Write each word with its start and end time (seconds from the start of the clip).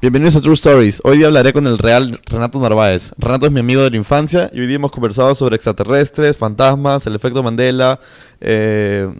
Bienvenidos 0.00 0.34
a 0.34 0.40
True 0.40 0.54
Stories. 0.54 1.02
Hoy 1.04 1.18
día 1.18 1.26
hablaré 1.26 1.52
con 1.52 1.66
el 1.66 1.76
real 1.76 2.22
Renato 2.24 2.58
Narváez. 2.58 3.12
Renato 3.18 3.44
es 3.44 3.52
mi 3.52 3.60
amigo 3.60 3.82
de 3.82 3.90
la 3.90 3.98
infancia 3.98 4.50
y 4.50 4.60
hoy 4.60 4.66
día 4.66 4.76
hemos 4.76 4.92
conversado 4.92 5.34
sobre 5.34 5.56
extraterrestres, 5.56 6.38
fantasmas, 6.38 7.06
el 7.06 7.14
efecto 7.14 7.42
Mandela, 7.42 8.00
eh, 8.40 9.12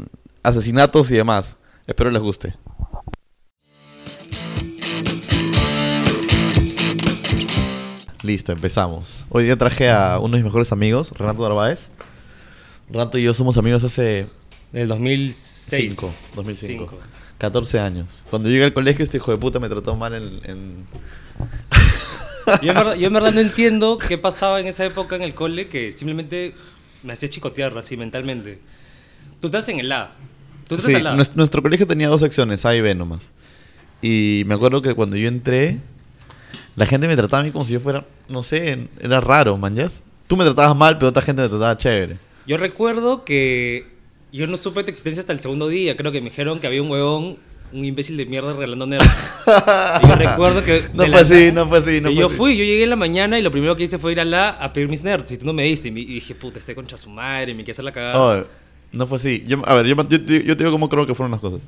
asesinatos 0.43 1.11
y 1.11 1.17
demás. 1.17 1.59
Espero 1.87 2.11
les 2.11 2.23
guste. 2.23 2.55
Listo, 8.23 8.53
empezamos. 8.53 9.27
Hoy 9.29 9.45
día 9.45 9.59
traje 9.59 9.91
a 9.91 10.19
uno 10.19 10.31
de 10.31 10.39
mis 10.39 10.45
mejores 10.45 10.73
amigos, 10.73 11.13
Renato 11.15 11.43
Narváez. 11.43 11.91
Renato 12.89 13.19
y 13.19 13.23
yo 13.25 13.35
somos 13.35 13.59
amigos 13.59 13.85
hace 13.85 14.29
Del 14.73 14.89
2006. 14.89 15.95
5, 15.95 16.15
2005. 16.37 16.91
Cinco. 16.91 17.03
14 17.41 17.81
años. 17.81 18.23
Cuando 18.31 18.49
llegué 18.49 18.65
al 18.65 18.73
colegio, 18.75 19.03
este 19.03 19.17
hijo 19.17 19.33
de 19.33 19.39
puta 19.39 19.59
me 19.59 19.69
trató 19.69 19.97
mal 19.97 20.15
en... 20.15 20.41
en- 20.45 20.87
Yo 22.63 22.71
en, 22.71 22.77
verdad, 22.77 22.95
yo 22.97 23.07
en 23.07 23.13
verdad 23.13 23.33
no 23.33 23.41
entiendo 23.41 23.97
qué 23.99 24.19
pasaba 24.19 24.61
en 24.61 24.67
esa 24.67 24.85
época 24.85 25.17
en 25.17 25.23
el 25.23 25.35
cole 25.35 25.69
que 25.69 25.91
simplemente 25.93 26.55
me 27.03 27.13
hacía 27.15 27.29
chicotear 27.29 27.77
así 27.79 27.97
mentalmente. 27.97 28.59
Tú 29.41 29.47
estás 29.47 29.69
en 29.71 29.81
el 29.81 29.91
A. 29.91 30.13
Tú 30.69 30.75
estás 30.75 30.91
Sí, 30.91 30.97
el 30.99 31.07
A. 31.07 31.15
nuestro, 31.15 31.37
nuestro 31.39 31.63
colegio 31.63 31.87
tenía 31.87 32.09
dos 32.09 32.21
secciones, 32.21 32.65
A 32.67 32.75
y 32.77 32.81
B 32.81 32.95
nomás. 32.95 33.31
Y 34.03 34.43
me 34.47 34.55
acuerdo 34.55 34.83
que 34.83 34.95
cuando 34.95 35.17
yo 35.17 35.29
entré, 35.29 35.79
la 36.77 36.87
gente 36.87 37.09
me 37.09 37.17
trataba 37.17 37.41
a 37.43 37.45
mí 37.45 37.51
como 37.53 37.65
si 37.65 37.73
yo 37.75 37.81
fuera, 37.81 38.05
no 38.29 38.43
sé, 38.43 38.89
era 39.01 39.21
raro, 39.21 39.57
manjas. 39.57 40.03
Tú 40.27 40.37
me 40.37 40.45
tratabas 40.45 40.77
mal, 40.77 40.99
pero 40.99 41.09
otra 41.09 41.23
gente 41.23 41.43
me 41.43 41.49
trataba 41.49 41.77
chévere. 41.77 42.19
Yo 42.47 42.57
recuerdo 42.57 43.25
que 43.25 43.87
yo 44.33 44.47
no 44.47 44.57
supe 44.57 44.83
tu 44.85 44.91
existencia 44.91 45.21
hasta 45.21 45.33
el 45.33 45.41
segundo 45.41 45.69
día. 45.69 45.97
Creo 45.97 46.13
que 46.13 46.21
me 46.21 46.31
dijeron 46.31 46.61
que 46.61 46.67
había 46.67 46.83
un 46.83 46.91
huevón, 46.91 47.37
un 47.73 47.85
imbécil 47.85 48.17
de 48.17 48.27
mierda 48.27 48.53
regalando 48.53 48.87
nerds. 48.87 49.07
Y 50.03 50.09
yo 50.09 50.15
recuerdo 50.17 50.65
que... 50.65 50.83
No 50.95 51.03
fue 51.05 51.09
la 51.09 51.19
así, 51.21 51.53
no 51.53 51.69
fue 51.69 51.79
así, 51.79 52.01
no 52.01 52.11
y 52.11 52.15
fue 52.15 52.21
yo 52.23 52.27
así. 52.29 52.37
fui, 52.37 52.57
yo 52.57 52.65
llegué 52.65 52.85
en 52.85 52.91
la 52.91 52.97
mañana 52.97 53.39
y 53.39 53.43
lo 53.43 53.51
primero 53.51 53.77
que 53.77 53.83
hice 53.85 53.99
fue 53.99 54.13
ir 54.13 54.21
a 54.21 54.25
la 54.25 54.51
a 54.51 54.73
pedir 54.73 54.89
mis 54.89 55.03
nerds 55.03 55.31
y 55.33 55.37
tú 55.39 55.47
no 55.47 55.53
me 55.53 55.65
diste. 55.65 55.89
Y, 55.89 55.91
me- 55.91 56.01
y 56.01 56.05
dije, 56.07 56.35
puta, 56.35 56.59
este 56.59 56.75
concha 56.75 56.97
su 56.97 57.11
madre, 57.11 57.53
me 57.55 57.59
quiere 57.61 57.73
hacer 57.73 57.85
la 57.85 57.93
cagada. 57.93 58.41
Oh, 58.41 58.45
no 58.93 59.07
fue 59.07 59.17
así. 59.17 59.45
Yo, 59.47 59.63
a 59.67 59.75
ver, 59.75 59.87
yo, 59.87 59.95
yo, 60.09 60.25
te- 60.25 60.45
yo 60.45 60.57
te 60.57 60.65
digo 60.65 60.73
cómo 60.73 60.89
creo 60.89 61.07
que 61.07 61.15
fueron 61.15 61.31
las 61.33 61.41
cosas. 61.41 61.65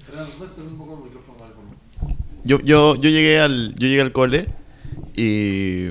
Yo, 2.45 2.59
yo, 2.61 2.97
yo 2.97 3.09
llegué 3.11 3.39
al, 3.39 3.75
yo 3.79 3.87
llegué 3.87 4.01
al 4.01 4.11
cole 4.13 4.49
y, 5.17 5.87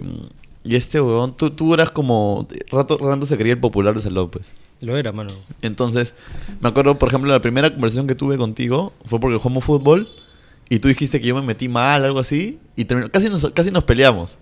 y 0.66 0.76
este 0.76 1.00
huevón, 1.00 1.36
tú, 1.38 1.50
tú 1.52 1.74
eras 1.74 1.92
como, 1.92 2.46
rato, 2.70 2.98
rato 2.98 3.26
se 3.26 3.38
quería 3.38 3.54
el 3.54 3.60
popular 3.60 3.96
de 3.96 4.02
San 4.02 4.14
López. 4.14 4.54
Lo 4.82 4.98
era, 4.98 5.12
mano. 5.12 5.32
Entonces, 5.62 6.14
me 6.60 6.70
acuerdo, 6.70 6.98
por 6.98 7.10
ejemplo, 7.10 7.32
la 7.32 7.42
primera 7.42 7.70
conversación 7.70 8.08
que 8.08 8.16
tuve 8.16 8.38
contigo 8.38 8.94
fue 9.06 9.20
porque 9.20 9.38
jugamos 9.38 9.64
fútbol 9.64 10.10
y 10.70 10.80
tú 10.80 10.88
dijiste 10.90 11.22
que 11.22 11.28
yo 11.28 11.36
me 11.36 11.42
metí 11.44 11.70
mal, 11.70 12.04
algo 12.04 12.20
así, 12.20 12.60
y 12.76 12.86
terminó, 12.86 13.10
casi, 13.12 13.30
nos, 13.30 13.46
casi 13.54 13.70
nos 13.72 13.84
peleamos, 13.84 14.38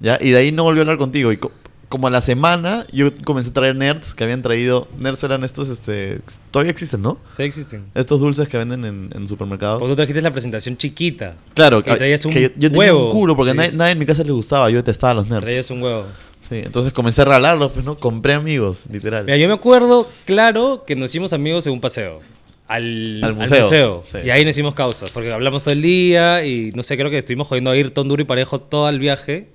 ¿ya? 0.00 0.18
Y 0.20 0.30
de 0.32 0.38
ahí 0.38 0.52
no 0.52 0.64
volví 0.64 0.78
a 0.80 0.82
hablar 0.82 0.98
contigo. 0.98 1.32
Y 1.32 1.36
co- 1.38 1.52
como 1.88 2.06
a 2.06 2.10
la 2.10 2.20
semana, 2.20 2.86
yo 2.92 3.08
comencé 3.24 3.48
a 3.48 3.52
traer 3.54 3.74
nerds 3.74 4.12
que 4.12 4.22
habían 4.24 4.42
traído, 4.42 4.88
nerds 4.98 5.24
eran 5.24 5.42
estos, 5.42 5.70
este, 5.70 6.20
todavía 6.50 6.70
existen, 6.70 7.00
¿no? 7.00 7.16
Sí 7.34 7.44
existen. 7.44 7.86
Estos 7.94 8.20
dulces 8.20 8.46
que 8.46 8.58
venden 8.58 8.84
en, 8.84 9.08
en 9.14 9.26
supermercados. 9.26 9.78
Porque 9.78 9.92
tú 9.92 9.96
trajiste 9.96 10.20
la 10.20 10.30
presentación 10.32 10.76
chiquita. 10.76 11.36
Claro, 11.54 11.82
que 11.82 11.94
traías 11.96 12.22
un 12.26 12.32
que 12.34 12.42
yo, 12.42 12.48
yo 12.58 12.70
tenía 12.70 12.92
huevo. 12.92 13.06
un 13.06 13.12
culo 13.12 13.34
porque 13.34 13.54
nadie, 13.54 13.72
nadie 13.72 13.92
en 13.92 13.98
mi 14.00 14.04
casa 14.04 14.22
les 14.22 14.32
gustaba, 14.32 14.68
yo 14.68 14.76
detestaba 14.76 15.12
a 15.12 15.14
los 15.14 15.28
nerds. 15.30 15.40
Traías 15.44 15.70
un 15.70 15.80
huevo. 15.82 16.04
Sí, 16.48 16.62
entonces 16.64 16.92
comencé 16.92 17.22
a 17.22 17.24
regalarlos, 17.26 17.72
pues, 17.72 17.84
¿no? 17.84 17.96
Compré 17.96 18.32
amigos, 18.34 18.86
literal. 18.90 19.24
Mira, 19.24 19.36
yo 19.36 19.48
me 19.48 19.54
acuerdo, 19.54 20.10
claro, 20.24 20.84
que 20.86 20.96
nos 20.96 21.10
hicimos 21.10 21.32
amigos 21.32 21.66
en 21.66 21.74
un 21.74 21.80
paseo. 21.80 22.20
Al, 22.66 23.20
Al 23.22 23.30
al 23.30 23.34
museo, 23.34 24.02
sí. 24.06 24.18
Y 24.24 24.30
ahí 24.30 24.44
nos 24.44 24.54
hicimos 24.54 24.74
causas. 24.74 25.10
Porque 25.10 25.32
hablamos 25.32 25.64
todo 25.64 25.72
el 25.72 25.82
día 25.82 26.44
y 26.44 26.70
no 26.74 26.82
sé, 26.82 26.96
creo 26.96 27.10
que 27.10 27.18
estuvimos 27.18 27.46
jodiendo 27.46 27.70
a 27.70 27.76
ir 27.76 27.92
ton 27.92 28.08
duro 28.08 28.22
y 28.22 28.24
parejo 28.24 28.60
todo 28.60 28.88
el 28.88 28.98
viaje. 28.98 29.48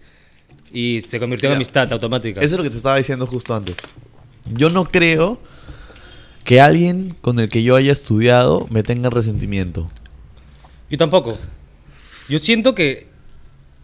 Y 0.71 1.01
se 1.01 1.19
convirtió 1.19 1.49
en 1.49 1.55
amistad 1.55 1.91
automática. 1.93 2.41
Eso 2.41 2.55
es 2.55 2.57
lo 2.57 2.63
que 2.63 2.71
te 2.71 2.77
estaba 2.77 2.97
diciendo 2.97 3.27
justo 3.27 3.53
antes. 3.53 3.75
Yo 4.51 4.69
no 4.69 4.85
creo 4.85 5.39
que 6.43 6.59
alguien 6.59 7.15
con 7.21 7.39
el 7.39 7.49
que 7.49 7.63
yo 7.63 7.75
haya 7.75 7.91
estudiado 7.91 8.67
me 8.69 8.83
tenga 8.83 9.09
resentimiento. 9.09 9.87
Yo 10.89 10.97
tampoco. 10.97 11.37
Yo 12.29 12.39
siento 12.39 12.73
que 12.75 13.07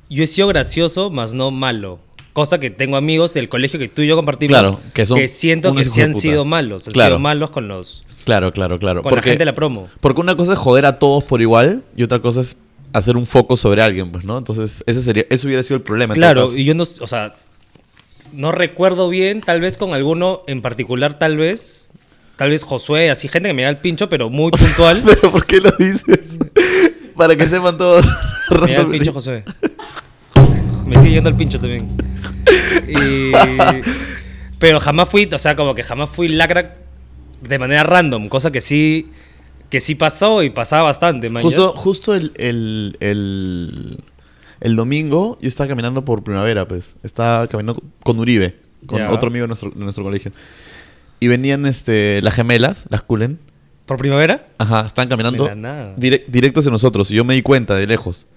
yo 0.09 0.23
he 0.23 0.27
sido 0.27 0.47
gracioso, 0.47 1.09
más 1.11 1.33
no 1.33 1.51
malo. 1.51 1.99
Cosa 2.39 2.59
que 2.59 2.69
tengo 2.69 2.95
amigos 2.95 3.33
del 3.33 3.49
colegio 3.49 3.77
que 3.79 3.89
tú 3.89 4.01
y 4.01 4.07
yo 4.07 4.15
compartimos. 4.15 4.57
Claro, 4.57 4.79
que 4.93 5.05
son 5.05 5.19
siento 5.27 5.73
que 5.75 5.81
hijos 5.81 5.93
sí 5.93 5.99
de 5.99 6.05
han 6.05 6.15
sido 6.15 6.45
malos. 6.45 6.87
Han 6.87 6.93
Claro. 6.93 7.15
sido 7.15 7.19
malos 7.19 7.49
con 7.49 7.67
los. 7.67 8.05
Claro, 8.23 8.53
claro, 8.53 8.79
claro. 8.79 9.01
Con 9.03 9.13
la 9.13 9.21
gente 9.21 9.39
de 9.39 9.45
la 9.45 9.53
promo. 9.55 9.89
Porque 9.99 10.21
una 10.21 10.35
cosa 10.35 10.53
es 10.53 10.59
joder 10.59 10.85
a 10.85 10.99
todos 10.99 11.23
por 11.25 11.41
igual 11.41 11.83
y 11.97 12.03
otra 12.03 12.19
cosa 12.21 12.41
es 12.41 12.55
hacer 12.93 13.17
un 13.17 13.25
foco 13.25 13.57
sobre 13.57 13.81
alguien, 13.81 14.11
pues, 14.11 14.23
¿no? 14.23 14.37
Entonces, 14.37 14.83
ese 14.87 15.01
sería, 15.01 15.25
eso 15.29 15.47
hubiera 15.47 15.63
sido 15.63 15.75
el 15.75 15.81
problema. 15.83 16.13
Claro, 16.13 16.55
y 16.55 16.63
yo 16.63 16.73
no, 16.75 16.83
o 16.83 17.07
sea, 17.07 17.33
no 18.31 18.51
recuerdo 18.53 19.09
bien, 19.09 19.41
tal 19.41 19.59
vez 19.59 19.77
con 19.77 19.93
alguno 19.93 20.43
en 20.47 20.61
particular, 20.61 21.19
tal 21.19 21.35
vez, 21.37 21.91
tal 22.37 22.51
vez 22.51 22.63
Josué, 22.63 23.09
así 23.09 23.27
gente 23.27 23.49
que 23.49 23.53
me 23.53 23.63
da 23.63 23.69
el 23.69 23.77
pincho, 23.77 24.07
pero 24.09 24.29
muy 24.29 24.51
puntual. 24.57 25.01
Pero 25.05 25.31
¿por 25.31 25.45
qué 25.45 25.59
lo 25.59 25.71
dices? 25.77 26.37
Para 27.17 27.35
que 27.35 27.47
sepan 27.47 27.77
todos. 27.77 28.05
me 28.65 28.73
da 28.73 28.81
el 28.81 28.87
pincho 28.91 29.11
Josué. 29.11 29.43
Me 30.89 30.99
sigue 31.01 31.13
yendo 31.15 31.29
el 31.29 31.35
pincho 31.35 31.59
también. 31.59 31.87
Y- 32.87 33.31
pero 34.59 34.79
jamás 34.79 35.07
fui, 35.07 35.29
o 35.31 35.37
sea, 35.37 35.55
como 35.55 35.73
que 35.75 35.83
jamás 35.83 36.09
fui 36.09 36.27
lacra 36.27 36.75
de 37.41 37.59
manera 37.59 37.83
random, 37.83 38.27
cosa 38.27 38.51
que 38.51 38.59
sí, 38.59 39.07
que 39.69 39.79
sí 39.79 39.95
pasó 39.95 40.43
y 40.43 40.49
pasaba 40.49 40.83
bastante, 40.83 41.29
man. 41.29 41.41
Justo, 41.43 41.71
justo 41.71 42.13
el, 42.15 42.33
el, 42.37 42.97
el, 42.99 43.99
el 44.59 44.75
domingo 44.75 45.37
yo 45.41 45.47
estaba 45.47 45.69
caminando 45.69 46.03
por 46.03 46.23
primavera, 46.23 46.67
pues. 46.67 46.95
Estaba 47.03 47.47
caminando 47.47 47.81
con 48.03 48.19
Uribe, 48.19 48.55
con 48.85 49.01
otro 49.03 49.29
amigo 49.29 49.43
de 49.43 49.47
nuestro, 49.47 49.69
de 49.71 49.79
nuestro 49.83 50.03
colegio. 50.03 50.31
Y 51.21 51.27
venían 51.27 51.65
este, 51.65 52.21
las 52.21 52.33
gemelas, 52.33 52.85
las 52.89 53.01
Kulen. 53.01 53.39
¿Por 53.85 53.97
primavera? 53.97 54.47
Ajá, 54.57 54.85
estaban 54.85 55.09
caminando 55.09 55.43
De 55.43 55.49
la 55.49 55.55
nada. 55.55 55.95
direc- 55.95 56.25
directos 56.27 56.65
de 56.65 56.71
nosotros. 56.71 57.09
Y 57.11 57.15
yo 57.15 57.23
me 57.25 57.33
di 57.33 57.41
cuenta 57.41 57.75
de 57.75 57.87
lejos. 57.87 58.27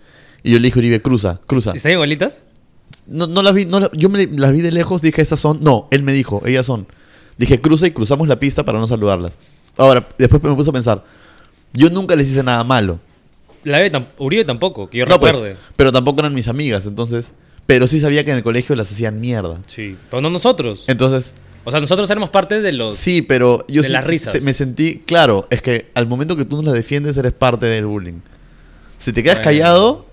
Y 0.42 0.50
yo 0.52 0.58
le 0.58 0.64
dije 0.68 0.78
Uribe, 0.78 1.00
cruza, 1.02 1.40
cruza. 1.46 1.72
¿Están 1.74 1.92
igualitas? 1.92 2.44
No, 3.06 3.26
no 3.26 3.42
las 3.42 3.54
vi, 3.54 3.64
no 3.64 3.90
yo 3.92 4.08
me 4.08 4.26
las 4.26 4.52
vi 4.52 4.60
de 4.60 4.70
lejos, 4.72 5.02
dije, 5.02 5.22
esas 5.22 5.40
son. 5.40 5.58
No, 5.62 5.88
él 5.90 6.02
me 6.02 6.12
dijo, 6.12 6.42
ellas 6.44 6.66
son. 6.66 6.86
Dije, 7.38 7.60
cruza 7.60 7.86
y 7.86 7.90
cruzamos 7.92 8.28
la 8.28 8.38
pista 8.38 8.64
para 8.64 8.78
no 8.78 8.86
saludarlas. 8.86 9.36
Ahora, 9.76 10.06
después 10.18 10.42
me 10.42 10.54
puse 10.54 10.70
a 10.70 10.72
pensar, 10.72 11.04
yo 11.72 11.88
nunca 11.90 12.14
les 12.16 12.28
hice 12.28 12.42
nada 12.42 12.62
malo. 12.64 12.98
La 13.64 13.78
Eve 13.80 13.90
tam- 13.92 14.06
Uribe 14.18 14.44
tampoco, 14.44 14.90
que 14.90 14.98
yo 14.98 15.06
No, 15.06 15.18
pues, 15.20 15.32
recuerde. 15.34 15.56
pero 15.76 15.92
tampoco 15.92 16.20
eran 16.20 16.34
mis 16.34 16.48
amigas, 16.48 16.84
entonces. 16.86 17.32
Pero 17.64 17.86
sí 17.86 18.00
sabía 18.00 18.24
que 18.24 18.32
en 18.32 18.38
el 18.38 18.42
colegio 18.42 18.74
las 18.74 18.90
hacían 18.90 19.20
mierda. 19.20 19.60
Sí, 19.66 19.96
pero 20.10 20.20
no 20.20 20.28
nosotros. 20.30 20.84
Entonces, 20.88 21.32
O 21.64 21.70
sea, 21.70 21.78
nosotros 21.80 22.10
éramos 22.10 22.28
parte 22.30 22.60
de 22.60 22.72
los... 22.72 22.96
sí, 22.96 23.22
pero 23.22 23.64
yo 23.68 23.82
de 23.82 23.86
sí- 23.88 23.92
las 23.92 24.04
risas. 24.04 24.32
se- 24.32 24.40
me 24.40 24.52
sentí. 24.52 24.98
Claro, 25.06 25.46
es 25.48 25.62
que 25.62 25.90
al 25.94 26.08
momento 26.08 26.36
que 26.36 26.44
tú 26.44 26.56
no 26.56 26.62
las 26.62 26.74
defiendes, 26.74 27.16
eres 27.16 27.32
parte 27.32 27.66
del 27.66 27.86
bullying. 27.86 28.20
Si 28.98 29.12
te 29.12 29.22
quedas 29.22 29.36
Bueno. 29.38 29.44
callado, 29.44 30.06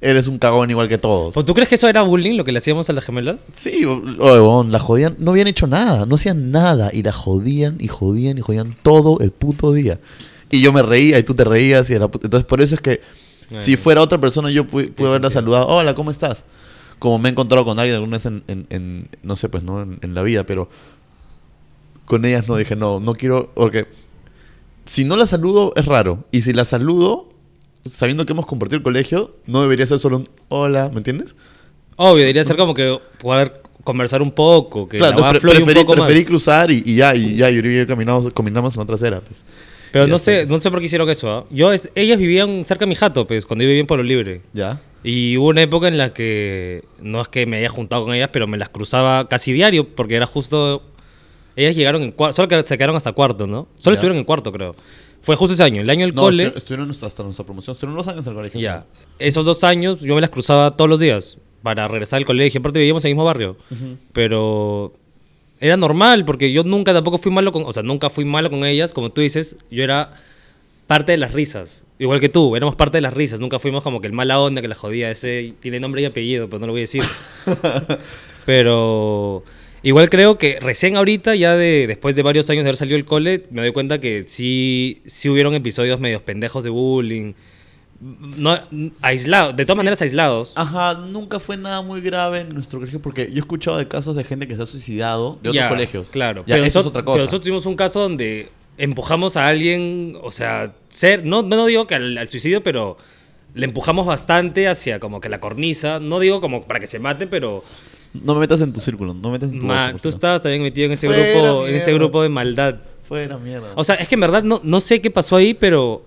eres 0.00 0.26
un 0.26 0.38
cagón 0.38 0.70
igual 0.70 0.88
que 0.88 0.98
todos. 0.98 1.34
¿Pues 1.34 1.46
¿Tú 1.46 1.54
crees 1.54 1.68
que 1.68 1.74
eso 1.76 1.88
era 1.88 2.02
bullying, 2.02 2.36
lo 2.36 2.44
que 2.44 2.52
le 2.52 2.58
hacíamos 2.58 2.88
a 2.90 2.92
las 2.92 3.04
gemelas? 3.04 3.46
Sí, 3.54 3.84
o- 3.84 4.02
oye, 4.20 4.38
bon, 4.40 4.70
la 4.72 4.78
jodían, 4.78 5.16
no 5.18 5.30
habían 5.32 5.46
hecho 5.46 5.66
nada, 5.66 6.04
no 6.06 6.16
hacían 6.16 6.50
nada 6.50 6.90
y 6.92 7.02
la 7.02 7.12
jodían 7.12 7.76
y 7.80 7.88
jodían 7.88 8.38
y 8.38 8.40
jodían 8.42 8.76
todo 8.82 9.20
el 9.20 9.30
puto 9.30 9.72
día. 9.72 9.98
Y 10.50 10.60
yo 10.60 10.72
me 10.72 10.82
reía 10.82 11.18
y 11.18 11.22
tú 11.22 11.34
te 11.34 11.44
reías 11.44 11.88
y 11.90 11.94
la 11.98 12.04
entonces 12.06 12.44
por 12.44 12.60
eso 12.60 12.74
es 12.74 12.80
que 12.80 13.00
si 13.58 13.76
fuera 13.76 14.00
otra 14.02 14.20
persona 14.20 14.50
yo 14.50 14.64
pu- 14.66 14.92
pude 14.92 15.08
haberla 15.08 15.30
saludado, 15.30 15.66
hola, 15.68 15.94
¿cómo 15.94 16.10
estás? 16.10 16.44
Como 16.98 17.18
me 17.18 17.28
he 17.28 17.32
encontrado 17.32 17.64
con 17.64 17.78
alguien 17.78 17.94
alguna 17.96 18.16
vez 18.16 18.26
en, 18.26 18.42
en- 18.48 18.66
en- 18.70 19.08
no 19.22 19.36
sé, 19.36 19.48
pues, 19.48 19.62
¿no? 19.62 19.82
En, 19.82 19.98
en 20.02 20.14
la 20.14 20.22
vida, 20.22 20.44
pero 20.44 20.68
con 22.04 22.24
ellas 22.24 22.46
no 22.48 22.56
dije, 22.56 22.76
no, 22.76 23.00
no 23.00 23.14
quiero, 23.14 23.50
porque 23.54 23.86
si 24.84 25.04
no 25.04 25.16
la 25.16 25.26
saludo 25.26 25.72
es 25.76 25.86
raro. 25.86 26.24
Y 26.30 26.42
si 26.42 26.52
la 26.52 26.64
saludo, 26.64 27.28
sabiendo 27.88 28.26
que 28.26 28.32
hemos 28.32 28.46
compartido 28.46 28.78
el 28.78 28.82
colegio, 28.82 29.34
no 29.46 29.62
debería 29.62 29.86
ser 29.86 29.98
solo 29.98 30.18
un 30.18 30.28
hola, 30.48 30.88
¿me 30.90 30.98
entiendes? 30.98 31.34
Obvio, 31.96 32.20
debería 32.20 32.44
ser 32.44 32.56
como 32.56 32.74
que 32.74 32.98
poder 33.20 33.62
conversar 33.84 34.20
un 34.22 34.32
poco, 34.32 34.88
que 34.88 34.98
Claro, 34.98 35.18
la 35.20 35.30
pre- 35.30 35.40
fluye 35.40 35.58
un 35.58 35.64
preferí, 35.64 35.84
poco 35.84 35.92
preferí 35.94 36.20
más. 36.20 36.26
cruzar 36.28 36.70
y, 36.70 36.82
y 36.84 36.96
ya, 36.96 37.14
y 37.14 37.36
ya, 37.36 37.50
y 37.50 37.62
yo 37.62 37.86
caminamos, 37.86 38.32
caminamos 38.34 38.74
en 38.74 38.80
la 38.80 38.86
trasera. 38.86 39.20
Pues. 39.20 39.42
Pero 39.92 40.06
no 40.08 40.18
sé, 40.18 40.44
no 40.44 40.60
sé 40.60 40.70
por 40.70 40.80
qué 40.80 40.86
hicieron 40.86 41.08
eso. 41.08 41.30
¿ah? 41.30 41.44
Yo, 41.50 41.72
es- 41.72 41.88
ellas 41.94 42.18
vivían 42.18 42.64
cerca 42.64 42.84
de 42.84 42.88
mi 42.88 42.94
jato, 42.96 43.26
pues, 43.26 43.46
cuando 43.46 43.62
yo 43.62 43.68
vivía 43.68 43.80
en 43.80 43.86
Pueblo 43.86 44.02
Libre. 44.04 44.42
¿Ya? 44.52 44.80
Y 45.04 45.36
hubo 45.36 45.48
una 45.48 45.62
época 45.62 45.86
en 45.88 45.96
la 45.98 46.12
que 46.12 46.82
no 47.00 47.20
es 47.20 47.28
que 47.28 47.46
me 47.46 47.58
haya 47.58 47.68
juntado 47.68 48.04
con 48.04 48.12
ellas, 48.14 48.28
pero 48.32 48.46
me 48.48 48.58
las 48.58 48.68
cruzaba 48.68 49.28
casi 49.28 49.52
diario, 49.52 49.88
porque 49.88 50.16
era 50.16 50.26
justo. 50.26 50.82
Ellas 51.54 51.74
llegaron 51.76 52.02
en 52.02 52.10
cuarto, 52.12 52.34
solo 52.34 52.48
que 52.48 52.60
se 52.64 52.76
quedaron 52.76 52.96
hasta 52.96 53.12
cuarto, 53.12 53.46
¿no? 53.46 53.68
Solo 53.78 53.94
Ya. 53.94 53.98
estuvieron 53.98 54.18
en 54.18 54.24
cuarto, 54.24 54.52
creo. 54.52 54.74
Fue 55.26 55.34
justo 55.34 55.54
ese 55.54 55.64
año, 55.64 55.82
el 55.82 55.90
año 55.90 56.06
del 56.06 56.14
No, 56.14 56.22
cole. 56.22 56.52
estu- 56.52 56.56
estuvieron 56.56 56.88
hasta, 56.90 57.22
nuestra 57.24 57.44
promoción. 57.44 57.72
Estuvieron 57.72 57.96
dos 57.98 58.06
años 58.06 58.24
en 58.24 58.30
el 58.30 58.36
colegio. 58.36 58.60
Ya. 58.60 58.86
Esos 59.18 59.44
dos 59.44 59.64
años 59.64 60.00
yo 60.00 60.14
me 60.14 60.20
las 60.20 60.30
cruzaba 60.30 60.70
todos 60.70 60.88
los 60.88 61.00
días 61.00 61.36
para 61.64 61.88
regresar 61.88 62.18
al 62.18 62.24
colegio. 62.24 62.60
Aparte 62.60 62.78
vivíamos 62.78 63.04
en 63.04 63.08
el 63.08 63.14
mismo 63.16 63.24
barrio. 63.24 63.56
Pero 64.12 64.92
era 65.58 65.76
normal 65.76 66.24
porque 66.24 66.52
yo 66.52 66.62
nunca 66.62 66.92
tampoco 66.92 67.18
fui 67.18 67.32
malo 67.32 67.50
con... 67.50 67.64
O 67.66 67.72
sea, 67.72 67.82
nunca 67.82 68.08
fui 68.08 68.24
malo 68.24 68.50
con 68.50 68.64
ellas. 68.64 68.92
Como 68.92 69.10
tú 69.10 69.20
dices, 69.20 69.56
yo 69.68 69.82
era 69.82 70.14
parte 70.86 71.10
de 71.10 71.18
las 71.18 71.32
risas. 71.32 71.84
Igual 71.98 72.20
que 72.20 72.28
tú, 72.28 72.54
éramos 72.54 72.76
parte 72.76 72.98
de 72.98 73.02
las 73.02 73.12
risas. 73.12 73.40
Nunca 73.40 73.58
fuimos 73.58 73.82
como 73.82 74.00
que 74.00 74.06
el 74.06 74.12
mala 74.12 74.38
onda 74.38 74.62
que 74.62 74.68
la 74.68 74.76
jodía. 74.76 75.10
Ese 75.10 75.54
tiene 75.58 75.80
nombre 75.80 76.02
y 76.02 76.04
apellido, 76.04 76.46
pero 76.48 76.60
no 76.60 76.66
lo 76.66 76.72
voy 76.72 76.82
a 76.82 76.84
decir. 76.84 77.02
pero 78.46 79.42
igual 79.82 80.10
creo 80.10 80.38
que 80.38 80.58
recién 80.60 80.96
ahorita, 80.96 81.34
ya 81.34 81.54
de, 81.56 81.86
después 81.86 82.16
de 82.16 82.22
varios 82.22 82.48
años 82.50 82.64
de 82.64 82.68
haber 82.70 82.76
salido 82.76 82.96
del 82.96 83.04
cole, 83.04 83.44
me 83.50 83.62
doy 83.62 83.72
cuenta 83.72 83.98
que 84.00 84.24
sí, 84.26 85.02
sí 85.06 85.28
hubieron 85.28 85.54
episodios 85.54 86.00
medios 86.00 86.22
pendejos 86.22 86.64
de 86.64 86.70
bullying. 86.70 87.34
No, 87.98 88.58
aislados, 89.00 89.56
de 89.56 89.64
todas 89.64 89.76
Sí. 89.76 89.78
maneras 89.78 90.02
aislados. 90.02 90.52
Ajá, 90.54 90.94
nunca 90.94 91.40
fue 91.40 91.56
nada 91.56 91.80
muy 91.80 92.02
grave 92.02 92.40
en 92.40 92.50
nuestro 92.50 92.78
colegio 92.78 93.00
porque 93.00 93.28
yo 93.30 93.36
he 93.36 93.38
escuchado 93.38 93.78
de 93.78 93.88
casos 93.88 94.14
de 94.14 94.22
gente 94.24 94.46
que 94.46 94.54
se 94.54 94.62
ha 94.62 94.66
suicidado 94.66 95.38
de 95.42 95.48
otros 95.50 95.66
colegios. 95.68 96.10
Claro, 96.10 96.44
Ya, 96.46 96.56
eso 96.56 96.64
nosotros, 96.64 96.84
es 96.84 96.88
otra 96.90 97.02
cosa. 97.04 97.14
pero 97.14 97.24
nosotros 97.24 97.40
tuvimos 97.40 97.64
un 97.66 97.74
caso 97.76 98.00
donde 98.00 98.50
empujamos 98.76 99.38
a 99.38 99.46
alguien, 99.46 100.18
o 100.22 100.30
sea, 100.30 100.74
ser, 100.90 101.24
no, 101.24 101.40
no 101.42 101.64
digo 101.64 101.86
que 101.86 101.94
al, 101.94 102.18
al 102.18 102.26
suicidio, 102.28 102.62
pero 102.62 102.98
le 103.54 103.64
empujamos 103.64 104.04
bastante 104.04 104.68
hacia 104.68 105.00
como 105.00 105.22
que 105.22 105.30
la 105.30 105.40
cornisa. 105.40 105.98
No 105.98 106.20
digo 106.20 106.42
como 106.42 106.64
para 106.64 106.78
que 106.80 106.86
se 106.86 106.98
mate, 106.98 107.26
pero 107.26 107.64
No 108.24 108.34
me 108.34 108.40
metas 108.40 108.60
en 108.60 108.72
tu 108.72 108.80
círculo, 108.80 109.14
no 109.14 109.28
me 109.28 109.32
metas 109.32 109.52
en 109.52 109.60
tu 109.60 109.66
ma, 109.66 109.94
tú 110.00 110.08
estabas 110.08 110.42
también 110.42 110.62
metido 110.62 110.86
en 110.86 110.92
ese 110.92 111.06
Fuera 111.06 111.22
grupo, 111.22 111.66
en 111.66 111.74
ese 111.76 111.90
mierda. 111.90 111.98
grupo 112.04 112.22
de 112.22 112.28
maldad. 112.28 112.76
Fuera 113.02 113.38
mierda. 113.38 113.72
O 113.76 113.84
sea, 113.84 113.96
es 113.96 114.08
que 114.08 114.14
en 114.16 114.20
verdad 114.20 114.42
no, 114.42 114.60
no 114.64 114.80
sé 114.80 115.00
qué 115.00 115.10
pasó 115.10 115.36
ahí, 115.36 115.54
pero. 115.54 116.04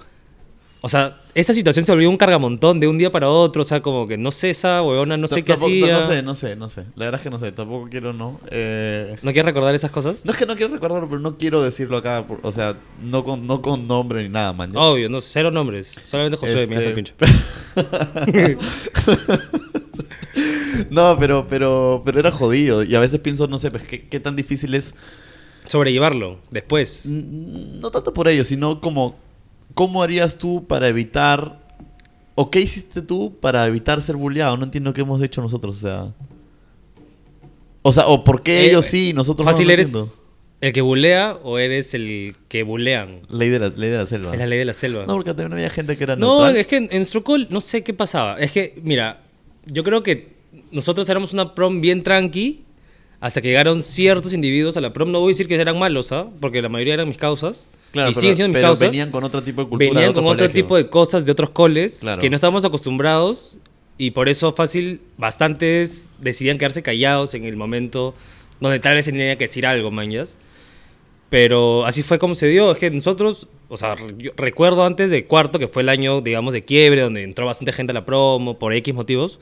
O 0.82 0.88
sea, 0.88 1.18
esa 1.36 1.54
situación 1.54 1.86
se 1.86 1.92
volvió 1.92 2.10
un 2.10 2.16
cargamontón 2.16 2.80
de 2.80 2.88
un 2.88 2.98
día 2.98 3.12
para 3.12 3.28
otro. 3.28 3.64
O 3.64 3.66
sea, 3.66 3.82
como 3.82 4.08
que 4.08 4.18
no 4.18 4.32
sé 4.32 4.50
esa 4.52 4.82
huevona, 4.82 5.18
no 5.18 5.28
sé 5.28 5.44
qué 5.44 5.52
tampoco- 5.54 5.68
hacía. 5.72 5.92
No 6.00 6.02
sé, 6.08 6.22
no 6.24 6.36
sé, 6.36 6.56
no 6.56 6.70
sé. 6.70 6.86
La 6.96 7.04
verdad 7.06 7.20
es 7.20 7.24
que 7.24 7.30
no 7.30 7.38
sé, 7.38 7.52
tampoco 7.52 7.90
quiero, 7.90 8.14
no. 8.14 8.40
Eh, 8.50 9.18
¿No 9.22 9.34
quieres 9.34 9.46
recordar 9.46 9.76
esas 9.76 9.92
cosas? 9.92 10.24
No 10.26 10.32
es 10.32 10.38
que 10.38 10.46
no 10.46 10.56
quiero 10.56 10.74
recordarlo, 10.74 11.10
pero 11.10 11.20
no 11.20 11.38
quiero 11.38 11.62
decirlo 11.62 11.98
acá. 11.98 12.26
por- 12.26 12.40
o 12.44 12.52
sea, 12.54 12.78
no 13.04 13.26
con, 13.26 13.46
no 13.46 13.62
con 13.62 13.88
nombre 13.90 14.24
ni 14.24 14.30
nada, 14.30 14.54
man. 14.54 14.72
¿ya? 14.72 14.80
Obvio, 14.80 15.10
no, 15.10 15.20
cero 15.20 15.52
nombres. 15.52 16.00
Solamente 16.06 16.38
Josué, 16.38 16.66
me 16.68 16.78
hace 16.78 16.92
el 16.94 17.00
Este, 17.00 17.14
pincho. 17.14 17.14
no, 20.90 21.18
pero, 21.20 21.48
pero, 21.50 22.02
pero 22.06 22.20
era 22.20 22.32
jodido. 22.32 22.84
Y 22.84 22.96
a 22.96 23.00
veces 23.00 23.20
pienso, 23.20 23.48
no 23.48 23.58
sé, 23.58 23.72
pues, 23.72 23.84
¿qué, 23.84 24.08
qué 24.08 24.20
tan 24.20 24.36
difícil 24.36 24.74
es 24.76 24.94
Sobrellevarlo 25.66 26.40
después. 26.52 27.04
Mm, 27.06 27.80
No 27.80 27.92
tanto 27.92 28.14
por 28.14 28.28
ello, 28.28 28.44
sino 28.44 28.82
como 28.82 29.18
cómo 29.76 30.02
harías 30.02 30.38
tú 30.38 30.66
para 30.68 30.88
evitar 30.88 31.60
o 32.36 32.50
qué 32.50 32.60
hiciste 32.62 33.02
tú 33.02 33.36
para 33.40 33.68
evitar 33.68 34.02
ser 34.02 34.16
bulleado. 34.16 34.58
No 34.58 34.64
entiendo 34.64 34.94
qué 34.94 35.02
hemos 35.02 35.22
hecho 35.22 35.42
nosotros, 35.42 35.78
o 35.78 35.80
sea, 35.80 36.14
o 37.82 37.92
sea, 37.94 38.08
o 38.08 38.24
por 38.24 38.42
qué 38.42 38.62
Eh, 38.62 38.70
ellos 38.70 38.86
sí 38.86 39.10
y 39.10 39.14
nosotros 39.14 39.46
Fácil, 39.46 39.66
no. 39.68 39.70
no 39.70 39.74
¿eres 39.74 39.88
entiendo. 39.88 40.14
el 40.62 40.74
que 40.74 40.82
bulea 40.82 41.38
o 41.44 41.60
eres 41.60 41.94
el 41.94 42.36
que 42.48 42.64
bulean? 42.64 43.22
Ley 43.30 43.50
de 43.50 43.60
la, 43.60 43.70
ley 43.70 43.90
de 43.90 43.98
la 43.98 44.06
selva. 44.08 44.34
Es 44.34 44.40
la 44.40 44.48
ley 44.48 44.60
de 44.60 44.66
la 44.66 44.74
selva. 44.74 45.06
No, 45.06 45.14
porque 45.16 45.34
también 45.34 45.54
había 45.54 45.70
gente 45.70 45.98
que 45.98 46.04
era 46.04 46.16
No, 46.16 46.38
neutral. 46.42 46.58
es 46.58 46.68
que 46.68 46.78
en, 46.78 46.88
en 46.92 47.08
no 47.50 47.62
sé 47.62 47.84
qué 47.84 47.94
pasaba. 47.94 48.38
Es 48.40 48.52
que, 48.52 48.80
mira, 48.84 49.22
yo 49.66 49.84
creo 49.84 50.02
que 50.04 50.39
nosotros 50.72 51.08
éramos 51.10 51.34
una 51.34 51.54
prom 51.56 51.82
bien 51.82 52.04
tranqui 52.04 52.64
hasta 53.20 53.42
que 53.42 53.50
llegaron 53.50 53.84
ciertos 53.84 54.34
individuos 54.34 54.78
a 54.78 54.82
la 54.82 54.94
prom. 54.94 55.12
No 55.12 55.20
voy 55.20 55.30
a 55.30 55.34
decir 55.34 55.48
que 55.48 55.56
eran 55.56 55.78
malos, 55.78 56.12
¿ah? 56.12 56.28
Porque 56.40 56.62
la 56.62 56.70
mayoría 56.70 56.94
eran 56.96 57.08
mis 57.08 57.18
causas. 57.18 57.68
Claro, 57.92 58.12
y 58.12 58.14
pero, 58.14 58.22
siguen 58.22 58.36
siendo 58.36 58.50
mis 58.50 58.56
pero 58.58 58.68
causas. 58.68 58.90
venían 58.90 59.12
con 59.12 59.24
otro 59.24 59.44
tipo 59.44 59.64
de 59.64 59.68
cultura. 59.70 59.90
de 59.90 59.96
venían 59.96 60.14
con 60.14 60.26
otro 60.26 60.38
colegio. 60.46 60.64
tipo 60.64 60.78
de 60.78 60.90
cosas 60.90 61.26
de 61.26 61.32
otros 61.32 61.50
coles 61.50 62.00
Claro. 62.02 62.22
que 62.22 62.30
no 62.30 62.36
estábamos 62.36 62.64
acostumbrados 62.64 63.58
y 63.98 64.12
por 64.12 64.30
eso 64.30 64.52
fácil 64.54 65.02
bastantes 65.18 66.08
decidían 66.20 66.58
quedarse 66.58 66.82
callados 66.84 67.34
en 67.34 67.46
el 67.46 67.58
momento 67.58 68.14
donde 68.62 68.80
tal 68.80 68.96
vez 68.96 69.06
se 69.06 69.12
tenía 69.12 69.38
que 69.38 69.46
decir 69.46 69.66
algo, 69.66 69.90
mañas. 69.92 70.38
Pero 71.30 71.86
así 71.86 72.02
fue 72.04 72.18
como 72.20 72.36
se 72.36 72.48
dio. 72.48 72.72
Es 72.72 72.78
que 72.80 72.90
nosotros, 72.90 73.48
o 73.70 73.78
sea, 73.78 73.96
yo 74.18 74.32
recuerdo 74.36 74.84
antes 74.86 75.12
de 75.12 75.26
cuarto, 75.26 75.60
que 75.60 75.68
fue 75.68 75.84
el 75.84 75.90
año, 75.90 76.22
digamos, 76.22 76.54
de 76.54 76.64
quiebre, 76.66 77.02
donde 77.02 77.24
entró 77.24 77.46
bastante 77.46 77.72
gente 77.72 77.92
a 77.92 77.94
la 77.94 78.06
promo 78.06 78.58
por 78.58 78.74
X 78.74 78.94
motivos. 78.96 79.40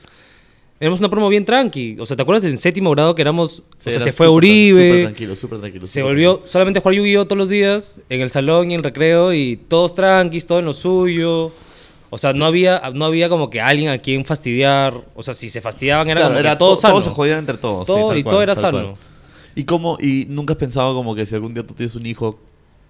Éramos 0.80 1.00
una 1.00 1.08
promo 1.08 1.28
bien 1.28 1.44
tranqui. 1.44 1.96
O 1.98 2.06
sea, 2.06 2.16
¿te 2.16 2.22
acuerdas 2.22 2.44
en 2.44 2.56
séptimo 2.56 2.90
grado 2.92 3.14
que 3.14 3.22
éramos... 3.22 3.62
Sí, 3.78 3.88
o 3.88 3.92
sea, 3.92 4.00
se 4.00 4.12
fue 4.12 4.26
tran- 4.28 4.32
Uribe. 4.32 4.88
Súper 4.90 5.02
tranquilo, 5.04 5.36
súper 5.36 5.58
tranquilo. 5.60 5.86
Se 5.88 6.02
volvió 6.02 6.30
tranquilo. 6.34 6.52
solamente 6.52 6.78
a 6.78 6.82
jugar 6.82 6.94
Yu-Gi-Oh 6.94 7.24
todos 7.24 7.38
los 7.38 7.48
días, 7.48 8.00
en 8.08 8.20
el 8.20 8.30
salón 8.30 8.70
y 8.70 8.74
en 8.74 8.78
el 8.80 8.84
recreo, 8.84 9.32
y 9.34 9.56
todos 9.56 9.94
tranquis, 9.94 10.46
todo 10.46 10.60
en 10.60 10.66
lo 10.66 10.72
suyo. 10.72 11.50
O 12.10 12.16
sea, 12.16 12.32
no, 12.32 12.46
había, 12.46 12.80
no 12.94 13.04
había 13.06 13.28
como 13.28 13.50
que 13.50 13.60
alguien 13.60 13.90
a 13.90 13.98
quien 13.98 14.24
fastidiar. 14.24 14.94
O 15.16 15.22
sea, 15.24 15.34
si 15.34 15.50
se 15.50 15.60
fastidiaban 15.60 16.08
era 16.08 16.20
Claro, 16.20 16.30
como 16.34 16.40
era 16.40 16.50
que 16.52 16.58
todo 16.58 16.74
to- 16.74 16.80
sano. 16.80 16.94
Todos 16.94 17.04
se 17.06 17.10
jodían 17.10 17.38
entre 17.40 17.58
todos. 17.58 17.86
Todo- 17.86 18.16
y 18.16 18.22
cual, 18.22 18.32
todo 18.32 18.42
era 18.42 18.54
sano. 18.54 18.82
cual. 18.82 18.94
¿Y 19.56 19.64
cómo? 19.64 19.98
¿Y 20.00 20.26
nunca 20.28 20.52
has 20.52 20.58
pensado 20.58 20.94
como 20.94 21.14
que 21.16 21.26
si 21.26 21.34
algún 21.34 21.52
día 21.54 21.66
tú 21.66 21.74
tienes 21.74 21.96
un 21.96 22.06
hijo... 22.06 22.38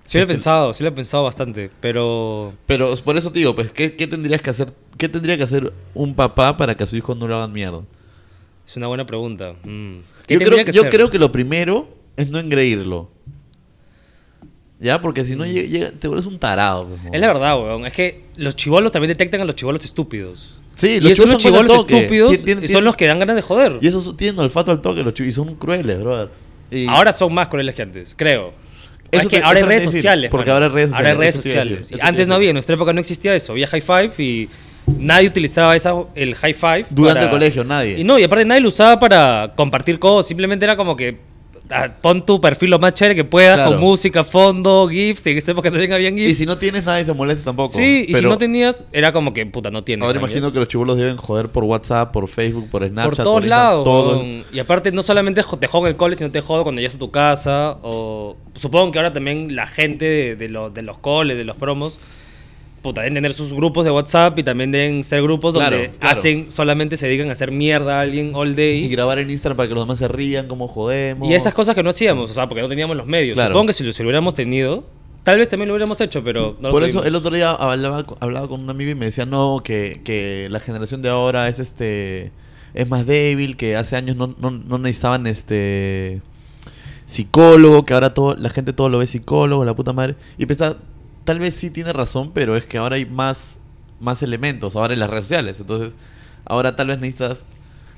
Sí 0.09 0.17
lo 0.17 0.25
he 0.25 0.27
pensado, 0.27 0.73
sí 0.73 0.83
lo 0.83 0.89
he 0.89 0.93
pensado 0.93 1.25
bastante, 1.25 1.71
pero... 1.81 2.55
Pero 2.65 2.95
por 3.05 3.19
eso 3.19 3.31
te 3.31 3.41
digo, 3.41 3.55
pues, 3.55 3.71
¿qué, 3.73 3.95
qué 3.95 4.07
tendrías 4.07 4.41
que 4.41 4.49
hacer? 4.49 4.73
¿Qué 4.97 5.07
tendría 5.07 5.37
que 5.37 5.43
hacer 5.43 5.71
un 5.93 6.15
papá 6.15 6.57
para 6.57 6.75
que 6.75 6.83
a 6.85 6.87
su 6.87 6.97
hijo 6.97 7.15
no 7.15 7.29
lo 7.29 7.37
hagan 7.37 7.53
mierda? 7.53 7.83
Es 8.67 8.75
una 8.79 8.87
buena 8.87 9.05
pregunta. 9.05 9.53
Mm. 9.65 9.97
¿Qué 10.27 10.35
Yo, 10.39 10.41
creo, 10.41 10.65
que 10.65 10.73
yo 10.73 10.83
ser? 10.83 10.91
creo 10.91 11.11
que 11.11 11.19
lo 11.19 11.31
primero 11.31 11.89
es 12.17 12.31
no 12.31 12.39
engreírlo. 12.39 13.11
¿Ya? 14.81 15.01
Porque 15.03 15.25
si 15.25 15.37
no 15.37 15.45
llega, 15.45 15.69
llega- 15.69 15.91
te 15.93 16.09
vuelves 16.09 16.27
un 16.27 16.39
tarado. 16.39 16.87
pues, 16.87 17.01
Es 17.13 17.21
la 17.21 17.27
verdad, 17.27 17.59
weón. 17.61 17.85
Es 17.85 17.93
que 17.93 18.25
los 18.37 18.57
chivolos 18.57 18.93
también 18.93 19.09
detectan 19.09 19.43
a 19.43 19.45
los 19.45 19.57
chivolos 19.57 19.85
estúpidos. 19.85 20.55
Sí, 20.77 20.87
y 20.93 21.01
los 21.01 21.13
esos 21.13 21.25
son 21.29 21.33
buenos 21.35 21.43
chivolos 21.43 21.77
estúpidos 21.77 22.33
Tien- 22.33 22.45
tien- 22.61 22.69
son 22.69 22.81
tien- 22.83 22.85
los 22.85 22.97
que 22.97 23.07
dan 23.07 23.19
ganas 23.19 23.37
de 23.37 23.43
joder. 23.43 23.79
Y 23.83 23.89
esos 23.89 24.17
tienen 24.17 24.39
olfato 24.41 24.71
al 24.71 24.81
toque, 24.81 25.03
los 25.03 25.19
y 25.21 25.33
son 25.33 25.55
crueles, 25.57 26.01
brother. 26.01 26.31
Y- 26.71 26.87
Ahora 26.87 27.13
son 27.13 27.35
más 27.35 27.49
crueles 27.49 27.75
que 27.75 27.83
antes, 27.83 28.15
creo. 28.17 28.53
Eso 29.11 29.23
es 29.23 29.29
que 29.29 29.39
te- 29.41 29.45
ahora 29.45 29.59
hay 29.61 29.65
redes 29.65 29.83
decir, 29.85 30.01
sociales. 30.01 30.31
porque 30.31 30.51
ahora 30.51 30.67
hay 30.67 30.73
redes 30.73 30.93
Ahora 30.93 31.09
hay 31.11 31.15
sociales, 31.15 31.19
redes 31.19 31.35
sociales. 31.37 31.89
decir, 31.89 31.99
antes 32.03 32.29
no 32.29 32.35
había, 32.35 32.51
en 32.51 32.55
nuestra 32.55 32.75
época 32.75 32.93
no 32.93 33.01
existía 33.01 33.35
eso. 33.35 33.53
Había 33.53 33.67
high 33.67 33.81
five 33.81 34.11
y 34.19 34.49
nadie 34.87 35.29
utilizaba 35.29 35.75
esa, 35.77 35.95
el 36.15 36.35
high 36.35 36.53
five. 36.55 36.87
Durante 36.91 37.21
para- 37.21 37.25
el 37.25 37.31
colegio, 37.31 37.65
nadie. 37.65 37.99
Y 37.99 38.05
no, 38.05 38.19
y 38.19 38.25
aparte 38.25 38.45
nadie 38.45 38.61
lo 38.61 38.69
usaba 38.69 38.99
para 38.99 39.53
compartir 39.57 39.99
cosas. 39.99 40.29
Simplemente 40.29 40.65
era 40.65 40.77
como 40.77 40.95
que 40.97 41.17
pon 42.01 42.25
tu 42.25 42.41
perfil 42.41 42.71
lo 42.71 42.79
más 42.79 42.95
chévere 42.95 43.15
que 43.15 43.25
puedas 43.25 43.57
Claro. 43.57 43.73
con 43.73 43.81
música, 43.81 44.25
fondo, 44.25 44.89
GIFs. 44.89 45.27
En 45.27 45.39
esa 45.39 45.53
época 45.53 45.71
también 45.71 45.93
habían 45.93 46.17
GIFs. 46.17 46.31
Y 46.31 46.35
si 46.35 46.47
no 46.47 46.57
tienes, 46.59 46.85
nadie 46.85 47.05
se 47.05 47.13
molesta 47.13 47.45
tampoco. 47.45 47.75
Sí, 47.75 48.07
y 48.09 48.15
si 48.15 48.23
no 48.23 48.39
tenías, 48.39 48.87
era 48.93 49.13
como 49.13 49.33
que 49.33 49.45
puta, 49.47 49.71
no 49.71 49.85
tienes. 49.85 50.07
Ahora 50.07 50.19
imagino 50.19 50.53
que 50.53 50.59
los 50.59 50.69
chibolos 50.69 50.97
deben 50.97 51.17
joder 51.17 51.49
por 51.49 51.65
WhatsApp, 51.65 52.13
por 52.13 52.29
Facebook, 52.29 52.69
por 52.71 52.87
Snapchat. 52.87 53.17
por 53.17 53.25
todos 53.25 53.45
Instagram, 53.45 53.69
lados. 53.69 53.85
todo. 53.85 54.25
Y 54.53 54.59
aparte, 54.59 54.93
no 54.93 55.03
solamente 55.03 55.43
te 55.61 55.67
jodo 55.67 55.87
en 55.87 55.91
el 55.93 55.97
cole, 55.97 56.17
sino 56.17 56.31
te 56.31 56.41
jodo 56.41 56.63
cuando 56.63 56.81
llegas 56.81 56.95
a 56.97 56.99
tu 56.99 57.11
casa. 57.11 57.77
O 57.83 58.37
supongo 58.57 58.91
que 58.93 58.99
ahora 58.99 59.13
también 59.13 59.55
la 59.55 59.67
gente 59.67 60.05
de, 60.05 60.37
de 60.37 60.49
los, 60.49 60.73
de 60.73 60.83
los 60.83 60.99
coles, 60.99 61.37
de 61.37 61.45
los 61.45 61.57
promos, 61.57 61.99
puta, 62.89 63.01
deben 63.03 63.15
tener 63.15 63.33
sus 63.33 63.53
grupos 63.53 63.85
de 63.85 63.91
WhatsApp 63.91 64.39
y 64.39 64.43
también 64.43 64.71
deben 64.71 65.05
ser 65.05 65.23
grupos 65.23 65.55
Claro, 65.55 65.77
donde 65.77 65.93
claro. 65.99 66.19
hacen, 66.19 66.51
solamente 66.51 66.97
se 66.97 67.07
dedican 67.07 67.29
a 67.29 67.33
hacer 67.33 67.53
mierda 67.53 67.99
a 67.99 68.01
alguien 68.03 68.33
all 68.35 68.55
day. 68.57 68.85
Y 68.85 68.89
grabar 68.89 69.19
en 69.19 69.31
Instagram 69.31 69.57
para 69.57 69.69
que 69.69 69.75
los 69.75 69.85
demás 69.85 69.99
se 69.99 70.09
rían, 70.09 70.49
como 70.49 70.69
jodemos. 70.69 71.29
Y 71.29 71.35
esas 71.35 71.55
cosas 71.55 71.75
que 71.75 71.83
no 71.83 71.91
hacíamos, 71.91 72.31
o 72.31 72.35
sea, 72.35 72.49
porque 72.49 72.63
no 72.63 72.69
teníamos 72.69 72.97
los 72.97 73.07
medios. 73.07 73.35
Claro. 73.35 73.51
Supongo 73.51 73.69
que 73.69 73.73
si 73.73 73.85
lo, 73.85 73.93
si 73.93 74.03
lo 74.03 74.09
hubiéramos 74.09 74.35
tenido, 74.35 74.85
tal 75.23 75.39
vez 75.39 75.49
también 75.49 75.69
lo 75.69 75.75
hubiéramos 75.75 76.01
hecho, 76.01 76.23
pero 76.25 76.57
no 76.61 76.69
lo 76.69 76.73
Por 76.73 76.85
eso 76.85 77.05
el 77.05 77.15
otro 77.15 77.35
día 77.35 77.51
hablaba, 77.51 78.05
hablaba 78.21 78.49
con 78.49 78.61
un 78.61 78.71
amigo 78.71 78.91
y 78.91 78.95
me 78.95 79.07
decía, 79.07 79.27
no, 79.27 79.61
que, 79.63 80.01
que 80.05 80.49
la 80.51 80.61
generación 80.61 81.03
de 81.03 81.11
ahora 81.11 81.49
es 81.49 81.59
este 81.61 82.33
es 82.75 82.89
más 82.89 83.07
débil, 83.07 83.57
que 83.57 83.77
hace 83.77 83.97
años 83.97 84.17
no, 84.17 84.35
no, 84.39 84.51
no 84.51 84.79
necesitaban 84.79 85.27
este 85.27 86.21
psicólogo, 87.07 87.85
que 87.85 87.95
ahora 87.95 88.13
todo, 88.13 88.37
la 88.37 88.51
gente 88.51 88.73
todo 88.73 88.91
lo 88.91 88.99
ve 88.99 89.07
psicólogo, 89.07 89.65
la 89.65 89.75
puta 89.75 89.93
madre. 89.93 90.17
Y 90.37 90.47
pensaba, 90.47 90.77
tal 91.29 91.39
vez 91.41 91.55
sí 91.55 91.69
tiene 91.71 91.93
razón, 91.93 92.31
pero 92.33 92.57
es 92.57 92.65
que 92.65 92.79
ahora 92.79 92.97
hay 92.97 93.05
más, 93.05 93.59
más 94.01 94.23
elementos, 94.23 94.77
ahora 94.77 94.95
en 94.95 95.01
las 95.01 95.11
redes 95.11 95.25
sociales. 95.25 95.61
Entonces, 95.61 95.95
ahora 96.47 96.75
tal 96.75 96.87
vez 96.87 96.99
necesitas, 97.01 97.45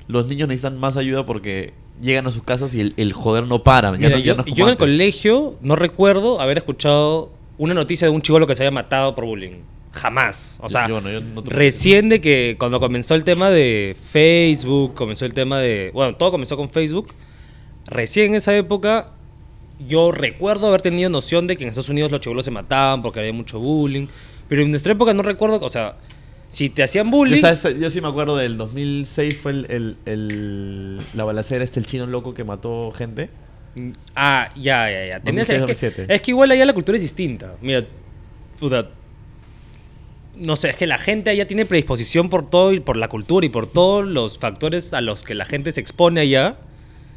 los 0.09 0.27
niños 0.27 0.49
necesitan 0.49 0.77
más 0.77 0.97
ayuda 0.97 1.25
porque 1.25 1.73
llegan 2.01 2.27
a 2.27 2.31
sus 2.31 2.43
casas 2.43 2.73
y 2.75 2.81
el, 2.81 2.93
el 2.97 3.13
joder 3.13 3.45
no 3.47 3.63
para. 3.63 3.95
Ya 3.97 4.09
ya 4.09 4.17
yo, 4.19 4.35
no 4.35 4.43
en 4.45 4.67
el 4.69 4.75
colegio 4.77 5.55
no 5.61 5.77
recuerdo 5.77 6.41
haber 6.41 6.57
escuchado 6.57 7.31
una 7.57 7.73
noticia 7.73 8.07
de 8.07 8.13
un 8.13 8.21
chivolo 8.21 8.47
que 8.47 8.55
se 8.55 8.63
había 8.63 8.71
matado 8.71 9.15
por 9.15 9.23
bullying. 9.25 9.61
Jamás. 9.93 10.57
O 10.59 10.67
sea, 10.67 10.87
yo- 10.89 10.95
bueno, 10.95 11.09
yo 11.09 11.21
no 11.21 11.41
te- 11.41 11.49
recién 11.51 12.09
de 12.09 12.19
que 12.19 12.57
cuando 12.59 12.81
comenzó 12.81 13.15
el 13.15 13.23
tema 13.23 13.49
de 13.49 13.95
Facebook, 14.01 14.93
comenzó 14.95 15.23
el 15.25 15.33
tema 15.33 15.59
de... 15.59 15.91
Bueno, 15.93 16.15
todo 16.17 16.31
comenzó 16.31 16.57
con 16.57 16.69
Facebook. 16.69 17.13
Recién 17.87 18.27
en 18.27 18.35
esa 18.35 18.55
época 18.55 19.13
yo 19.87 20.11
recuerdo 20.11 20.67
haber 20.67 20.81
tenido 20.81 21.09
noción 21.09 21.47
de 21.47 21.57
que 21.57 21.63
en 21.63 21.69
Estados 21.69 21.89
Unidos 21.89 22.11
los 22.11 22.21
chivolos 22.21 22.45
se 22.45 22.51
mataban 22.51 23.01
porque 23.01 23.19
había 23.19 23.33
mucho 23.33 23.59
bullying. 23.59 24.07
Pero 24.47 24.61
en 24.63 24.69
nuestra 24.71 24.93
época 24.93 25.13
no 25.13 25.23
recuerdo, 25.23 25.59
o 25.61 25.69
sea, 25.69 25.95
si 26.49 26.69
te 26.69 26.83
hacían 26.83 27.05
Yo, 27.05 27.11
bullying... 27.11 27.41
sabes, 27.41 27.79
yo 27.79 27.89
sí 27.89 28.01
me 28.01 28.07
acuerdo 28.09 28.35
del 28.35 28.57
2006 28.57 29.37
fue 29.41 29.51
el, 29.53 29.65
el- 29.69 29.97
el- 30.05 31.01
la 31.13 31.23
balacera 31.23 31.63
este 31.63 31.79
el 31.79 31.85
chino 31.85 32.05
loco 32.07 32.33
que 32.33 32.43
mató 32.43 32.91
gente. 32.91 33.29
Ah, 34.15 34.49
ya, 34.55 34.91
ya, 34.91 35.05
ya. 35.05 35.19
Tenías- 35.21 35.47
2006, 35.47 35.49
es, 35.49 35.55
que, 35.79 35.85
2007. 35.89 36.13
es 36.13 36.21
que 36.21 36.31
igual 36.31 36.51
allá 36.51 36.65
la 36.65 36.73
cultura 36.73 36.97
es 36.97 37.01
distinta. 37.03 37.55
Mira, 37.61 37.85
puta. 38.59 38.89
No 40.35 40.55
sé, 40.55 40.69
es 40.69 40.75
que 40.77 40.87
la 40.87 40.97
gente 40.97 41.29
allá 41.29 41.45
tiene 41.45 41.65
predisposición 41.65 42.29
por 42.29 42.49
todo 42.49 42.73
y 42.73 42.79
por 42.79 42.97
la 42.97 43.09
cultura 43.09 43.45
y 43.45 43.49
por 43.49 43.67
todos 43.67 44.05
los 44.05 44.39
factores 44.39 44.93
a 44.93 45.01
los 45.01 45.23
que 45.23 45.35
la 45.35 45.45
gente 45.45 45.71
se 45.71 45.81
expone 45.81 46.21
allá, 46.21 46.57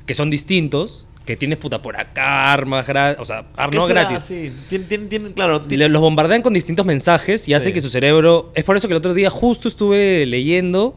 que 0.07 0.15
son 0.15 0.31
distintos. 0.31 1.07
Que 1.25 1.37
tienes 1.37 1.59
puta 1.59 1.81
por 1.81 1.97
acá, 1.97 2.53
armas 2.53 2.87
gratis, 2.87 3.21
o 3.21 3.25
sea, 3.25 3.47
ar- 3.57 3.71
¿Qué 3.71 3.79
no 3.79 3.87
será? 3.87 4.03
gratis. 4.05 4.25
Sí, 4.25 4.53
claro, 5.35 5.63
Los 5.89 6.03
bombardean 6.03 6.43
con 6.43 6.53
distintos 6.53 6.85
mensajes 6.85 7.49
y 7.49 7.55
hace 7.55 7.73
que 7.73 7.81
su 7.81 7.89
cerebro... 7.89 8.53
Es 8.55 8.65
por 8.65 8.77
eso 8.77 8.89
que 8.89 8.93
el 8.95 8.99
otro 8.99 9.15
día 9.15 9.31
justo 9.31 9.67
estuve 9.69 10.27
leyendo 10.27 10.95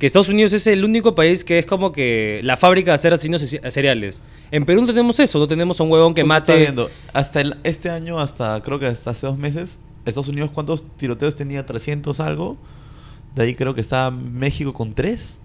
que 0.00 0.06
Estados 0.06 0.28
Unidos 0.28 0.52
es 0.52 0.66
el 0.66 0.84
único 0.84 1.14
país 1.14 1.44
que 1.44 1.58
es 1.60 1.66
como 1.66 1.92
que 1.92 2.40
la 2.42 2.56
fábrica 2.56 2.90
de 2.90 2.96
hacer 2.96 3.14
asesinos 3.14 3.40
se- 3.42 3.70
seriales. 3.70 4.20
En 4.50 4.64
Perú 4.64 4.80
no 4.80 4.88
tenemos 4.88 5.20
eso, 5.20 5.38
no 5.38 5.46
tenemos 5.46 5.78
a 5.78 5.84
un 5.84 5.92
huevón 5.92 6.12
que 6.12 6.24
mate... 6.24 6.56
viendo, 6.56 6.90
hasta 7.12 7.40
el- 7.40 7.56
este 7.62 7.88
año, 7.88 8.18
hasta 8.18 8.60
creo 8.64 8.80
que 8.80 8.86
hasta 8.86 9.10
hace 9.10 9.28
dos 9.28 9.38
meses, 9.38 9.78
Estados 10.04 10.26
Unidos, 10.26 10.50
¿cuántos 10.52 10.82
tiroteos 10.96 11.36
tenía? 11.36 11.64
300 11.64 12.18
algo. 12.18 12.56
De 13.36 13.44
ahí 13.44 13.54
creo 13.54 13.74
que 13.76 13.80
está 13.80 14.10
México 14.10 14.72
con 14.74 14.92
3. 14.92 15.38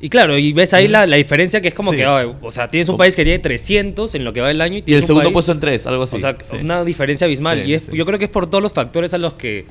Y 0.00 0.10
claro, 0.10 0.36
y 0.36 0.52
ves 0.52 0.74
ahí 0.74 0.88
la, 0.88 1.06
la 1.06 1.16
diferencia 1.16 1.60
que 1.62 1.68
es 1.68 1.74
como 1.74 1.90
Sí. 1.92 1.96
que, 1.98 2.04
ah, 2.04 2.26
o 2.42 2.50
sea, 2.50 2.68
tienes 2.68 2.88
un 2.90 2.98
país 2.98 3.16
que 3.16 3.22
tiene 3.24 3.38
300 3.38 4.14
en 4.14 4.24
lo 4.24 4.32
que 4.34 4.42
va 4.42 4.48
del 4.48 4.60
año 4.60 4.76
y, 4.76 4.84
Y 4.86 4.92
el 4.94 5.00
un 5.00 5.06
segundo 5.06 5.28
país- 5.28 5.32
puesto 5.32 5.52
en 5.52 5.60
3, 5.60 5.86
algo 5.86 6.02
así. 6.02 6.16
O 6.16 6.20
sea, 6.20 6.36
sí. 6.38 6.56
una 6.60 6.84
diferencia 6.84 7.24
abismal. 7.24 7.62
Sí, 7.64 7.70
y 7.70 7.74
es, 7.74 7.90
yo 7.90 8.04
creo 8.04 8.18
que 8.18 8.26
es 8.26 8.30
por 8.30 8.46
todos 8.48 8.62
los 8.62 8.72
factores 8.72 9.14
a 9.14 9.18
los 9.18 9.34
que 9.34 9.64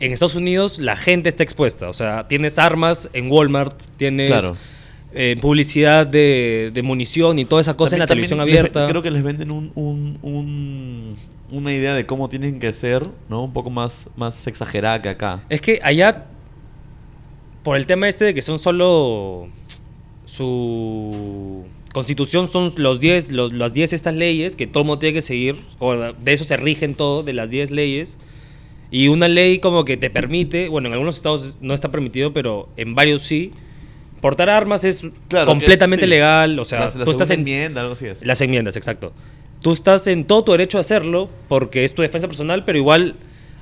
en 0.00 0.12
Estados 0.12 0.34
Unidos 0.34 0.78
la 0.78 0.96
gente 0.96 1.28
está 1.30 1.42
expuesta. 1.42 1.88
O 1.88 1.92
sea, 1.94 2.28
tienes 2.28 2.58
armas 2.58 3.08
en 3.14 3.30
Walmart, 3.32 3.74
tienes 3.96 4.28
Claro. 4.30 4.54
eh, 5.14 5.36
publicidad 5.40 6.06
de, 6.06 6.70
de 6.74 6.82
munición 6.82 7.38
y 7.38 7.46
toda 7.46 7.62
esa 7.62 7.74
cosa 7.74 7.96
en 7.96 8.00
la 8.00 8.06
televisión 8.06 8.38
les 8.40 8.42
abierta. 8.44 8.86
creo 8.86 9.02
que 9.02 9.10
les 9.10 9.22
venden 9.22 9.50
un, 9.50 9.72
un- 9.74 10.18
un- 10.22 11.16
una 11.50 11.72
idea 11.72 11.94
de 11.94 12.04
cómo 12.04 12.28
tienen 12.28 12.60
que 12.60 12.70
ser, 12.72 13.02
¿no? 13.30 13.44
Un 13.44 13.52
poco 13.54 13.70
más, 13.70 14.10
más 14.16 14.46
exagerada 14.46 15.00
que 15.00 15.08
acá. 15.08 15.40
Es 15.48 15.62
que 15.62 15.80
allá, 15.82 16.26
por 17.68 17.76
el 17.76 17.84
tema 17.84 18.08
este 18.08 18.24
de 18.24 18.32
que 18.32 18.40
son 18.40 18.58
solo 18.58 19.48
su 20.24 21.64
constitución 21.92 22.48
son 22.48 22.72
los 22.76 22.98
10 22.98 23.32
los, 23.32 23.52
las 23.52 23.74
10 23.74 23.92
estas 23.92 24.14
leyes 24.14 24.56
que 24.56 24.66
todo 24.66 24.82
el 24.84 24.86
mundo 24.86 25.00
tiene 25.00 25.12
que 25.12 25.20
seguir, 25.22 25.56
o 25.78 25.94
de 25.94 26.32
eso 26.32 26.44
se 26.44 26.56
rigen 26.56 26.94
todo, 26.94 27.22
de 27.22 27.34
las 27.34 27.50
10 27.50 27.70
leyes. 27.70 28.16
Y 28.90 29.08
una 29.08 29.28
ley 29.28 29.58
como 29.58 29.84
que 29.84 29.98
te 29.98 30.08
permite, 30.08 30.68
bueno, 30.68 30.88
en 30.88 30.94
algunos 30.94 31.16
estados 31.16 31.58
no 31.60 31.74
está 31.74 31.90
permitido, 31.90 32.32
pero 32.32 32.70
en 32.78 32.94
varios 32.94 33.20
sí. 33.22 33.52
Portar 34.22 34.48
armas 34.48 34.82
es 34.84 35.00
Claro, 35.02 35.12
que 35.28 35.36
es- 35.38 35.44
completamente 35.46 36.06
sí. 36.06 36.10
legal, 36.10 36.58
o 36.58 36.64
sea, 36.64 36.80
la, 36.80 36.94
la 37.00 37.04
tú 37.04 37.10
estás 37.10 37.30
en 37.30 37.40
enmienda, 37.40 37.82
algo 37.82 37.92
así 37.92 38.06
es. 38.06 38.24
las 38.24 38.40
enmiendas, 38.40 38.76
exacto. 38.78 39.12
Tú 39.60 39.72
estás 39.72 40.06
en 40.06 40.24
todo 40.24 40.42
tu 40.44 40.52
derecho 40.52 40.78
a 40.78 40.80
hacerlo 40.80 41.28
porque 41.48 41.84
es 41.84 41.94
tu 41.94 42.00
defensa 42.00 42.28
personal, 42.28 42.64
pero 42.64 42.78
igual, 42.78 43.16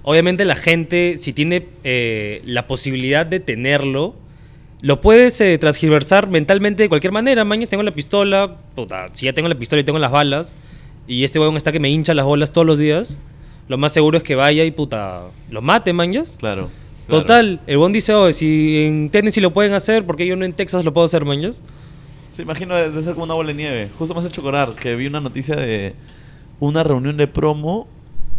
obviamente 0.06 0.44
la 0.44 0.54
gente, 0.54 1.16
si 1.18 1.32
tiene 1.32 1.66
eh, 1.82 2.40
la 2.44 2.68
posibilidad 2.68 3.26
de 3.26 3.40
tenerlo, 3.40 4.14
lo 4.80 5.00
puedes 5.00 5.40
eh, 5.40 5.58
transgiversar 5.58 6.28
mentalmente 6.28 6.84
de 6.84 6.88
cualquier 6.88 7.12
manera. 7.12 7.44
Mañas 7.44 7.68
tengo 7.68 7.82
la 7.82 7.90
pistola, 7.90 8.56
puta, 8.76 9.08
si 9.14 9.26
ya 9.26 9.32
tengo 9.32 9.48
la 9.48 9.56
pistola 9.56 9.82
y 9.82 9.84
tengo 9.84 9.98
las 9.98 10.12
balas, 10.12 10.54
y 11.08 11.24
este 11.24 11.40
huevón 11.40 11.56
está 11.56 11.72
que 11.72 11.80
me 11.80 11.90
hincha 11.90 12.14
las 12.14 12.24
bolas 12.24 12.52
todos 12.52 12.64
los 12.64 12.78
días, 12.78 13.18
lo 13.66 13.78
más 13.78 13.92
seguro 13.92 14.16
es 14.16 14.22
que 14.22 14.36
vaya 14.36 14.62
y 14.62 14.70
puta, 14.70 15.24
lo 15.50 15.60
mate, 15.60 15.92
mañas. 15.92 16.36
Claro. 16.38 16.70
claro. 17.08 17.22
Total, 17.22 17.60
el 17.66 17.76
huevón 17.76 17.90
dice, 17.90 18.14
oh, 18.14 18.32
si 18.32 18.84
en 18.86 19.10
Tennessee 19.10 19.40
lo 19.40 19.52
pueden 19.52 19.72
hacer, 19.72 20.06
¿por 20.06 20.14
qué 20.14 20.24
yo 20.24 20.36
no 20.36 20.44
en 20.44 20.52
Texas 20.52 20.84
lo 20.84 20.94
puedo 20.94 21.06
hacer, 21.06 21.24
mañas? 21.24 21.62
Se 22.30 22.42
imagino 22.42 22.76
de, 22.76 22.92
de 22.92 23.02
ser 23.02 23.14
como 23.14 23.24
una 23.24 23.34
bola 23.34 23.48
de 23.48 23.54
nieve. 23.54 23.88
Justo 23.98 24.14
me 24.14 24.20
has 24.20 24.26
hecho 24.26 24.44
que 24.78 24.94
vi 24.94 25.08
una 25.08 25.20
noticia 25.20 25.56
de 25.56 25.94
una 26.60 26.84
reunión 26.84 27.16
de 27.16 27.26
promo 27.26 27.88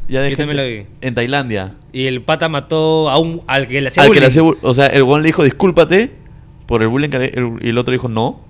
ya 0.07 0.21
de 0.21 0.31
Yo 0.31 0.37
también 0.37 0.37
gente 0.37 0.53
la 0.55 0.63
vi. 0.63 0.85
en 1.01 1.15
Tailandia. 1.15 1.73
Y 1.93 2.05
el 2.07 2.21
pata 2.21 2.49
mató 2.49 3.09
a 3.09 3.17
un, 3.19 3.41
al 3.47 3.67
que 3.67 3.81
le 3.81 3.87
hacía 3.89 4.03
Al 4.03 4.09
que 4.11 4.19
le 4.19 4.27
bullying. 4.27 4.53
hacía 4.53 4.69
o 4.69 4.73
sea, 4.73 4.87
el 4.87 5.03
buen 5.03 5.21
le 5.21 5.27
dijo 5.27 5.43
discúlpate 5.43 6.11
por 6.65 6.81
el 6.81 6.87
bullying 6.87 7.09
que 7.09 7.19
le- 7.19 7.25
el- 7.33 7.59
y 7.61 7.69
el 7.69 7.77
otro 7.77 7.91
dijo 7.91 8.07
no. 8.09 8.41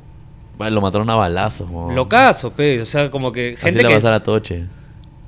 Vale, 0.58 0.72
lo 0.74 0.82
mataron 0.82 1.10
a 1.10 1.16
balazos. 1.16 1.70
weón. 1.70 1.94
Locazo, 1.96 2.52
pe. 2.52 2.82
O 2.82 2.86
sea, 2.86 3.12
como 3.12 3.32
que 3.32 3.54
Así 3.54 3.62
gente 3.62 3.84
le 3.84 3.88
que... 3.90 3.94
a 3.94 3.98
pasar 3.98 4.14
a 4.14 4.24
Toche. 4.24 4.66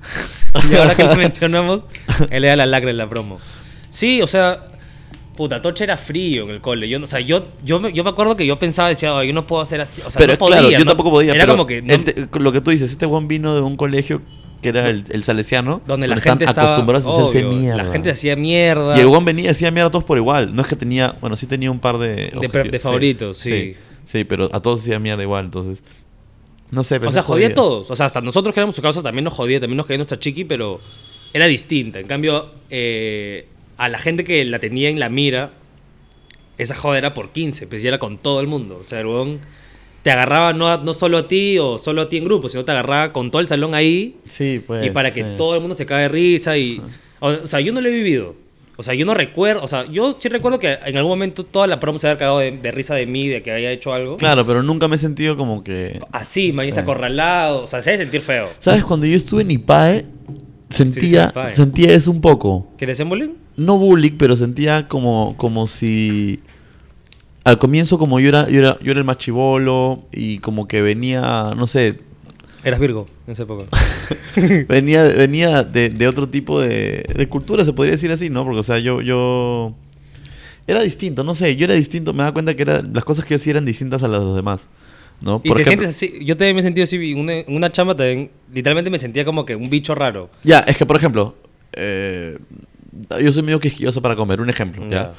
Y 0.71 0.75
ahora 0.75 0.95
que 0.95 1.03
lo 1.03 1.15
mencionamos, 1.17 1.85
él 2.31 2.43
era 2.45 2.55
la 2.55 2.65
lacra 2.65 2.89
en 2.89 2.97
la 2.97 3.07
promo. 3.07 3.39
Sí, 3.89 4.21
o 4.21 4.27
sea... 4.27 4.65
Puta, 5.37 5.61
Toche 5.61 5.85
era 5.85 5.95
frío 5.95 6.43
en 6.43 6.49
el 6.49 6.59
cole. 6.61 6.89
Yo, 6.89 7.01
o 7.01 7.05
sea, 7.07 7.21
yo, 7.21 7.45
yo, 7.63 7.79
me- 7.79 7.93
yo 7.93 8.03
me 8.03 8.09
acuerdo 8.09 8.35
que 8.35 8.45
yo 8.45 8.59
pensaba, 8.59 8.89
decía, 8.89 9.17
"Ay, 9.17 9.27
yo 9.29 9.33
no 9.33 9.47
puedo 9.47 9.61
hacer 9.61 9.79
así. 9.79 10.01
O 10.05 10.11
sea, 10.11 10.19
pero 10.19 10.33
no 10.33 10.37
podía, 10.39 10.57
claro, 10.57 10.71
yo 10.71 10.79
¿no? 10.79 10.85
tampoco 10.85 11.11
podía. 11.11 11.31
Era 11.33 11.43
pero 11.43 11.53
como 11.53 11.65
que... 11.65 11.81
no- 11.81 12.39
lo 12.39 12.51
que 12.51 12.59
tú 12.59 12.71
dices, 12.71 12.91
este 12.91 13.05
buen 13.05 13.29
vino 13.29 13.55
de 13.55 13.61
un 13.61 13.77
colegio 13.77 14.21
que 14.61 14.69
era 14.69 14.89
el, 14.89 15.03
el 15.09 15.23
salesiano. 15.23 15.81
donde 15.85 16.07
la 16.07 16.15
están 16.15 16.33
gente 16.33 16.45
estaba... 16.45 16.67
acostumbrados 16.67 17.05
a 17.05 17.23
hacerse 17.23 17.43
mierda. 17.43 17.77
La 17.77 17.91
gente 17.91 18.11
hacía 18.11 18.35
mierda. 18.35 18.97
Y 18.97 19.01
el 19.01 19.07
buen 19.07 19.25
venía 19.25 19.51
hacía 19.51 19.71
mierda 19.71 19.87
a 19.87 19.91
todos 19.91 20.05
por 20.05 20.17
igual. 20.17 20.55
No 20.55 20.61
es 20.61 20.67
que 20.67 20.75
tenía, 20.75 21.15
bueno, 21.21 21.35
sí 21.35 21.47
tenía 21.47 21.71
un 21.71 21.79
par 21.79 21.97
de. 21.97 22.31
objetivos, 22.35 22.71
de 22.71 22.79
favoritos, 22.79 23.37
sí. 23.37 23.51
sí. 23.51 23.75
Sí, 24.05 24.23
pero 24.23 24.49
a 24.51 24.59
todos 24.59 24.81
hacía 24.81 24.97
mierda 24.97 25.21
igual, 25.21 25.45
entonces. 25.45 25.83
No 26.71 26.83
sé, 26.83 26.99
pero 26.99 27.09
O 27.09 27.11
sea, 27.11 27.21
se 27.21 27.27
jodía 27.27 27.47
a 27.47 27.53
todos. 27.53 27.91
O 27.91 27.95
sea, 27.95 28.07
hasta 28.07 28.21
nosotros 28.21 28.53
que 28.53 28.59
éramos 28.59 28.75
su 28.75 28.81
causa 28.81 29.03
también 29.03 29.23
nos 29.23 29.33
jodía, 29.33 29.59
también 29.59 29.77
nos 29.77 29.85
caía 29.85 29.97
nuestra 29.97 30.17
chiqui, 30.19 30.45
pero 30.45 30.79
era 31.31 31.45
distinta. 31.45 31.99
En 31.99 32.07
cambio, 32.07 32.49
eh, 32.69 33.47
a 33.77 33.87
la 33.87 33.99
gente 33.99 34.23
que 34.23 34.43
la 34.45 34.57
tenía 34.57 34.89
en 34.89 34.99
la 34.99 35.09
mira, 35.09 35.51
esa 36.57 36.75
joda 36.75 36.97
era 36.97 37.13
por 37.13 37.31
15, 37.31 37.67
pues 37.67 37.81
ya 37.81 37.89
era 37.89 37.99
con 37.99 38.17
todo 38.17 38.41
el 38.41 38.47
mundo. 38.47 38.79
O 38.81 38.83
sea, 38.83 38.99
el 38.99 39.05
huevón 39.05 39.41
te 40.03 40.11
agarraba 40.11 40.53
no, 40.53 40.77
no 40.81 40.93
solo 40.93 41.17
a 41.17 41.27
ti 41.27 41.57
o 41.59 41.77
solo 41.77 42.03
a 42.03 42.09
ti 42.09 42.17
en 42.17 42.23
grupo, 42.23 42.47
sino 42.49 42.63
te 42.65 42.71
agarraba 42.71 43.11
con 43.11 43.31
todo 43.31 43.41
el 43.41 43.47
salón 43.47 43.75
ahí 43.75 44.15
Sí, 44.27 44.61
pues. 44.65 44.85
y 44.85 44.89
para 44.91 45.11
que 45.13 45.23
sí. 45.23 45.29
todo 45.37 45.55
el 45.55 45.61
mundo 45.61 45.75
se 45.75 45.85
cague 45.85 46.03
de 46.03 46.09
risa 46.09 46.57
y... 46.57 46.81
O, 47.19 47.27
o 47.29 47.47
sea, 47.47 47.59
yo 47.59 47.73
no 47.73 47.81
lo 47.81 47.89
he 47.89 47.91
vivido. 47.91 48.35
O 48.77 48.83
sea, 48.83 48.93
yo 48.93 49.05
no 49.05 49.13
recuerdo... 49.13 49.61
O 49.61 49.67
sea, 49.67 49.83
yo 49.91 50.15
sí 50.17 50.29
recuerdo 50.29 50.57
que 50.57 50.77
en 50.85 50.95
algún 50.95 51.11
momento 51.11 51.43
toda 51.43 51.67
la 51.67 51.81
promo 51.81 51.99
se 51.99 52.07
había 52.07 52.17
cagado 52.17 52.39
de, 52.39 52.51
de 52.51 52.71
risa 52.71 52.95
de 52.95 53.05
mí, 53.05 53.27
de 53.27 53.43
que 53.43 53.51
haya 53.51 53.71
hecho 53.71 53.93
algo. 53.93 54.15
Claro, 54.15 54.45
pero 54.47 54.63
nunca 54.63 54.87
me 54.87 54.95
he 54.95 54.99
sentido 54.99 55.35
como 55.35 55.65
que. 55.65 55.99
Así, 56.13 56.53
mañana 56.53 56.75
Sí. 56.75 56.79
acorralado. 56.79 57.63
O 57.63 57.67
sea, 57.67 57.81
se 57.81 57.91
debe 57.91 58.03
sentir 58.03 58.21
feo. 58.21 58.47
¿Sabes? 58.59 58.85
Cuando 58.85 59.05
yo 59.05 59.17
estuve 59.17 59.41
en 59.41 59.51
IPAE, 59.51 60.05
sentía, 60.69 61.33
sí, 61.49 61.55
sentía 61.55 61.91
eso 61.93 62.11
un 62.11 62.21
poco. 62.21 62.67
¿Que 62.77 62.85
te 62.85 62.93
hacen 62.93 63.09
bullying? 63.09 63.31
No 63.57 63.77
bullying, 63.77 64.13
pero 64.17 64.35
sentía 64.37 64.87
como, 64.87 65.35
como 65.37 65.67
si. 65.67 66.39
Al 67.49 67.57
comienzo, 67.57 67.97
como 67.97 68.19
yo 68.19 68.29
era, 68.29 68.47
yo 68.47 68.59
era, 68.59 68.77
yo 68.79 68.91
era 68.91 68.99
el 68.99 69.05
más 69.05 69.17
chivolo 69.17 70.03
y 70.11 70.37
como 70.37 70.67
que 70.67 70.83
venía, 70.83 71.53
no 71.57 71.65
sé, 71.65 71.99
Eras 72.63 72.79
Virgo 72.79 73.07
en 73.25 73.33
esa 73.33 73.43
época. 73.43 73.65
venía, 74.67 75.03
venía 75.03 75.63
de, 75.63 75.89
de 75.89 76.07
otro 76.07 76.27
tipo 76.29 76.59
de, 76.59 77.05
de 77.15 77.27
cultura, 77.27 77.63
se 77.63 77.73
podría 77.73 77.93
decir 77.93 78.11
así, 78.11 78.29
¿no? 78.29 78.43
Porque, 78.43 78.59
o 78.59 78.63
sea, 78.63 78.79
yo, 78.79 79.01
yo... 79.01 79.73
Era 80.67 80.83
distinto, 80.83 81.23
no 81.23 81.33
sé, 81.33 81.55
yo 81.55 81.65
era 81.65 81.73
distinto, 81.73 82.13
me 82.13 82.23
da 82.23 82.31
cuenta 82.31 82.55
que 82.55 82.61
era, 82.61 82.83
las 82.83 83.03
cosas 83.03 83.25
que 83.25 83.31
yo 83.31 83.37
hacía 83.37 83.51
eran 83.51 83.65
distintas 83.65 84.03
a 84.03 84.07
las 84.07 84.19
de 84.19 84.25
los 84.25 84.35
demás, 84.35 84.67
¿no? 85.19 85.41
Y 85.43 85.51
te 85.51 85.65
sientes 85.65 85.89
así. 85.89 86.23
Yo 86.23 86.35
también 86.35 86.55
me 86.55 86.59
he 86.59 86.63
sentido 86.63 86.83
así. 86.83 87.11
En 87.11 87.17
una, 87.17 87.33
una 87.47 87.71
chamba 87.71 87.95
también. 87.97 88.29
Literalmente 88.53 88.91
me 88.91 88.99
sentía 88.99 89.25
como 89.25 89.45
que 89.45 89.55
un 89.55 89.67
bicho 89.71 89.95
raro. 89.95 90.29
Ya, 90.43 90.59
es 90.59 90.77
que, 90.77 90.85
por 90.85 90.95
ejemplo, 90.95 91.35
eh, 91.73 92.37
yo 93.19 93.31
soy 93.31 93.41
medio 93.41 93.59
quisquilloso 93.59 93.99
para 93.99 94.15
comer, 94.15 94.41
un 94.41 94.49
ejemplo, 94.51 94.83
¿ya? 94.83 94.89
Ya. 94.89 95.13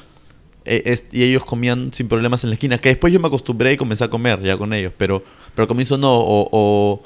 Eh, 0.63 0.99
y 1.11 1.23
ellos 1.23 1.43
comían 1.43 1.91
sin 1.91 2.07
problemas 2.07 2.43
en 2.43 2.51
la 2.51 2.53
esquina, 2.53 2.77
que 2.77 2.89
después 2.89 3.11
yo 3.11 3.19
me 3.19 3.27
acostumbré 3.27 3.73
y 3.73 3.77
comencé 3.77 4.03
a 4.03 4.09
comer 4.09 4.41
ya 4.43 4.57
con 4.57 4.73
ellos, 4.73 4.93
pero, 4.95 5.23
pero 5.55 5.63
al 5.63 5.67
comienzo 5.67 5.97
no, 5.97 6.13
o, 6.13 7.01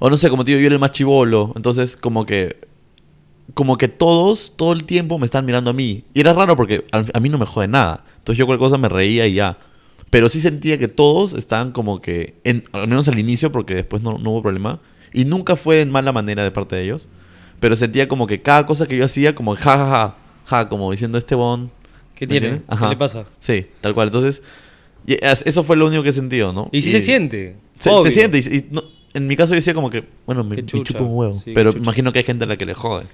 o, 0.00 0.10
no 0.10 0.16
sé, 0.16 0.28
como 0.30 0.44
te 0.44 0.50
digo, 0.50 0.60
yo 0.60 0.66
era 0.66 0.74
el 0.74 0.80
más 0.80 0.90
chivolo, 0.90 1.52
entonces 1.54 1.96
como 1.96 2.26
que, 2.26 2.56
como 3.54 3.78
que 3.78 3.86
todos, 3.86 4.54
todo 4.56 4.72
el 4.72 4.82
tiempo 4.82 5.18
me 5.20 5.26
están 5.26 5.44
mirando 5.46 5.70
a 5.70 5.72
mí, 5.72 6.02
y 6.12 6.20
era 6.20 6.32
raro 6.32 6.56
porque 6.56 6.84
a, 6.90 7.20
mí 7.20 7.28
no 7.28 7.38
me 7.38 7.46
jode 7.46 7.68
nada, 7.68 8.04
entonces 8.18 8.38
yo 8.38 8.46
cualquier 8.46 8.68
cosa 8.68 8.78
me 8.78 8.88
reía 8.88 9.28
y 9.28 9.34
ya, 9.34 9.58
pero 10.10 10.28
sí 10.28 10.40
sentía 10.40 10.76
que 10.76 10.88
todos 10.88 11.34
estaban 11.34 11.70
como 11.70 12.02
que, 12.02 12.34
en, 12.42 12.64
al 12.72 12.88
menos 12.88 13.06
al 13.06 13.18
inicio, 13.18 13.52
porque 13.52 13.76
después 13.76 14.02
no, 14.02 14.18
no 14.18 14.32
hubo 14.32 14.42
problema, 14.42 14.80
y 15.12 15.24
nunca 15.24 15.54
fue 15.54 15.82
en 15.82 15.90
mala 15.92 16.10
manera 16.10 16.42
de 16.42 16.50
parte 16.50 16.74
de 16.74 16.82
ellos, 16.82 17.08
pero 17.60 17.76
sentía 17.76 18.08
como 18.08 18.26
que 18.26 18.42
cada 18.42 18.66
cosa 18.66 18.88
que 18.88 18.96
yo 18.96 19.04
hacía, 19.04 19.36
como 19.36 19.54
ja, 19.54 19.78
ja, 19.78 19.86
ja, 19.86 20.16
ja, 20.46 20.68
como 20.68 20.90
diciendo 20.90 21.16
este 21.16 21.36
bon. 21.36 21.70
¿Qué 22.14 22.26
¿me 22.26 22.30
tiene? 22.30 22.46
entiendes? 22.46 22.68
¿Qué 22.68 22.74
Ajá. 22.74 22.88
le 22.90 22.96
pasa? 22.96 23.24
Sí, 23.38 23.66
tal 23.80 23.94
cual. 23.94 24.08
Entonces, 24.08 24.42
y 25.06 25.14
es- 25.24 25.42
eso 25.46 25.62
fue 25.64 25.76
lo 25.76 25.86
único 25.86 26.02
que 26.02 26.10
he 26.10 26.12
sentido, 26.12 26.52
¿no? 26.52 26.68
Y 26.72 26.82
sí 26.82 26.92
se 26.92 27.00
siente. 27.00 27.56
Se, 27.78 27.90
se 28.02 28.10
siente. 28.10 28.38
Y, 28.38 28.56
y 28.58 28.64
no- 28.70 28.84
en 29.14 29.26
mi 29.26 29.36
caso 29.36 29.50
yo 29.52 29.56
decía 29.56 29.74
como 29.74 29.90
que, 29.90 30.04
bueno, 30.26 30.42
me, 30.44 30.56
me 30.56 30.64
chupa 30.64 31.02
un 31.02 31.14
huevo. 31.16 31.32
Sí, 31.34 31.52
pero 31.54 31.70
imagino 31.76 32.12
que 32.12 32.20
hay 32.20 32.24
gente 32.24 32.44
a 32.44 32.46
la 32.46 32.56
que 32.56 32.64
le 32.66 32.74
jode. 32.74 33.06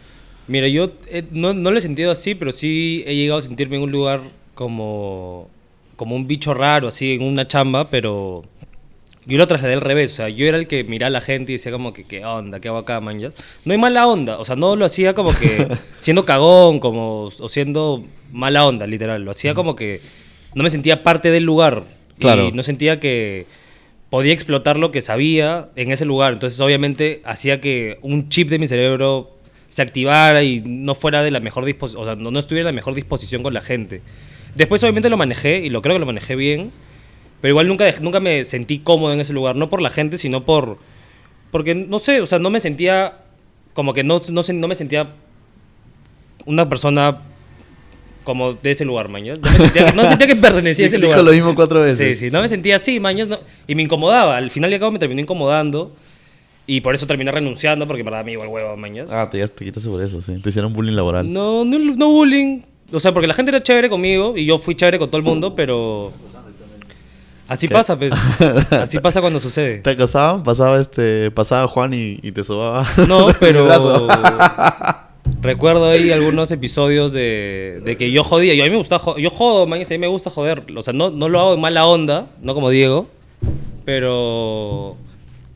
Mira, 0.46 0.68
yo 0.68 0.92
eh, 1.08 1.24
no, 1.30 1.52
no 1.54 1.70
lo 1.70 1.76
he 1.78 1.80
sentido 1.80 2.10
así, 2.10 2.34
pero 2.34 2.52
sí 2.52 3.02
he 3.06 3.14
llegado 3.16 3.38
a 3.40 3.42
sentirme 3.42 3.76
en 3.76 3.82
un 3.82 3.90
lugar 3.92 4.20
como, 4.54 5.48
como 5.96 6.14
un 6.16 6.26
bicho 6.26 6.54
raro, 6.54 6.88
así, 6.88 7.12
en 7.12 7.22
una 7.22 7.46
chamba, 7.48 7.90
pero 7.90 8.44
yo 9.28 9.38
lo 9.38 9.46
trasladé 9.46 9.74
al 9.74 9.80
revés. 9.82 10.12
O 10.12 10.16
sea, 10.16 10.28
yo 10.28 10.46
era 10.46 10.56
el 10.56 10.66
que 10.66 10.84
miraba 10.84 11.08
a 11.08 11.10
la 11.10 11.20
gente 11.20 11.52
y 11.52 11.56
decía 11.56 11.70
como 11.70 11.92
que, 11.92 12.04
¿qué 12.04 12.24
onda? 12.24 12.60
¿Qué 12.60 12.68
hago 12.68 12.78
acá, 12.78 13.00
manjas? 13.00 13.34
No 13.64 13.72
hay 13.72 13.78
mala 13.78 14.06
onda. 14.06 14.38
O 14.38 14.44
sea, 14.44 14.56
no 14.56 14.74
lo 14.74 14.84
hacía 14.84 15.14
como 15.14 15.32
que 15.32 15.68
siendo 15.98 16.24
cagón 16.24 16.80
como, 16.80 17.24
o 17.24 17.48
siendo 17.48 18.04
mala 18.32 18.66
onda, 18.66 18.86
literal. 18.86 19.22
Lo 19.22 19.30
hacía 19.30 19.54
como 19.54 19.76
que 19.76 20.00
no 20.54 20.62
me 20.62 20.70
sentía 20.70 21.02
parte 21.02 21.30
del 21.30 21.44
lugar. 21.44 21.84
Claro. 22.18 22.48
Y 22.48 22.52
no 22.52 22.62
sentía 22.62 23.00
que 23.00 23.46
podía 24.10 24.32
explotar 24.32 24.78
lo 24.78 24.90
que 24.90 25.02
sabía 25.02 25.68
en 25.76 25.92
ese 25.92 26.04
lugar. 26.04 26.32
Entonces, 26.32 26.58
obviamente, 26.60 27.20
hacía 27.24 27.60
que 27.60 27.98
un 28.00 28.30
chip 28.30 28.48
de 28.48 28.58
mi 28.58 28.66
cerebro 28.66 29.30
se 29.68 29.82
activara 29.82 30.42
y 30.42 30.62
no 30.64 30.94
fuera 30.94 31.22
de 31.22 31.30
la 31.30 31.40
mejor 31.40 31.64
disposición, 31.66 32.02
o 32.02 32.04
sea, 32.06 32.16
no, 32.16 32.30
no 32.30 32.38
estuviera 32.38 32.68
en 32.68 32.74
la 32.74 32.78
mejor 32.78 32.94
disposición 32.94 33.42
con 33.42 33.52
la 33.52 33.60
gente. 33.60 34.00
Después, 34.54 34.82
obviamente, 34.82 35.10
lo 35.10 35.18
manejé 35.18 35.58
y 35.58 35.68
lo 35.68 35.82
creo 35.82 35.96
que 35.96 36.00
lo 36.00 36.06
manejé 36.06 36.34
bien, 36.34 36.72
pero 37.40 37.50
igual 37.52 37.68
nunca, 37.68 37.84
nunca 38.00 38.20
me 38.20 38.44
sentí 38.44 38.78
cómodo 38.78 39.12
en 39.12 39.20
ese 39.20 39.32
lugar, 39.32 39.56
no 39.56 39.68
por 39.70 39.80
la 39.82 39.90
gente, 39.90 40.18
sino 40.18 40.44
por, 40.44 40.78
Porque, 41.50 41.74
no 41.74 41.98
sé, 41.98 42.20
o 42.20 42.26
sea, 42.26 42.38
no 42.38 42.50
me 42.50 42.60
sentía... 42.60 43.18
Como 43.74 43.92
que 43.94 44.02
no, 44.04 44.20
no, 44.30 44.42
se- 44.42 44.52
no 44.52 44.66
me 44.68 44.74
sentía 44.74 45.10
una 46.46 46.68
persona 46.68 47.18
como 48.24 48.52
de 48.54 48.70
ese 48.72 48.84
lugar, 48.84 49.08
mañas. 49.08 49.38
No 49.40 49.50
me 49.50 49.58
sentía, 49.58 49.92
no 49.92 50.04
sentía 50.04 50.26
que 50.26 50.36
pertenecía 50.40 50.84
a 50.84 50.88
ese 50.88 50.96
Dijo 50.98 51.08
lugar. 51.12 51.24
lo 51.24 51.32
mismo 51.32 51.54
cuatro 51.54 51.78
Sí, 51.84 51.90
veces. 52.04 52.18
sí, 52.18 52.30
no 52.30 52.40
me 52.40 52.48
sentía 52.48 52.76
así, 52.76 53.00
mañas. 53.00 53.28
no- 53.28 53.38
y 53.66 53.74
me 53.74 53.82
incomodaba. 53.82 54.36
Al 54.36 54.50
final 54.50 54.70
y 54.70 54.74
al 54.74 54.80
cabo 54.80 54.92
me 54.92 54.98
terminó 54.98 55.20
incomodando. 55.20 55.92
Y 56.66 56.82
por 56.82 56.94
eso 56.94 57.06
terminé 57.06 57.30
renunciando, 57.32 57.86
porque 57.86 58.04
me 58.04 58.32
iba 58.32 58.42
el 58.44 58.48
huevo, 58.50 58.76
mañas. 58.76 59.10
Ah, 59.10 59.28
te, 59.30 59.46
te 59.48 59.64
quitaste 59.64 59.88
por 59.88 60.02
eso, 60.02 60.20
sí. 60.20 60.38
Te 60.42 60.50
hicieron 60.50 60.72
bullying 60.74 60.92
laboral. 60.96 61.32
No, 61.32 61.64
no, 61.64 61.78
no 61.78 62.10
bullying. 62.10 62.60
O 62.92 63.00
sea, 63.00 63.12
porque 63.12 63.26
la 63.26 63.32
gente 63.32 63.50
era 63.50 63.62
chévere 63.62 63.88
conmigo 63.88 64.36
y 64.36 64.44
yo 64.44 64.58
fui 64.58 64.74
chévere 64.74 64.98
con 64.98 65.08
todo 65.08 65.16
el 65.18 65.24
mundo, 65.24 65.54
pero. 65.54 66.12
Así 67.48 67.66
¿Qué? 67.66 67.74
pasa, 67.74 67.98
pues. 67.98 68.12
Así 68.70 69.00
pasa 69.00 69.22
cuando 69.22 69.40
sucede. 69.40 69.78
¿Te 69.78 69.90
acosaban? 69.90 70.42
Pasaba, 70.42 70.78
este, 70.78 71.30
pasaba 71.30 71.66
Juan 71.66 71.94
y, 71.94 72.20
y 72.22 72.30
te 72.30 72.44
sobaba. 72.44 72.86
No, 73.08 73.28
pero. 73.40 73.66
Recuerdo 75.40 75.90
ahí 75.90 76.10
algunos 76.10 76.50
episodios 76.50 77.12
de, 77.12 77.80
de 77.84 77.96
que 77.96 78.10
yo 78.10 78.22
jodía. 78.22 78.54
Yo 78.54 78.64
a 78.64 78.66
mí 78.66 78.70
me 78.70 78.76
gusta 78.76 78.98
Yo 79.18 79.30
jodo, 79.30 79.66
man, 79.66 79.80
a 79.80 79.88
mí 79.88 79.98
me 79.98 80.06
gusta 80.06 80.30
joder. 80.30 80.64
O 80.76 80.82
sea, 80.82 80.92
no, 80.92 81.10
no 81.10 81.28
lo 81.28 81.40
hago 81.40 81.54
en 81.54 81.60
mala 81.60 81.86
onda, 81.86 82.26
no 82.42 82.54
como 82.54 82.68
Diego. 82.70 83.08
Pero. 83.84 84.96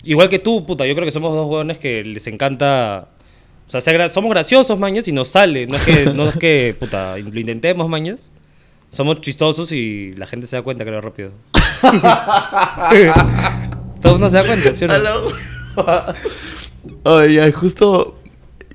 Igual 0.05 0.31
que 0.31 0.39
tú, 0.39 0.65
puta, 0.65 0.87
yo 0.87 0.95
creo 0.95 1.05
que 1.05 1.13
somos 1.13 1.35
dos 1.35 1.47
hueones 1.47 1.77
que 1.79 2.03
les 2.05 2.27
encanta. 2.27 3.09
O 3.69 3.81
sea, 3.81 4.09
somos 4.09 4.31
graciosos, 4.31 4.79
mañas, 4.79 5.09
y 5.09 5.13
nos 5.13 5.29
sale. 5.29 5.67
No 5.67 5.77
es 5.77 5.83
que, 5.83 6.07
no 6.07 6.29
es 6.29 6.37
que 6.37 6.75
puta, 6.79 7.19
lo 7.19 7.41
intentemos, 7.41 7.89
mañas. 7.89 8.31
Somos 8.93 9.21
chistosos 9.23 9.73
y 9.73 10.13
la 10.17 10.27
gente 10.27 10.47
se 10.47 10.57
da 10.57 10.63
cuenta, 10.63 10.85
creo, 10.85 11.01
rápido. 11.01 11.33
Todo 14.03 14.17
uno 14.17 14.29
se 14.29 14.37
da 14.37 14.45
cuenta, 14.47 14.75
¿sí 14.75 14.85
o 14.85 14.89
no? 14.89 14.95
Oye, 17.05 17.53
justo 17.53 18.19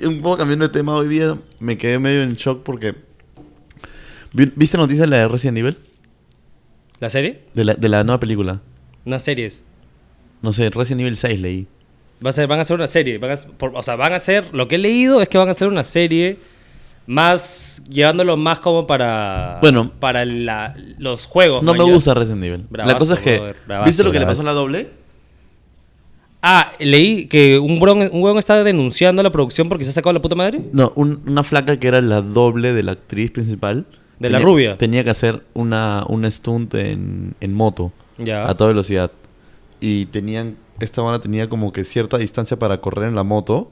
un 0.04 0.22
poco 0.22 0.38
cambiando 0.38 0.68
de 0.68 0.74
tema 0.74 0.96
hoy 0.96 1.08
día, 1.08 1.38
me 1.60 1.78
quedé 1.78 2.00
medio 2.00 2.24
en 2.24 2.34
shock 2.34 2.64
porque. 2.64 2.96
Vi- 4.34 4.52
¿Viste 4.56 4.78
noticias 4.78 5.02
de 5.02 5.08
la 5.08 5.18
de 5.18 5.28
Resident 5.28 5.58
Evil? 5.58 5.78
¿La 7.00 7.10
serie? 7.10 7.42
De 7.54 7.66
la, 7.66 7.74
de 7.76 7.90
la 7.90 8.04
nueva 8.04 8.20
película. 8.20 8.62
Unas 9.06 9.24
series. 9.24 9.64
No 10.42 10.54
sé, 10.54 10.70
Resident 10.70 11.02
Evil 11.02 11.18
6 11.18 11.40
leí. 11.40 11.68
Va 12.26 12.32
a 12.32 12.34
ser, 12.34 12.48
van 12.48 12.60
a 12.60 12.64
hacer 12.64 12.76
una 12.76 12.88
serie. 12.88 13.18
Van 13.20 13.32
a, 13.32 13.36
por- 13.36 13.76
o 13.76 13.84
sea, 13.84 13.96
van 13.96 14.14
a 14.14 14.18
hacer. 14.18 14.54
Lo 14.54 14.68
que 14.68 14.76
he 14.76 14.80
leído 14.80 15.22
es 15.22 15.30
que 15.30 15.38
van 15.38 15.48
a 15.48 15.52
hacer 15.52 15.68
una 15.68 15.84
serie 15.84 16.38
más. 17.08 17.82
llevándolo 17.90 18.38
más 18.38 18.60
como 18.60 18.86
para. 18.86 19.58
Bueno. 19.62 19.92
Para 20.00 20.24
la- 20.26 20.76
los 21.00 21.26
juegos. 21.26 21.64
No 21.64 21.74
me 21.74 21.80
ya. 21.86 21.92
gusta 21.92 22.14
Resident 22.14 22.44
Evil. 22.44 22.66
la 22.72 22.98
cosa 22.98 23.16
es 23.16 23.20
que. 23.22 23.56
bravazo, 23.66 23.88
¿Viste 23.88 24.04
lo 24.04 24.12
que 24.12 24.20
le 24.20 24.26
pasó 24.26 24.42
a 24.42 24.46
la 24.46 24.52
doble? 24.54 24.90
Ah, 26.42 26.72
leí 26.80 27.28
que 27.28 27.58
un 27.58 27.82
huevón 27.82 28.10
un 28.14 28.22
huevón 28.24 28.38
está 28.38 28.64
denunciando 28.64 29.22
a 29.22 29.24
la 29.24 29.32
producción 29.32 29.68
porque 29.70 29.84
se 29.84 29.90
ha 29.90 29.94
sacado 29.94 30.14
la 30.14 30.22
puta 30.22 30.36
madre. 30.36 30.62
No, 30.72 30.94
un- 30.96 31.22
una 31.28 31.44
flaca 31.44 31.80
que 31.80 31.88
era 31.88 32.00
la 32.00 32.22
doble 32.22 32.74
de 32.74 32.84
la 32.84 32.92
actriz 32.94 33.32
principal. 33.32 33.86
De 34.20 34.30
la 34.30 34.38
tenía- 34.38 34.46
rubia. 34.46 34.78
Tenía 34.78 35.04
que 35.04 35.10
hacer 35.10 35.44
una, 35.54 36.04
un 36.08 36.30
stunt 36.30 36.74
en, 36.76 37.34
en 37.42 37.54
moto. 37.54 37.92
Ya. 38.20 38.50
a 38.50 38.56
toda 38.58 38.70
velocidad. 38.70 39.12
Y 39.80 40.08
tenían, 40.08 40.58
esta 40.80 41.04
banda 41.04 41.20
tenía 41.22 41.48
como 41.50 41.72
que 41.72 41.84
cierta 41.84 42.18
distancia 42.18 42.58
para 42.58 42.82
correr 42.82 43.08
en 43.10 43.14
la 43.16 43.24
moto 43.24 43.70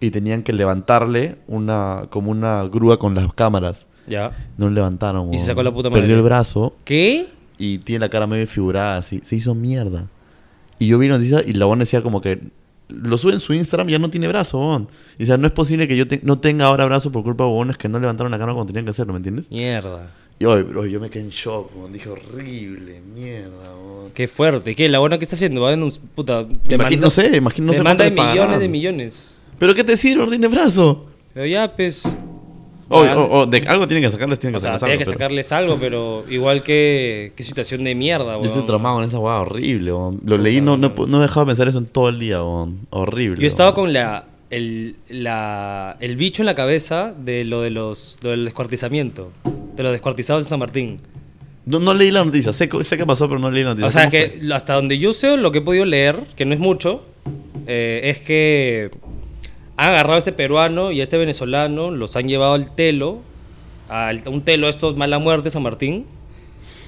y 0.00 0.10
tenían 0.10 0.42
que 0.42 0.52
levantarle 0.52 1.36
una, 1.46 2.06
como 2.10 2.30
una 2.30 2.64
grúa 2.64 2.98
con 2.98 3.14
las 3.14 3.32
cámaras. 3.34 3.86
Ya. 4.06 4.32
No 4.58 4.66
lo 4.66 4.72
levantaron. 4.72 5.32
Y 5.32 5.38
se 5.38 5.46
sacó 5.46 5.62
la 5.62 5.72
puta 5.72 5.88
madre. 5.88 6.02
Perdió 6.02 6.16
el 6.16 6.22
brazo 6.22 6.76
¿Qué? 6.84 7.26
y 7.58 7.78
tiene 7.78 8.00
la 8.00 8.08
cara 8.10 8.26
medio 8.26 8.40
desfigurada, 8.42 8.98
así. 8.98 9.20
Se 9.24 9.36
hizo 9.36 9.54
mierda. 9.54 10.08
Y 10.78 10.88
yo 10.88 10.98
vi 10.98 11.08
noticias 11.08 11.44
y 11.46 11.54
la 11.54 11.64
buena 11.66 11.84
decía 11.84 12.02
como 12.02 12.20
que 12.20 12.40
lo 12.88 13.16
sube 13.16 13.32
en 13.32 13.40
su 13.40 13.54
Instagram 13.54 13.88
y 13.88 13.92
ya 13.92 13.98
no 13.98 14.10
tiene 14.10 14.28
brazo, 14.28 14.58
weón. 14.58 14.88
Y 15.18 15.22
o 15.22 15.26
sea, 15.26 15.38
no 15.38 15.46
es 15.46 15.52
posible 15.52 15.88
que 15.88 15.96
yo 15.96 16.06
te- 16.06 16.20
no 16.22 16.38
tenga 16.38 16.66
ahora 16.66 16.84
brazo 16.84 17.10
por 17.10 17.22
culpa 17.22 17.44
de 17.44 17.50
huevones 17.50 17.78
que 17.78 17.88
no 17.88 17.98
levantaron 17.98 18.30
la 18.30 18.36
cámara 18.38 18.54
cuando 18.54 18.72
tenían 18.72 18.84
que 18.84 18.90
hacerlo, 18.90 19.14
¿me 19.14 19.18
entiendes? 19.18 19.50
Mierda. 19.50 20.10
Y 20.38 20.44
oye, 20.46 20.64
bro, 20.64 20.84
yo 20.84 21.00
me 21.00 21.08
quedé 21.08 21.22
en 21.22 21.30
shock, 21.30 21.70
weón. 21.76 21.92
Dije, 21.92 22.10
horrible, 22.10 23.00
mierda, 23.14 23.74
weón. 23.74 24.10
Qué 24.12 24.28
fuerte. 24.28 24.72
¿Y 24.72 24.74
qué? 24.74 24.88
¿La 24.90 24.98
buena 24.98 25.16
que 25.16 25.24
está 25.24 25.36
haciendo? 25.36 25.62
Va 25.62 25.68
a 25.68 25.70
denunciar. 25.70 26.04
Puta. 26.14 26.44
Demanda- 26.64 26.96
no 26.96 27.08
sé, 27.08 27.34
imagino, 27.36 27.72
demanda 27.72 28.04
de 28.04 28.10
millones 28.10 28.58
de 28.58 28.68
millones. 28.68 29.30
¿Pero 29.58 29.74
qué 29.74 29.84
te 29.84 29.96
sirve? 29.96 30.26
Tiene 30.28 30.48
brazo. 30.48 31.06
Pero 31.32 31.46
ya, 31.46 31.74
pues. 31.74 32.02
O, 32.88 33.02
Ya, 33.04 33.18
o- 33.18 33.40
o 33.40 33.46
de 33.46 33.58
algo 33.66 33.86
tienen 33.88 34.04
que 34.04 34.10
sacarles, 34.10 34.38
tienen 34.38 34.54
que 34.54 34.60
sea, 34.60 34.74
sacarles 34.74 34.98
tiene 34.98 34.98
que 34.98 35.02
algo, 35.04 35.10
pero 35.10 35.18
sacarles 35.18 35.52
algo, 35.52 35.78
pero 35.80 36.24
igual 36.30 36.62
que. 36.62 37.32
Qué 37.34 37.42
situación 37.42 37.82
de 37.84 37.94
mierda, 37.94 38.34
Yo 38.36 38.42
estoy 38.42 38.56
weón. 38.58 38.66
traumado 38.66 38.96
con 38.96 39.04
esa 39.04 39.18
hueá 39.18 39.40
horrible, 39.40 39.92
weón. 39.92 40.20
Lo 40.24 40.36
leí, 40.36 40.60
no, 40.60 40.76
no, 40.76 40.92
no 41.08 41.18
he 41.18 41.22
dejado 41.22 41.46
de 41.46 41.50
pensar 41.50 41.66
eso 41.68 41.78
en 41.78 41.86
todo 41.86 42.08
el 42.10 42.18
día, 42.18 42.42
weón. 42.42 42.80
Horrible. 42.90 43.40
Yo 43.40 43.46
estaba 43.46 43.70
weón. 43.70 43.86
con 43.86 43.92
la 43.94 44.24
el, 44.50 44.96
la, 45.08 45.96
el 46.00 46.16
bicho 46.16 46.42
en 46.42 46.46
la 46.46 46.54
cabeza 46.54 47.14
de 47.18 47.44
lo 47.44 47.62
de 47.62 47.70
los 47.70 48.18
lo 48.22 48.30
del 48.30 48.44
descuartizamiento. 48.44 49.32
De 49.74 49.82
los 49.82 49.90
descuartizados 49.92 50.44
de 50.44 50.48
San 50.50 50.58
Martín. 50.60 51.00
No, 51.66 51.78
no 51.80 51.94
leí 51.94 52.10
la 52.10 52.22
noticia, 52.24 52.52
sé, 52.52 52.68
sé 52.82 52.96
qué 52.98 53.06
pasó, 53.06 53.26
pero 53.26 53.40
no 53.40 53.50
leí 53.50 53.62
la 53.64 53.70
noticia. 53.70 53.88
O 53.88 53.90
sea, 53.90 54.02
¿Cómo 54.02 54.10
que 54.12 54.36
fue? 54.40 54.54
hasta 54.54 54.74
donde 54.74 54.98
yo 54.98 55.14
sé, 55.14 55.36
lo 55.38 55.50
que 55.50 55.58
he 55.58 55.62
podido 55.62 55.86
leer, 55.86 56.20
que 56.36 56.44
no 56.44 56.52
es 56.52 56.60
mucho, 56.60 57.02
eh, 57.66 58.02
es 58.04 58.20
que 58.20 58.90
han 59.76 59.90
agarrado 59.90 60.14
a 60.14 60.18
este 60.18 60.32
peruano 60.32 60.92
y 60.92 61.00
a 61.00 61.02
este 61.02 61.16
venezolano, 61.16 61.90
los 61.90 62.16
han 62.16 62.28
llevado 62.28 62.54
al 62.54 62.74
telo, 62.74 63.18
al, 63.88 64.22
un 64.28 64.42
telo, 64.42 64.68
estos 64.68 64.96
mala 64.96 65.18
muerte, 65.18 65.50
San 65.50 65.62
Martín, 65.62 66.06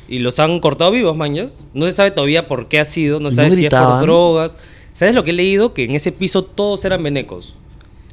y 0.09 0.21
los 0.21 0.39
han 0.39 0.61
cortado 0.61 0.91
vivos, 0.93 1.17
mañas. 1.17 1.67
No 1.75 1.87
se 1.87 1.93
sabe 1.93 2.11
todavía 2.13 2.47
por 2.47 2.69
qué 2.69 2.79
ha 2.79 2.85
sido, 2.85 3.19
no 3.21 3.29
¿Y 3.29 3.31
se 3.33 3.37
sabe 3.37 3.49
no 3.51 3.55
si 3.57 3.67
es 3.67 3.71
por 3.71 4.01
drogas. 4.03 4.57
¿Sabes 4.93 5.15
lo 5.15 5.25
que 5.25 5.31
he 5.31 5.35
leído? 5.35 5.75
Que 5.75 5.85
en 5.85 5.95
ese 5.95 6.13
piso 6.13 6.45
todos 6.45 6.85
eran 6.85 7.03
venecos. 7.03 7.57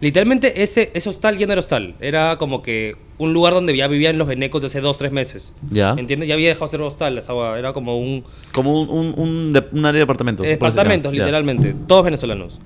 Literalmente 0.01 0.63
ese, 0.63 0.91
ese 0.93 1.07
hostal 1.09 1.37
ya 1.37 1.45
no 1.45 1.53
era 1.53 1.59
hostal, 1.61 1.95
era 2.01 2.37
como 2.37 2.61
que 2.61 2.97
un 3.19 3.31
lugar 3.31 3.53
donde 3.53 3.77
ya 3.77 3.87
vivían 3.87 4.17
los 4.17 4.27
venecos 4.27 4.61
de 4.61 4.65
hace 4.65 4.81
dos, 4.81 4.97
tres 4.97 5.13
meses. 5.13 5.53
Ya. 5.71 5.95
¿Entiendes? 5.97 6.27
Ya 6.27 6.33
había 6.33 6.49
dejado 6.49 6.65
de 6.65 6.71
ser 6.71 6.81
hostal, 6.81 7.17
esa 7.17 7.31
era 7.57 7.71
como 7.71 7.97
un, 7.97 8.25
Como 8.51 8.81
un, 8.81 8.89
un, 8.89 9.13
un 9.17 9.53
de- 9.53 9.63
un 9.71 9.85
área 9.85 9.93
de 9.93 9.99
departamentos. 9.99 10.39
por 10.43 10.47
decir, 10.49 10.59
Departamentos, 10.59 11.13
ya. 11.13 11.19
literalmente. 11.19 11.73
Todos 11.87 12.03
venezolanos. 12.03 12.59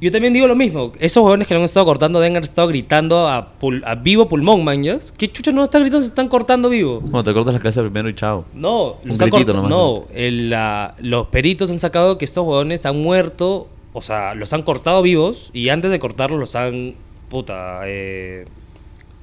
Yo 0.00 0.12
también 0.12 0.34
digo 0.34 0.46
lo 0.46 0.54
mismo. 0.54 0.92
Esos 1.00 1.22
huevones 1.22 1.46
que 1.48 1.54
lo 1.54 1.60
han 1.60 1.64
estado 1.64 1.86
cortando 1.86 2.20
deben 2.20 2.34
haber 2.34 2.44
estado 2.44 2.68
gritando 2.68 3.26
a, 3.28 3.58
pul- 3.58 3.82
a 3.86 3.94
vivo 3.94 4.28
pulmón, 4.28 4.62
mañas. 4.62 5.12
¿Qué 5.16 5.26
chucha 5.32 5.52
no 5.52 5.64
están 5.64 5.80
gritando? 5.82 6.02
Se 6.02 6.08
están 6.08 6.28
cortando 6.28 6.68
vivo. 6.68 7.00
Bueno, 7.00 7.24
te 7.24 7.32
cortas 7.32 7.54
la 7.54 7.60
cabeza 7.60 7.80
primero 7.80 8.08
y 8.10 8.14
chao. 8.14 8.44
No, 8.52 8.96
los 9.04 9.18
han 9.20 9.30
nomás, 9.30 9.70
No, 9.70 10.04
el, 10.14 10.50
la- 10.50 10.94
los 11.00 11.28
peritos 11.28 11.70
han 11.70 11.78
sacado 11.78 12.18
que 12.18 12.26
estos 12.26 12.44
huevones 12.46 12.84
han 12.84 13.00
muerto. 13.00 13.68
O 13.94 14.02
sea, 14.02 14.34
los 14.34 14.52
han 14.52 14.62
cortado 14.62 15.00
vivos 15.00 15.48
y 15.54 15.70
antes 15.70 15.90
de 15.90 15.98
cortarlos 15.98 16.38
los 16.38 16.54
han. 16.56 16.94
Puta. 17.30 17.80
eh, 17.86 18.44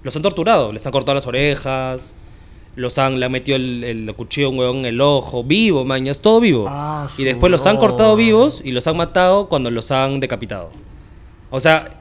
los 0.01 0.15
han 0.15 0.23
torturado. 0.23 0.73
Les 0.73 0.83
han 0.87 0.91
cortado 0.91 1.13
las 1.13 1.27
orejas. 1.27 2.15
Los 2.75 2.97
han. 2.97 3.19
Le 3.19 3.25
han 3.25 3.31
metido 3.31 3.55
el, 3.55 3.83
el 3.83 4.15
cuchillo 4.15 4.49
un 4.49 4.59
huevón 4.59 4.77
en 4.79 4.85
el 4.85 5.01
ojo. 5.01 5.43
Vivo, 5.43 5.85
mañas. 5.85 6.19
Todo 6.19 6.39
vivo. 6.39 6.65
Ah, 6.67 7.07
y 7.17 7.23
después 7.23 7.51
los 7.51 7.65
han 7.67 7.77
cortado 7.77 8.15
vivos 8.15 8.61
y 8.63 8.71
los 8.71 8.87
han 8.87 8.97
matado 8.97 9.47
cuando 9.47 9.69
los 9.71 9.91
han 9.91 10.19
decapitado. 10.19 10.71
O 11.49 11.59
sea, 11.59 11.99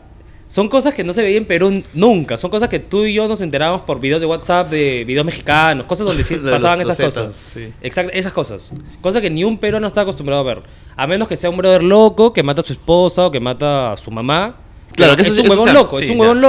son 0.48 0.68
cosas 0.68 0.92
que 0.94 1.02
no 1.04 1.12
se 1.12 1.22
veían 1.22 1.42
en 1.42 1.46
Perú 1.46 1.82
nunca. 1.94 2.36
Son 2.36 2.50
cosas 2.50 2.68
que 2.68 2.78
tú 2.78 3.04
y 3.04 3.14
yo 3.14 3.26
nos 3.28 3.40
enterábamos 3.40 3.82
por 3.82 4.00
videos 4.00 4.20
de 4.20 4.26
WhatsApp, 4.26 4.68
de 4.70 5.04
videos 5.04 5.24
mexicanos, 5.26 5.86
cosas 5.86 6.06
donde 6.06 6.22
sí 6.24 6.36
pasaban 6.50 6.80
esas 6.80 6.96
docetas, 6.98 7.26
cosas. 7.26 7.36
sí. 7.54 7.68
Exacto, 7.82 8.12
esas 8.14 8.32
cosas. 8.32 8.72
Cosas 9.00 9.20
que 9.22 9.30
ni 9.30 9.44
un 9.44 9.58
peruano 9.58 9.86
está 9.86 10.02
acostumbrado 10.02 10.40
a 10.40 10.44
ver. 10.44 10.62
A 10.96 11.06
menos 11.06 11.28
que 11.28 11.36
sea 11.36 11.48
un 11.50 11.56
brother 11.56 11.82
loco 11.82 12.32
que 12.32 12.42
mata 12.42 12.60
a 12.62 12.64
su 12.64 12.72
esposa 12.74 13.26
o 13.26 13.30
que 13.30 13.40
mata 13.40 13.92
a 13.92 13.96
su 13.96 14.10
mamá. 14.10 14.56
Claro, 14.94 15.16
que 15.16 15.22
es 15.22 15.30
un 15.32 15.38
eso 15.40 15.48
huevón 15.50 15.64
sea- 15.64 15.72
loco, 15.74 15.98
sí, 15.98 16.04
es 16.04 16.10
un 16.10 16.16
ya, 16.16 16.22
huevón 16.22 16.36
sí. 16.38 16.42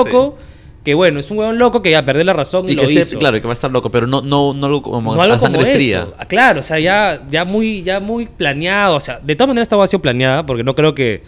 Que 0.84 0.93
bueno, 0.93 1.19
es 1.19 1.32
un 1.32 1.38
huevón 1.38 1.58
loco 1.58 1.82
que 1.82 1.91
ya 1.91 2.04
perdió 2.06 2.24
la 2.24 2.34
razón 2.34 2.67
y, 2.67 2.74
Y 2.74 2.76
lo 2.76 2.86
que 2.86 2.93
hizo. 2.93 3.17
claro, 3.17 3.39
que 3.39 3.48
va 3.48 3.54
a 3.54 3.56
estar 3.56 3.72
loco, 3.72 3.89
pero 3.89 4.06
no, 4.06 4.22
no, 4.22 4.54
no 4.54 4.65
algo 4.65 4.82
como 4.82 5.15
no 5.15 5.22
a 5.22 5.24
algo 5.24 5.38
como 5.39 5.54
sangre 5.54 5.69
eso. 5.72 5.78
fría. 5.78 6.08
Ah, 6.17 6.26
Claro, 6.26 6.60
o 6.60 6.63
sea, 6.63 6.80
ya, 6.80 7.22
ya, 7.30 7.46
muy, 7.46 7.84
ya 7.84 8.00
muy 8.00 8.26
planeado. 8.26 8.96
O 8.96 9.00
sea, 9.00 9.19
de 9.24 9.36
todas 9.36 9.48
maneras 9.48 9.65
esta 9.67 9.78
va 9.78 9.86
a 9.86 9.88
ser 9.88 10.02
planeada 10.02 10.46
porque 10.46 10.63
no 10.63 10.76
creo 10.76 10.93
que 10.93 11.24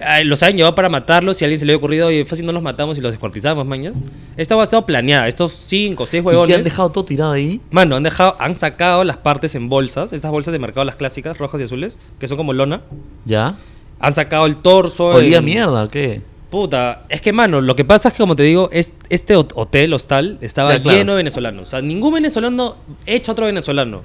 ay, 0.00 0.24
los 0.24 0.42
hayan 0.42 0.56
llevado 0.56 0.74
para 0.74 0.88
matarlos 0.88 1.36
si 1.36 1.44
a 1.44 1.46
alguien 1.46 1.58
se 1.58 1.66
le 1.66 1.72
había 1.72 1.78
ocurrido, 1.78 2.06
oye, 2.06 2.24
fácil 2.24 2.46
no 2.46 2.52
los 2.52 2.62
matamos 2.62 2.96
y 2.98 3.00
los 3.00 3.12
descuartizamos, 3.12 3.66
mañas. 3.66 3.94
Esta 4.36 4.54
va 4.54 4.62
a 4.62 4.64
estar 4.64 4.84
planeada. 4.86 5.28
Estos 5.28 5.52
cinco 5.52 6.04
o 6.04 6.06
seis 6.06 6.22
¿Y 6.22 6.26
huevones. 6.26 6.56
han 6.56 6.64
dejado 6.64 6.90
todo 6.90 7.04
tirado 7.04 7.32
ahí? 7.32 7.60
Mano, 7.70 7.96
han 7.96 8.02
dejado, 8.02 8.36
han 8.38 8.56
sacado 8.56 9.04
las 9.04 9.16
partes 9.18 9.54
en 9.54 9.68
bolsas, 9.68 10.12
estas 10.12 10.30
bolsas 10.30 10.52
de 10.52 10.58
mercado, 10.58 10.84
las 10.84 10.96
clásicas, 10.96 11.36
rojas 11.38 11.60
y 11.60 11.64
azules, 11.64 11.98
que 12.18 12.26
son 12.26 12.36
como 12.36 12.52
lona. 12.52 12.82
¿Ya? 13.24 13.56
Han 14.00 14.14
sacado 14.14 14.46
el 14.46 14.56
torso. 14.56 15.06
¿Olía 15.08 15.40
mierda 15.40 15.84
o 15.84 15.88
qué? 15.90 16.22
Puta, 16.50 17.02
es 17.10 17.20
que, 17.20 17.32
mano, 17.32 17.60
lo 17.60 17.76
que 17.76 17.84
pasa 17.84 18.08
es 18.08 18.14
que, 18.14 18.18
como 18.22 18.34
te 18.34 18.42
digo, 18.42 18.70
es, 18.72 18.92
este 19.10 19.34
hot- 19.36 19.52
hotel, 19.54 19.92
hostal, 19.92 20.38
estaba 20.40 20.74
Ya, 20.76 20.82
claro. 20.82 20.98
lleno 20.98 21.12
de 21.12 21.16
venezolanos. 21.18 21.68
O 21.68 21.70
sea, 21.70 21.82
ningún 21.82 22.14
venezolano 22.14 22.76
echa 23.04 23.32
otro 23.32 23.46
venezolano. 23.46 24.02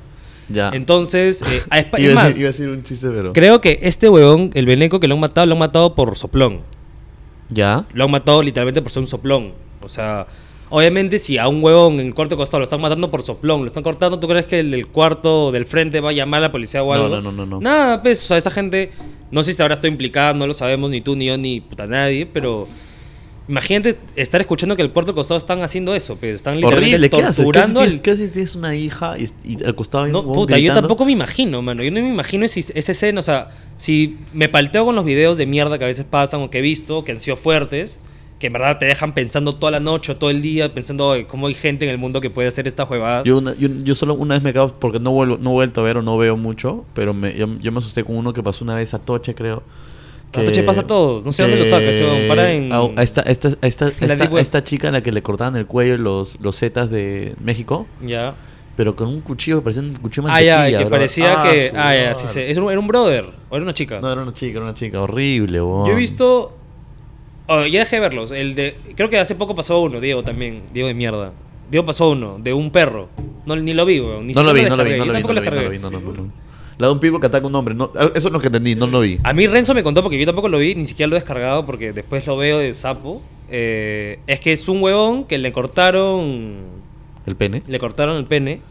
Ya. 0.49 0.71
Entonces, 0.73 1.41
eh, 1.41 1.61
a 1.69 1.79
iba, 1.99 2.09
es 2.09 2.15
más, 2.15 2.25
decir, 2.27 2.41
iba 2.41 2.49
a 2.49 2.51
decir 2.51 2.69
un 2.69 2.83
chiste, 2.83 3.07
pero... 3.09 3.31
creo 3.31 3.61
que 3.61 3.79
este 3.83 4.09
huevón, 4.09 4.49
el 4.55 4.65
veneco 4.65 4.99
que 4.99 5.07
lo 5.07 5.13
han 5.15 5.21
matado, 5.21 5.47
lo 5.47 5.53
han 5.53 5.59
matado 5.59 5.95
por 5.95 6.17
soplón. 6.17 6.59
¿Ya? 7.49 7.85
Lo 7.93 8.03
han 8.05 8.11
matado 8.11 8.41
literalmente 8.43 8.81
por 8.81 8.91
ser 8.91 9.01
un 9.01 9.07
soplón. 9.07 9.53
O 9.81 9.87
sea, 9.87 10.27
Obviamente, 10.75 11.19
si 11.19 11.37
a 11.37 11.47
un 11.47 11.63
huevón 11.63 11.99
en 11.99 12.07
el 12.07 12.15
cuarto 12.15 12.35
costado 12.35 12.57
lo 12.59 12.63
están 12.63 12.81
matando 12.81 13.11
por 13.11 13.21
soplón, 13.21 13.61
lo 13.61 13.67
están 13.67 13.83
cortando, 13.83 14.19
¿tú 14.19 14.27
crees 14.27 14.47
que 14.47 14.57
el 14.59 14.71
del 14.71 14.87
cuarto 14.87 15.51
del 15.51 15.67
frente 15.67 15.99
va 15.99 16.09
a 16.09 16.13
llamar 16.13 16.39
a 16.39 16.47
la 16.47 16.51
policía 16.51 16.81
o 16.81 16.87
No, 16.87 16.93
algo? 16.93 17.09
no, 17.09 17.21
no, 17.21 17.31
no, 17.31 17.45
no. 17.45 17.61
Nada, 17.61 18.01
pues, 18.01 18.23
o 18.23 18.27
sea, 18.27 18.37
esa 18.37 18.49
gente, 18.49 18.89
no 19.29 19.43
sé 19.43 19.53
si 19.53 19.61
ahora 19.61 19.75
estoy 19.75 19.91
implicada, 19.91 20.33
no 20.33 20.47
lo 20.47 20.55
sabemos 20.55 20.89
ni 20.89 20.99
tú, 21.01 21.15
ni 21.15 21.25
yo, 21.27 21.37
ni 21.37 21.61
puta 21.61 21.85
nadie, 21.85 22.25
pero 22.25 22.67
imagínate 23.47 23.97
estar 24.15 24.39
escuchando 24.41 24.75
que 24.75 24.81
el 24.81 24.89
cuarto 24.91 25.13
costado 25.13 25.37
están 25.37 25.61
haciendo 25.61 25.93
eso, 25.93 26.15
pues, 26.15 26.35
están 26.37 26.55
literalmente 26.55 26.95
Horrible, 26.95 27.09
¿qué 27.09 27.15
haces? 27.17 27.25
¿Qué 27.25 27.29
haces, 27.29 27.43
torturando 27.43 28.01
qué 28.01 28.11
haces? 28.11 28.31
Tienes 28.31 28.55
una 28.55 28.75
hija 28.75 29.15
y, 29.19 29.29
y 29.43 29.63
al 29.63 29.75
costado 29.75 30.05
hay 30.05 30.07
un 30.09 30.13
no, 30.13 30.19
huevón 30.21 30.33
puta, 30.35 30.53
yo 30.55 30.61
gritando? 30.61 30.81
tampoco 30.81 31.05
me 31.05 31.11
imagino, 31.11 31.61
mano. 31.61 31.83
Yo 31.83 31.91
no 31.91 32.01
me 32.01 32.09
imagino 32.09 32.45
ese, 32.45 32.61
esa 32.73 32.91
escena. 32.93 33.19
O 33.19 33.23
sea, 33.23 33.49
si 33.77 34.17
me 34.33 34.49
palteo 34.49 34.85
con 34.85 34.95
los 34.95 35.05
videos 35.05 35.37
de 35.37 35.45
mierda 35.45 35.77
que 35.77 35.83
a 35.83 35.87
veces 35.87 36.05
pasan 36.09 36.41
o 36.41 36.49
que 36.49 36.59
he 36.59 36.61
visto, 36.61 37.03
que 37.03 37.11
han 37.11 37.19
sido 37.19 37.35
fuertes, 37.35 37.99
que 38.43 38.47
en 38.47 38.53
verdad 38.53 38.77
te 38.77 38.85
dejan 38.85 39.13
pensando 39.13 39.55
toda 39.55 39.71
la 39.71 39.79
noche 39.79 40.11
o 40.11 40.17
todo 40.17 40.29
el 40.29 40.41
día, 40.41 40.73
pensando 40.73 41.07
"Oye, 41.07 41.25
cómo 41.25 41.47
hay 41.47 41.53
gente 41.53 41.85
en 41.85 41.91
el 41.91 41.97
mundo 41.97 42.19
que 42.19 42.29
puede 42.29 42.49
hacer 42.49 42.67
estas 42.67 42.89
huevadas. 42.89 43.23
Yo, 43.25 43.37
una- 43.37 43.55
yo, 43.55 43.69
yo 43.85 43.95
solo 43.95 44.15
una 44.15 44.33
vez 44.35 44.43
me 44.43 44.51
cago 44.51 44.73
porque 44.79 44.99
no, 44.99 45.11
vuelvo, 45.11 45.37
no 45.39 45.51
he 45.51 45.53
vuelto 45.53 45.79
a 45.79 45.85
ver 45.85 45.95
o 45.95 46.01
no 46.01 46.17
veo 46.17 46.35
mucho, 46.35 46.83
pero 46.93 47.13
me, 47.13 47.33
yo, 47.37 47.47
yo 47.61 47.71
me 47.71 47.77
asusté 47.77 48.03
con 48.03 48.17
uno 48.17 48.33
que 48.33 48.43
pasó 48.43 48.65
una 48.65 48.75
vez 48.75 48.93
a 48.93 48.99
Toche, 48.99 49.33
creo. 49.33 49.63
A 50.33 50.43
Toche 50.43 50.61
pasa 50.63 50.81
a 50.81 50.87
todos, 50.87 51.23
no 51.25 51.31
sé 51.31 51.43
dónde 51.43 51.57
lo 51.57 51.63
saca 51.63 51.85
ese 51.85 52.03
huevón, 52.03 52.27
para 52.27 52.51
en- 52.51 52.73
A, 52.73 52.81
a 52.97 53.03
esta, 53.03 53.21
esta, 53.21 53.49
esta, 53.61 53.87
esta- 54.37 54.63
chica 54.65 54.89
a 54.89 54.91
la 54.91 55.01
que 55.01 55.13
le 55.13 55.21
cortaban 55.21 55.55
el 55.55 55.65
cuello 55.65 55.97
los, 55.97 56.37
los 56.41 56.57
zetas 56.59 56.89
de 56.89 57.35
México, 57.41 57.87
Ya. 58.05 58.35
pero 58.75 58.93
con 58.97 59.07
un 59.07 59.21
cuchillo 59.21 59.59
que 59.59 59.63
parecía 59.63 59.83
un 59.83 59.95
cuchillo 59.95 60.27
de 60.27 60.33
Ah, 60.33 60.41
ya, 60.41 60.67
que 60.69 60.77
bro. 60.79 60.89
parecía 60.89 61.41
Ah, 61.41 61.49
que. 61.49 61.71
Ah, 61.73 61.95
ya, 61.95 62.13
sí, 62.13 62.27
sí. 62.27 62.41
¿Es 62.41 62.57
un- 62.57 62.69
¿Era 62.69 62.79
un 62.79 62.87
brother 62.87 63.25
o 63.49 63.55
era 63.55 63.63
una 63.63 63.73
chica? 63.73 64.01
No, 64.01 64.11
era 64.11 64.21
una 64.23 64.33
chica, 64.33 64.57
era 64.57 64.65
una 64.65 64.73
chica 64.75 65.01
horrible, 65.01 65.61
weón. 65.61 65.87
Yo 65.87 65.93
he 65.93 65.95
visto. 65.95 66.57
Oh, 67.47 67.65
ya 67.65 67.79
dejé 67.79 67.97
de 67.97 68.01
verlos. 68.01 68.31
El 68.31 68.55
de. 68.55 68.75
Creo 68.95 69.09
que 69.09 69.17
hace 69.17 69.35
poco 69.35 69.55
pasó 69.55 69.79
uno, 69.81 69.99
Diego 69.99 70.23
también. 70.23 70.61
Diego 70.73 70.87
de 70.87 70.93
mierda. 70.93 71.31
Diego 71.69 71.85
pasó 71.85 72.09
uno, 72.11 72.37
de 72.39 72.53
un 72.53 72.69
perro. 72.71 73.09
No, 73.45 73.55
ni 73.55 73.73
lo 73.73 73.85
vi, 73.85 73.99
weón. 73.99 74.27
Ni 74.27 74.33
No 74.33 74.43
lo 74.43 74.53
vi, 74.53 74.63
no 74.63 74.75
lo 74.75 74.83
vi, 74.83 74.91
no 74.97 75.05
lo 75.05 75.13
vi, 75.13 75.21
no 75.23 75.33
lo 75.33 75.41
vi, 75.41 75.49
no 75.49 75.61
lo 75.61 75.69
vi, 75.69 75.79
no, 75.79 75.89
no, 75.89 75.99
no. 75.99 76.27
La 76.77 76.87
de 76.87 76.93
un 76.93 76.99
pitbull 76.99 77.19
que 77.21 77.27
ataca 77.27 77.45
a 77.45 77.49
un 77.49 77.55
hombre. 77.55 77.73
No, 77.75 77.91
eso 78.15 78.27
es 78.27 78.31
lo 78.33 78.39
que 78.39 78.47
entendí, 78.47 78.75
no 78.75 78.87
lo 78.87 78.99
vi. 78.99 79.19
A 79.23 79.31
mí 79.33 79.45
Renzo 79.47 79.73
me 79.73 79.83
contó, 79.83 80.01
porque 80.01 80.19
yo 80.19 80.25
tampoco 80.25 80.49
lo 80.49 80.57
vi, 80.57 80.75
ni 80.75 80.85
siquiera 80.85 81.07
lo 81.09 81.15
he 81.15 81.19
descargado, 81.19 81.65
porque 81.65 81.93
después 81.93 82.25
lo 82.27 82.35
veo 82.37 82.59
de 82.59 82.73
sapo. 82.73 83.21
eh, 83.49 84.19
es 84.27 84.39
que 84.39 84.51
es 84.51 84.67
un 84.67 84.81
huevón 84.81 85.25
que 85.25 85.37
le 85.37 85.51
cortaron. 85.51 86.55
El 87.25 87.35
pene. 87.35 87.61
Le 87.67 87.79
cortaron 87.79 88.17
el 88.17 88.25
pene. 88.25 88.61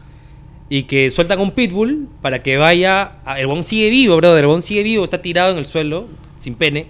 Y 0.69 0.83
que 0.83 1.11
sueltan 1.11 1.39
un 1.39 1.51
pitbull 1.51 2.07
para 2.21 2.41
que 2.43 2.57
vaya. 2.57 3.13
a- 3.25 3.39
el 3.39 3.45
huevón 3.47 3.63
sigue 3.63 3.89
vivo, 3.89 4.17
brother. 4.17 4.39
El 4.39 4.45
huevón 4.47 4.61
sigue 4.61 4.83
vivo, 4.83 5.03
está 5.03 5.21
tirado 5.21 5.51
en 5.53 5.57
el 5.57 5.65
suelo, 5.65 6.05
sin 6.39 6.55
pene. 6.55 6.87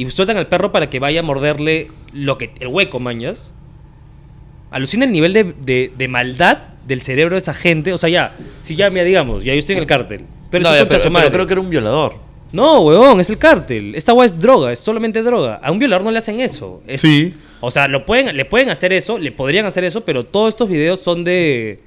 Y 0.00 0.10
sueltan 0.10 0.36
al 0.36 0.46
perro 0.46 0.70
para 0.72 0.90
que 0.90 0.98
vaya 0.98 1.20
a 1.20 1.22
morderle 1.22 1.88
lo 2.12 2.38
que, 2.38 2.50
el 2.60 2.68
hueco, 2.68 3.00
mañas. 3.00 3.52
Alucina 4.70 5.04
el 5.06 5.12
nivel 5.12 5.32
de, 5.32 5.54
de- 5.64 5.92
de 5.96 6.08
maldad 6.08 6.58
del 6.86 7.00
cerebro 7.00 7.34
de 7.34 7.38
esa 7.38 7.54
gente. 7.54 7.92
O 7.92 7.98
sea, 7.98 8.08
ya, 8.10 8.36
si 8.62 8.76
ya, 8.76 8.90
mira, 8.90 9.04
digamos, 9.04 9.44
ya 9.44 9.52
yo 9.54 9.58
estoy 9.58 9.74
en 9.74 9.80
el 9.80 9.86
cártel. 9.86 10.20
Tú 10.50 10.56
eres 10.58 10.68
No, 10.68 10.74
ya, 10.76 10.86
pero, 10.88 11.02
su 11.02 11.10
madre. 11.10 11.26
pero 11.30 11.34
creo 11.44 11.46
que 11.46 11.52
era 11.54 11.60
un 11.60 11.70
violador. 11.70 12.14
No, 12.52 12.80
huevón, 12.80 13.20
es 13.20 13.28
el 13.30 13.38
cártel. 13.38 13.94
Esta 13.94 14.12
hueá 14.14 14.26
es 14.26 14.38
droga, 14.38 14.72
es 14.72 14.78
solamente 14.78 15.22
droga. 15.22 15.60
A 15.62 15.70
un 15.70 15.78
violador 15.78 16.04
no 16.04 16.10
le 16.10 16.18
hacen 16.18 16.40
eso. 16.40 16.82
Es- 16.86 17.00
Sí. 17.00 17.34
O 17.60 17.70
sea, 17.70 17.88
lo 17.88 18.06
pueden, 18.06 18.36
le 18.36 18.44
pueden 18.44 18.70
hacer 18.70 18.92
eso, 18.92 19.18
le 19.18 19.32
podrían 19.32 19.66
hacer 19.66 19.84
eso, 19.84 20.02
pero 20.04 20.24
todos 20.24 20.50
estos 20.50 20.68
videos 20.68 21.00
son 21.00 21.24
de, 21.24 21.80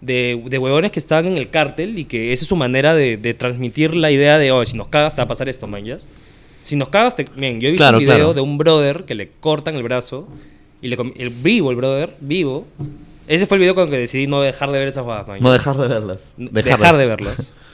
de, 0.00 0.42
de 0.46 0.58
huevones 0.58 0.90
que 0.90 0.98
están 0.98 1.26
en 1.26 1.36
el 1.36 1.48
cártel 1.48 1.96
y 1.98 2.06
que 2.06 2.32
esa 2.32 2.44
es 2.44 2.48
su 2.48 2.56
manera 2.56 2.92
de, 2.94 3.16
de 3.18 3.32
transmitir 3.32 3.94
la 3.94 4.10
idea 4.10 4.36
de, 4.38 4.50
oh, 4.50 4.64
si 4.64 4.76
nos 4.76 4.88
cagas 4.88 5.14
te 5.14 5.20
va 5.20 5.24
a 5.24 5.28
pasar 5.28 5.48
esto, 5.48 5.66
manjas. 5.68 6.08
Si 6.62 6.76
nos 6.76 6.88
cagas, 6.88 7.16
te... 7.16 7.24
Bien, 7.36 7.60
yo 7.60 7.68
he 7.68 7.70
visto 7.72 7.82
Claro, 7.84 7.98
un 7.98 8.04
video 8.04 8.14
claro. 8.16 8.34
de 8.34 8.40
un 8.40 8.58
brother 8.58 9.04
que 9.04 9.14
le 9.14 9.30
cortan 9.40 9.74
el 9.76 9.82
brazo 9.82 10.28
y 10.80 10.88
le 10.88 10.96
com- 10.96 11.12
el 11.16 11.30
vivo, 11.30 11.70
el 11.70 11.76
brother, 11.76 12.14
vivo. 12.20 12.66
Ese 13.28 13.46
fue 13.46 13.56
el 13.56 13.60
video 13.60 13.74
con 13.74 13.84
el 13.84 13.90
que 13.90 13.98
decidí 13.98 14.26
no 14.26 14.40
dejar 14.42 14.70
de 14.72 14.78
ver 14.78 14.88
esas 14.88 15.06
manjas. 15.06 15.40
No 15.40 15.52
dejar 15.52 15.76
de 15.76 15.88
verlas. 15.88 16.32
Dejar, 16.36 16.96
de 16.96 17.06
verlas. 17.06 17.56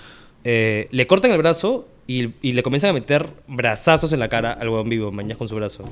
Eh, 0.44 0.88
le 0.92 1.07
cortan 1.07 1.33
el 1.33 1.37
brazo 1.38 1.88
y, 2.07 2.29
y 2.40 2.53
le 2.53 2.62
comienzan 2.62 2.90
a 2.90 2.92
meter 2.94 3.29
brazazos 3.48 4.12
en 4.12 4.20
la 4.20 4.29
cara 4.29 4.53
al 4.53 4.68
huevón 4.68 4.88
vivo, 4.88 5.11
mañas 5.12 5.37
con 5.37 5.46
su 5.48 5.57
brazo. 5.57 5.85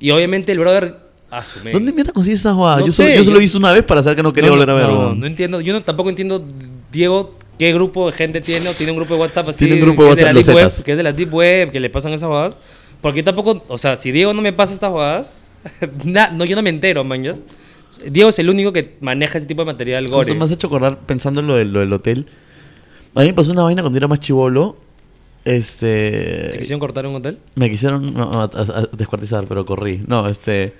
Y 0.00 0.10
obviamente 0.10 0.50
el 0.52 0.58
brother. 0.58 0.96
Su 1.44 1.62
men. 1.62 1.74
¿Dónde 1.74 1.92
mierda 1.92 2.12
consigues 2.12 2.40
esas 2.40 2.54
jugadas? 2.54 2.80
No 2.80 2.86
yo, 2.86 2.92
solo, 2.92 3.08
sé, 3.10 3.16
yo 3.18 3.24
solo 3.24 3.34
yo- 3.34 3.38
he 3.38 3.42
visto 3.42 3.58
una 3.58 3.70
vez 3.72 3.84
para 3.84 4.02
saber 4.02 4.16
que 4.16 4.22
no 4.22 4.32
quería 4.32 4.48
No, 4.50 4.56
volver 4.56 4.70
a 4.70 4.74
ver. 4.74 4.86
No, 4.88 5.14
no, 5.14 5.26
entiendo. 5.26 5.60
Yo 5.60 5.80
tampoco 5.82 6.08
entiendo, 6.08 6.42
Diego, 6.90 7.34
qué 7.58 7.72
grupo 7.72 8.06
de 8.10 8.12
gente 8.12 8.40
tiene 8.40 8.68
o 8.68 8.74
tiene 8.74 8.92
un 8.92 8.98
grupo 8.98 9.14
de 9.14 9.20
WhatsApp 9.20 9.48
así. 9.48 9.64
Tiene 9.66 9.74
un 9.74 9.80
grupo 9.88 10.04
de 10.04 10.10
WhatsApp, 10.10 10.26
la 10.26 10.32
los 10.32 10.46
Deep 10.46 10.56
Web, 10.56 10.70
Zetas. 10.70 10.84
que 10.84 10.90
es 10.92 10.96
de 10.96 11.02
la 11.02 11.12
Deep 11.12 11.34
Web, 11.34 11.70
que 11.72 11.80
le 11.80 11.90
pasan 11.90 12.12
esas 12.12 12.26
jugadas. 12.28 12.60
Porque 13.00 13.18
yo 13.20 13.24
tampoco. 13.24 13.62
O 13.68 13.78
sea, 13.78 13.96
si 13.96 14.10
Diego 14.12 14.32
no 14.34 14.42
me 14.42 14.52
pasa 14.52 14.72
estas 14.74 14.90
jugadas, 14.90 15.44
na- 16.04 16.30
no, 16.30 16.44
yo 16.44 16.56
no 16.56 16.62
me 16.62 16.70
entero, 16.70 17.04
mañas. 17.04 17.36
Diego 18.10 18.28
es 18.28 18.38
el 18.38 18.50
único 18.50 18.72
que 18.72 18.96
maneja 19.00 19.38
ese 19.38 19.46
tipo 19.46 19.62
de 19.62 19.66
material 19.66 20.06
gore. 20.08 20.18
Justo 20.18 20.34
me 20.34 20.44
has 20.44 20.50
hecho 20.50 20.66
acordar 20.66 20.98
pensando 21.06 21.40
en 21.40 21.46
lo 21.46 21.54
del, 21.56 21.72
lo 21.72 21.80
del 21.80 21.92
hotel. 21.92 22.26
A 23.14 23.20
mí 23.20 23.28
me 23.28 23.32
pasó 23.34 23.50
una 23.52 23.62
vaina 23.62 23.82
cuando 23.82 23.96
era 23.96 24.08
más 24.08 24.20
chivolo. 24.20 24.76
Este. 25.44 26.50
¿Te 26.52 26.58
quisieron 26.58 26.80
cortar 26.80 27.06
un 27.06 27.14
hotel? 27.14 27.38
Me 27.54 27.70
quisieron 27.70 28.12
no, 28.12 28.30
a- 28.32 28.44
a- 28.52 28.80
a 28.80 28.86
descuartizar, 28.96 29.46
pero 29.46 29.64
corrí. 29.64 30.02
No, 30.06 30.28
este. 30.28 30.74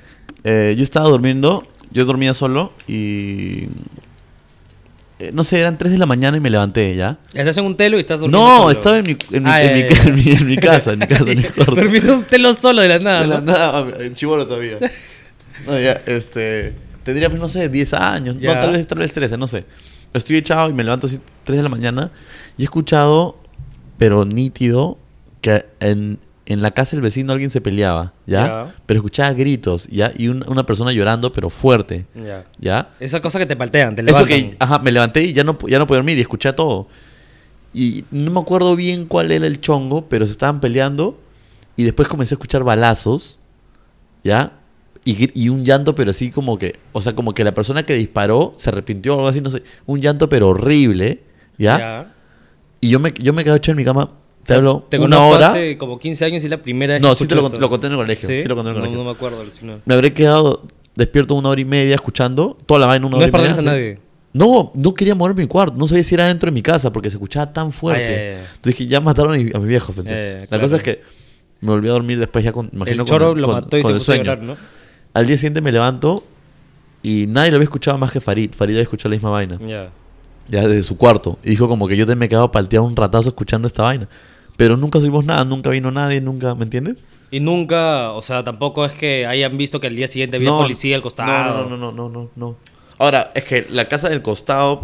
eh, 0.44 0.74
yo 0.76 0.82
estaba 0.82 1.08
durmiendo, 1.08 1.62
yo 1.90 2.04
dormía 2.04 2.34
solo 2.34 2.72
y. 2.86 3.64
eh, 5.18 5.31
no 5.33 5.42
sé, 5.44 5.59
eran 5.61 5.76
3 5.78 5.92
de 5.92 5.98
la 5.98 6.07
mañana 6.07 6.37
y 6.37 6.40
me 6.40 6.50
levanté 6.50 6.94
ya. 6.94 7.18
Estás 7.35 7.57
en 7.59 7.64
un 7.64 7.76
telo 7.76 7.96
y 7.96 8.00
estás 8.00 8.20
durmiendo. 8.20 8.46
No, 8.48 8.57
solo. 8.59 8.70
estaba 8.70 8.98
en 8.98 9.04
mi, 9.07 9.16
en, 9.33 9.42
mi, 9.42 9.50
Ah, 9.50 9.62
en, 9.62 9.74
mi, 9.74 9.81
en 9.81 10.14
mi- 10.14 10.31
en 10.33 10.46
mi 10.46 10.57
casa, 10.57 10.92
en 10.92 10.98
mi 11.00 11.07
casa, 11.07 11.31
en 11.31 11.38
mi 11.38 11.44
cuarto. 11.48 11.74
Durmiendo 11.74 12.12
en 12.12 12.18
un 12.20 12.24
telo 12.24 12.54
solo 12.54 12.83
de 12.83 12.88
la 12.88 12.98
nada. 12.98 13.20
De 13.22 13.26
la 13.26 13.40
¿no? 13.40 13.52
nada, 13.52 13.87
en 14.00 14.14
chivolo 14.14 14.46
todavía. 14.46 14.76
No, 15.66 15.78
ya, 15.78 16.00
este. 16.07 16.74
Tendría, 17.02 17.28
no 17.31 17.48
sé, 17.48 17.68
10 17.68 17.94
años. 17.94 18.37
No, 18.37 18.52
tal 18.59 18.72
vez, 18.72 18.87
tal 18.87 18.98
vez 18.98 19.12
13, 19.12 19.37
no 19.38 19.46
sé. 19.48 19.64
Estoy 20.14 20.37
echado 20.37 20.70
y 20.70 20.72
me 20.72 20.85
levanto 20.85 21.07
así 21.07 21.18
3 21.44 21.57
de 21.59 21.62
la 21.62 21.68
mañana 21.68 22.11
y 22.57 22.62
he 22.62 22.64
escuchado, 22.64 23.38
pero 23.98 24.24
nítido, 24.24 24.98
que 25.40 25.66
en, 25.81 26.18
en 26.50 26.62
la 26.62 26.70
casa 26.72 26.96
del 26.96 27.02
vecino 27.02 27.32
alguien 27.32 27.50
se 27.50 27.61
peleaba, 27.61 28.14
¿ya? 28.26 28.74
Pero 28.87 28.98
escuchaba 29.00 29.32
gritos, 29.34 29.87
¿ya? 29.88 30.11
Y 30.16 30.28
un- 30.28 30.44
una 30.48 30.64
persona 30.64 30.92
llorando, 30.92 31.30
pero 31.30 31.50
fuerte, 31.50 32.06
Ya. 32.14 32.46
¿ya? 32.58 32.88
Esa 33.00 33.20
cosa 33.20 33.38
que 33.38 33.44
te 33.46 33.54
paltean, 33.54 33.94
te 33.94 34.00
Eso 34.02 34.06
levantan. 34.24 34.50
que, 34.50 34.56
ajá, 34.58 34.78
me 34.78 34.90
levanté 34.90 35.22
y 35.24 35.32
ya 35.34 35.44
no, 35.44 35.58
ya 35.68 35.78
no 35.78 35.87
podía 35.87 35.98
dormir 35.98 36.16
y 36.18 36.22
escuché 36.22 36.52
todo. 36.54 36.88
Y 37.74 38.04
no 38.11 38.30
me 38.30 38.40
acuerdo 38.40 38.74
bien 38.76 39.04
cuál 39.04 39.30
era 39.30 39.46
el 39.46 39.61
chongo, 39.61 40.06
pero 40.08 40.24
se 40.24 40.32
estaban 40.32 40.58
peleando 40.61 41.20
y 41.76 41.84
después 41.84 42.08
comencé 42.08 42.34
a 42.34 42.37
escuchar 42.37 42.64
balazos, 42.64 43.38
¿ya? 44.24 44.52
Y, 45.04 45.48
un 45.48 45.64
llanto, 45.64 45.94
pero 45.94 46.11
así 46.11 46.30
como 46.30 46.58
que, 46.58 46.76
o 46.92 47.00
sea, 47.00 47.14
como 47.14 47.32
que 47.32 47.42
la 47.44 47.52
persona 47.54 47.82
que 47.84 47.94
disparó 47.94 48.52
se 48.56 48.68
arrepintió 48.70 49.12
o 49.14 49.16
algo 49.18 49.28
así, 49.28 49.40
no 49.40 49.48
sé. 49.48 49.62
Un 49.87 50.00
llanto, 50.02 50.28
pero 50.28 50.48
horrible, 50.48 51.22
¿ya? 51.56 51.78
Ya. 51.78 52.14
Y 52.80 52.90
yo 52.90 53.00
me, 53.00 53.12
yo 53.18 53.32
me 53.32 53.42
quedé 53.44 53.56
echado 53.56 53.72
en 53.72 53.76
mi 53.78 53.84
cama, 53.84 54.11
te 54.48 54.54
hablo, 54.54 54.87
Te 54.88 54.98
una 54.98 55.22
hora. 55.24 55.50
hace 55.50 55.76
como 55.78 55.98
15 55.98 56.24
años 56.24 56.42
y 56.42 56.48
la 56.48 56.56
primera 56.58 56.94
vez 56.94 57.02
No, 57.02 57.11
que 57.11 57.16
sí 57.16 57.26
te 57.26 57.34
lo, 57.34 57.48
lo 57.48 57.68
conté 57.70 57.87
en 57.87 57.92
el 57.92 57.98
colegio. 57.98 58.28
Sí, 58.28 58.48
lo 58.48 58.56
conté 58.56 58.70
en 58.70 58.76
el 58.76 58.80
no, 58.82 58.87
colegio. 58.87 58.98
no 58.98 59.04
me 59.04 59.11
acuerdo. 59.11 59.40
alucinado. 59.42 59.80
Me 59.84 59.94
habré 59.94 60.12
quedado 60.12 60.62
despierto 60.96 61.34
una 61.34 61.50
hora 61.50 61.61
y 61.61 61.64
media 61.64 61.94
escuchando 61.94 62.56
toda 62.66 62.80
la 62.80 62.87
vaina 62.87 63.06
una 63.06 63.12
No 63.12 63.16
hora 63.18 63.26
es 63.26 63.28
y 63.28 63.32
media. 63.32 63.42
verles 63.48 63.58
a 63.58 63.61
sí. 63.61 63.66
nadie. 63.66 64.00
No, 64.32 64.72
no 64.74 64.94
quería 64.94 65.14
mover 65.14 65.34
mi 65.37 65.46
cuarto. 65.46 65.74
No 65.76 65.87
sabía 65.87 66.02
si 66.02 66.14
era 66.14 66.26
dentro 66.26 66.48
de 66.50 66.54
mi 66.54 66.62
casa 66.62 66.92
porque 66.92 67.11
se 67.11 67.16
escuchaba 67.16 67.52
tan 67.52 67.72
fuerte. 67.72 68.04
Ah, 68.04 68.08
ya, 68.11 68.16
ya, 68.16 68.22
ya. 68.32 68.38
Entonces 68.54 68.62
dije, 68.78 68.87
ya 68.87 69.00
mataron 69.00 69.34
a 69.34 69.37
mi, 69.37 69.50
a 69.54 69.58
mi 69.58 69.68
viejo. 69.68 69.92
Pensé. 69.92 70.14
Ya, 70.14 70.20
ya, 70.20 70.32
ya, 70.34 70.40
La 70.40 70.46
claro. 70.46 70.62
cosa 70.64 70.76
es 70.76 70.82
que 70.82 71.02
me 71.61 71.70
volví 71.70 71.88
a 71.88 71.92
dormir 71.92 72.18
después 72.18 72.44
ya 72.44 72.52
con, 72.52 72.70
imagino, 72.72 73.02
El 73.02 73.08
choro 73.08 73.28
con, 73.30 73.40
lo 73.40 73.46
con- 73.48 73.54
mató 73.56 73.76
y 73.78 73.82
con 73.82 73.90
se 73.92 73.94
puso 73.98 74.12
a 74.12 74.14
sueño. 74.16 74.24
llorar, 74.24 74.42
¿no? 74.44 74.56
Al 75.14 75.26
día 75.26 75.37
siguiente 75.37 75.61
me 75.61 75.72
levanto 75.72 76.24
y 77.02 77.26
nadie 77.28 77.50
lo 77.50 77.56
había 77.56 77.64
escuchado 77.64 77.96
más 77.98 78.12
que 78.12 78.20
Farid. 78.20 78.52
Farid 78.54 78.74
había 78.74 78.82
escuchado 78.82 79.11
la 79.11 79.16
misma 79.16 79.30
vaina. 79.30 79.58
Ya. 79.66 79.90
Ya 80.50 80.66
desde 80.66 80.82
su 80.82 80.96
cuarto. 80.96 81.38
Y 81.44 81.50
dijo 81.50 81.68
como 81.68 81.87
que 81.88 81.96
yo 81.96 82.06
te 82.06 82.14
me 82.16 82.26
he 82.26 82.28
quedado 82.28 82.50
palteado 82.50 82.87
un 82.87 82.96
ratazo 82.96 83.28
escuchando 83.30 83.66
esta 83.66 83.82
vaina. 83.82 84.08
Pero 84.59 84.77
nunca 84.77 84.99
subimos 84.99 85.25
nada, 85.25 85.44
nunca 85.47 85.71
vino 85.71 85.90
nadie, 85.90 86.21
nunca, 86.21 86.55
¿me 86.55 86.64
entiendes? 86.64 87.07
Y 87.31 87.40
nunca, 87.40 88.11
o 88.12 88.21
sea, 88.23 88.42
tampoco 88.44 88.85
es 88.85 88.92
que 88.92 89.25
hayan 89.25 89.57
visto 89.57 89.79
que 89.81 89.87
al 89.87 89.94
día 89.97 90.09
siguiente 90.09 90.37
había 90.37 90.51
policía 90.51 90.97
al 90.97 91.03
costado. 91.03 91.68
No, 91.68 91.77
no, 91.77 91.77
no, 91.77 91.92
no, 91.92 92.09
no, 92.09 92.31
no. 92.35 92.57
Ahora, 92.99 93.31
es 93.35 93.44
que 93.44 93.66
la 93.71 93.85
casa 93.85 94.09
del 94.09 94.21
costado 94.21 94.83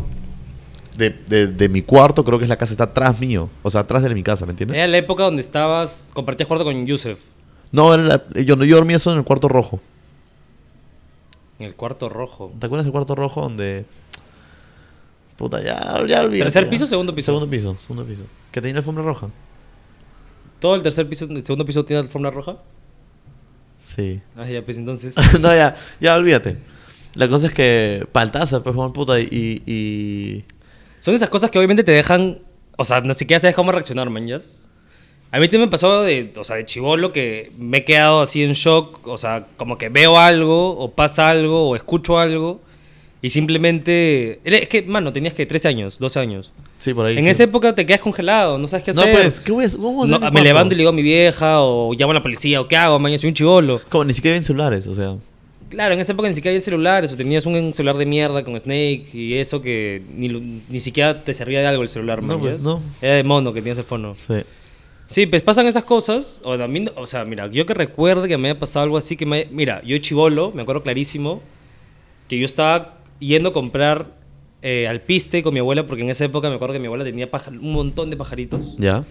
de, 0.96 1.10
de, 1.10 1.48
de 1.48 1.68
mi 1.68 1.82
cuarto 1.82 2.22
creo 2.24 2.38
que 2.38 2.44
es 2.44 2.48
la 2.48 2.56
casa 2.56 2.72
está 2.72 2.84
atrás 2.84 3.18
mío. 3.18 3.50
O 3.64 3.70
sea, 3.70 3.80
atrás 3.80 4.02
de 4.04 4.14
mi 4.14 4.22
casa, 4.22 4.46
¿me 4.46 4.52
entiendes? 4.52 4.76
Era 4.78 4.86
la 4.86 4.96
época 4.98 5.24
donde 5.24 5.40
estabas, 5.42 6.10
compartías 6.14 6.46
cuarto 6.46 6.64
con 6.64 6.86
Yusef. 6.86 7.18
No, 7.72 7.92
era 7.92 8.02
la- 8.04 8.24
yo, 8.42 8.62
yo 8.62 8.76
dormía 8.76 9.00
solo 9.00 9.14
en 9.14 9.18
el 9.20 9.24
cuarto 9.24 9.48
rojo. 9.48 9.80
En 11.58 11.66
el 11.66 11.74
cuarto 11.74 12.08
rojo. 12.08 12.52
¿Te 12.60 12.66
acuerdas 12.66 12.84
del 12.84 12.92
cuarto 12.92 13.16
rojo 13.16 13.40
donde... 13.42 13.84
Puta, 15.36 15.60
ya, 15.60 16.04
ya 16.06 16.20
olvídate. 16.22 16.44
¿Tercer 16.52 16.68
piso 16.68 16.84
o 16.84 16.86
segundo 16.86 17.12
piso? 17.12 17.26
Segundo 17.26 17.50
piso, 17.50 17.76
segundo 17.78 18.04
piso. 18.04 18.22
Que 18.52 18.60
tenía 18.60 18.76
alfombra 18.78 19.02
roja. 19.02 19.30
¿Todo 20.64 20.76
el 20.76 20.82
tercer 20.82 21.06
piso, 21.06 21.26
el 21.26 21.44
segundo 21.44 21.66
piso 21.66 21.84
tiene 21.84 22.00
alfombra 22.00 22.30
roja? 22.30 22.56
Sí. 23.78 24.22
Ah, 24.34 24.48
ya, 24.48 24.64
pues 24.64 24.78
entonces. 24.78 25.14
no, 25.38 25.54
ya, 25.54 25.76
ya 26.00 26.16
olvídate. 26.16 26.56
La 27.12 27.28
cosa 27.28 27.48
es 27.48 27.52
que 27.52 28.06
paltaza, 28.12 28.62
pues, 28.62 28.74
Juan, 28.74 28.94
puta, 28.94 29.20
y, 29.20 29.28
y... 29.66 30.42
Son 31.00 31.14
esas 31.14 31.28
cosas 31.28 31.50
que 31.50 31.58
obviamente 31.58 31.84
te 31.84 31.92
dejan. 31.92 32.38
O 32.78 32.86
sea, 32.86 33.02
no 33.02 33.12
siquiera 33.12 33.40
sabes 33.40 33.54
cómo 33.54 33.72
reaccionar, 33.72 34.08
man. 34.08 34.26
¿ya? 34.26 34.38
A 35.32 35.38
mí 35.38 35.48
también 35.48 35.66
me 35.66 35.68
pasó 35.68 36.00
de, 36.00 36.32
o 36.34 36.44
sea, 36.44 36.56
de 36.56 36.64
chivolo 36.64 37.12
que 37.12 37.52
me 37.58 37.76
he 37.76 37.84
quedado 37.84 38.22
así 38.22 38.42
en 38.42 38.54
shock, 38.54 39.06
o 39.06 39.18
sea, 39.18 39.46
como 39.58 39.76
que 39.76 39.90
veo 39.90 40.18
algo, 40.18 40.78
o 40.78 40.92
pasa 40.92 41.28
algo, 41.28 41.68
o 41.68 41.76
escucho 41.76 42.18
algo, 42.18 42.62
y 43.24 43.30
simplemente... 43.30 44.38
Es 44.44 44.68
que, 44.68 44.82
mano, 44.82 45.10
tenías 45.10 45.32
que 45.32 45.46
13 45.46 45.68
años, 45.68 45.98
12 45.98 46.20
años. 46.20 46.52
Sí, 46.76 46.92
por 46.92 47.06
ahí. 47.06 47.16
En 47.16 47.24
sí. 47.24 47.30
esa 47.30 47.44
época 47.44 47.74
te 47.74 47.86
quedas 47.86 48.00
congelado, 48.00 48.58
no 48.58 48.68
sabes 48.68 48.84
qué 48.84 48.92
No, 48.92 49.00
hacer. 49.00 49.14
pues, 49.14 49.40
¿qué 49.40 49.50
voy 49.50 49.64
a 49.64 49.68
No, 50.06 50.30
me 50.30 50.42
levanto 50.42 50.74
y 50.74 50.76
le 50.76 50.82
digo 50.82 50.90
a 50.90 50.92
mi 50.92 51.00
vieja, 51.00 51.62
o 51.62 51.94
llamo 51.94 52.10
a 52.10 52.16
la 52.16 52.22
policía, 52.22 52.60
o 52.60 52.68
qué 52.68 52.76
hago, 52.76 52.98
mañana 52.98 53.16
soy 53.16 53.28
un 53.28 53.34
chivolo. 53.34 53.80
Como 53.88 54.04
ni 54.04 54.12
siquiera 54.12 54.36
en 54.36 54.44
celulares, 54.44 54.86
o 54.86 54.94
sea. 54.94 55.16
Claro, 55.70 55.94
en 55.94 56.00
esa 56.00 56.12
época 56.12 56.28
ni 56.28 56.34
siquiera 56.34 56.52
había 56.52 56.60
celulares, 56.62 57.12
o 57.12 57.16
tenías 57.16 57.46
un 57.46 57.72
celular 57.72 57.96
de 57.96 58.04
mierda 58.04 58.44
con 58.44 58.60
Snake 58.60 59.06
y 59.14 59.38
eso 59.38 59.62
que 59.62 60.02
ni, 60.14 60.28
ni 60.68 60.80
siquiera 60.80 61.24
te 61.24 61.32
servía 61.32 61.60
de 61.60 61.66
algo 61.68 61.82
el 61.82 61.88
celular, 61.88 62.20
No, 62.20 62.28
man, 62.28 62.40
pues, 62.40 62.60
no. 62.60 62.82
Era 63.00 63.14
de 63.14 63.24
mono 63.24 63.54
que 63.54 63.62
tenías 63.62 63.78
el 63.78 63.84
fono. 63.84 64.14
Sí. 64.16 64.34
Sí, 65.06 65.24
pues 65.24 65.40
pasan 65.40 65.66
esas 65.66 65.84
cosas. 65.84 66.42
O, 66.44 66.58
también, 66.58 66.90
o 66.94 67.06
sea, 67.06 67.24
mira, 67.24 67.46
yo 67.46 67.64
que 67.64 67.72
recuerde 67.72 68.28
que 68.28 68.36
me 68.36 68.50
haya 68.50 68.60
pasado 68.60 68.82
algo 68.82 68.98
así 68.98 69.16
que 69.16 69.24
me... 69.24 69.48
Mira, 69.50 69.82
yo 69.82 69.96
chivolo, 69.96 70.52
me 70.54 70.60
acuerdo 70.60 70.82
clarísimo, 70.82 71.40
que 72.28 72.38
yo 72.38 72.44
estaba 72.44 72.98
yendo 73.20 73.50
a 73.50 73.52
comprar 73.52 74.06
eh, 74.62 74.88
al 74.88 75.00
piste 75.02 75.42
con 75.42 75.52
mi 75.54 75.60
abuela, 75.60 75.86
porque 75.86 76.02
en 76.02 76.10
esa 76.10 76.24
época 76.24 76.48
me 76.48 76.54
acuerdo 76.56 76.72
que 76.74 76.78
mi 76.80 76.86
abuela 76.86 77.04
tenía 77.04 77.28
un 77.60 77.72
montón 77.72 78.10
de 78.10 78.16
pajaritos, 78.16 78.76
¿Ya? 78.78 79.04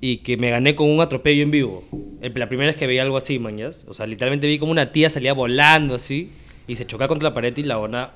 y 0.00 0.18
que 0.18 0.36
me 0.36 0.50
gané 0.50 0.74
con 0.74 0.90
un 0.90 1.00
atropello 1.00 1.42
en 1.42 1.50
vivo. 1.50 1.84
El- 2.20 2.32
la 2.34 2.48
primera 2.48 2.66
vez 2.68 2.76
que 2.76 2.86
veía 2.86 3.02
algo 3.02 3.16
así, 3.16 3.38
mañas. 3.38 3.84
O 3.88 3.94
sea, 3.94 4.06
literalmente 4.06 4.46
vi 4.46 4.58
como 4.58 4.72
una 4.72 4.90
tía 4.92 5.08
salía 5.10 5.32
volando 5.32 5.94
así, 5.94 6.30
y 6.66 6.76
se 6.76 6.84
chocaba 6.84 7.08
contra 7.08 7.28
la 7.30 7.34
pared 7.34 7.56
y 7.56 7.62
la 7.62 7.76
bona... 7.76 8.10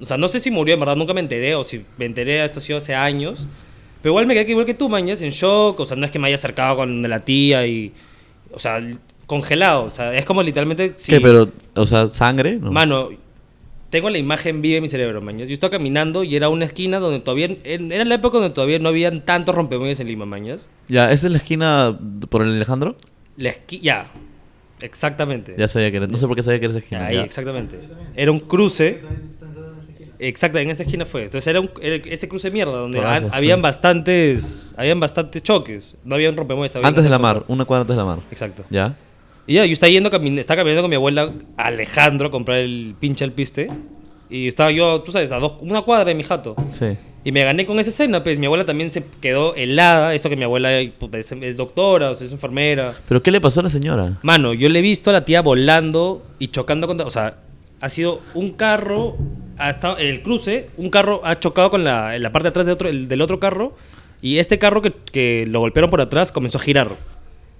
O 0.00 0.06
sea, 0.06 0.16
no 0.16 0.28
sé 0.28 0.38
si 0.40 0.50
murió, 0.50 0.74
en 0.74 0.80
verdad, 0.80 0.96
nunca 0.96 1.12
me 1.12 1.20
enteré, 1.20 1.54
o 1.54 1.64
si 1.64 1.84
me 1.98 2.06
enteré, 2.06 2.42
esto 2.44 2.58
ha 2.58 2.62
sido 2.62 2.78
hace 2.78 2.94
años. 2.94 3.46
Pero 4.00 4.12
igual 4.12 4.26
me 4.26 4.32
quedé 4.34 4.50
igual 4.50 4.64
que 4.64 4.72
tú, 4.72 4.88
mañas, 4.88 5.20
en 5.20 5.28
shock. 5.30 5.78
O 5.80 5.84
sea, 5.84 5.94
no 5.96 6.06
es 6.06 6.10
que 6.10 6.18
me 6.18 6.28
haya 6.28 6.36
acercado 6.36 6.76
con 6.76 7.02
la 7.02 7.20
tía 7.20 7.66
y. 7.66 7.92
O 8.50 8.58
sea, 8.58 8.80
congelado. 9.26 9.82
O 9.84 9.90
sea, 9.90 10.14
es 10.16 10.24
como 10.24 10.42
literalmente. 10.42 10.94
si- 10.96 11.12
¿Qué, 11.12 11.20
pero, 11.20 11.50
o 11.74 11.84
sea, 11.84 12.08
sangre? 12.08 12.56
No. 12.58 12.72
Mano, 12.72 13.10
tengo 13.90 14.08
la 14.10 14.18
imagen 14.18 14.62
viva 14.62 14.76
en 14.76 14.82
mi 14.82 14.88
cerebro, 14.88 15.20
mañas. 15.20 15.48
Yo 15.48 15.52
estaba 15.54 15.70
caminando 15.70 16.24
y 16.24 16.34
era 16.36 16.48
una 16.48 16.64
esquina 16.64 16.98
donde 16.98 17.20
todavía. 17.20 17.56
Era 17.64 18.04
la 18.04 18.14
época 18.14 18.38
donde 18.38 18.54
todavía 18.54 18.78
no 18.78 18.88
habían 18.88 19.24
tantos 19.24 19.54
rompemuelles 19.54 20.00
en 20.00 20.06
Lima, 20.06 20.26
mañas. 20.26 20.68
Ya, 20.88 21.10
¿esa 21.12 21.26
es 21.26 21.32
la 21.32 21.38
esquina 21.38 21.98
por 22.28 22.42
el 22.42 22.54
Alejandro? 22.54 22.96
La 23.36 23.50
esquina. 23.50 23.82
Ya. 23.82 24.10
Exactamente. 24.80 25.54
Ya 25.58 25.68
sabía 25.68 25.90
que 25.90 25.98
era. 25.98 26.06
No 26.06 26.16
sé 26.16 26.26
por 26.26 26.36
qué 26.36 26.42
sabía 26.42 26.58
que 26.60 26.66
era 26.66 26.72
esa 26.72 26.78
esquina. 26.82 27.06
Ahí, 27.06 27.16
ya. 27.16 27.22
exactamente. 27.24 27.78
Era 28.16 28.30
un 28.32 28.40
cruce. 28.40 29.00
Exacto, 30.18 30.58
en 30.58 30.70
esa 30.70 30.82
esquina 30.82 31.06
fue. 31.06 31.24
Entonces 31.24 31.46
era, 31.46 31.60
un- 31.60 31.70
era 31.80 31.96
ese 31.96 32.28
cruce 32.28 32.48
de 32.48 32.52
mierda 32.52 32.72
donde 32.72 33.00
ha- 33.00 33.20
sí. 33.20 33.26
habían 33.32 33.62
bastantes 33.62 34.74
habían 34.76 35.00
bastantes 35.00 35.42
choques. 35.42 35.96
No 36.04 36.14
había 36.14 36.28
un 36.28 36.36
rompemuelles. 36.36 36.76
había 36.76 36.88
Antes 36.88 37.04
de 37.04 37.10
la 37.10 37.18
mar, 37.18 37.44
una 37.48 37.64
cuadra 37.64 37.82
antes 37.82 37.96
de 37.96 38.02
la 38.02 38.04
mar. 38.06 38.18
Exacto. 38.30 38.64
¿Ya? 38.70 38.96
Y 39.50 39.54
ya, 39.54 39.66
yo 39.66 39.72
estaba 39.72 39.90
yendo, 39.90 40.10
estaba 40.38 40.58
caminando 40.58 40.82
con 40.82 40.90
mi 40.90 40.94
abuela 40.94 41.32
Alejandro 41.56 42.28
a 42.28 42.30
comprar 42.30 42.58
el 42.58 42.94
pinche 43.00 43.24
al 43.24 43.32
piste. 43.32 43.66
Y 44.28 44.46
estaba 44.46 44.70
yo, 44.70 45.00
tú 45.00 45.10
sabes, 45.10 45.32
a 45.32 45.40
dos, 45.40 45.54
una 45.60 45.82
cuadra 45.82 46.04
de 46.04 46.14
mi 46.14 46.22
jato. 46.22 46.54
Sí. 46.70 46.96
Y 47.24 47.32
me 47.32 47.42
gané 47.42 47.66
con 47.66 47.80
esa 47.80 47.90
escena, 47.90 48.22
pues 48.22 48.38
mi 48.38 48.46
abuela 48.46 48.64
también 48.64 48.92
se 48.92 49.02
quedó 49.20 49.56
helada. 49.56 50.14
Esto 50.14 50.28
que 50.28 50.36
mi 50.36 50.44
abuela 50.44 50.70
puta, 51.00 51.18
es, 51.18 51.32
es 51.32 51.56
doctora, 51.56 52.10
o 52.10 52.14
sea, 52.14 52.28
es 52.28 52.32
enfermera. 52.32 52.94
¿Pero 53.08 53.24
qué 53.24 53.32
le 53.32 53.40
pasó 53.40 53.58
a 53.58 53.64
la 53.64 53.70
señora? 53.70 54.20
Mano, 54.22 54.54
yo 54.54 54.68
le 54.68 54.78
he 54.78 54.82
visto 54.82 55.10
a 55.10 55.14
la 55.14 55.24
tía 55.24 55.42
volando 55.42 56.22
y 56.38 56.46
chocando 56.46 56.86
contra. 56.86 57.04
O 57.04 57.10
sea, 57.10 57.38
ha 57.80 57.88
sido 57.88 58.20
un 58.34 58.50
carro. 58.52 59.16
Ha 59.58 59.70
estado 59.70 59.98
en 59.98 60.06
el 60.06 60.22
cruce, 60.22 60.68
un 60.76 60.90
carro 60.90 61.22
ha 61.24 61.40
chocado 61.40 61.70
con 61.70 61.82
la, 61.82 62.14
en 62.14 62.22
la 62.22 62.30
parte 62.30 62.44
de 62.44 62.50
atrás 62.50 62.66
de 62.66 62.72
otro, 62.72 62.88
el- 62.88 63.08
del 63.08 63.20
otro 63.20 63.40
carro. 63.40 63.74
Y 64.22 64.38
este 64.38 64.60
carro 64.60 64.80
que, 64.80 64.92
que 64.92 65.44
lo 65.48 65.58
golpearon 65.58 65.90
por 65.90 66.00
atrás 66.00 66.30
comenzó 66.30 66.58
a 66.58 66.60
girar. 66.60 66.90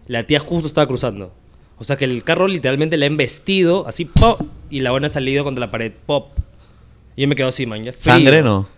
La 0.06 0.22
tía 0.22 0.38
justo 0.38 0.68
estaba 0.68 0.86
cruzando. 0.86 1.34
O 1.80 1.84
sea 1.84 1.96
que 1.96 2.04
el 2.04 2.22
carro 2.22 2.46
literalmente 2.46 2.96
la 2.96 3.06
ha 3.06 3.08
embestido, 3.08 3.86
así, 3.88 4.04
pop. 4.04 4.40
Y 4.70 4.80
la 4.80 4.92
buena 4.92 5.06
ha 5.08 5.10
salido 5.10 5.42
contra 5.42 5.60
la 5.64 5.70
pared, 5.72 5.90
pop. 6.06 6.28
Y 7.16 7.22
yo 7.22 7.28
me 7.28 7.34
quedo 7.34 7.48
así, 7.48 7.66
man. 7.66 7.82
ya 7.82 7.92
frío. 7.92 8.14
¿Sangre 8.14 8.42
no? 8.42 8.68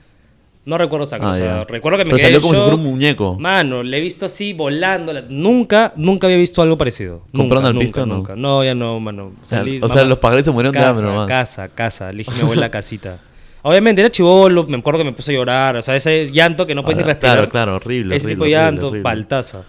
No 0.64 0.78
recuerdo 0.78 1.04
sangre. 1.06 1.26
Ah, 1.28 1.32
o 1.32 1.34
sea, 1.34 1.64
recuerdo 1.64 1.98
que 1.98 2.04
me 2.04 2.10
Pero 2.10 2.18
quedé 2.18 2.26
salió 2.28 2.40
como 2.40 2.54
si 2.54 2.60
fuera 2.60 2.76
un 2.76 2.82
muñeco. 2.84 3.36
Mano, 3.38 3.82
le 3.82 3.98
he 3.98 4.00
visto 4.00 4.24
así 4.26 4.52
volando. 4.52 5.12
la- 5.12 5.24
Nunca, 5.28 5.92
nunca 5.96 6.28
había 6.28 6.36
visto 6.38 6.62
algo 6.62 6.78
parecido. 6.78 7.22
¿Compraron 7.34 7.48
Nunca, 7.64 7.66
al 7.68 7.74
nunca, 7.74 7.82
piste 7.84 8.00
o 8.00 8.06
no? 8.06 8.14
Nunca. 8.18 8.36
No, 8.36 8.62
ya 8.64 8.72
no, 8.74 9.00
mano. 9.00 9.32
O 9.42 9.46
sea, 9.46 9.58
Salí, 9.58 9.80
o 9.82 9.88
sea, 9.88 10.04
los 10.04 10.18
pajares 10.18 10.44
se 10.44 10.52
murieron 10.52 10.72
de 10.72 10.78
casa, 10.78 10.90
hambre 10.90 11.06
nomás. 11.06 11.26
Casa, 11.28 11.68
casa. 11.68 12.10
Le 12.12 12.18
dije 12.18 12.30
a 12.30 12.34
mi 12.36 12.40
abuela 12.42 12.70
casita. 12.70 13.18
Obviamente 13.62 14.00
era 14.02 14.10
chivolo, 14.10 14.62
me 14.64 14.76
acuerdo 14.78 14.98
que 15.00 15.04
me 15.04 15.12
puse 15.12 15.32
a 15.32 15.34
llorar. 15.34 15.76
O 15.76 15.82
sea, 15.82 15.96
ese 15.96 16.30
llanto 16.30 16.64
que 16.64 16.76
no 16.76 16.84
puedes 16.84 16.96
ni 16.98 17.02
Ah, 17.02 17.06
respirar. 17.06 17.34
claro, 17.36 17.50
claro, 17.50 17.76
horrible, 17.76 18.14
Ese 18.14 18.26
horrible, 18.28 18.34
tipo 18.36 18.44
de 18.44 18.50
horrible, 18.56 18.70
llanto, 18.70 18.86
horrible. 18.88 19.02
paltaza. 19.02 19.64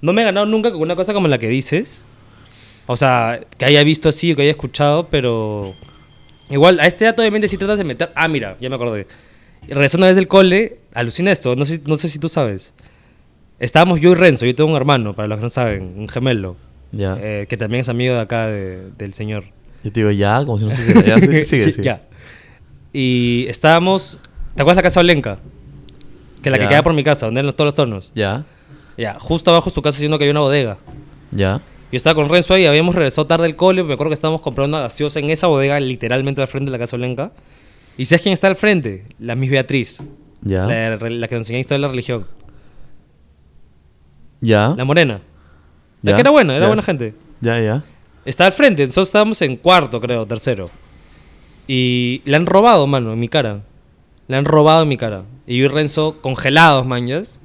No 0.00 0.14
me 0.14 0.22
he 0.22 0.24
ganado 0.24 0.46
nunca 0.46 0.72
con 0.72 0.80
una 0.80 0.96
cosa 0.96 1.12
como 1.12 1.28
la 1.28 1.36
que 1.36 1.48
dices. 1.48 2.06
O 2.92 2.96
sea, 2.96 3.40
que 3.56 3.64
haya 3.66 3.84
visto 3.84 4.08
así 4.08 4.32
o 4.32 4.36
que 4.36 4.42
haya 4.42 4.50
escuchado, 4.50 5.06
pero. 5.10 5.74
Igual, 6.48 6.80
a 6.80 6.86
este 6.88 7.04
dato 7.04 7.22
obviamente 7.22 7.46
si 7.46 7.56
tratas 7.56 7.78
de 7.78 7.84
meter. 7.84 8.10
Ah, 8.16 8.26
mira, 8.26 8.56
ya 8.60 8.68
me 8.68 8.74
acordé. 8.74 9.06
Regresó 9.68 9.96
una 9.98 10.06
vez 10.08 10.16
del 10.16 10.26
cole, 10.26 10.78
alucina 10.92 11.30
esto, 11.30 11.54
no 11.54 11.64
sé, 11.64 11.80
no 11.86 11.96
sé 11.96 12.08
si 12.08 12.18
tú 12.18 12.28
sabes. 12.28 12.74
Estábamos 13.60 14.00
yo 14.00 14.10
y 14.10 14.14
Renzo, 14.16 14.44
yo 14.46 14.54
tengo 14.56 14.70
un 14.70 14.76
hermano, 14.76 15.14
para 15.14 15.28
los 15.28 15.38
que 15.38 15.42
no 15.44 15.50
saben, 15.50 15.94
un 15.98 16.08
gemelo, 16.08 16.56
Ya. 16.90 17.16
eh, 17.20 17.46
que 17.48 17.56
también 17.56 17.82
es 17.82 17.88
amigo 17.88 18.14
de 18.14 18.20
acá 18.20 18.46
de- 18.48 18.90
del 18.98 19.12
señor. 19.12 19.44
Yo 19.84 19.92
te 19.92 20.00
digo, 20.00 20.10
ya, 20.10 20.42
como 20.44 20.58
si 20.58 20.64
no 20.64 20.72
supiera. 20.74 21.02
Ya, 21.02 21.18
sigue, 21.20 21.44
sigue. 21.44 21.64
sigue. 21.72 21.82
Ya. 21.84 22.02
Y 22.92 23.46
estábamos. 23.48 24.18
¿Te 24.56 24.62
acuerdas 24.62 24.76
la 24.78 24.82
casa 24.82 24.98
Olenka? 25.00 25.38
Que 26.42 26.50
la 26.50 26.56
que 26.58 26.64
Ya. 26.64 26.70
queda 26.70 26.82
por 26.82 26.94
mi 26.94 27.04
casa, 27.04 27.26
donde 27.26 27.40
eran 27.40 27.52
todos 27.52 27.66
los 27.66 27.74
tornos. 27.76 28.10
Ya, 28.16 28.44
Ya, 28.96 29.18
justo 29.20 29.50
abajo 29.52 29.70
de 29.70 29.74
su 29.74 29.82
casa, 29.82 29.98
siendo 29.98 30.18
que 30.18 30.24
había 30.24 30.32
una 30.32 30.40
bodega. 30.40 30.78
ya. 31.30 31.60
Yo 31.92 31.96
estaba 31.96 32.14
con 32.14 32.28
Renzo 32.28 32.54
ahí, 32.54 32.66
habíamos 32.66 32.94
regresado 32.94 33.26
tarde 33.26 33.44
del 33.44 33.56
cole, 33.56 33.82
me 33.82 33.94
acuerdo 33.94 34.10
que 34.10 34.14
estábamos 34.14 34.40
comprando 34.42 34.76
una 34.76 34.84
gaseosa 34.84 35.18
en 35.18 35.30
esa 35.30 35.48
bodega, 35.48 35.78
literalmente 35.80 36.40
al 36.40 36.48
frente 36.48 36.70
de 36.70 36.72
la 36.72 36.78
casa 36.78 36.96
Olenka. 36.96 37.32
¿Y 37.98 38.04
sabes 38.04 38.22
quién 38.22 38.32
está 38.32 38.46
al 38.46 38.56
frente? 38.56 39.06
La 39.18 39.34
Miss 39.34 39.50
Beatriz, 39.50 40.02
Ya. 40.42 40.66
la, 40.66 40.96
la 40.96 41.28
que 41.28 41.34
nos 41.34 41.42
enseñó 41.42 41.58
historia 41.58 41.78
de 41.78 41.82
la 41.82 41.88
religión. 41.88 42.26
Ya. 44.40 44.74
La 44.76 44.84
morena. 44.84 45.20
La 46.02 46.12
ya, 46.12 46.16
que 46.16 46.20
era 46.22 46.30
buena, 46.30 46.54
era 46.54 46.62
ya. 46.64 46.68
buena 46.68 46.82
gente. 46.82 47.14
Ya, 47.40 47.60
ya. 47.60 47.84
Está 48.24 48.46
al 48.46 48.52
frente, 48.52 48.82
nosotros 48.86 49.08
estábamos 49.08 49.42
en 49.42 49.56
cuarto, 49.56 50.00
creo, 50.00 50.26
tercero. 50.26 50.70
Y 51.66 52.22
le 52.24 52.36
han 52.36 52.46
robado, 52.46 52.86
mano, 52.86 53.12
en 53.12 53.18
mi 53.20 53.28
cara. 53.28 53.60
Le 54.28 54.36
han 54.36 54.44
robado 54.44 54.82
en 54.84 54.88
mi 54.88 54.96
cara. 54.96 55.24
Y 55.46 55.58
yo 55.58 55.64
y 55.64 55.68
Renzo 55.68 56.20
congelados, 56.20 56.86
mañas. 56.86 57.40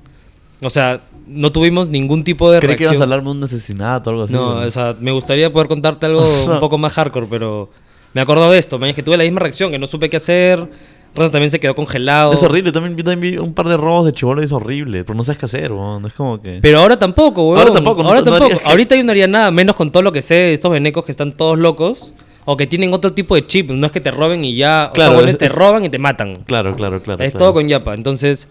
O 0.61 0.69
sea, 0.69 1.01
no 1.27 1.51
tuvimos 1.51 1.89
ningún 1.89 2.23
tipo 2.23 2.51
de 2.51 2.59
Creí 2.59 2.75
que 2.75 2.83
reacción. 2.85 2.93
ibas 2.95 3.01
a 3.01 3.03
hablarme 3.03 3.29
de 3.31 3.37
un 3.37 3.43
asesinato 3.43 4.09
o 4.09 4.13
algo 4.13 4.23
así. 4.25 4.33
No, 4.33 4.55
o 4.57 4.69
sea, 4.69 4.95
me 4.99 5.11
gustaría 5.11 5.51
poder 5.51 5.67
contarte 5.67 6.05
algo 6.05 6.21
un 6.53 6.59
poco 6.59 6.77
más 6.77 6.93
hardcore, 6.93 7.27
pero 7.29 7.69
me 8.13 8.21
acordó 8.21 8.51
de 8.51 8.57
esto, 8.59 8.77
mañas, 8.79 8.95
que 8.95 9.03
tuve 9.03 9.17
la 9.17 9.23
misma 9.23 9.39
reacción, 9.41 9.71
que 9.71 9.79
no 9.79 9.87
supe 9.87 10.09
qué 10.09 10.17
hacer. 10.17 10.67
Renzo 11.15 11.31
también 11.31 11.49
se 11.49 11.61
quedó 11.61 11.73
congelado. 11.75 12.33
Es 12.33 12.43
horrible. 12.43 12.73
También, 12.73 12.97
yo 12.97 13.03
también 13.05 13.31
vi 13.33 13.37
un 13.37 13.53
par 13.53 13.69
de 13.69 13.77
robos 13.77 14.05
de 14.05 14.11
chivolo 14.11 14.41
y 14.41 14.45
es 14.45 14.51
horrible. 14.51 15.05
Pero 15.05 15.15
no 15.15 15.23
sabes 15.23 15.37
qué 15.37 15.45
hacer, 15.45 15.71
weón. 15.71 16.05
Es 16.05 16.13
como 16.13 16.41
que. 16.41 16.59
Pero 16.61 16.79
ahora 16.81 16.99
tampoco, 16.99 17.47
weón. 17.51 17.59
Ahora 17.59 17.71
tampoco, 17.73 18.01
Ahora 18.01 18.19
no 18.19 18.25
tampoco. 18.31 18.59
que- 18.59 18.65
Ahorita 18.69 18.97
yo 18.97 19.03
no 19.05 19.11
haría 19.11 19.25
nada, 19.27 19.49
menos 19.49 19.77
con 19.77 19.93
todo 19.93 20.03
lo 20.03 20.11
que 20.11 20.21
sé 20.21 20.33
de 20.35 20.53
estos 20.53 20.69
venecos 20.73 21.05
que 21.05 21.11
están 21.11 21.31
todos 21.31 21.57
locos. 21.57 22.11
O 22.43 22.57
que 22.57 22.67
tienen 22.67 22.93
otro 22.93 23.13
tipo 23.13 23.33
de 23.35 23.47
chip. 23.47 23.69
No 23.71 23.85
es 23.87 23.93
que 23.93 24.01
te 24.01 24.11
roben 24.11 24.43
y 24.43 24.55
ya. 24.57 24.91
Claro, 24.93 25.17
o 25.17 25.21
sea, 25.21 25.29
es- 25.29 25.37
te 25.37 25.45
es- 25.45 25.55
roban 25.55 25.85
y 25.85 25.89
te 25.89 25.99
matan. 25.99 26.43
Claro, 26.45 26.75
claro, 26.75 27.01
claro. 27.01 27.23
es 27.23 27.31
claro. 27.31 27.45
todo 27.45 27.53
con 27.53 27.69
yapa. 27.69 27.93
Entonces, 27.93 28.49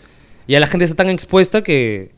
ya 0.49 0.59
la 0.59 0.67
gente 0.67 0.85
está 0.87 0.97
tan 0.97 1.11
expuesta 1.11 1.63
que. 1.63 2.13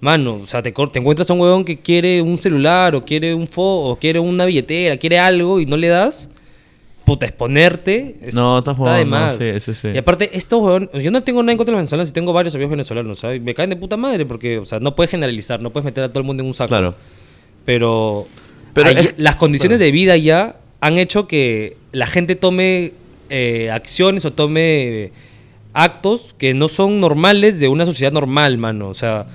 Mano, 0.00 0.40
o 0.42 0.46
sea, 0.46 0.62
te, 0.62 0.72
te 0.72 0.98
encuentras 0.98 1.28
a 1.30 1.34
un 1.34 1.40
huevón 1.40 1.64
que 1.64 1.78
quiere 1.78 2.22
un 2.22 2.38
celular, 2.38 2.94
o 2.94 3.04
quiere 3.04 3.34
un 3.34 3.46
fo, 3.46 3.84
o 3.90 3.96
quiere 3.96 4.18
una 4.18 4.46
billetera, 4.46 4.96
quiere 4.96 5.18
algo 5.18 5.60
y 5.60 5.66
no 5.66 5.76
le 5.76 5.88
das. 5.88 6.30
Puta, 7.04 7.26
exponerte. 7.26 8.16
es- 8.22 8.34
No, 8.34 8.58
estás 8.58 8.76
de 8.76 8.78
jugando, 8.78 9.06
más. 9.06 9.36
sí, 9.36 9.60
sí, 9.60 9.74
sí. 9.74 9.88
Y 9.94 9.98
aparte, 9.98 10.30
estos 10.32 10.62
huevón, 10.62 10.88
yo 10.94 11.10
no 11.10 11.22
tengo 11.22 11.42
nada 11.42 11.52
en 11.52 11.58
contra 11.58 11.72
de 11.72 11.76
los 11.76 11.80
venezolanos, 11.82 12.08
y 12.10 12.12
tengo 12.12 12.32
varios 12.32 12.54
amigos 12.54 12.70
venezolanos, 12.70 13.18
¿sabes? 13.18 13.42
Me 13.42 13.52
caen 13.52 13.68
de 13.70 13.76
puta 13.76 13.96
madre 13.96 14.24
porque, 14.24 14.58
o 14.58 14.64
sea, 14.64 14.80
no 14.80 14.94
puedes 14.94 15.10
generalizar, 15.10 15.60
no 15.60 15.70
puedes 15.70 15.84
meter 15.84 16.04
a 16.04 16.08
todo 16.08 16.20
el 16.20 16.24
mundo 16.26 16.42
en 16.42 16.46
un 16.46 16.54
saco. 16.54 16.68
Claro. 16.68 16.94
Pero, 17.64 18.24
Pero 18.72 18.90
es- 18.90 19.14
las 19.18 19.36
condiciones 19.36 19.78
de 19.80 19.90
vida 19.90 20.16
ya 20.16 20.56
han 20.80 20.98
hecho 20.98 21.26
que 21.28 21.76
la 21.92 22.06
gente 22.06 22.36
tome 22.36 22.92
eh, 23.28 23.70
acciones 23.70 24.24
o 24.24 24.32
tome 24.32 25.12
actos 25.72 26.34
que 26.38 26.54
no 26.54 26.68
son 26.68 27.00
normales 27.00 27.60
de 27.60 27.68
una 27.68 27.86
sociedad 27.86 28.12
normal, 28.12 28.58
mano. 28.58 28.88
O 28.88 28.94
sea, 28.94 29.26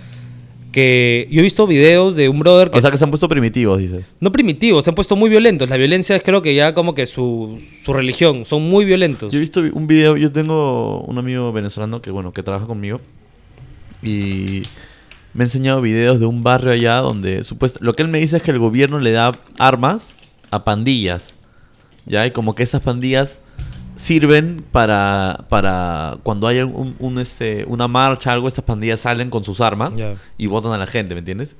que 0.75 1.25
yo 1.31 1.39
he 1.39 1.41
visto 1.41 1.65
videos 1.65 2.17
de 2.17 2.27
un 2.27 2.37
brother 2.37 2.69
que 2.69 2.77
O 2.77 2.81
sea 2.81 2.91
que 2.91 2.97
se 2.97 3.05
han 3.05 3.09
puesto 3.09 3.29
primitivos, 3.29 3.79
dices. 3.79 4.11
no 4.19 4.29
primitivos, 4.33 4.83
se 4.83 4.89
han 4.91 4.95
puesto 4.95 5.15
muy 5.15 5.29
violentos. 5.29 5.69
La 5.69 5.77
violencia 5.77 6.17
es 6.17 6.21
creo 6.21 6.41
que 6.41 6.53
ya 6.53 6.73
como 6.73 6.93
que 6.93 7.05
su, 7.05 7.61
su 7.85 7.93
religión, 7.93 8.43
son 8.43 8.63
muy 8.63 8.83
violentos. 8.83 9.31
Yo 9.31 9.37
he 9.37 9.39
visto 9.39 9.61
un 9.61 9.87
video, 9.87 10.17
yo 10.17 10.33
tengo 10.33 10.99
un 11.03 11.17
amigo 11.17 11.53
venezolano 11.53 12.01
que 12.01 12.11
bueno, 12.11 12.33
que 12.33 12.43
trabaja 12.43 12.65
conmigo 12.65 12.99
y 14.03 14.63
me 15.33 15.43
ha 15.43 15.47
enseñado 15.47 15.79
videos 15.79 16.19
de 16.19 16.25
un 16.25 16.43
barrio 16.43 16.73
allá 16.73 16.97
donde 16.97 17.45
supuesto 17.45 17.79
lo 17.81 17.93
que 17.93 18.03
él 18.03 18.09
me 18.09 18.19
dice 18.19 18.35
es 18.35 18.43
que 18.43 18.51
el 18.51 18.59
gobierno 18.59 18.99
le 18.99 19.13
da 19.13 19.31
armas 19.57 20.13
a 20.51 20.65
pandillas. 20.65 21.35
Ya, 22.05 22.27
y 22.27 22.31
como 22.31 22.53
que 22.53 22.63
esas 22.63 22.83
pandillas 22.83 23.39
sirven 23.95 24.63
para 24.71 25.45
para 25.49 26.17
cuando 26.23 26.47
hay 26.47 26.59
un, 26.59 26.95
un, 26.99 27.19
este 27.19 27.65
una 27.67 27.87
marcha 27.87 28.33
algo 28.33 28.47
estas 28.47 28.63
pandillas 28.65 28.99
salen 28.99 29.29
con 29.29 29.43
sus 29.43 29.61
armas 29.61 29.95
Ya. 29.95 30.15
y 30.37 30.47
votan 30.47 30.71
a 30.73 30.77
la 30.77 30.85
gente, 30.87 31.15
¿me 31.15 31.19
entiendes? 31.19 31.55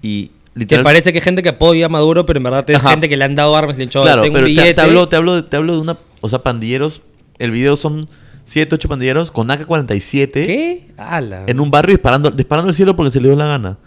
Y 0.00 0.26
Que 0.26 0.32
literal. 0.60 0.84
parece 0.84 1.12
que 1.12 1.18
es 1.18 1.24
gente 1.24 1.42
que 1.42 1.48
apoya 1.50 1.86
a 1.86 1.88
Maduro, 1.88 2.24
pero 2.26 2.38
en 2.38 2.44
verdad 2.44 2.68
es 2.68 2.76
Ajá. 2.76 2.90
gente 2.90 3.08
que 3.08 3.16
le 3.16 3.24
han 3.24 3.34
dado 3.34 3.56
armas 3.56 3.74
y 3.76 3.78
le 3.78 3.82
han 3.84 3.88
dicho, 3.88 4.02
claro, 4.02 4.22
pero 4.22 4.46
un 4.46 4.54
te- 4.54 4.74
te, 4.74 4.80
hablo, 4.80 5.08
te, 5.08 5.16
hablo, 5.16 5.44
te 5.44 5.56
hablo 5.56 5.74
de 5.74 5.80
una. 5.80 5.96
O 6.20 6.28
sea, 6.28 6.42
pandilleros. 6.42 7.02
El 7.38 7.50
video 7.50 7.74
son 7.76 8.08
7, 8.44 8.74
8 8.76 8.88
pandilleros 8.88 9.30
con 9.32 9.48
AK-47 9.50 10.30
¿Qué? 10.32 10.86
Ala. 10.96 11.44
en 11.46 11.58
un 11.58 11.70
barrio 11.70 11.94
disparando, 11.96 12.30
disparando 12.30 12.68
al 12.68 12.74
cielo 12.74 12.94
porque 12.94 13.10
se 13.10 13.20
le 13.20 13.28
dio 13.28 13.36
la 13.36 13.46
gana. 13.46 13.78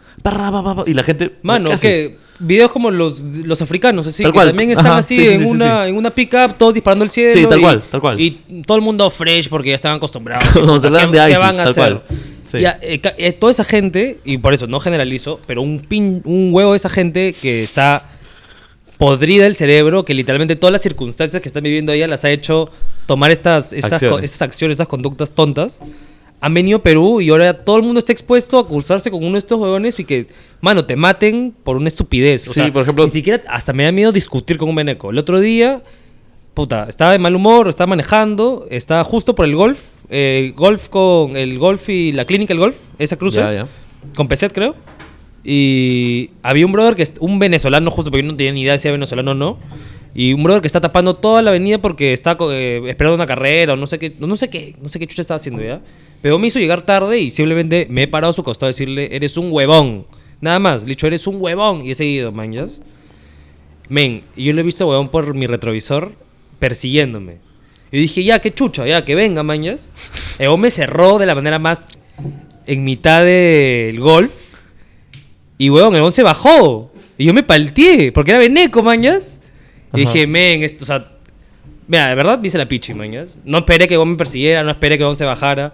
Y 0.85 0.93
la 0.93 1.03
gente. 1.03 1.37
Mano, 1.43 1.69
¿qué 1.71 1.77
que 1.77 2.17
videos 2.39 2.71
como 2.71 2.91
los, 2.91 3.21
los 3.21 3.61
africanos, 3.61 4.05
así, 4.07 4.23
Tal 4.23 4.31
que 4.31 4.35
cual. 4.35 4.47
también 4.49 4.71
están 4.71 4.87
Ajá, 4.87 4.97
así 4.97 5.15
sí, 5.15 5.21
sí, 5.21 5.27
en, 5.33 5.39
sí, 5.39 5.45
sí, 5.45 5.51
una, 5.51 5.87
en 5.87 5.95
una 5.97 6.09
pick-up, 6.09 6.55
todos 6.57 6.73
disparando 6.73 7.03
al 7.03 7.09
cielo. 7.11 7.33
Sí, 7.33 7.45
tal 7.47 7.59
y- 7.59 7.61
cual, 7.61 7.83
tal 7.89 8.01
cual. 8.01 8.19
Y 8.19 8.31
todo 8.65 8.77
el 8.77 8.83
mundo 8.83 9.09
fresh 9.09 9.47
porque 9.49 9.69
ya 9.69 9.75
estaban 9.75 9.97
acostumbrados. 9.97 10.47
Como 10.53 10.77
se 10.79 10.87
hablan 10.87 11.11
¿Qué- 11.11 11.19
de 11.19 11.29
ISIS, 11.29 11.39
van 11.39 11.53
a 11.53 11.57
tal 11.63 11.67
hacer? 11.69 12.01
cual. 12.03 12.03
Ya, 12.61 12.77
eh, 12.81 12.99
ca- 13.01 13.15
eh, 13.17 13.33
toda 13.33 13.51
esa 13.51 13.63
gente, 13.65 14.19
y 14.23 14.37
por 14.37 14.53
eso 14.53 14.67
no 14.67 14.79
generalizo, 14.79 15.39
pero 15.47 15.61
un, 15.61 15.79
pin, 15.79 16.21
un 16.25 16.49
huevo 16.53 16.71
de 16.71 16.77
esa 16.77 16.89
gente 16.89 17.33
que 17.33 17.63
está 17.63 18.09
podrida 18.97 19.45
el 19.45 19.55
cerebro, 19.55 20.05
que 20.05 20.13
literalmente 20.13 20.55
todas 20.55 20.71
las 20.71 20.81
circunstancias 20.81 21.41
que 21.41 21.49
están 21.49 21.63
viviendo 21.63 21.91
ella 21.91 22.07
las 22.07 22.23
ha 22.23 22.29
hecho 22.29 22.69
tomar 23.07 23.31
estas, 23.31 23.73
estas, 23.73 23.93
Acciones. 23.93 24.17
co- 24.19 24.23
estas 24.23 24.41
acciones, 24.41 24.75
estas 24.75 24.87
conductas 24.87 25.31
tontas. 25.33 25.79
Han 26.41 26.53
venido 26.53 26.77
a 26.77 26.83
Perú 26.83 27.21
y 27.21 27.29
ahora 27.29 27.53
todo 27.53 27.77
el 27.77 27.83
mundo 27.83 27.99
está 27.99 28.11
expuesto 28.11 28.59
a 28.59 28.67
cruzarse 28.67 29.09
con 29.09 29.23
uno 29.23 29.33
de 29.33 29.39
estos 29.39 29.59
huevones 29.59 29.99
y 29.99 30.03
que, 30.05 30.27
mano, 30.61 30.85
te 30.85 30.95
maten 30.95 31.53
por 31.63 31.75
una 31.77 31.87
estupidez. 31.87 32.47
O 32.47 32.53
Sí, 32.53 32.59
sea, 32.61 32.71
por 32.73 32.83
ejemplo- 32.83 33.03
Ni 33.05 33.09
siquiera, 33.09 33.41
hasta 33.47 33.73
me 33.73 33.83
da 33.85 33.91
miedo 33.91 34.11
discutir 34.11 34.57
con 34.57 34.69
un 34.69 34.75
veneco. 34.75 35.09
El 35.09 35.17
otro 35.17 35.39
día, 35.39 35.81
puta, 36.53 36.85
estaba 36.87 37.13
de 37.13 37.19
mal 37.19 37.35
humor, 37.35 37.67
estaba 37.69 37.87
manejando, 37.87 38.67
estaba 38.69 39.03
justo 39.03 39.33
por 39.33 39.45
el 39.45 39.55
golf, 39.55 39.79
eh, 40.09 40.53
golf 40.55 40.87
con 40.89 41.35
el 41.35 41.57
golf 41.57 41.89
y 41.89 42.11
la 42.11 42.25
clínica 42.25 42.53
el 42.53 42.59
golf, 42.59 42.77
esa 42.99 43.15
cruce, 43.17 43.39
Ya, 43.39 43.51
ya. 43.53 43.67
con 44.15 44.27
Peset 44.27 44.53
creo. 44.53 44.75
Y 45.43 46.31
había 46.43 46.65
un 46.65 46.71
brother 46.71 46.95
que 46.95 47.03
es 47.03 47.13
un 47.19 47.39
venezolano, 47.39 47.91
justo 47.91 48.09
porque 48.11 48.23
yo 48.25 48.31
no 48.31 48.37
tenía 48.37 48.51
ni 48.51 48.61
idea 48.61 48.73
de 48.73 48.79
si 48.79 48.87
era 48.87 48.93
venezolano 48.93 49.31
o 49.31 49.35
no. 49.35 49.57
Y 50.13 50.33
un 50.33 50.43
brother 50.43 50.61
que 50.61 50.67
está 50.67 50.81
tapando 50.81 51.13
toda 51.15 51.41
la 51.41 51.51
avenida 51.51 51.77
porque 51.79 52.13
está 52.13 52.37
eh, 52.51 52.81
esperando 52.87 53.15
una 53.15 53.25
carrera 53.25 53.73
o 53.73 53.75
no 53.75 53.85
sé 53.85 53.99
qué, 53.99 54.13
no 54.19 54.35
sé 54.37 54.49
qué, 54.49 54.75
no 54.81 54.89
sé 54.89 54.97
qué 54.97 55.07
chucha 55.07 55.21
estaba 55.21 55.35
haciendo 55.37 55.61
ya. 55.61 55.81
Pero 56.21 56.39
me 56.39 56.47
hizo 56.47 56.59
llegar 56.59 56.81
tarde 56.81 57.19
y 57.19 57.29
simplemente 57.29 57.87
me 57.89 58.03
he 58.03 58.07
parado 58.07 58.31
a 58.31 58.33
su 58.33 58.43
costado 58.43 58.67
a 58.67 58.69
decirle, 58.69 59.15
eres 59.15 59.37
un 59.37 59.51
huevón. 59.51 60.07
Nada 60.41 60.59
más, 60.59 60.81
le 60.81 60.87
he 60.87 60.89
dicho, 60.89 61.07
eres 61.07 61.27
un 61.27 61.37
huevón. 61.39 61.85
Y 61.85 61.91
he 61.91 61.95
seguido, 61.95 62.31
manjas. 62.31 62.81
Men, 63.89 64.23
y 64.35 64.45
yo 64.45 64.53
lo 64.53 64.61
he 64.61 64.63
visto 64.63 64.87
huevón 64.87 65.09
por 65.09 65.33
mi 65.33 65.47
retrovisor 65.47 66.13
persiguiéndome. 66.59 67.37
Y 67.91 67.99
dije, 67.99 68.23
ya, 68.23 68.39
qué 68.39 68.53
chucha, 68.53 68.85
ya, 68.85 69.05
que 69.05 69.15
venga, 69.15 69.43
mañas. 69.43 69.91
El 70.39 70.57
me 70.57 70.69
cerró 70.69 71.17
de 71.19 71.25
la 71.25 71.35
manera 71.35 71.59
más 71.59 71.81
en 72.65 72.83
mitad 72.83 73.23
del 73.23 73.99
golf. 73.99 74.33
Y 75.57 75.69
huevón, 75.69 75.95
el 75.95 76.11
se 76.11 76.23
bajó. 76.23 76.91
Y 77.17 77.25
yo 77.25 77.33
me 77.33 77.43
palteé, 77.43 78.11
porque 78.11 78.31
era 78.31 78.39
veneco, 78.39 78.83
mañas. 78.83 79.39
Y 79.93 80.01
Ajá. 80.01 80.13
dije, 80.13 80.27
men, 80.27 80.63
esto, 80.63 80.83
o 80.83 80.87
sea, 80.87 81.11
mira, 81.87 82.07
de 82.07 82.15
verdad 82.15 82.39
me 82.39 82.47
hice 82.47 82.57
la 82.57 82.67
pichi, 82.67 82.93
mañas. 82.93 83.39
No 83.45 83.59
esperé 83.59 83.87
que 83.87 83.93
el 83.95 84.05
me 84.05 84.15
persiguiera, 84.15 84.63
no 84.63 84.71
esperé 84.71 84.97
que 84.97 85.07
el 85.07 85.15
se 85.15 85.23
bajara. 85.23 85.73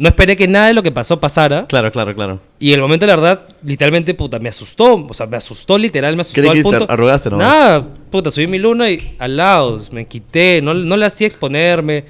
No 0.00 0.08
esperé 0.08 0.34
que 0.34 0.48
nada 0.48 0.68
de 0.68 0.72
lo 0.72 0.82
que 0.82 0.90
pasó 0.90 1.20
pasara. 1.20 1.66
Claro, 1.66 1.92
claro, 1.92 2.14
claro. 2.14 2.40
Y 2.58 2.72
el 2.72 2.80
momento, 2.80 3.04
la 3.04 3.16
verdad, 3.16 3.42
literalmente, 3.62 4.14
puta, 4.14 4.38
me 4.38 4.48
asustó. 4.48 4.94
O 4.94 5.12
sea, 5.12 5.26
me 5.26 5.36
asustó 5.36 5.76
literal, 5.76 6.16
me 6.16 6.22
asustó 6.22 6.40
¿Qué 6.40 6.48
le 6.48 6.56
al 6.56 6.62
punto. 6.62 6.86
¿Arrugaste 6.88 7.28
nomás? 7.28 7.46
Nada, 7.46 7.86
puta, 8.10 8.30
subí 8.30 8.46
mi 8.46 8.58
luna 8.58 8.90
y 8.90 9.14
al 9.18 9.36
lado, 9.36 9.78
me 9.92 10.06
quité. 10.06 10.62
No, 10.62 10.72
no 10.72 10.96
le 10.96 11.04
hacía 11.04 11.26
exponerme. 11.26 12.06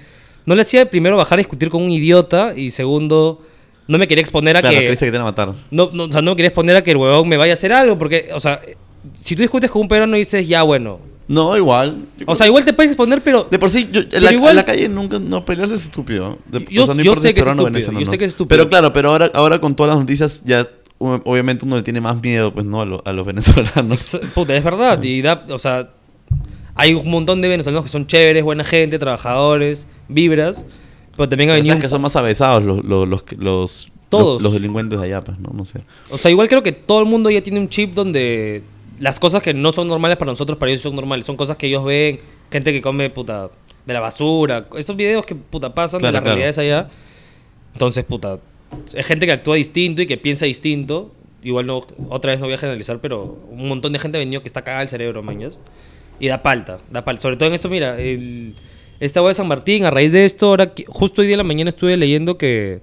No 0.46 0.54
le 0.54 0.62
hacía 0.62 0.88
primero 0.88 1.16
bajar 1.16 1.38
a 1.38 1.40
discutir 1.40 1.68
con 1.68 1.82
un 1.82 1.90
idiota. 1.90 2.52
Y 2.54 2.70
segundo, 2.70 3.42
no 3.88 3.98
me 3.98 4.06
quería 4.06 4.22
exponer 4.22 4.56
a 4.56 4.60
Claro, 4.60 4.76
que. 4.76 4.84
creíste 4.84 5.06
que 5.06 5.10
te 5.10 5.16
iban 5.16 5.26
a 5.26 5.30
matar. 5.32 5.54
No, 5.72 5.90
no, 5.92 6.04
o 6.04 6.12
sea, 6.12 6.22
no 6.22 6.30
me 6.30 6.36
quería 6.36 6.50
exponer 6.50 6.76
a 6.76 6.84
que 6.84 6.92
el 6.92 6.96
huevón 6.96 7.28
me 7.28 7.38
vaya 7.38 7.54
a 7.54 7.54
hacer 7.54 7.72
algo. 7.72 7.98
Porque, 7.98 8.30
o 8.32 8.38
sea, 8.38 8.60
si 9.14 9.34
tú 9.36 9.42
discutes 9.42 9.70
con 9.70 9.82
un 9.82 9.88
peruano 9.88 10.16
y 10.16 10.20
dices, 10.20 10.46
ya, 10.46 10.62
bueno. 10.62 10.98
No, 11.28 11.56
igual. 11.56 12.06
O 12.26 12.34
sea, 12.34 12.46
igual 12.48 12.64
te 12.64 12.72
puedes 12.72 12.90
exponer, 12.90 13.22
pero. 13.22 13.46
De 13.50 13.58
por 13.58 13.70
sí, 13.70 13.88
yo, 13.92 14.00
en, 14.00 14.24
la, 14.24 14.32
igual- 14.32 14.50
en 14.50 14.56
la 14.56 14.64
calle 14.64 14.88
nunca 14.88 15.18
no 15.20 15.44
pelearse 15.44 15.76
es 15.76 15.84
estúpido. 15.84 16.38
De- 16.50 16.66
Yo- 16.70 16.86
no 16.86 16.94
yo 16.94 17.14
sé 17.14 17.32
que 17.32 17.40
es 17.40 17.46
estúpido, 17.46 17.78
yo 17.78 17.92
¿no? 17.92 18.06
sé 18.06 18.18
que 18.18 18.24
es 18.24 18.32
estúpido. 18.32 18.48
Pero 18.56 18.68
claro, 18.68 18.92
pero 18.92 19.10
ahora, 19.10 19.30
ahora 19.34 19.60
con 19.60 19.76
todas 19.76 19.90
las 19.94 20.00
noticias 20.00 20.42
ya 20.44 20.66
o- 20.98 21.20
obviamente 21.24 21.64
uno 21.64 21.76
le 21.76 21.82
tiene 21.84 22.00
más 22.00 22.20
miedo 22.20 22.52
pues 22.52 22.66
no 22.66 22.80
a, 22.80 22.84
lo- 22.84 23.02
a 23.04 23.12
los 23.12 23.24
venezolanos. 23.26 24.14
Es- 24.14 24.20
Puta, 24.34 24.56
es 24.56 24.64
verdad. 24.64 25.00
Y 25.04 25.22
da, 25.22 25.46
o 25.50 25.58
sea, 25.58 25.90
hay 26.74 26.94
un 26.94 27.08
montón 27.08 27.40
de 27.42 27.48
venezolanos 27.48 27.84
que 27.84 27.90
son 27.90 28.06
chéveres, 28.08 28.42
buena 28.42 28.64
gente, 28.64 28.98
trabajadores, 28.98 29.86
vibras. 30.08 30.64
Pero 31.16 31.28
también 31.28 31.50
ha 31.50 31.54
venido. 31.54 31.78
que 31.78 31.88
son 31.88 32.02
más 32.02 32.16
avesados 32.16 32.64
los, 32.64 32.84
los, 32.84 33.06
los, 33.08 33.24
los, 33.38 33.88
Todos. 34.08 34.42
los 34.42 34.52
delincuentes 34.52 34.98
de 34.98 35.06
allá, 35.06 35.20
pues, 35.20 35.38
¿no? 35.38 35.50
No 35.54 35.64
sé. 35.64 35.82
O 36.10 36.18
sea, 36.18 36.30
igual 36.30 36.48
creo 36.48 36.62
que 36.64 36.72
todo 36.72 36.98
el 37.00 37.06
mundo 37.06 37.30
ya 37.30 37.40
tiene 37.42 37.60
un 37.60 37.68
chip 37.68 37.94
donde 37.94 38.62
las 39.00 39.18
cosas 39.18 39.42
que 39.42 39.54
no 39.54 39.72
son 39.72 39.88
normales 39.88 40.18
para 40.18 40.30
nosotros, 40.30 40.58
para 40.58 40.70
ellos 40.70 40.82
son 40.82 40.94
normales. 40.94 41.26
Son 41.26 41.36
cosas 41.36 41.56
que 41.56 41.66
ellos 41.66 41.82
ven, 41.84 42.20
gente 42.50 42.70
que 42.70 42.82
come, 42.82 43.08
puta, 43.10 43.50
de 43.86 43.94
la 43.94 44.00
basura. 44.00 44.68
Esos 44.76 44.94
videos 44.94 45.24
que, 45.24 45.34
puta, 45.34 45.74
pasan 45.74 46.00
Claro, 46.00 46.10
de 46.10 46.12
las 46.12 46.22
claro. 46.22 46.36
realidades 46.36 46.58
allá. 46.58 46.90
Entonces, 47.72 48.04
puta, 48.04 48.38
es 48.94 49.06
gente 49.06 49.24
que 49.24 49.32
actúa 49.32 49.56
distinto 49.56 50.02
y 50.02 50.06
que 50.06 50.18
piensa 50.18 50.44
distinto. 50.44 51.12
Igual 51.42 51.66
no, 51.66 51.86
otra 52.10 52.32
vez 52.32 52.40
no 52.40 52.46
voy 52.46 52.54
a 52.54 52.58
generalizar, 52.58 53.00
pero 53.00 53.38
un 53.50 53.68
montón 53.68 53.94
de 53.94 53.98
gente 53.98 54.18
ha 54.18 54.20
venido 54.20 54.42
que 54.42 54.48
está 54.48 54.62
cagada 54.62 54.82
el 54.82 54.88
cerebro, 54.88 55.22
mañas. 55.22 55.58
Y 56.18 56.28
da 56.28 56.42
palta, 56.42 56.78
da 56.90 57.02
palta. 57.02 57.22
Sobre 57.22 57.38
todo 57.38 57.48
en 57.48 57.54
esto, 57.54 57.70
mira, 57.70 57.98
el, 57.98 58.54
esta 59.00 59.22
web 59.22 59.30
de 59.30 59.34
San 59.34 59.48
Martín, 59.48 59.86
a 59.86 59.90
raíz 59.90 60.12
de 60.12 60.26
esto, 60.26 60.48
ahora, 60.48 60.74
justo 60.88 61.22
hoy 61.22 61.26
día 61.26 61.34
en 61.34 61.38
la 61.38 61.44
mañana 61.44 61.70
estuve 61.70 61.96
leyendo 61.96 62.36
que 62.36 62.82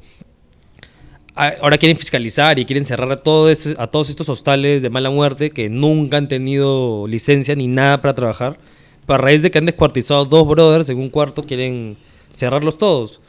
ahora 1.62 1.78
quieren 1.78 1.97
fiscalizar 1.97 2.58
y 2.60 2.65
quieren 2.65 2.86
cerrar 2.86 3.12
a, 3.12 3.17
todo 3.17 3.50
ese- 3.50 3.76
a 3.78 3.88
todos 3.88 4.10
estos 4.10 4.28
hostales 4.30 4.82
de 4.82 4.89
mala 4.89 5.10
muerte 5.10 5.52
que 5.52 5.69
nunca 5.69 6.17
han 6.17 6.28
tenido 6.28 7.06
licencia 7.08 7.56
ni 7.56 7.67
nada 7.67 8.02
para 8.02 8.13
trabajar. 8.15 8.58
Pero 9.06 9.15
a 9.15 9.17
raíz 9.19 9.41
de 9.41 9.52
que 9.52 9.58
han 9.58 9.65
descuartizado 9.65 10.26
dos 10.26 10.47
brothers 10.47 10.89
en 10.89 10.97
un 10.97 11.10
cuarto, 11.10 11.43
quieren 11.43 11.97
cerrarlos 12.30 12.78
todos. 12.78 13.21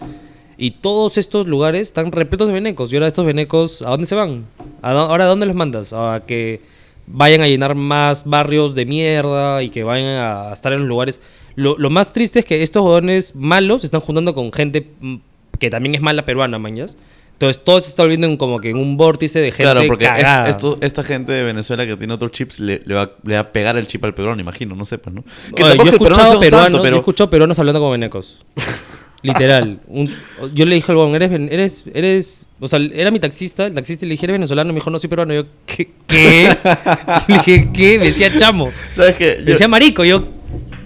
Y 0.56 0.72
todos 0.72 1.18
estos 1.18 1.46
lugares 1.46 1.82
están 1.82 2.10
repletos 2.10 2.48
de 2.48 2.54
venecos. 2.54 2.92
Y 2.92 2.96
ahora 2.96 3.06
estos 3.06 3.24
venecos, 3.24 3.82
¿a 3.82 3.90
dónde 3.90 4.06
se 4.06 4.16
van? 4.16 4.46
¿A 4.82 4.90
¿Ahora 4.90 5.24
a 5.24 5.28
dónde 5.28 5.46
los 5.46 5.54
mandas? 5.54 5.92
¿A 5.92 6.22
que 6.26 6.62
vayan 7.06 7.42
a 7.42 7.46
llenar 7.48 7.74
más 7.76 8.24
barrios 8.24 8.74
de 8.74 8.84
mierda 8.86 9.62
y 9.62 9.70
que 9.70 9.84
vayan 9.84 10.06
a 10.20 10.52
estar 10.52 10.72
en 10.72 10.80
los 10.80 10.88
lugares? 10.88 11.20
Lo, 11.54 11.78
lo 11.78 11.90
más 11.90 12.12
triste 12.12 12.40
es 12.40 12.44
que 12.44 12.62
estos 12.62 12.82
jóvenes 12.82 13.34
malos 13.36 13.82
se 13.82 13.86
están 13.86 14.00
juntando 14.00 14.34
con 14.34 14.52
gente 14.52 14.88
mm, 15.00 15.16
que 15.60 15.70
también 15.70 15.94
es 15.94 16.00
mala 16.00 16.24
peruana, 16.24 16.58
mañas. 16.58 16.96
Entonces 17.38 17.62
todo 17.62 17.78
se 17.78 17.90
está 17.90 18.02
volviendo 18.02 18.26
en 18.26 18.36
como 18.36 18.58
que 18.58 18.70
en 18.70 18.76
un 18.78 18.96
vórtice 18.96 19.38
de 19.38 19.52
gente 19.52 19.62
Claro, 19.62 19.82
porque 19.86 20.06
es- 20.06 20.48
esto, 20.50 20.76
esta 20.80 21.04
gente 21.04 21.30
de 21.30 21.44
Venezuela 21.44 21.86
que 21.86 21.96
tiene 21.96 22.12
otros 22.12 22.32
chips 22.32 22.58
le, 22.58 22.82
le 22.84 22.94
va, 22.94 23.12
le 23.22 23.34
va 23.34 23.40
a 23.40 23.52
pegar 23.52 23.76
el 23.76 23.86
chip 23.86 24.04
al 24.04 24.12
peruano, 24.12 24.40
imagino, 24.40 24.74
no 24.74 24.84
sé, 24.84 24.98
pues, 24.98 25.14
¿no? 25.14 25.22
Que 25.54 25.62
Oye, 25.62 25.76
tampoco 25.76 25.84
yo 25.84 25.94
he 25.94 25.98
peruano 25.98 26.14
escuchado 26.24 26.32
yo 26.72 26.78
he 26.78 26.82
pero 26.82 26.96
escuchado 26.96 27.30
peruanos 27.30 27.58
hablando 27.60 27.78
como 27.78 27.92
venecos. 27.92 28.38
Literal. 29.22 29.80
Un- 29.86 30.12
yo 30.52 30.64
le 30.64 30.74
dije 30.76 30.90
al 30.92 30.98
huevón, 30.98 31.14
eres, 31.14 31.30
eres, 31.30 31.84
eres, 31.94 32.46
o 32.60 32.66
sea, 32.68 32.78
era 32.80 33.10
mi 33.12 33.20
taxista, 33.20 33.66
el 33.66 33.74
taxista 33.74 34.04
le 34.06 34.10
dije, 34.12 34.26
eres 34.26 34.34
venezolano, 34.34 34.72
me 34.72 34.76
dijo, 34.80 34.90
no 34.90 34.98
soy 34.98 35.08
peruano. 35.08 35.32
Yo, 35.34 35.44
¿qué? 35.66 35.90
¿Qué? 36.06 36.48
le 37.28 37.34
dije, 37.36 37.68
¿qué? 37.72 37.98
Me 37.98 38.06
decía 38.06 38.36
chamo. 38.36 38.70
¿sabes 38.94 39.14
qué? 39.16 39.36
Me 39.38 39.52
decía 39.52 39.68
marico. 39.68 40.04
Yo, 40.04 40.24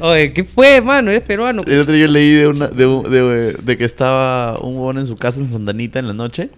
oye, 0.03 0.33
¿qué 0.33 0.45
fue, 0.45 0.81
mano? 0.81 1.11
Eres 1.11 1.23
peruano. 1.23 1.63
El 1.67 1.81
otro 1.81 1.93
día 1.95 2.07
yo 2.07 2.13
leí 2.13 2.31
de, 2.33 2.49
una, 2.49 2.69
de, 2.69 2.87
un- 2.87 3.03
de- 3.11 3.53
de 3.55 3.77
que 3.79 3.85
estaba 3.85 4.59
un 4.61 4.75
huevón 4.77 4.99
en 4.99 5.07
su 5.07 5.17
casa 5.17 5.41
en 5.41 5.51
Santanita 5.51 5.99
en 5.99 6.07
la 6.09 6.13
noche 6.15 6.51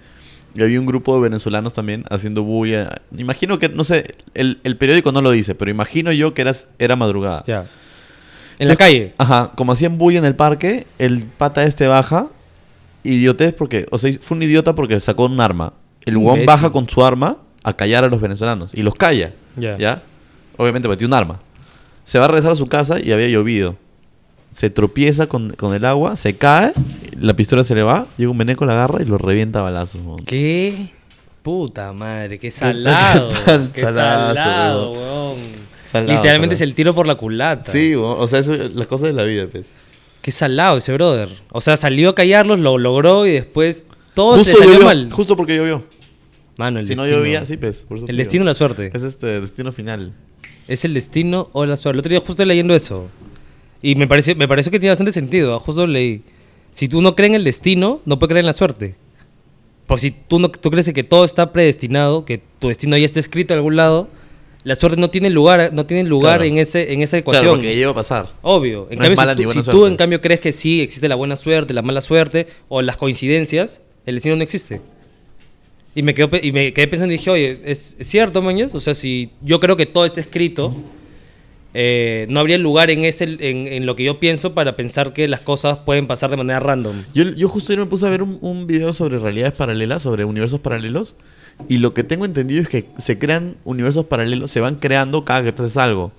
y 0.54 0.62
había 0.62 0.78
un 0.80 0.87
grupo 0.87 1.14
de 1.16 1.22
venezolanos 1.22 1.72
también 1.72 2.04
haciendo 2.11 2.42
bulla. 2.42 3.02
Imagino 3.16 3.59
que, 3.59 3.68
no 3.68 3.85
sé, 3.85 4.14
el, 4.35 4.59
el 4.64 4.76
periódico 4.76 5.12
no 5.12 5.20
lo 5.22 5.30
dice, 5.30 5.54
pero 5.54 5.70
imagino 5.70 6.12
yo 6.12 6.33
que 6.35 6.42
era, 6.42 6.52
era 6.78 6.96
madrugada. 6.96 7.44
Ya. 7.46 7.66
En 8.59 8.68
la 8.68 8.76
calle. 8.76 9.14
Ajá, 9.18 9.50
como 9.57 9.72
hacían 9.72 9.98
bulla 9.98 10.18
en 10.18 10.24
el 10.24 10.37
parque, 10.37 10.87
el 10.98 11.24
pata 11.24 11.64
este 11.64 11.87
baja, 11.88 12.28
idiotez 13.02 13.52
porque, 13.52 13.87
o 13.90 13.98
sea, 13.98 14.12
fue 14.20 14.37
un 14.37 14.42
idiota 14.44 14.74
porque 14.74 14.98
sacó 15.00 15.26
un 15.26 15.40
arma. 15.40 15.72
El 16.04 16.16
huevón 16.18 16.44
baja 16.46 16.70
con 16.70 16.88
su 16.88 17.04
arma 17.04 17.38
a 17.62 17.72
callar 17.74 18.04
a 18.04 18.09
los 18.09 18.20
venezolanos 18.20 18.70
y 18.74 18.83
los 18.83 18.94
calla. 18.94 19.33
Ya. 19.57 19.76
¿Ya? 19.78 20.02
Obviamente 20.57 20.87
metió 20.88 21.07
un 21.07 21.14
arma. 21.14 21.40
Se 22.05 22.19
va 22.19 22.27
a 22.27 22.29
regresar 22.29 22.53
a 22.53 22.57
su 22.57 22.67
casa 22.67 23.01
y 23.01 23.12
había 23.12 23.29
llovido. 23.29 23.77
Se 24.51 24.71
tropieza 24.71 25.27
con, 25.27 25.51
con 25.51 25.75
el 25.75 25.85
agua, 25.85 26.14
se 26.17 26.37
cae, 26.37 26.73
la 27.19 27.35
pistola 27.35 27.64
se 27.64 27.75
le 27.75 27.83
va, 27.83 28.07
llega 28.17 28.31
un 28.31 28.38
veneco, 28.38 28.64
la 28.64 28.75
agarra 28.75 29.03
y 29.03 29.07
lo 29.07 29.19
revienta 29.19 29.59
a 29.61 29.62
balazos. 29.62 30.01
huevón. 30.01 30.25
¿Qué? 30.25 30.90
Puta 31.43 31.93
madre, 31.93 32.38
qué 32.38 32.51
salado. 32.53 33.29
tan 33.45 33.73
qué 33.73 33.81
salado, 33.83 34.93
weón. 34.93 35.03
weón. 35.38 35.38
Salado, 35.90 36.12
Literalmente 36.12 36.55
es 36.55 36.59
salado. 36.61 36.71
el 36.71 36.75
tiro 36.75 36.95
por 36.95 37.07
la 37.07 37.14
culata. 37.17 37.71
Sí, 37.73 37.97
huevón, 37.97 38.17
o 38.21 38.27
sea, 38.29 38.38
eso 38.38 38.55
es 38.55 38.75
las 38.75 38.87
cosas 38.87 39.09
de 39.09 39.12
la 39.15 39.25
vida, 39.25 39.46
pues. 39.50 39.67
Qué 40.23 40.31
salado 40.31 40.77
ese 40.79 40.92
brother. 40.94 41.29
O 41.50 41.61
sea, 41.61 41.77
salió 41.77 42.11
a 42.11 42.15
callarlos, 42.15 42.59
lo 42.59 42.79
logró 42.79 43.27
y 43.27 43.33
después 43.33 43.83
todo 44.15 44.37
le 44.38 44.44
salió 44.44 44.65
llovió, 44.73 44.85
mal. 44.87 45.11
justo 45.13 45.37
porque 45.37 45.57
llovió. 45.57 45.85
Mano, 46.57 46.79
el 46.79 46.87
si 46.87 46.90
destino. 46.94 47.11
no 47.11 47.17
llovía, 47.19 47.44
sí, 47.44 47.57
pues. 47.57 47.85
por 47.88 47.96
eso 47.98 48.07
te 48.07 48.13
El 48.13 48.17
digo. 48.17 48.25
destino 48.25 48.42
o 48.42 48.46
la 48.46 48.55
suerte. 48.55 48.90
Es 48.94 49.02
este 49.02 49.40
destino 49.40 49.73
final. 49.73 50.13
Es 50.69 50.85
el 50.85 50.94
destino 50.94 51.48
o 51.52 51.67
la 51.67 51.77
suerte. 51.77 51.96
El 51.96 52.00
otro 52.00 52.10
día 52.10 52.21
justo 52.21 52.44
leyendo 52.44 52.75
eso. 52.75 53.08
Y 53.83 53.96
me 53.96 54.06
pareció, 54.06 54.35
me 54.37 54.48
pareció 54.48 54.73
que 54.73 54.79
tiene 54.81 54.90
bastante 54.90 55.12
sentido. 55.12 55.54
¿ah? 55.54 55.58
Justo 55.60 55.87
leí. 55.87 56.23
Si 56.73 56.88
tú 56.88 57.02
no 57.02 57.15
crees 57.15 57.31
en 57.31 57.35
el 57.37 57.44
destino, 57.44 58.00
no 58.04 58.19
puedes 58.19 58.31
creer 58.31 58.42
en 58.42 58.46
la 58.46 58.52
suerte. 58.52 58.94
Por 59.87 60.00
si 60.00 60.10
tú, 60.10 60.38
no, 60.38 60.50
tú 60.50 60.71
crees 60.71 60.90
que 60.92 61.04
todo 61.04 61.25
está 61.25 61.52
predestinado, 61.52 62.25
que 62.25 62.40
tu 62.58 62.69
destino 62.69 62.96
ya 62.96 63.04
está 63.04 63.21
escrito 63.21 63.52
en 63.52 63.58
algún 63.58 63.77
lado, 63.77 64.08
la 64.65 64.75
suerte 64.77 64.98
no 64.98 65.10
tiene 65.10 65.29
lugar, 65.29 65.71
no 65.75 65.85
tiene 65.85 66.04
lugar 66.04 66.38
Claro. 66.38 66.44
en, 66.44 66.56
ese, 66.56 66.94
en 66.94 67.02
esa 67.02 67.21
Claro, 67.21 67.38
ecuación. 67.38 67.56
porque 67.56 67.77
lleva 67.77 67.90
a 67.92 67.94
pasar. 67.94 68.29
Obvio. 68.40 68.88
En 68.90 68.96
No 68.98 69.02
cambio, 69.04 69.17
mala 69.17 69.37
si, 69.37 69.42
tú, 69.44 69.52
si 69.52 69.62
tú, 69.71 69.87
en 69.87 69.96
cambio 69.96 70.23
crees 70.23 70.40
que 70.40 70.52
sí 70.52 70.81
existe 70.81 71.06
la 71.06 71.15
buena 71.17 71.37
suerte, 71.37 71.75
la 71.75 71.83
mala 71.83 72.00
suerte 72.00 72.46
o 72.69 72.81
las 72.81 72.96
coincidencias, 72.96 73.83
el 74.06 74.15
destino 74.15 74.37
no 74.37 74.42
existe. 74.42 74.81
Y 75.95 76.03
me, 76.03 76.13
quedo, 76.15 76.29
pe- 76.31 76.40
y 76.42 76.51
me 76.53 76.73
quedé 76.73 76.88
pensando 76.88 77.15
y 77.15 77.19
dije, 77.19 77.31
oye, 77.31 77.61
¿es, 77.65 77.95
es 77.99 78.07
cierto, 78.07 78.42
mañas? 78.42 78.75
O 78.75 78.81
sea, 78.81 78.95
si 78.95 79.31
yo 79.42 79.61
creo 79.61 79.77
que 79.77 79.87
todo 79.87 80.05
está 80.05 80.21
escrito, 80.21 80.75
eh, 81.77 82.27
no 82.29 82.40
habría 82.40 82.57
lugar 82.59 82.90
en, 82.90 83.05
ese, 83.05 83.25
en, 83.25 83.67
en 83.67 83.87
lo 83.87 83.97
que 83.97 84.05
yo 84.05 84.21
pienso 84.21 84.55
para 84.55 84.77
pensar 84.77 85.13
que 85.13 85.27
las 85.27 85.40
cosas 85.40 85.79
pueden 85.79 86.07
pasar 86.07 86.31
de 86.31 86.37
manera 86.37 86.61
random. 86.61 87.03
Yo, 87.15 87.25
yo 87.35 87.49
justo 87.49 87.73
ayer 87.73 87.85
me 87.85 87.90
puse 87.90 88.07
a 88.07 88.11
ver 88.11 88.23
un, 88.23 88.38
un 88.40 88.67
video 88.67 88.92
sobre 88.92 89.19
realidades 89.19 89.55
paralelas, 89.55 90.03
sobre 90.03 90.25
universos 90.25 90.61
paralelos, 90.61 91.17
y 91.69 91.79
lo 91.79 91.92
que 91.95 92.05
tengo 92.05 92.25
entendido 92.25 92.63
es 92.63 92.69
que 92.69 92.87
se 92.99 93.19
crean 93.19 93.57
universos 93.65 94.07
paralelos, 94.07 94.51
se 94.51 94.61
van 94.61 94.77
creando 94.77 95.25
cada 95.25 95.42
que 95.42 95.53
tú 95.53 95.65
haces 95.65 95.77
algo. 95.77 96.13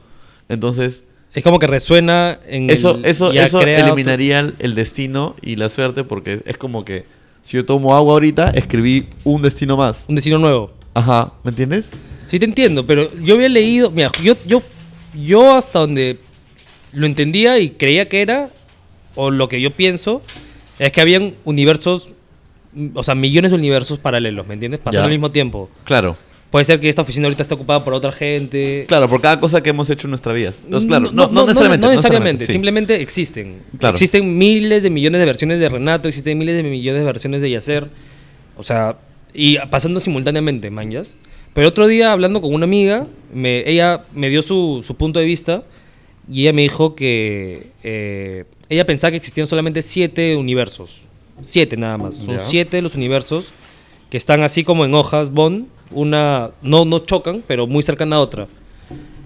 Entonces, 0.50 1.04
Es 1.34 1.44
como 1.44 1.60
que 1.60 1.68
resuena 1.68 2.40
en 2.48 2.70
eso, 2.70 2.96
el- 2.96 3.06
eso, 3.06 3.32
eso 3.46 3.58
otro- 3.58 3.70
eliminaría 3.70 4.40
el, 4.40 4.56
el 4.60 4.76
destino 4.76 5.36
y 5.42 5.56
la 5.58 5.70
suerte, 5.70 6.04
porque 6.04 6.34
es, 6.34 6.44
es 6.46 6.58
como 6.58 6.84
que 6.86 7.04
si 7.46 7.58
yo 7.58 7.66
tomo 7.66 7.96
agua 7.96 8.14
ahorita, 8.14 8.50
escribí 8.50 9.06
un 9.24 9.44
destino 9.44 9.78
más. 9.78 10.06
un 10.10 10.16
destino 10.16 10.40
nuevo. 10.40 10.72
Ajá, 10.96 11.32
¿me 11.44 11.52
entiendes? 11.52 11.92
Sí 12.26 12.40
te 12.40 12.46
entiendo, 12.46 12.88
pero 12.88 13.14
yo 13.22 13.36
había 13.36 13.50
leído, 13.50 13.92
mira, 13.92 14.10
yo, 14.24 14.34
yo, 14.48 14.64
yo 15.14 15.56
hasta 15.56 15.78
donde 15.78 16.18
lo 16.92 17.06
entendía 17.06 17.60
y 17.60 17.70
creía 17.70 18.10
que 18.10 18.24
era, 18.24 18.50
o 19.14 19.30
lo 19.30 19.48
que 19.48 19.62
yo 19.62 19.70
pienso, 19.70 20.24
es 20.80 20.92
que 20.92 21.02
habían 21.02 21.36
universos, 21.44 22.14
o 22.96 23.04
sea, 23.04 23.14
millones 23.14 23.52
de 23.52 23.58
universos 23.58 24.00
paralelos, 24.00 24.48
¿me 24.48 24.56
entiendes? 24.56 24.80
Pasando 24.80 25.06
al 25.06 25.12
mismo 25.12 25.30
tiempo. 25.30 25.70
Claro. 25.84 26.18
Puede 26.56 26.64
ser 26.64 26.80
que 26.80 26.88
esta 26.88 27.02
oficina 27.02 27.26
ahorita 27.28 27.42
esté 27.44 27.54
ocupada 27.54 27.84
por 27.84 27.94
otra 27.94 28.14
gente. 28.14 28.86
Claro, 28.88 29.10
por 29.10 29.20
cada 29.20 29.42
cosa 29.42 29.62
que 29.62 29.72
hemos 29.72 29.90
hecho 29.90 30.08
en 30.08 30.12
nuestra 30.12 30.32
vida. 30.32 30.54
Entonces, 30.64 30.88
claro, 30.88 31.12
no, 31.12 31.28
no, 31.28 31.46
necesariamente. 31.46 31.86
No 31.86 31.92
necesariamente, 31.92 32.46
sí. 32.46 32.54
simplemente 32.54 33.02
existen. 33.02 33.58
Claro. 33.78 33.94
Existen 33.94 34.38
miles 34.38 34.82
de 34.82 34.90
millones 34.90 35.20
de 35.20 35.26
versiones 35.26 35.60
de 35.60 35.68
Renato, 35.68 36.08
existen 36.08 36.38
miles 36.38 36.56
de 36.56 36.64
millones 36.64 37.02
de 37.02 37.06
versiones 37.06 37.42
de 37.42 37.50
Yacer. 37.50 37.90
O 38.56 38.64
sea, 38.64 38.96
y 39.34 39.58
pasando 39.70 40.00
simultáneamente, 40.00 40.70
manjas. 40.70 41.14
Pero 41.54 41.68
otro 41.68 41.88
día, 41.88 42.14
hablando 42.14 42.40
con 42.40 42.54
una 42.54 42.64
amiga, 42.64 43.06
me, 43.34 43.70
ella 43.70 44.06
me 44.14 44.30
dio 44.30 44.42
su, 44.42 44.82
su 44.88 44.96
punto 44.96 45.20
de 45.20 45.26
vista 45.26 45.66
y 46.32 46.44
ella 46.44 46.54
me 46.54 46.62
dijo 46.62 46.96
que 46.96 47.72
eh, 47.84 48.46
ella 48.70 48.86
pensaba 48.86 49.12
que 49.12 49.18
existían 49.18 49.48
solamente 49.48 49.82
siete 49.82 50.38
universos. 50.38 51.02
Siete 51.42 51.76
nada 51.76 51.98
más. 51.98 52.16
Son 52.16 52.38
Ya. 52.38 52.46
siete 52.46 52.82
los 52.82 52.96
universos 52.96 53.52
que 54.10 54.16
están 54.16 54.42
así 54.42 54.64
como 54.64 54.86
en 54.86 54.94
hojas 54.94 55.32
Bond. 55.32 55.75
Una, 55.92 56.52
no, 56.62 56.86
no 56.86 57.00
chocan, 57.00 57.44
pero 57.48 57.68
muy 57.68 57.84
cercana 57.84 58.18
a 58.18 58.20
otra. 58.20 58.48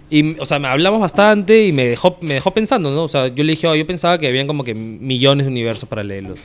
Y, 0.09 0.39
o 0.39 0.45
sea, 0.45 0.57
me 0.57 0.67
hablamos 0.67 0.99
bastante 0.99 1.65
y 1.65 1.71
me 1.71 1.85
dejó, 1.85 2.17
me 2.21 2.33
dejó 2.33 2.51
pensando, 2.51 2.91
¿no? 2.91 3.03
O 3.03 3.07
sea, 3.07 3.27
yo 3.27 3.43
le 3.43 3.51
dije, 3.51 3.67
"Oh, 3.67 3.75
yo 3.75 3.85
pensaba 3.85 4.17
que 4.17 4.27
habían 4.27 4.47
como 4.47 4.63
que 4.63 4.73
millones 4.73 5.45
de 5.45 5.51
universos 5.51 5.87
paralelos. 5.87 6.39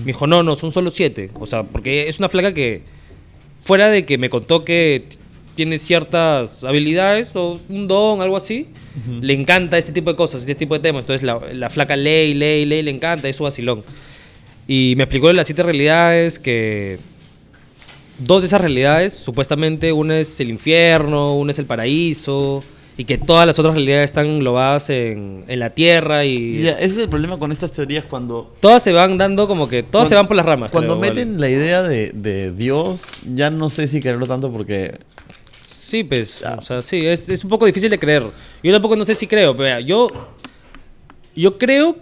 Me 0.00 0.06
dijo, 0.06 0.26
no, 0.26 0.42
no, 0.42 0.54
son 0.54 0.70
solo 0.70 0.90
siete. 0.90 1.30
O 1.34 1.46
sea, 1.46 1.64
porque 1.64 2.08
es 2.08 2.18
una 2.18 2.28
flaca 2.28 2.54
que, 2.54 2.82
fuera 3.60 3.88
de 3.88 4.04
que 4.04 4.18
me 4.18 4.30
contó 4.30 4.64
que 4.64 5.04
tiene 5.56 5.78
ciertas 5.78 6.62
habilidades 6.62 7.32
o 7.34 7.60
un 7.68 7.88
don, 7.88 8.22
algo 8.22 8.36
así, 8.36 8.68
le 9.20 9.34
encanta 9.34 9.76
este 9.78 9.90
tipo 9.90 10.10
de 10.10 10.16
cosas, 10.16 10.42
este 10.42 10.54
tipo 10.54 10.74
de 10.74 10.80
temas. 10.80 11.02
Entonces 11.02 11.24
la, 11.24 11.40
la 11.52 11.70
flaca 11.70 11.96
lee 11.96 12.30
y 12.30 12.34
lee 12.34 12.62
y 12.62 12.64
lee, 12.66 12.76
y 12.76 12.82
le 12.82 12.90
encanta, 12.92 13.28
es 13.28 13.34
su 13.34 13.42
vacilón. 13.42 13.82
Y 14.68 14.94
me 14.96 15.04
explicó 15.04 15.32
las 15.32 15.48
siete 15.48 15.64
realidades 15.64 16.38
que 16.38 16.98
dos 18.18 18.42
de 18.42 18.46
esas 18.48 18.60
realidades, 18.60 19.12
supuestamente 19.14 19.92
una 19.92 20.18
es 20.18 20.38
el 20.40 20.50
infierno, 20.50 21.36
una 21.36 21.52
es 21.52 21.58
el 21.58 21.66
paraíso, 21.66 22.62
y 22.96 23.04
que 23.04 23.16
todas 23.16 23.46
las 23.46 23.56
otras 23.60 23.74
realidades 23.76 24.04
están 24.10 24.26
englobadas 24.26 24.90
en, 24.90 25.44
en 25.46 25.60
la 25.60 25.70
tierra 25.70 26.24
y 26.24 26.62
ya, 26.62 26.72
ese 26.72 26.94
es 26.94 26.98
el 26.98 27.08
problema 27.08 27.38
con 27.38 27.52
estas 27.52 27.70
teorías 27.70 28.04
cuando 28.04 28.52
todas 28.58 28.82
se 28.82 28.92
van 28.92 29.16
dando 29.16 29.46
como 29.46 29.68
que, 29.68 29.84
todas 29.84 29.90
Cuando- 29.92 30.08
se 30.08 30.14
van 30.16 30.26
por 30.26 30.36
las 30.36 30.46
ramas. 30.46 30.72
Cuando 30.72 30.98
creo, 30.98 31.12
meten 31.14 31.36
¿vale? 31.36 31.40
la 31.40 31.48
idea 31.50 31.82
de, 31.84 32.10
de 32.10 32.50
Dios, 32.52 33.04
ya 33.34 33.50
no 33.50 33.70
sé 33.70 33.86
si 33.86 34.00
quererlo 34.00 34.26
tanto 34.26 34.50
porque... 34.50 34.98
Sí, 35.64 36.02
pues, 36.04 36.40
Ya. 36.40 36.56
o 36.56 36.62
sea, 36.62 36.82
sí, 36.82 37.06
es, 37.06 37.28
es 37.30 37.44
un 37.44 37.50
poco 37.50 37.64
difícil 37.66 37.88
de 37.88 37.98
creer. 37.98 38.24
Yo 38.64 38.72
tampoco 38.72 38.94
no 38.96 39.04
sé 39.04 39.14
si 39.14 39.26
creo, 39.28 39.52
pero 39.52 39.62
vea, 39.64 39.80
yo, 39.80 40.10
yo 41.36 41.56
creo 41.56 41.96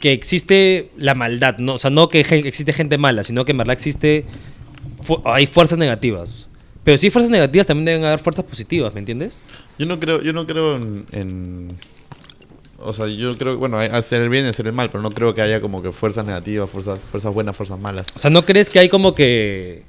que 0.00 0.12
existe 0.12 0.90
la 0.96 1.14
maldad, 1.14 1.58
¿no? 1.58 1.74
O 1.74 1.78
sea, 1.78 1.90
no 1.90 2.08
que 2.08 2.20
existe 2.20 2.72
gente 2.72 2.98
mala, 2.98 3.24
sino 3.24 3.44
que 3.44 3.50
en 3.52 3.58
verdad 3.58 3.72
existe, 3.72 4.26
fu- 5.08 5.22
hay 5.24 5.46
fuerzas 5.46 5.78
negativas. 5.78 6.46
Pero 6.84 6.96
sí, 6.98 7.10
fuerzas 7.10 7.30
negativas 7.30 7.66
también 7.66 7.86
deben 7.86 8.04
haber 8.04 8.18
fuerzas 8.18 8.44
positivas, 8.44 8.92
¿me 8.94 9.00
entiendes? 9.00 9.40
Yo 9.78 9.86
no 9.86 9.98
creo, 9.98 10.22
yo 10.22 10.32
no 10.32 10.46
creo 10.46 10.76
en, 10.76 11.06
en- 11.12 11.68
O 12.80 12.92
sea, 12.92 13.06
yo 13.08 13.36
creo, 13.36 13.56
bueno, 13.58 13.78
hay- 13.78 13.88
hacer 13.90 14.20
el 14.22 14.28
bien 14.28 14.44
y 14.44 14.48
hacer 14.48 14.66
el 14.66 14.72
mal, 14.72 14.88
pero 14.90 15.02
no 15.02 15.10
creo 15.10 15.34
que 15.34 15.42
haya 15.42 15.60
como 15.60 15.82
que 15.82 15.90
fuerzas 15.92 16.24
negativas, 16.24 16.70
fuerzas, 16.70 17.00
fuerzas 17.10 17.32
buenas, 17.34 17.56
fuerzas 17.56 17.78
malas. 17.78 18.06
O 18.14 18.18
sea, 18.18 18.30
¿no 18.30 18.44
crees 18.44 18.70
que 18.70 18.78
hay 18.78 18.88
como 18.88 19.14
que... 19.14 19.82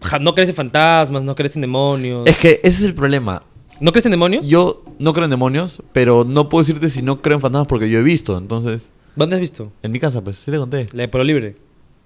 ja, 0.00 0.18
no 0.18 0.34
crees 0.34 0.48
en 0.48 0.54
fantasmas, 0.54 1.22
no 1.24 1.34
crees 1.34 1.54
en 1.56 1.62
demonios? 1.62 2.26
Es 2.26 2.36
que 2.38 2.60
ese 2.62 2.78
es 2.78 2.82
el 2.84 2.94
problema. 2.94 3.42
¿No 3.80 3.92
crees 3.92 4.04
en 4.06 4.12
demonios? 4.12 4.46
Yo 4.48 4.82
no 4.98 5.12
creo 5.12 5.24
en 5.26 5.30
demonios, 5.30 5.82
pero 5.92 6.24
no 6.24 6.48
puedo 6.48 6.62
decirte 6.62 6.88
si 6.88 7.02
no 7.02 7.20
creo 7.22 7.36
en 7.36 7.40
fantasmas 7.42 7.66
porque 7.66 7.88
yo 7.90 7.98
he 7.98 8.02
visto. 8.02 8.36
Entonces, 8.38 8.88
¿Dónde 9.16 9.36
has 9.36 9.40
visto? 9.40 9.70
en 9.82 9.92
mi 9.92 10.00
casa, 10.00 10.22
pues, 10.24 10.36
sí 10.36 10.50
te 10.50 10.56
conté. 10.56 10.86
La 10.92 11.02
de 11.02 11.08
Pueblo 11.08 11.24
Libre. 11.24 11.56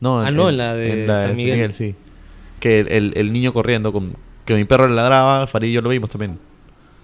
No, 0.01 0.19
Ah, 0.21 0.31
no, 0.33 0.49
en 0.51 0.57
la 0.59 0.75
de 0.75 1.07
San 1.07 1.37
Miguel. 1.37 1.73
sí. 1.73 1.95
Que 2.65 2.81
el, 2.81 3.13
el- 3.15 3.31
niño 3.31 3.53
corriendo, 3.53 3.93
con, 3.93 4.17
que 4.47 4.55
mi 4.55 4.65
perro 4.65 4.89
le 4.89 4.95
ladraba, 4.95 5.47
Farid 5.47 5.69
y 5.69 5.73
yo 5.73 5.83
lo 5.83 5.91
vimos 5.91 6.09
también. 6.09 6.39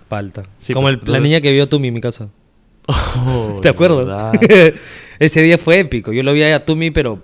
Falta. 0.09 0.45
Sí, 0.59 0.73
como 0.73 0.89
pues, 0.89 1.01
el- 1.05 1.13
la 1.13 1.21
niña 1.21 1.43
que 1.43 1.53
vio 1.53 1.65
a 1.65 1.69
Tumi 1.69 1.89
en 1.89 1.95
mi 1.95 2.01
casa. 2.01 2.31
Oh, 2.87 3.59
¿Te 3.63 3.69
acuerdas? 3.69 4.39
Ese 5.19 5.43
día 5.43 5.59
fue 5.59 5.81
épico. 5.81 6.15
Yo 6.15 6.23
lo 6.23 6.33
vi 6.33 6.45
a 6.45 6.65
Tumi, 6.65 6.91
pero 6.91 7.23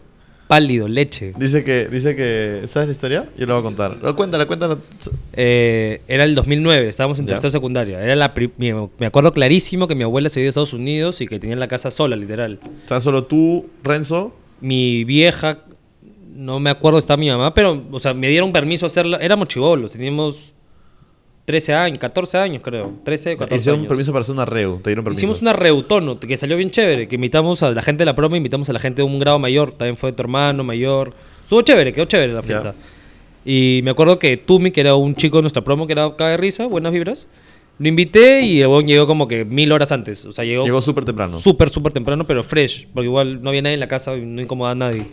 pálido, 0.48 0.86
leche. 0.86 1.32
Dice 1.38 1.64
que, 1.64 1.88
dice 1.88 2.14
que, 2.14 2.68
¿sabes 2.68 2.88
la 2.88 2.92
historia? 2.92 3.30
Yo 3.38 3.46
lo 3.46 3.54
voy 3.54 3.60
a 3.60 3.64
contar. 3.64 3.96
No, 4.02 4.14
Cuéntala, 4.14 4.44
cuéntala. 4.44 4.76
Eh, 5.32 6.02
era 6.06 6.24
el 6.24 6.34
2009, 6.34 6.88
estábamos 6.88 7.18
en 7.18 7.24
tercera 7.24 7.48
secundaria. 7.50 8.02
Era 8.02 8.14
la 8.16 8.34
me 8.98 9.06
acuerdo 9.06 9.32
clarísimo 9.32 9.88
que 9.88 9.94
mi 9.94 10.02
abuela 10.02 10.28
se 10.28 10.40
iba 10.40 10.46
a 10.46 10.50
Estados 10.50 10.74
Unidos 10.74 11.22
y 11.22 11.26
que 11.26 11.38
tenía 11.38 11.56
la 11.56 11.68
casa 11.68 11.90
sola, 11.90 12.16
literal. 12.16 12.60
O 12.84 12.88
sea, 12.88 13.00
solo 13.00 13.24
tú, 13.24 13.70
Renzo. 13.82 14.36
Mi 14.60 15.04
vieja, 15.04 15.60
no 16.36 16.60
me 16.60 16.70
acuerdo, 16.70 16.98
está 16.98 17.16
mi 17.16 17.28
mamá, 17.28 17.52
pero, 17.54 17.82
o 17.90 17.98
sea, 17.98 18.14
me 18.14 18.28
dieron 18.28 18.52
permiso 18.52 18.86
a 18.86 18.88
hacerla. 18.88 19.16
Éramos 19.18 19.48
chivolos, 19.48 19.92
teníamos 19.92 20.54
13 21.46 21.74
años, 21.74 21.98
14 21.98 22.38
años, 22.38 22.62
creo. 22.62 22.92
13, 23.04 23.36
14 23.36 23.56
Hicieron 23.56 23.80
años. 23.80 23.88
permiso 23.88 24.12
para 24.12 24.22
hacer 24.22 24.34
una 24.34 24.44
reu. 24.44 24.80
Te 24.82 24.90
dieron 24.90 25.04
permiso. 25.04 25.20
Hicimos 25.20 25.40
una 25.42 25.52
reutono 25.52 26.18
que 26.18 26.36
salió 26.36 26.56
bien 26.56 26.70
chévere, 26.70 27.06
que 27.08 27.14
invitamos 27.14 27.62
a 27.62 27.70
la 27.70 27.82
gente 27.82 28.00
de 28.00 28.06
la 28.06 28.14
promo, 28.14 28.36
invitamos 28.36 28.68
a 28.68 28.72
la 28.72 28.78
gente 28.80 29.02
de 29.02 29.08
un 29.08 29.18
grado 29.18 29.38
mayor, 29.38 29.72
también 29.72 29.96
fue 29.96 30.12
tu 30.12 30.22
hermano 30.22 30.64
mayor. 30.64 31.12
Estuvo 31.42 31.62
chévere, 31.62 31.92
quedó 31.92 32.04
chévere 32.06 32.32
la 32.32 32.42
fiesta. 32.42 32.74
Y 33.44 33.80
me 33.84 33.92
acuerdo 33.92 34.18
que 34.18 34.36
Tumi, 34.36 34.72
que 34.72 34.80
era 34.80 34.96
un 34.96 35.14
chico 35.14 35.36
de 35.38 35.42
nuestra 35.42 35.62
promo, 35.62 35.86
que 35.86 35.92
era 35.92 36.16
caga 36.16 36.30
de 36.32 36.36
risa, 36.36 36.66
buenas 36.66 36.92
vibras, 36.92 37.28
lo 37.78 37.86
invité 37.86 38.40
y 38.40 38.60
el 38.60 38.66
huevón 38.66 38.86
llegó 38.88 39.06
como 39.06 39.28
que 39.28 39.44
mil 39.44 39.70
horas 39.70 39.92
antes. 39.92 40.24
O 40.24 40.32
sea, 40.32 40.44
llegó, 40.44 40.64
Llegó 40.64 40.82
súper 40.82 41.04
temprano. 41.04 41.38
súper, 41.38 41.70
súper 41.70 41.92
temprano, 41.92 42.26
pero 42.26 42.42
fresh, 42.42 42.88
porque 42.92 43.06
igual 43.06 43.40
no 43.42 43.50
había 43.50 43.62
nadie 43.62 43.74
en 43.74 43.80
la 43.80 43.86
casa 43.86 44.16
no 44.16 44.42
incomodaba 44.42 44.72
a 44.72 44.74
nadie. 44.90 45.06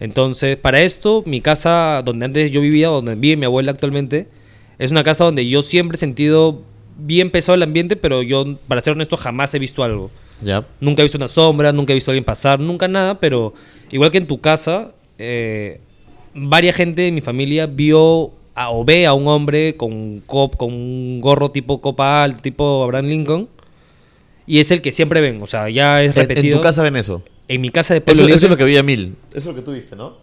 Entonces, 0.00 0.56
para 0.56 0.80
esto, 0.80 1.22
mi 1.26 1.40
casa 1.40 2.02
donde 2.04 2.24
antes 2.26 2.50
yo 2.50 2.60
vivía, 2.60 2.88
donde 2.88 3.14
vive 3.14 3.36
mi 3.36 3.44
abuela 3.44 3.70
actualmente, 3.72 4.26
es 4.78 4.90
una 4.90 5.02
casa 5.02 5.24
donde 5.24 5.46
yo 5.48 5.62
siempre 5.62 5.96
he 5.96 5.98
sentido 5.98 6.62
bien 6.98 7.30
pesado 7.30 7.54
el 7.54 7.62
ambiente, 7.62 7.96
pero 7.96 8.22
yo, 8.22 8.56
para 8.66 8.80
ser 8.80 8.94
honesto, 8.94 9.16
jamás 9.16 9.54
he 9.54 9.58
visto 9.58 9.84
algo. 9.84 10.10
Ya. 10.42 10.66
Nunca 10.80 11.02
he 11.02 11.04
visto 11.04 11.18
una 11.18 11.28
sombra, 11.28 11.72
nunca 11.72 11.92
he 11.92 11.94
visto 11.94 12.10
a 12.10 12.12
alguien 12.12 12.24
pasar, 12.24 12.58
nunca 12.60 12.88
nada, 12.88 13.20
pero 13.20 13.52
igual 13.90 14.10
que 14.10 14.18
en 14.18 14.26
tu 14.26 14.40
casa, 14.40 14.92
eh, 15.18 15.80
varias 16.34 16.76
gente 16.76 17.02
de 17.02 17.12
mi 17.12 17.20
familia 17.20 17.66
vio 17.66 18.30
a- 18.54 18.70
o 18.70 18.84
ve 18.84 19.06
a 19.06 19.12
un 19.12 19.28
hombre 19.28 19.76
con, 19.76 20.20
cop, 20.24 20.56
con 20.56 20.72
un 20.72 21.20
gorro 21.20 21.50
tipo 21.50 21.80
copa 21.82 22.22
alta, 22.22 22.40
tipo 22.40 22.82
Abraham 22.82 23.06
Lincoln, 23.06 23.48
y 24.46 24.60
es 24.60 24.70
el 24.70 24.80
que 24.80 24.92
siempre 24.92 25.20
ven, 25.20 25.42
o 25.42 25.46
sea, 25.46 25.68
ya 25.68 26.02
es 26.02 26.12
En, 26.16 26.22
en 26.22 26.28
repetido. 26.28 26.56
tu 26.58 26.62
casa 26.62 26.82
ven 26.82 26.96
eso. 26.96 27.22
En 27.52 27.60
mi 27.60 27.70
casa 27.70 27.94
de 27.94 27.98
Eso, 27.98 28.04
Pueblo 28.06 28.22
eso 28.22 28.28
Libre- 28.28 28.44
es 28.46 28.50
lo 28.50 28.56
que 28.56 28.64
vi 28.64 28.76
a 28.76 28.82
mil. 28.82 29.14
Eso 29.30 29.38
es 29.38 29.44
lo 29.46 29.54
que 29.56 29.62
tú 29.62 29.72
viste, 29.72 29.96
¿no? 29.96 30.14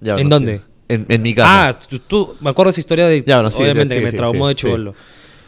Ya, 0.00 0.16
¿En 0.16 0.28
dónde? 0.28 0.58
sí. 0.58 0.64
En, 0.88 1.06
en 1.08 1.22
mi 1.22 1.32
casa. 1.34 1.68
Ah, 1.68 1.78
tú, 1.78 1.98
tú- 2.00 2.34
me 2.40 2.50
acuerdo 2.50 2.70
esa 2.70 2.80
historia 2.80 3.06
de. 3.06 3.22
Ya, 3.26 3.36
bueno, 3.36 3.50
sí, 3.50 3.62
obviamente 3.62 3.94
sí, 3.94 4.00
que 4.00 4.06
me 4.06 4.12
traumó 4.12 4.46
sí, 4.48 4.48
de 4.48 4.54
sí. 4.54 4.60
chivolo. 4.66 4.94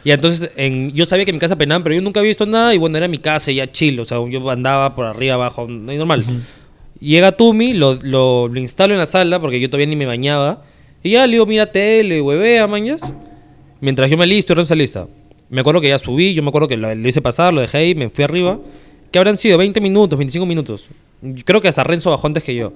Y 0.03 0.11
entonces, 0.11 0.49
en, 0.55 0.91
yo 0.93 1.05
sabía 1.05 1.25
que 1.25 1.31
en 1.31 1.35
mi 1.35 1.39
casa 1.39 1.55
penaban, 1.55 1.83
pero 1.83 1.95
yo 1.95 2.01
nunca 2.01 2.19
había 2.19 2.29
visto 2.29 2.45
nada. 2.45 2.73
Y 2.73 2.77
bueno, 2.77 2.97
era 2.97 3.07
mi 3.07 3.17
casa, 3.17 3.51
ya 3.51 3.71
chill. 3.71 3.99
O 3.99 4.05
sea, 4.05 4.17
yo 4.29 4.49
andaba 4.49 4.95
por 4.95 5.05
arriba, 5.05 5.35
abajo, 5.35 5.67
no 5.67 5.91
hay 5.91 5.97
normal. 5.97 6.23
Llega 6.99 7.33
Tumi, 7.33 7.73
lo, 7.73 7.95
lo, 8.01 8.47
lo 8.47 8.59
instalo 8.59 8.93
en 8.93 8.99
la 8.99 9.05
sala, 9.05 9.39
porque 9.39 9.59
yo 9.59 9.67
todavía 9.69 9.87
ni 9.87 9.95
me 9.95 10.05
bañaba. 10.05 10.63
Y 11.03 11.11
ya 11.11 11.27
le 11.27 11.33
digo, 11.33 11.45
mira 11.45 11.67
tele, 11.71 12.21
huevea, 12.21 12.65
mañas. 12.67 13.01
Mientras 13.81 14.09
yo 14.09 14.17
me 14.17 14.25
listo, 14.25 14.59
y 14.59 14.65
se 14.65 14.75
lista. 14.75 15.07
Me 15.49 15.61
acuerdo 15.61 15.81
que 15.81 15.89
ya 15.89 15.99
subí, 15.99 16.33
yo 16.33 16.41
me 16.41 16.49
acuerdo 16.49 16.67
que 16.67 16.77
lo, 16.77 16.93
lo 16.95 17.07
hice 17.07 17.21
pasar, 17.21 17.53
lo 17.53 17.61
dejé 17.61 17.77
ahí, 17.77 17.93
me 17.95 18.09
fui 18.09 18.23
arriba. 18.23 18.57
Que 19.15 19.19
habrán 19.19 19.37
sido 19.37 19.57
20 19.57 19.79
minutos, 19.79 20.19
25 20.19 20.45
minutos. 20.45 20.89
Creo 21.45 21.61
que 21.61 21.69
hasta 21.69 21.85
Renzo 21.85 22.09
bajó 22.11 22.27
antes 22.27 22.43
que 22.43 22.53
yo. 22.53 22.73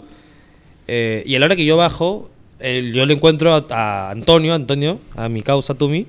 Eh, 0.87 1.21
y 1.25 1.35
a 1.35 1.39
la 1.39 1.47
hora 1.47 1.57
que 1.57 1.65
yo 1.65 1.75
bajo, 1.75 2.29
el- 2.59 2.93
yo 2.93 3.05
le 3.05 3.13
encuentro 3.15 3.65
a, 3.69 4.09
Antonio, 4.09 4.53
Antonio, 4.53 5.01
a 5.17 5.27
mi 5.27 5.41
causa 5.41 5.73
Tumi, 5.73 6.07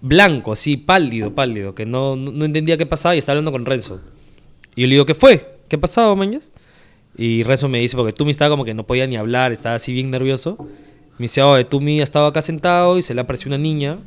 blanco, 0.00 0.52
así, 0.52 0.76
pálido, 0.76 1.34
pálido, 1.34 1.74
que 1.74 1.84
no, 1.84 2.14
no, 2.14 2.30
no 2.30 2.44
entendía 2.44 2.76
qué 2.76 2.86
pasaba 2.86 3.16
y 3.16 3.18
estaba 3.18 3.32
hablando 3.34 3.50
con 3.50 3.66
Renzo. 3.66 4.00
Y 4.76 4.82
yo 4.82 4.86
le 4.86 4.94
digo, 4.94 5.06
¿qué 5.06 5.14
fue? 5.14 5.56
¿Qué 5.66 5.74
ha 5.74 5.80
pasado, 5.80 6.14
mañas? 6.14 6.52
Y 7.18 7.42
Renzo 7.42 7.68
me 7.68 7.80
dice, 7.80 7.96
porque 7.96 8.12
Tumi 8.12 8.30
estaba 8.30 8.50
como 8.50 8.64
que 8.64 8.74
no 8.74 8.86
podía 8.86 9.08
ni 9.08 9.16
hablar, 9.16 9.50
estaba 9.50 9.74
así 9.74 9.92
bien 9.92 10.12
nervioso. 10.12 10.56
Me 11.18 11.24
dice, 11.24 11.42
oye, 11.42 11.64
Tumi 11.64 11.98
ha 11.98 12.04
estado 12.04 12.26
acá 12.28 12.42
sentado 12.42 12.96
y 12.96 13.02
se 13.02 13.12
le 13.12 13.20
apareció 13.22 13.48
una 13.48 13.58
niña. 13.58 13.98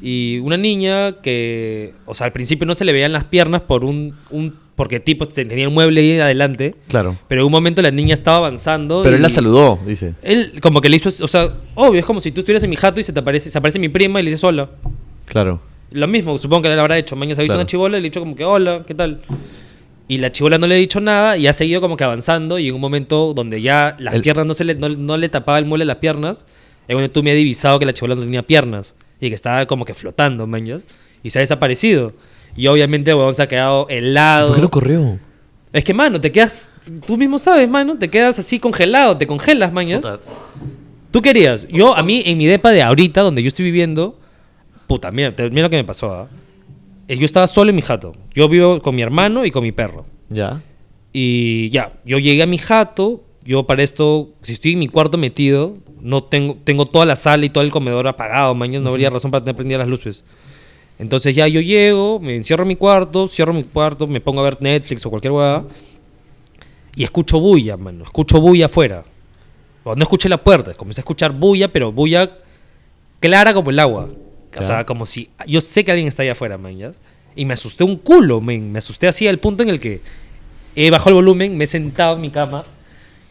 Y 0.00 0.38
una 0.38 0.56
niña 0.56 1.20
que, 1.22 1.92
o 2.06 2.14
sea, 2.14 2.26
al 2.26 2.32
principio 2.32 2.66
no 2.66 2.74
se 2.74 2.84
le 2.84 2.92
veían 2.92 3.12
las 3.12 3.24
piernas 3.24 3.62
por 3.62 3.84
un, 3.84 4.14
un 4.30 4.54
porque 4.76 5.00
tipo 5.00 5.26
tenía 5.26 5.64
el 5.64 5.70
mueble 5.70 6.00
ahí 6.00 6.20
adelante. 6.20 6.76
Claro. 6.86 7.18
Pero 7.26 7.40
en 7.40 7.46
un 7.46 7.52
momento 7.52 7.82
la 7.82 7.90
niña 7.90 8.14
estaba 8.14 8.36
avanzando. 8.36 9.02
Pero 9.02 9.16
él 9.16 9.22
la 9.22 9.28
saludó, 9.28 9.78
dice. 9.84 10.14
Él 10.22 10.52
como 10.62 10.80
que 10.80 10.88
le 10.88 10.96
hizo, 10.96 11.08
o 11.24 11.26
sea, 11.28 11.52
obvio, 11.74 11.98
es 11.98 12.06
como 12.06 12.20
si 12.20 12.30
tú 12.30 12.40
estuvieras 12.40 12.62
en 12.62 12.70
mi 12.70 12.76
jato 12.76 13.00
y 13.00 13.02
se 13.02 13.12
te 13.12 13.18
aparece, 13.18 13.50
se 13.50 13.58
aparece 13.58 13.78
mi 13.80 13.88
prima 13.88 14.20
y 14.20 14.22
le 14.22 14.30
dices 14.30 14.44
hola. 14.44 14.70
Claro. 15.24 15.60
Lo 15.90 16.06
mismo, 16.06 16.38
supongo 16.38 16.62
que 16.62 16.72
él 16.72 16.78
habrá 16.78 16.96
hecho. 16.96 17.16
Mañana 17.16 17.34
se 17.34 17.40
ha 17.40 17.42
visto 17.42 17.54
Claro. 17.54 17.62
una 17.62 17.66
chivola 17.66 17.98
y 17.98 18.00
le 18.02 18.06
ha 18.06 18.10
dicho 18.10 18.20
como 18.20 18.36
que 18.36 18.44
hola, 18.44 18.84
¿qué 18.86 18.94
tal? 18.94 19.20
Y 20.06 20.18
la 20.18 20.30
chivola 20.30 20.58
no 20.58 20.66
le 20.68 20.76
ha 20.76 20.78
dicho 20.78 21.00
nada 21.00 21.36
y 21.36 21.48
ha 21.48 21.52
seguido 21.52 21.80
como 21.80 21.96
que 21.96 22.04
avanzando 22.04 22.58
y 22.60 22.68
en 22.68 22.74
un 22.74 22.80
momento 22.80 23.34
donde 23.34 23.60
ya 23.60 23.96
las 23.98 24.14
El- 24.14 24.22
piernas 24.22 24.46
no, 24.46 24.54
se 24.54 24.64
le, 24.64 24.74
no, 24.76 24.88
no 24.90 25.16
le 25.16 25.28
tapaba 25.28 25.58
el 25.58 25.64
mueble 25.64 25.84
las 25.84 25.96
piernas, 25.96 26.46
es 26.86 26.94
cuando 26.94 27.10
tú 27.10 27.22
me 27.24 27.30
has 27.32 27.36
divisado 27.36 27.78
que 27.80 27.84
la 27.84 27.92
chivola 27.92 28.14
no 28.14 28.20
tenía 28.22 28.42
piernas 28.42 28.94
y 29.20 29.28
que 29.28 29.34
estaba 29.34 29.66
como 29.66 29.84
que 29.84 29.94
flotando, 29.94 30.46
mañas, 30.46 30.84
y 31.22 31.30
se 31.30 31.38
ha 31.38 31.40
desaparecido. 31.40 32.12
Y 32.56 32.66
obviamente, 32.66 33.14
weón, 33.14 33.34
se 33.34 33.42
ha 33.42 33.48
quedado 33.48 33.88
helado. 33.88 34.48
¿Por 34.48 34.56
qué 34.56 34.62
no 34.62 34.70
corrió? 34.70 35.18
Es 35.72 35.84
que, 35.84 35.94
mano, 35.94 36.20
te 36.20 36.32
quedas, 36.32 36.68
tú 37.06 37.16
mismo 37.16 37.38
sabes, 37.38 37.68
mano, 37.68 37.96
te 37.98 38.08
quedas 38.08 38.38
así 38.38 38.58
congelado, 38.58 39.16
te 39.16 39.26
congelas, 39.26 39.72
mañas. 39.72 40.00
Puta. 40.00 40.20
¿Tú 41.10 41.22
querías? 41.22 41.66
Yo, 41.68 41.96
a 41.96 42.02
mí, 42.02 42.22
en 42.26 42.36
mi 42.38 42.46
depa 42.46 42.70
de 42.70 42.82
ahorita, 42.82 43.22
donde 43.22 43.42
yo 43.42 43.48
estoy 43.48 43.64
viviendo, 43.64 44.18
puta, 44.86 45.10
mira, 45.10 45.34
mira 45.50 45.62
lo 45.62 45.70
que 45.70 45.76
me 45.76 45.84
pasó, 45.84 46.12
¿ah? 46.12 46.28
Eh, 47.08 47.16
Yo 47.16 47.24
estaba 47.24 47.46
solo 47.46 47.70
en 47.70 47.76
mi 47.76 47.82
jato. 47.82 48.12
Yo 48.34 48.48
vivo 48.48 48.82
con 48.82 48.94
mi 48.94 49.00
hermano 49.02 49.46
y 49.46 49.50
con 49.50 49.62
mi 49.62 49.72
perro. 49.72 50.04
Ya. 50.28 50.60
Y 51.12 51.70
ya, 51.70 51.92
yo 52.04 52.18
llegué 52.18 52.42
a 52.42 52.46
mi 52.46 52.58
jato, 52.58 53.24
yo 53.44 53.66
para 53.66 53.82
esto, 53.82 54.30
si 54.42 54.52
estoy 54.52 54.72
en 54.72 54.80
mi 54.80 54.88
cuarto 54.88 55.16
metido, 55.16 55.78
no 56.00 56.24
tengo, 56.24 56.56
tengo 56.64 56.86
toda 56.86 57.06
la 57.06 57.16
sala 57.16 57.44
y 57.44 57.50
todo 57.50 57.64
el 57.64 57.70
comedor 57.70 58.06
apagado, 58.06 58.54
mañana 58.54 58.84
no 58.84 58.90
habría 58.90 59.10
razón 59.10 59.30
para 59.30 59.44
tener 59.44 59.56
prendidas 59.56 59.80
las 59.80 59.88
luces. 59.88 60.24
Entonces 60.98 61.34
ya 61.34 61.46
yo 61.46 61.60
llego, 61.60 62.18
me 62.18 62.34
encierro 62.34 62.62
en 62.64 62.68
mi 62.68 62.76
cuarto, 62.76 63.28
cierro 63.28 63.52
mi 63.52 63.64
cuarto, 63.64 64.06
me 64.06 64.20
pongo 64.20 64.40
a 64.40 64.44
ver 64.44 64.58
Netflix 64.60 65.06
o 65.06 65.10
cualquier 65.10 65.32
hueá 65.32 65.64
y 66.96 67.04
escucho 67.04 67.38
bulla, 67.38 67.76
mano, 67.76 68.02
escucho 68.02 68.40
bulla 68.40 68.66
afuera. 68.66 69.04
O 69.84 69.94
no 69.94 70.02
escuché 70.02 70.28
la 70.28 70.42
puerta, 70.42 70.74
comencé 70.74 71.00
a 71.00 71.02
escuchar 71.02 71.32
bulla, 71.32 71.68
pero 71.68 71.92
bulla 71.92 72.38
clara 73.20 73.54
como 73.54 73.70
el 73.70 73.78
agua. 73.78 74.08
O 74.56 74.62
sea, 74.62 74.84
como 74.84 75.06
si 75.06 75.30
yo 75.46 75.60
sé 75.60 75.84
que 75.84 75.92
alguien 75.92 76.08
está 76.08 76.24
allá 76.24 76.32
afuera, 76.32 76.58
man, 76.58 76.76
¿ya? 76.76 76.92
Y 77.36 77.44
me 77.44 77.54
asusté 77.54 77.84
un 77.84 77.96
culo, 77.96 78.40
men. 78.40 78.72
Me 78.72 78.78
asusté 78.78 79.06
así 79.06 79.28
al 79.28 79.38
punto 79.38 79.62
en 79.62 79.68
el 79.68 79.78
que 79.78 80.00
he 80.74 80.90
bajado 80.90 81.10
el 81.10 81.14
volumen, 81.14 81.56
me 81.56 81.64
he 81.64 81.66
sentado 81.68 82.16
en 82.16 82.22
mi 82.22 82.30
cama 82.30 82.64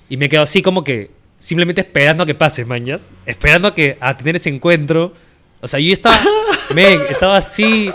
y 0.10 0.16
me 0.16 0.30
quedo 0.30 0.44
así 0.44 0.62
como 0.62 0.86
que 0.86 1.12
simplemente 1.40 1.82
esperando 1.82 2.24
a 2.24 2.26
que 2.26 2.36
pase, 2.36 2.66
mañas. 2.66 3.12
Esperando 3.26 3.68
a 3.68 3.76
que 3.76 3.98
a 4.00 4.16
tener 4.16 4.36
ese 4.36 4.50
encuentro. 4.50 5.14
O 5.62 5.68
sea, 5.68 5.80
yo 5.80 5.92
estaba, 5.92 6.20
men, 6.76 7.02
estaba 7.10 7.38
así. 7.38 7.92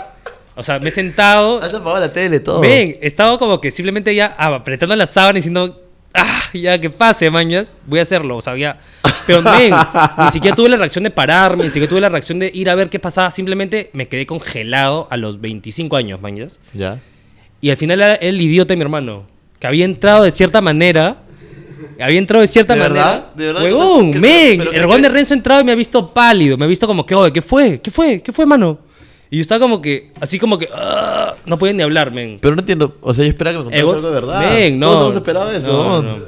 O 0.55 0.63
sea, 0.63 0.79
me 0.79 0.89
he 0.89 0.91
sentado. 0.91 1.61
Has 1.61 1.73
apagado 1.73 1.99
la 1.99 2.13
tele, 2.13 2.39
todo. 2.39 2.59
Men, 2.59 2.93
estaba 3.01 3.37
como 3.37 3.59
que 3.59 3.71
simplemente 3.71 4.13
ya 4.13 4.27
apretando 4.37 4.95
la 4.95 5.07
sábana 5.07 5.39
y 5.39 5.41
diciendo, 5.41 5.81
ah, 6.13 6.43
ya 6.53 6.79
que 6.79 6.89
pase, 6.89 7.29
mañas, 7.29 7.75
voy 7.85 7.99
a 7.99 8.03
hacerlo. 8.03 8.37
O 8.37 8.41
sea, 8.41 8.55
ya. 8.55 8.79
Pero, 9.25 9.41
men, 9.41 9.73
ni 10.17 10.29
siquiera 10.29 10.55
tuve 10.55 10.69
la 10.69 10.77
reacción 10.77 11.03
de 11.03 11.09
pararme, 11.09 11.63
ni 11.63 11.69
siquiera 11.69 11.89
tuve 11.89 12.01
la 12.01 12.09
reacción 12.09 12.39
de 12.39 12.51
ir 12.53 12.69
a 12.69 12.75
ver 12.75 12.89
qué 12.89 12.99
pasaba. 12.99 13.31
Simplemente 13.31 13.89
me 13.93 14.07
quedé 14.07 14.25
congelado 14.25 15.07
a 15.09 15.17
los 15.17 15.39
25 15.41 15.95
años, 15.95 16.21
mañas. 16.21 16.59
Ya. 16.73 16.99
Y 17.61 17.69
al 17.69 17.77
final 17.77 18.01
era 18.01 18.15
el 18.15 18.39
idiota 18.41 18.73
de 18.73 18.75
mi 18.75 18.81
hermano, 18.83 19.25
que 19.59 19.67
había 19.67 19.85
entrado 19.85 20.23
de 20.23 20.31
cierta 20.31 20.61
manera. 20.61 21.22
Había 21.99 22.17
entrado 22.19 22.41
de 22.41 22.47
cierta 22.47 22.73
¿De 22.73 22.79
manera. 22.79 23.05
verdad? 23.05 23.33
¿De 23.35 23.45
verdad? 23.47 23.63
Huevón, 23.63 24.05
¿Qué- 24.07 24.13
qué- 24.13 24.19
men. 24.19 24.57
pero 24.59 24.71
El 24.71 24.81
huevón 24.81 25.01
de 25.01 25.09
Renzo 25.09 25.33
ha 25.33 25.37
entrado 25.37 25.61
y 25.61 25.63
me 25.63 25.71
ha 25.71 25.75
visto 25.75 26.13
pálido. 26.13 26.57
Me 26.57 26.65
ha 26.65 26.67
visto 26.67 26.87
como 26.87 27.05
que, 27.05 27.15
oye, 27.15 27.31
¿qué 27.33 27.41
fue? 27.41 27.79
¿Qué 27.81 27.91
fue? 27.91 28.21
¿Qué 28.21 28.31
fue, 28.31 28.45
mano? 28.45 28.79
Y 29.29 29.37
yo 29.37 29.41
estaba 29.41 29.59
como 29.59 29.81
que, 29.81 30.11
así 30.21 30.37
como 30.37 30.57
que, 30.59 30.69
ah, 30.73 31.33
no 31.45 31.57
podía 31.57 31.73
ni 31.73 31.81
hablar, 31.81 32.11
men. 32.11 32.37
Pero 32.39 32.55
no 32.55 32.61
entiendo. 32.61 32.97
O 33.01 33.13
sea, 33.13 33.25
yo 33.25 33.29
esperaba 33.31 33.53
que 33.53 33.57
me 33.59 33.63
contaras 33.65 33.85
huevón- 33.85 33.95
algo 33.95 34.07
de 34.09 34.13
verdad. 34.13 34.39
Men, 34.53 34.79
no. 34.79 34.87
Todos 34.87 35.01
hemos 35.01 35.15
esperado 35.15 35.51
eso. 35.51 35.67
No, 35.67 36.01
¿no? 36.03 36.17
no. 36.19 36.25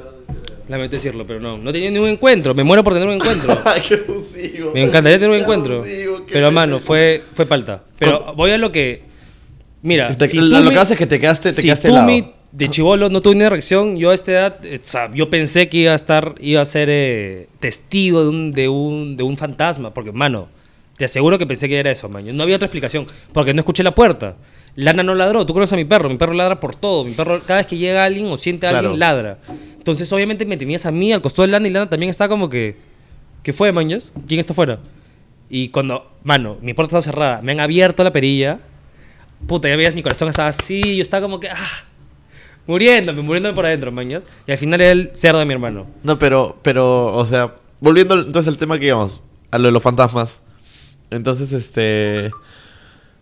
Lamento 0.68 0.96
decirlo, 0.96 1.24
pero 1.24 1.38
no. 1.38 1.56
No 1.58 1.70
tenía 1.72 1.90
ningún 1.92 2.08
encuentro. 2.08 2.52
Me 2.52 2.64
muero 2.64 2.82
por 2.82 2.92
tener 2.94 3.06
un 3.06 3.14
encuentro. 3.14 3.56
Qué 3.88 4.02
abusivo. 4.08 4.72
Me 4.74 4.82
encantaría 4.82 5.16
tener 5.18 5.30
un 5.30 5.36
Qué 5.36 5.42
encuentro. 5.42 5.74
abusivo, 5.74 6.22
Pero, 6.28 6.50
mano, 6.50 6.80
fue, 6.80 7.22
fue 7.34 7.46
palta. 7.46 7.84
Pero 7.98 8.34
voy 8.36 8.50
a 8.50 8.58
lo 8.58 8.72
que. 8.72 9.04
Mira, 9.82 10.12
Te- 10.16 10.26
si 10.26 10.38
lo, 10.40 10.68
que 10.70 10.76
hace 10.78 10.94
es 10.94 10.98
que 10.98 11.06
te 11.06 11.20
quedaste, 11.20 11.50
te 11.50 11.60
si 11.60 11.68
quedaste 11.68 11.86
helado. 11.88 12.34
De 12.56 12.70
chivolo 12.70 13.10
no 13.10 13.20
tuve 13.20 13.34
ni 13.34 13.46
reacción, 13.46 13.96
yo 13.98 14.10
a 14.10 14.14
esta 14.14 14.32
edad, 14.32 14.64
eh, 14.64 14.80
o 14.82 14.86
sea, 14.86 15.10
yo 15.14 15.28
pensé 15.28 15.68
que 15.68 15.76
iba 15.76 15.92
a 15.92 15.94
estar, 15.94 16.34
iba 16.40 16.62
a 16.62 16.64
ser 16.64 16.88
eh, 16.90 17.48
testigo 17.60 18.22
de 18.22 18.28
un, 18.30 18.52
de, 18.52 18.68
un, 18.70 19.16
de 19.18 19.22
un 19.24 19.36
fantasma, 19.36 19.92
porque, 19.92 20.10
mano, 20.10 20.48
te 20.96 21.04
aseguro 21.04 21.36
que 21.36 21.46
pensé 21.46 21.68
que 21.68 21.78
era 21.78 21.90
eso, 21.90 22.08
man. 22.08 22.24
No 22.34 22.42
había 22.42 22.56
otra 22.56 22.64
explicación, 22.66 23.06
porque 23.34 23.52
no 23.52 23.60
escuché 23.60 23.82
la 23.82 23.94
puerta. 23.94 24.36
Lana 24.74 25.02
no 25.02 25.14
ladró, 25.14 25.44
tú 25.44 25.52
conoces 25.52 25.74
a 25.74 25.76
mi 25.76 25.84
perro, 25.84 26.08
mi 26.08 26.16
perro 26.16 26.32
ladra 26.32 26.58
por 26.58 26.74
todo, 26.74 27.04
mi 27.04 27.12
perro 27.12 27.42
cada 27.46 27.58
vez 27.60 27.66
que 27.66 27.76
llega 27.76 28.02
alguien 28.04 28.26
o 28.26 28.38
siente 28.38 28.66
a 28.66 28.70
alguien, 28.70 28.94
Claro. 28.96 29.16
ladra. 29.16 29.38
Entonces, 29.76 30.10
obviamente, 30.14 30.46
me 30.46 30.56
tenías 30.56 30.86
a 30.86 30.90
mí, 30.90 31.12
al 31.12 31.20
costado 31.20 31.46
de 31.46 31.52
Lana, 31.52 31.68
y 31.68 31.70
Lana 31.72 31.90
también 31.90 32.08
está 32.08 32.26
como 32.26 32.48
que, 32.48 32.76
¿qué 33.42 33.52
fue, 33.52 33.70
mañas? 33.72 34.14
¿Quién 34.26 34.40
está 34.40 34.54
afuera? 34.54 34.78
Y 35.50 35.68
cuando, 35.68 36.10
mano, 36.24 36.56
mi 36.62 36.72
puerta 36.72 36.98
estaba 36.98 37.02
cerrada, 37.02 37.42
me 37.42 37.52
han 37.52 37.60
abierto 37.60 38.02
la 38.02 38.12
perilla, 38.12 38.60
puta, 39.46 39.68
ya 39.68 39.76
veías 39.76 39.94
mi 39.94 40.02
corazón 40.02 40.28
estaba 40.28 40.48
así, 40.48 40.96
yo 40.96 41.02
estaba 41.02 41.20
como 41.22 41.38
que, 41.38 41.48
ah, 41.50 41.84
muriéndome, 42.66 43.22
muriéndome 43.22 43.54
por 43.54 43.66
adentro, 43.66 43.92
mañas. 43.92 44.24
Y 44.46 44.52
al 44.52 44.58
final 44.58 44.80
era 44.80 44.90
el 44.92 45.10
cerdo 45.14 45.38
de 45.38 45.44
mi 45.44 45.52
hermano. 45.52 45.86
No, 46.02 46.18
pero, 46.18 46.56
pero, 46.62 47.14
o 47.14 47.24
sea, 47.24 47.54
volviendo 47.80 48.14
entonces 48.14 48.52
al 48.52 48.58
tema 48.58 48.78
que 48.78 48.86
íbamos, 48.86 49.22
a 49.50 49.58
lo 49.58 49.66
de 49.66 49.72
los 49.72 49.82
fantasmas. 49.82 50.40
Entonces, 51.10 51.52
este. 51.52 52.30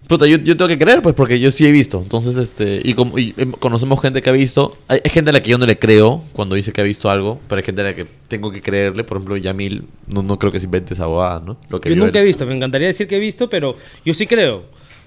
Puta, 0.06 0.26
yo, 0.26 0.36
yo 0.36 0.54
tengo 0.54 0.68
que 0.68 0.78
creer, 0.78 1.00
pues, 1.00 1.14
porque 1.14 1.40
yo 1.40 1.50
sí 1.50 1.66
he 1.66 1.72
visto. 1.72 1.98
Entonces, 2.02 2.36
este. 2.36 2.80
Y, 2.84 2.92
como, 2.92 3.18
y 3.18 3.34
em, 3.38 3.52
conocemos 3.52 4.00
gente 4.02 4.20
que 4.20 4.28
ha 4.28 4.34
visto. 4.34 4.76
Hay, 4.86 5.00
hay 5.02 5.10
gente 5.10 5.30
a 5.30 5.32
la 5.32 5.42
que 5.42 5.50
yo 5.50 5.56
no 5.58 5.64
le 5.64 5.78
creo 5.78 6.24
cuando 6.34 6.56
dice 6.56 6.72
que 6.72 6.80
ha 6.82 6.84
visto 6.84 7.08
algo, 7.08 7.40
pero 7.48 7.58
hay 7.58 7.64
gente 7.64 7.80
a 7.80 7.84
la 7.84 7.94
que 7.94 8.06
tengo 8.28 8.50
que 8.50 8.60
creerle. 8.60 9.04
Por 9.04 9.16
ejemplo, 9.16 9.36
Yamil, 9.38 9.84
no, 10.06 10.22
no 10.22 10.38
creo 10.38 10.52
que 10.52 10.60
se 10.60 10.66
invente 10.66 10.92
esa 10.92 11.06
bobada, 11.06 11.40
¿no? 11.44 11.56
Lo 11.70 11.80
que 11.80 11.88
Yo 11.88 11.96
nunca 11.96 12.18
él. 12.18 12.24
he 12.24 12.26
visto, 12.26 12.44
me 12.44 12.54
encantaría 12.54 12.88
decir 12.88 13.08
que 13.08 13.16
he 13.16 13.20
visto, 13.20 13.48
pero 13.48 13.76
yo 14.04 14.12
sí 14.12 14.26
creo. 14.26 14.64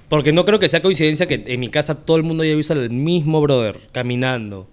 Porque 0.09 0.31
no 0.31 0.45
creo 0.45 0.57
que 0.59 0.69
sea 0.69 0.81
coincidencia 0.81 1.27
que 1.27 1.43
en 1.47 1.59
mi 1.59 1.69
casa 1.69 1.95
todo 1.95 2.17
el 2.17 2.23
mundo 2.23 2.43
haya 2.43 2.55
visto 2.55 2.73
al 2.73 2.89
mismo 2.89 3.41
brother 3.41 3.79
caminando. 3.91 4.67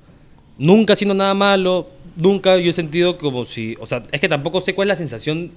Nunca 0.58 0.92
haciendo 0.92 1.14
nada 1.14 1.34
malo, 1.34 1.88
nunca 2.16 2.56
yo 2.58 2.70
he 2.70 2.72
sentido 2.72 3.18
como 3.18 3.44
si. 3.44 3.74
O 3.80 3.86
sea, 3.86 4.04
es 4.12 4.20
que 4.20 4.28
tampoco 4.28 4.60
sé 4.60 4.74
cuál 4.74 4.86
es 4.88 4.90
la 4.90 4.96
sensación 4.96 5.50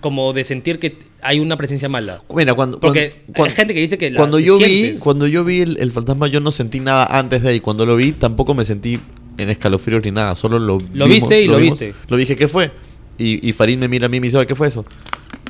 como 0.00 0.32
de 0.32 0.44
sentir 0.44 0.78
que 0.78 0.98
hay 1.22 1.40
una 1.40 1.56
presencia 1.56 1.88
mala. 1.88 2.22
Mira, 2.34 2.54
cuando. 2.54 2.78
Porque 2.80 3.22
cuando- 3.34 3.44
hay 3.50 3.56
gente 3.56 3.74
que 3.74 3.80
dice 3.80 3.98
que 3.98 4.10
la 4.10 4.16
cuando 4.18 4.38
yo 4.38 4.58
vi 4.58 4.94
cuando 4.98 5.26
yo 5.26 5.44
vi 5.44 5.60
el, 5.60 5.76
el 5.80 5.92
fantasma 5.92 6.26
yo 6.28 6.40
no 6.40 6.50
sentí 6.50 6.80
nada 6.80 7.06
antes 7.06 7.42
de 7.42 7.50
ahí 7.50 7.60
cuando 7.60 7.86
lo 7.86 7.96
vi 7.96 8.12
tampoco 8.12 8.54
me 8.54 8.64
sentí 8.64 8.98
en 9.38 9.50
escalofríos 9.50 10.04
ni 10.04 10.10
nada 10.10 10.34
solo 10.34 10.58
lo 10.58 10.78
Lo 10.92 11.06
vimos, 11.06 11.08
viste 11.08 11.42
y 11.42 11.46
lo 11.48 11.58
viste. 11.58 11.94
lo 12.08 12.16
dije 12.16 12.36
qué 12.36 12.48
fue 12.48 12.70
y, 13.18 13.46
y 13.48 13.52
Farid 13.52 13.78
me 13.78 13.88
mira 13.88 14.06
a 14.06 14.08
mí 14.08 14.18
y 14.18 14.20
me 14.20 14.26
dice 14.26 14.36
"Oye, 14.36 14.46
qué 14.46 14.54
fue 14.54 14.68
eso 14.68 14.84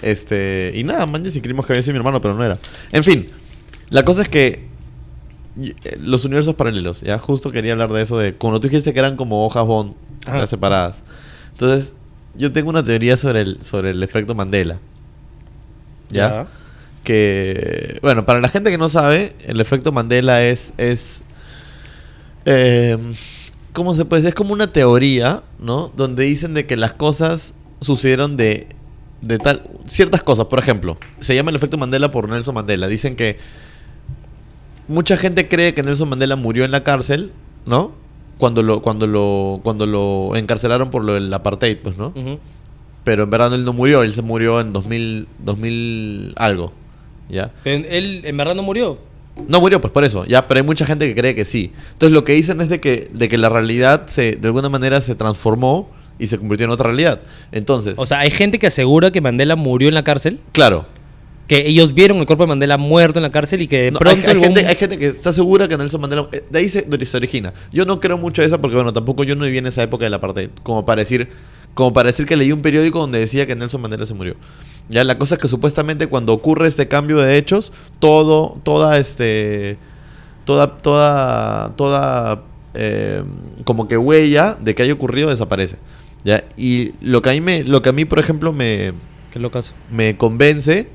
este 0.03 0.73
y 0.75 0.85
nada 0.85 1.07
man 1.07 1.31
si 1.31 1.41
creímos 1.41 1.67
que 1.67 1.73
había 1.73 1.83
sido 1.83 1.93
mi 1.95 1.99
hermano 1.99 2.21
pero 2.21 2.35
no 2.35 2.45
era. 2.45 2.59
En 2.93 3.03
fin 3.05 3.29
la 3.91 4.05
cosa 4.05 4.23
es 4.23 4.29
que 4.29 4.67
y- 5.61 5.71
eh, 5.85 5.99
los 6.01 6.25
universos 6.25 6.55
paralelos 6.55 7.01
ya 7.01 7.19
justo 7.19 7.51
quería 7.51 7.73
hablar 7.73 7.93
de 7.93 8.03
eso 8.03 8.19
de 8.19 8.37
como 8.37 8.61
tú 8.61 8.69
dijiste 8.69 8.93
que 8.93 8.99
eran 9.01 9.17
como 9.17 9.45
hojas 9.45 9.67
Bond 9.67 9.95
Ajá. 10.27 10.47
separadas. 10.47 11.03
Entonces 11.53 11.95
yo 12.37 12.53
tengo 12.53 12.71
una 12.71 12.83
teoría 12.83 13.17
sobre 13.17 13.41
el 13.41 13.63
sobre 13.65 13.91
el 13.91 14.03
efecto 14.03 14.35
Mandela 14.35 14.79
¿ya? 16.11 16.47
que 17.05 17.99
bueno 18.03 18.25
para 18.27 18.41
la 18.41 18.49
gente 18.49 18.71
que 18.71 18.79
no 18.79 18.89
sabe 18.89 19.35
el 19.47 19.61
efecto 19.61 19.91
Mandela 19.93 20.45
es 20.45 20.73
es 20.79 21.23
eh, 22.45 22.97
cómo 23.73 23.95
se 23.95 24.05
puede 24.05 24.23
decir 24.23 24.29
es 24.31 24.35
como 24.35 24.53
una 24.53 24.73
teoría 24.73 25.43
no 25.59 25.93
donde 25.97 26.25
dicen 26.25 26.55
de 26.55 26.67
que 26.67 26.77
las 26.77 26.93
cosas 26.93 27.55
sucedieron 27.81 28.37
de 28.37 28.69
de 29.21 29.39
tal 29.39 29.63
ciertas 29.87 30.23
cosas 30.23 30.47
por 30.47 30.59
ejemplo 30.59 30.97
se 31.21 31.35
llama 31.35 31.51
el 31.51 31.57
efecto 31.57 31.77
Mandela 31.79 32.11
por 32.11 32.29
Nelson 32.29 32.55
Mandela 32.55 32.87
dicen 32.87 33.17
que 33.17 33.39
mucha 34.87 35.17
gente 35.17 35.49
cree 35.49 35.75
que 35.75 35.83
Nelson 35.83 36.09
Mandela 36.09 36.37
murió 36.37 36.65
en 36.65 36.71
la 36.71 36.85
cárcel 36.85 37.33
no 37.67 37.93
cuando 38.39 38.63
lo 38.63 38.83
cuando 38.83 39.07
lo 39.07 39.61
cuando 39.63 39.87
lo 39.87 40.37
encarcelaron 40.37 40.91
por 40.91 41.05
lo 41.05 41.15
del 41.15 41.33
apartheid 41.33 41.79
pues 41.79 41.97
no 41.97 42.13
pero 43.09 43.23
en 43.23 43.31
verdad 43.31 43.55
él 43.55 43.65
no 43.65 43.73
murió, 43.73 44.03
él 44.03 44.13
se 44.13 44.21
murió 44.21 44.61
en 44.61 44.75
2000, 44.75 45.29
2000 45.39 46.35
algo, 46.37 46.75
¿ya? 47.31 47.53
Pero 47.65 47.89
él 47.89 48.21
en 48.23 48.37
verdad 48.37 48.55
no 48.55 48.63
murió. 48.63 48.99
No 49.49 49.63
murió, 49.63 49.81
pues 49.81 49.95
por 49.95 50.05
eso, 50.05 50.27
ya, 50.27 50.47
pero 50.47 50.59
hay 50.61 50.67
mucha 50.67 50.85
gente 50.85 51.09
que 51.09 51.19
cree 51.19 51.35
que 51.35 51.47
sí. 51.47 51.73
Entonces 51.93 52.13
lo 52.13 52.25
que 52.25 52.35
dicen 52.35 52.61
es 52.61 52.69
de 52.69 52.81
que, 52.81 53.09
de 53.11 53.31
que 53.31 53.39
la 53.39 53.49
realidad 53.49 54.09
se, 54.09 54.33
de 54.33 54.47
alguna 54.47 54.69
manera 54.69 55.01
se 55.01 55.15
transformó 55.15 55.89
y 56.19 56.27
se 56.27 56.39
convirtió 56.39 56.65
en 56.67 56.71
otra 56.71 56.87
realidad. 56.89 57.21
Entonces, 57.53 57.95
O 57.97 58.07
sea, 58.07 58.21
hay 58.21 58.31
gente 58.31 58.59
que 58.59 58.67
asegura 58.69 59.11
que 59.11 59.21
Mandela 59.21 59.57
murió 59.57 59.89
en 59.89 59.95
la 59.95 60.05
cárcel, 60.05 60.41
claro. 60.53 60.87
que 61.47 61.67
ellos 61.67 61.95
vieron 61.95 62.19
el 62.19 62.27
cuerpo 62.27 62.43
de 62.45 62.49
Mandela 62.49 62.77
muerto 62.77 63.19
en 63.19 63.23
la 63.23 63.31
cárcel 63.31 63.63
y 63.63 63.69
que 63.69 63.83
de 63.85 63.91
No, 63.93 63.99
pronto 64.01 64.19
hay, 64.21 64.25
hay 64.25 64.31
algún- 64.33 64.45
gente, 64.55 64.67
hay 64.67 64.75
gente 64.77 64.99
que 64.99 65.07
está 65.07 65.33
segura 65.33 65.67
que 65.69 65.79
Nelson 65.79 66.01
Mandela. 66.01 66.29
eh, 66.33 66.45
De 66.51 66.59
ahí 66.59 66.69
se, 66.69 66.83
de 66.83 67.17
origina. 67.17 67.55
Yo 67.73 67.85
no 67.87 68.01
creo 68.01 68.19
mucho 68.19 68.43
esa 68.43 68.61
porque, 68.61 68.75
bueno, 68.77 68.93
tampoco 68.93 69.25
yo 69.25 69.35
no 69.37 69.45
viví 69.47 69.57
en 69.59 69.67
esa 69.67 69.83
época 69.83 70.05
del 70.05 70.15
apartheid. 70.15 70.51
Como 70.63 70.85
para 70.85 71.01
decir, 71.01 71.29
como 71.75 71.93
para 71.93 72.09
decir 72.09 72.27
que 72.27 72.37
leí 72.37 72.53
un 72.53 72.61
periódico 72.61 72.99
donde 72.99 73.19
decía 73.21 73.47
que 73.47 73.55
Nelson 73.57 73.81
Mandela 73.81 74.05
se 74.05 74.13
murió. 74.15 74.35
Ya, 74.91 75.05
la 75.05 75.17
cosa 75.19 75.37
es 75.37 75.41
que 75.41 75.49
supuestamente 75.49 76.07
cuando 76.07 76.33
ocurre 76.33 76.67
este 76.69 76.89
cambio 76.89 77.19
de 77.19 77.37
hechos, 77.39 77.73
todo, 77.99 78.59
toda 78.65 78.99
este. 78.99 79.79
Toda, 80.45 80.77
toda, 80.79 81.77
toda. 81.77 82.43
eh, 82.75 83.23
como 83.65 83.87
que 83.89 83.97
huella 83.97 84.57
de 84.61 84.75
que 84.75 84.83
haya 84.83 84.93
ocurrido 84.93 85.31
desaparece. 85.31 85.77
¿Ya? 86.25 86.45
Y 86.57 86.93
lo 87.01 87.23
que 87.23 87.31
a 87.31 87.33
mí, 87.33 87.41
me, 87.41 87.65
lo 87.65 87.83
que 87.83 87.89
a 87.89 87.93
mí 87.93 88.05
por 88.05 88.19
ejemplo, 88.19 88.53
me, 88.53 88.93
Qué 89.33 89.39
locazo. 89.39 89.73
me 89.91 90.17
convence 90.17 90.89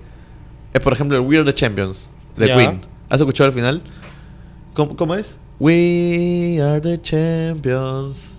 es, 0.74 0.82
por 0.82 0.94
ejemplo, 0.94 1.18
el 1.18 1.24
We 1.24 1.38
Are 1.38 1.46
the 1.46 1.54
Champions 1.54 2.10
de 2.36 2.48
Ya. 2.48 2.56
Queen. 2.56 2.82
¿Has 3.10 3.20
escuchado 3.20 3.48
al 3.48 3.54
final? 3.54 3.82
¿Cómo, 4.74 4.96
cómo 4.96 5.14
es? 5.14 5.38
We 5.60 6.60
are 6.60 6.82
the 6.82 7.00
champions. 7.00 8.36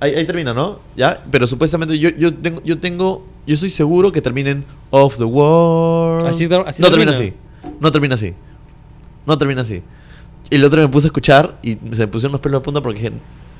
Ahí, 0.00 0.14
ahí 0.14 0.26
termina, 0.26 0.52
¿no? 0.52 0.80
¿Ya? 0.96 1.24
Pero 1.30 1.46
supuestamente 1.46 1.98
yo, 1.98 2.10
yo, 2.10 2.32
tengo, 2.32 2.62
yo 2.62 2.78
tengo... 2.78 3.26
Yo 3.46 3.54
estoy 3.54 3.70
seguro 3.70 4.12
que 4.12 4.20
terminen 4.20 4.66
Of 4.90 5.16
the 5.16 5.24
World. 5.24 6.26
Así 6.26 6.44
así 6.66 6.82
no 6.82 6.90
termina 6.90 7.12
así. 7.12 7.32
termina. 7.32 7.78
No 7.80 7.90
termina 7.90 8.14
así. 8.14 8.34
No 9.24 9.38
termina 9.38 9.62
así. 9.62 9.82
Y 10.50 10.56
el 10.56 10.64
otro 10.64 10.82
me 10.82 10.88
puse 10.88 11.06
a 11.06 11.08
escuchar 11.08 11.58
y 11.62 11.72
se 11.72 12.02
me 12.02 12.08
pusieron 12.08 12.32
los 12.32 12.40
pelos 12.42 12.60
de 12.60 12.64
punta 12.64 12.82
porque 12.82 13.00
dije, 13.00 13.12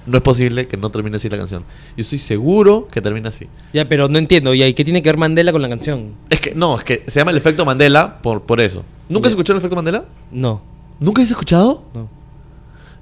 no 0.09 0.17
es 0.17 0.23
posible 0.23 0.67
que 0.67 0.77
no 0.77 0.91
termine 0.91 1.17
así 1.17 1.29
la 1.29 1.37
canción. 1.39 1.65
Yo 1.97 2.03
estoy 2.03 2.19
seguro 2.19 2.89
que 2.91 3.01
termina 3.01 3.29
así. 3.29 3.47
Ya, 3.73 3.89
pero 3.89 4.09
no 4.09 4.19
entiendo. 4.19 4.55
¿Y 4.55 4.63
ahí 4.63 4.75
qué 4.75 4.85
tiene 4.85 5.03
que 5.03 5.09
ver 5.09 5.17
Mandela 5.19 5.53
con 5.53 5.63
la 5.63 5.69
canción? 5.69 6.15
Es 6.31 6.41
que, 6.41 6.55
no, 6.55 6.77
es 6.79 6.85
que 6.85 7.05
se 7.07 7.21
llama 7.21 7.31
el 7.31 7.37
efecto 7.37 7.65
Mandela 7.65 8.19
por, 8.23 8.43
por 8.43 8.61
eso. 8.61 8.85
¿Nunca 9.09 9.27
has 9.29 9.33
Ya. 9.33 9.37
escuchado 9.37 9.57
el 9.57 9.61
efecto 9.61 9.77
Mandela? 9.77 10.05
No, 10.33 10.61
¿Nunca 11.01 11.23
has 11.23 11.31
escuchado? 11.31 11.85
no. 11.95 12.09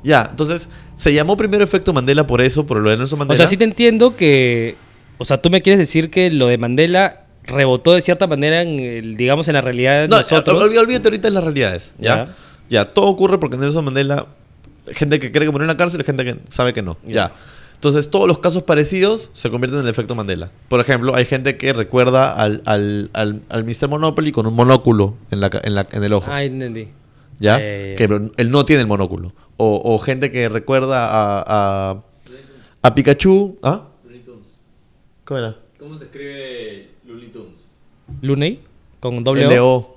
Ya, 0.02 0.28
entonces, 0.30 0.68
se 0.94 1.12
llamó 1.12 1.36
primero 1.36 1.64
efecto 1.64 1.92
Mandela 1.92 2.26
por 2.26 2.40
eso, 2.40 2.64
por 2.64 2.76
lo 2.78 2.90
de 2.90 2.96
Nelson 2.96 3.16
O 3.16 3.20
Mandela. 3.20 3.36
sea, 3.38 3.46
sí 3.46 3.56
te 3.56 3.64
entiendo 3.64 4.14
que... 4.14 4.76
O 5.18 5.24
sea, 5.24 5.40
tú 5.42 5.50
me 5.50 5.62
quieres 5.62 5.78
decir 5.80 6.10
que 6.10 6.30
lo 6.30 6.46
de 6.46 6.58
Mandela 6.58 7.22
rebotó 7.42 7.92
de 7.94 8.00
cierta 8.02 8.26
manera 8.26 8.62
en, 8.62 8.78
el, 8.78 9.16
digamos, 9.16 9.48
en 9.48 9.54
la 9.54 9.62
realidad 9.62 10.02
de 10.02 10.08
No, 10.08 10.18
nosotros. 10.18 10.62
olví- 10.62 10.78
olvídate 10.78 11.08
ahorita 11.08 11.28
de 11.28 11.34
las 11.34 11.42
realidades, 11.42 11.94
¿ya? 11.98 12.26
Ya. 12.26 12.36
¿ya? 12.68 12.84
todo 12.84 13.06
ocurre 13.06 13.38
porque 13.38 13.56
Nelson 13.56 13.84
Mandela, 13.84 14.26
gente 14.92 15.18
que 15.18 15.32
cree 15.32 15.46
que 15.46 15.50
murió 15.52 15.64
en 15.64 15.68
la 15.68 15.76
cárcel 15.76 16.00
y 16.00 16.04
gente 16.04 16.24
que 16.24 16.36
sabe 16.48 16.72
que 16.72 16.82
no, 16.82 16.96
Ya. 17.06 17.12
ya. 17.14 17.32
Entonces, 17.74 18.08
todos 18.08 18.26
los 18.26 18.38
casos 18.38 18.62
parecidos 18.62 19.28
se 19.34 19.50
convierten 19.50 19.80
en 19.80 19.84
el 19.84 19.90
efecto 19.90 20.14
Mandela. 20.14 20.50
Por 20.68 20.80
ejemplo, 20.80 21.14
hay 21.14 21.26
gente 21.26 21.58
que 21.58 21.74
recuerda 21.74 22.32
al, 22.32 22.62
al, 22.64 23.10
al, 23.12 23.42
al 23.50 23.64
Mr. 23.64 23.88
Monopoly 23.88 24.32
con 24.32 24.46
un 24.46 24.54
monóculo 24.54 25.14
en, 25.30 25.40
la, 25.40 25.50
en, 25.62 25.74
la, 25.74 25.86
en 25.92 26.02
el 26.02 26.12
ojo. 26.14 26.30
Ah, 26.30 26.42
entendí. 26.42 26.88
¿Ya? 27.38 27.58
Eh, 27.60 27.94
que 27.98 28.08
pero 28.08 28.30
él 28.34 28.50
no 28.50 28.64
tiene 28.64 28.80
el 28.80 28.88
monóculo. 28.88 29.34
O, 29.58 29.80
o 29.84 29.98
gente 29.98 30.32
que 30.32 30.48
recuerda 30.48 31.06
a, 31.06 31.44
a, 31.92 32.02
a 32.82 32.94
Pikachu. 32.94 33.58
¿Ah? 33.62 33.88
¿Cómo 35.26 35.38
era? 35.38 35.56
¿Cómo 35.78 35.98
se 35.98 36.04
escribe 36.04 36.88
Looney 37.04 37.28
Tunes? 37.28 37.76
Luney, 38.22 38.60
con 39.00 39.22
doble 39.24 39.46
O. 39.46 39.50
L-O. 39.50 39.96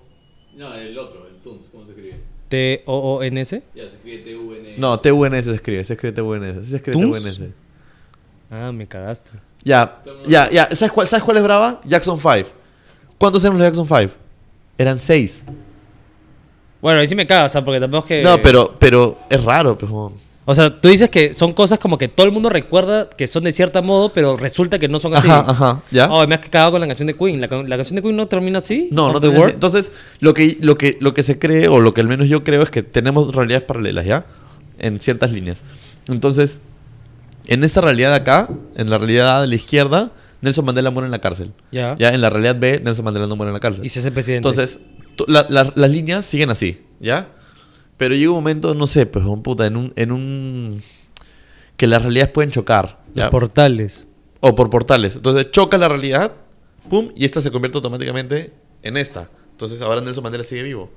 No, 0.57 0.73
el 0.75 0.97
otro, 0.97 1.27
el 1.27 1.35
Tunes, 1.41 1.69
¿cómo 1.69 1.85
se 1.85 1.91
escribe? 1.91 2.19
T-O-O-N-S. 2.49 3.63
Ya, 3.73 3.83
se 3.87 3.95
escribe 3.95 4.23
T-U-N. 4.23 4.75
No, 4.77 4.97
TUNS 4.97 5.45
se 5.45 5.55
escribe. 5.55 5.83
Se 5.83 5.93
escribe 5.93 6.13
TUNS. 6.13 6.65
Sí 6.65 6.71
se 6.71 6.75
escribe. 6.77 6.99
TUNS. 6.99 7.43
Ah, 8.51 8.71
me 8.71 8.87
cagaste. 8.87 9.31
Ya, 9.63 9.97
ya, 10.27 10.49
ya. 10.49 10.67
¿Sabes 10.75 10.91
cuál, 10.91 11.07
¿Sabes 11.07 11.23
cuál 11.23 11.37
es 11.37 11.43
brava? 11.43 11.81
Jackson 11.85 12.19
5. 12.19 12.49
¿Cuántos 13.17 13.43
eran 13.43 13.57
los 13.57 13.63
Jackson 13.63 13.87
5? 13.87 14.13
Eran 14.77 14.99
6. 14.99 15.43
Bueno, 16.81 16.99
ahí 17.01 17.07
sí 17.07 17.15
me 17.15 17.27
cagas, 17.27 17.51
o 17.51 17.53
sea, 17.53 17.65
porque 17.65 17.79
tampoco 17.79 18.05
es 18.05 18.07
que... 18.07 18.23
No, 18.23 18.41
pero, 18.41 18.75
pero 18.79 19.19
es 19.29 19.43
raro, 19.43 19.77
pero... 19.77 20.13
O 20.49 20.55
sea, 20.55 20.81
tú 20.81 20.87
dices 20.87 21.09
que 21.11 21.33
son 21.35 21.53
cosas 21.53 21.77
como 21.77 21.97
que 21.97 22.07
todo 22.07 22.25
el 22.25 22.31
mundo 22.33 22.49
recuerda 22.49 23.07
que 23.09 23.27
son 23.27 23.43
de 23.43 23.51
cierto 23.51 23.83
modo, 23.83 24.11
pero 24.13 24.35
resulta 24.35 24.79
que 24.79 24.87
no 24.87 24.97
son 24.97 25.15
así. 25.15 25.29
Ajá, 25.29 25.45
ajá. 25.51 25.83
¿Ya? 25.91 26.11
Oh, 26.11 26.25
me 26.27 26.33
has 26.35 26.41
cagado 26.41 26.71
con 26.71 26.81
la 26.81 26.87
canción 26.87 27.05
de 27.07 27.15
Queen. 27.15 27.39
¿La, 27.39 27.47
la 27.47 27.75
canción 27.77 27.95
de 27.97 28.01
Queen 28.01 28.15
no 28.15 28.27
termina 28.27 28.57
así? 28.57 28.87
No, 28.91 29.07
no 29.13 29.19
the 29.19 29.27
termina 29.27 29.45
así. 29.45 29.53
Entonces, 29.53 29.93
lo 30.19 30.33
que, 30.33 30.57
lo, 30.61 30.77
que, 30.77 30.97
lo 31.01 31.13
que 31.13 31.21
se 31.21 31.37
cree, 31.37 31.67
o 31.67 31.79
lo 31.79 31.93
que 31.93 32.01
al 32.01 32.07
menos 32.07 32.27
yo 32.27 32.43
creo, 32.43 32.63
es 32.63 32.69
que 32.71 32.81
tenemos 32.81 33.35
realidades 33.35 33.63
paralelas, 33.65 34.05
¿ya? 34.05 34.25
En 34.79 34.99
ciertas 34.99 35.31
líneas. 35.31 35.63
Entonces, 36.07 36.61
en 37.47 37.63
esta 37.63 37.81
realidad 37.81 38.13
acá, 38.15 38.49
en 38.75 38.89
la 38.89 38.97
realidad 38.97 39.37
A 39.37 39.41
de 39.41 39.47
la 39.47 39.55
izquierda, 39.55 40.11
Nelson 40.41 40.65
Mandela 40.65 40.89
muere 40.89 41.05
en 41.05 41.11
la 41.11 41.19
cárcel. 41.19 41.51
Ya. 41.71 41.95
Ya, 41.99 42.09
en 42.09 42.21
la 42.21 42.29
realidad 42.29 42.55
B, 42.59 42.81
Nelson 42.83 43.05
Mandela 43.05 43.27
no 43.27 43.35
muere 43.35 43.49
en 43.49 43.53
la 43.53 43.59
cárcel. 43.59 43.85
Y 43.85 43.89
se 43.89 43.99
hace 43.99 44.11
presidente. 44.11 44.47
Entonces, 44.49 44.79
to- 45.15 45.25
la- 45.27 45.45
la- 45.49 45.71
las 45.75 45.91
líneas 45.91 46.25
siguen 46.25 46.49
así, 46.49 46.81
¿ya? 46.99 47.27
Pero 47.99 48.15
llega 48.15 48.29
un 48.31 48.37
momento, 48.37 48.73
no 48.73 48.87
sé, 48.87 49.05
pues, 49.05 49.23
un 49.25 49.43
puta, 49.43 49.67
en 49.67 49.75
un, 49.77 49.93
en 49.95 50.11
un... 50.11 50.81
que 51.77 51.85
las 51.85 52.01
realidades 52.01 52.31
pueden 52.31 52.49
chocar, 52.49 52.97
Los 53.09 53.25
¿ya? 53.25 53.29
portales. 53.29 54.07
O 54.39 54.55
por 54.55 54.69
portales. 54.69 55.17
Entonces 55.17 55.51
choca 55.51 55.77
la 55.77 55.89
realidad, 55.89 56.31
pum, 56.89 57.11
y 57.15 57.25
esta 57.25 57.41
se 57.41 57.51
convierte 57.51 57.77
automáticamente 57.77 58.53
en 58.83 58.95
esta. 58.97 59.29
Entonces 59.51 59.81
ahora 59.81 59.99
Nelson 60.01 60.23
Mandela 60.23 60.45
sigue 60.45 60.63
vivo. 60.63 60.89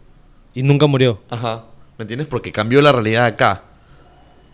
Y 0.54 0.62
nunca 0.62 0.86
murió. 0.86 1.20
Ajá. 1.28 1.64
¿Me 1.98 2.04
entiendes? 2.04 2.28
Porque 2.28 2.52
cambió 2.52 2.80
la 2.80 2.92
realidad 2.92 3.26
acá. 3.26 3.64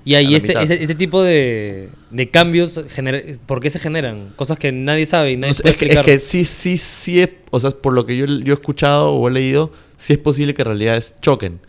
Y 0.07 0.15
ahí 0.15 0.35
este, 0.35 0.55
este, 0.63 0.81
este 0.83 0.95
tipo 0.95 1.23
de, 1.23 1.91
de 2.11 2.31
cambios, 2.31 2.81
genera- 2.89 3.21
¿por 3.45 3.61
qué 3.61 3.69
se 3.69 3.79
generan? 3.79 4.33
Cosas 4.37 4.59
que 4.59 4.73
nadie 4.73 5.05
sabe 5.05 5.33
y 5.33 5.37
nadie 5.37 5.53
No 5.53 5.59
puede 5.61 5.71
es, 5.75 5.77
que, 5.77 5.85
es 5.85 5.91
explicar. 5.93 6.05
que 6.07 6.19
sí, 6.19 6.45
sí, 6.47 6.79
sí 6.79 7.21
es, 7.21 7.29
o 7.51 7.61
sea, 7.61 7.71
por 7.73 7.93
lo 7.93 8.07
que 8.07 8.17
yo, 8.17 8.25
yo 8.25 8.55
he 8.55 8.57
escuchado 8.57 9.13
o 9.13 9.29
he 9.29 9.31
leído, 9.31 9.71
sí 9.99 10.15
es 10.15 10.19
posible 10.19 10.55
que 10.55 10.65
realidades 10.65 11.15
choquen. 11.21 11.61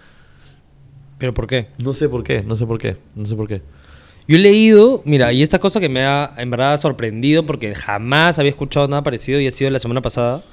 ¿Pero 1.20 1.34
por 1.34 1.46
qué? 1.46 1.68
No 1.78 1.94
sé 1.94 2.10
por 2.10 2.24
qué, 2.24 2.42
no 2.42 2.56
sé 2.56 2.66
por 2.66 2.80
qué, 2.80 2.98
no 3.14 3.26
sé 3.26 3.36
por 3.36 3.48
qué. 3.48 3.62
Yo 4.28 4.38
he 4.38 4.40
leído, 4.40 5.02
mira, 5.06 5.34
y 5.34 5.44
esta 5.44 5.60
cosa 5.60 5.80
que 5.80 5.90
me 5.90 6.06
ha 6.06 6.34
en 6.38 6.50
verdad 6.50 6.78
sorprendido 6.78 7.46
porque 7.46 7.76
jamás 7.76 8.40
había 8.40 8.52
escuchado 8.52 8.88
nada 8.88 9.04
parecido 9.04 9.40
y 9.40 9.48
ha 9.48 9.52
sido 9.52 9.70
la 9.70 9.80
semana 9.80 10.02
pasada, 10.02 10.44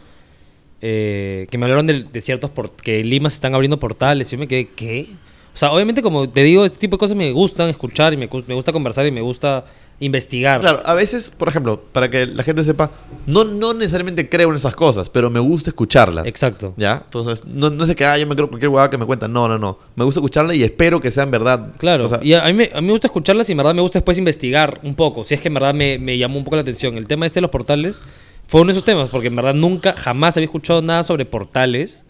eh, 0.82 1.46
que 1.50 1.56
me 1.56 1.66
hablaron 1.66 1.86
de, 1.86 2.02
de 2.02 2.20
ciertos, 2.20 2.50
que 2.82 3.00
en 3.00 3.08
Lima 3.08 3.30
se 3.30 3.36
están 3.36 3.54
abriendo 3.54 3.78
portales 3.78 4.28
y 4.28 4.36
yo 4.36 4.38
me 4.38 4.48
quedé, 4.48 4.68
¿qué? 4.68 5.10
O 5.54 5.58
sea, 5.58 5.72
obviamente 5.72 6.02
como 6.02 6.28
te 6.28 6.42
digo, 6.42 6.64
este 6.64 6.78
tipo 6.78 6.96
de 6.96 7.00
cosas 7.00 7.16
me 7.16 7.32
gustan 7.32 7.70
escuchar 7.70 8.12
y 8.12 8.16
me, 8.16 8.28
me 8.46 8.54
gusta 8.54 8.72
conversar 8.72 9.06
y 9.06 9.10
me 9.10 9.22
gusta 9.22 9.64
investigar. 9.98 10.60
Claro, 10.60 10.82
a 10.84 10.94
veces, 10.94 11.30
por 11.30 11.48
ejemplo, 11.48 11.80
para 11.92 12.10
que 12.10 12.26
la 12.26 12.42
gente 12.42 12.62
sepa, 12.64 12.90
no, 13.26 13.44
no 13.44 13.72
necesariamente 13.72 14.28
creo 14.28 14.50
en 14.50 14.56
esas 14.56 14.74
cosas, 14.74 15.08
pero 15.08 15.30
me 15.30 15.40
gusta 15.40 15.70
escucharlas. 15.70 16.26
Exacto. 16.26 16.74
¿Ya? 16.76 17.02
Entonces, 17.04 17.44
no, 17.46 17.70
no 17.70 17.82
es 17.82 17.88
de 17.88 17.96
que 17.96 18.04
ah, 18.04 18.18
yo 18.18 18.26
me 18.26 18.34
creo 18.34 18.48
cualquier 18.48 18.68
huevada 18.68 18.90
que 18.90 18.98
me 18.98 19.06
cuentan. 19.06 19.32
No, 19.32 19.48
no, 19.48 19.58
no. 19.58 19.78
Me 19.94 20.04
gusta 20.04 20.20
escucharla 20.20 20.54
y 20.54 20.62
espero 20.62 21.00
que 21.00 21.10
sean 21.10 21.30
verdad. 21.30 21.68
Claro, 21.78 22.04
O 22.04 22.08
sea, 22.08 22.20
y 22.22 22.34
a 22.34 22.44
a 22.44 22.48
mí, 22.48 22.52
me, 22.52 22.70
a 22.74 22.80
mí 22.80 22.86
me 22.86 22.92
gusta 22.92 23.06
escucharlas 23.06 23.48
y 23.48 23.52
en 23.52 23.58
verdad 23.58 23.74
me 23.74 23.80
gusta 23.80 23.98
después 23.98 24.18
investigar 24.18 24.80
un 24.82 24.94
poco, 24.94 25.24
si 25.24 25.34
es 25.34 25.40
que 25.40 25.48
en 25.48 25.54
verdad 25.54 25.72
me, 25.74 25.98
me 25.98 26.18
llamó 26.18 26.38
un 26.38 26.44
poco 26.44 26.56
la 26.56 26.62
atención. 26.62 26.96
El 26.98 27.06
tema 27.06 27.24
este 27.26 27.38
de 27.38 27.42
los 27.42 27.50
portales 27.50 28.02
fue 28.46 28.60
uno 28.60 28.68
de 28.68 28.72
esos 28.72 28.84
temas, 28.84 29.08
porque 29.08 29.28
en 29.28 29.36
verdad 29.36 29.54
nunca, 29.54 29.94
jamás 29.96 30.36
había 30.36 30.44
escuchado 30.44 30.82
nada 30.82 31.02
sobre 31.04 31.24
portales. 31.24 32.04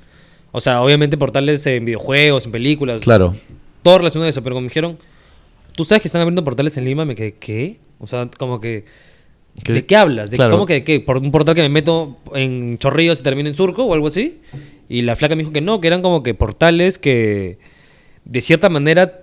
O 0.53 0.61
sea, 0.61 0.81
obviamente 0.83 1.17
portales 1.17 1.67
en 1.67 1.85
videojuegos, 1.85 2.47
en 2.47 2.53
películas, 2.53 3.01
Claro. 3.03 3.37
todo 3.83 3.99
relacionado 3.99 4.27
a 4.27 4.31
eso, 4.31 4.43
pero 4.43 4.55
como 4.55 4.63
me 4.63 4.69
dijeron, 4.69 4.99
tú 5.77 5.85
sabes 5.85 6.03
que 6.03 6.09
están 6.09 6.23
abriendo 6.23 6.43
portales 6.43 6.77
en 6.77 6.85
Lima, 6.85 7.05
me 7.05 7.15
quedé, 7.15 7.35
¿qué? 7.35 7.79
O 8.01 8.07
sea, 8.07 8.29
como 8.39 8.61
que... 8.61 8.85
¿Qué? 9.63 9.73
¿De 9.73 9.87
qué 9.87 9.97
hablas? 9.97 10.31
¿De 10.31 10.37
Claro. 10.37 10.51
¿Cómo 10.53 10.67
que 10.67 10.75
de 10.75 10.85
qué? 10.85 11.01
¿Por 11.01 11.17
un 11.19 11.31
portal 11.31 11.55
que 11.55 11.63
me 11.63 11.69
meto 11.71 12.17
en 12.35 12.77
Chorrillos 12.79 13.21
y 13.21 13.23
termino 13.23 13.49
en 13.49 13.55
Surco 13.55 13.85
o 13.85 13.95
algo 13.95 14.09
así? 14.09 14.39
Y 14.89 15.03
la 15.03 15.17
flaca 15.17 15.35
me 15.35 15.43
dijo 15.43 15.53
que 15.53 15.61
no, 15.63 15.81
que 15.81 15.87
eran 15.87 16.03
como 16.03 16.23
que 16.23 16.35
portales 16.35 16.99
que 16.99 17.59
de 18.27 18.41
cierta 18.43 18.69
manera 18.69 19.23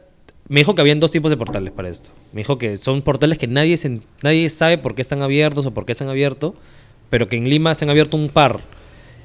me 0.50 0.60
dijo 0.62 0.74
que 0.76 0.82
habían 0.82 1.00
dos 1.00 1.12
tipos 1.12 1.30
de 1.30 1.38
portales 1.38 1.72
para 1.72 1.90
esto. 1.90 2.10
Me 2.34 2.42
dijo 2.42 2.58
que 2.58 2.78
son 2.78 3.02
portales 3.04 3.38
que 3.38 3.46
nadie 3.48 3.78
se- 3.78 4.00
nadie 4.24 4.50
sabe 4.50 4.78
por 4.80 4.96
qué 4.96 5.02
están 5.04 5.22
abiertos 5.22 5.66
o 5.68 5.72
por 5.72 5.86
qué 5.86 5.94
se 5.94 6.04
han 6.04 6.10
abierto, 6.10 6.56
pero 7.12 7.28
que 7.28 7.38
en 7.38 7.48
Lima 7.48 7.76
se 7.76 7.86
han 7.86 7.90
abierto 7.92 8.18
un 8.18 8.30
par 8.30 8.62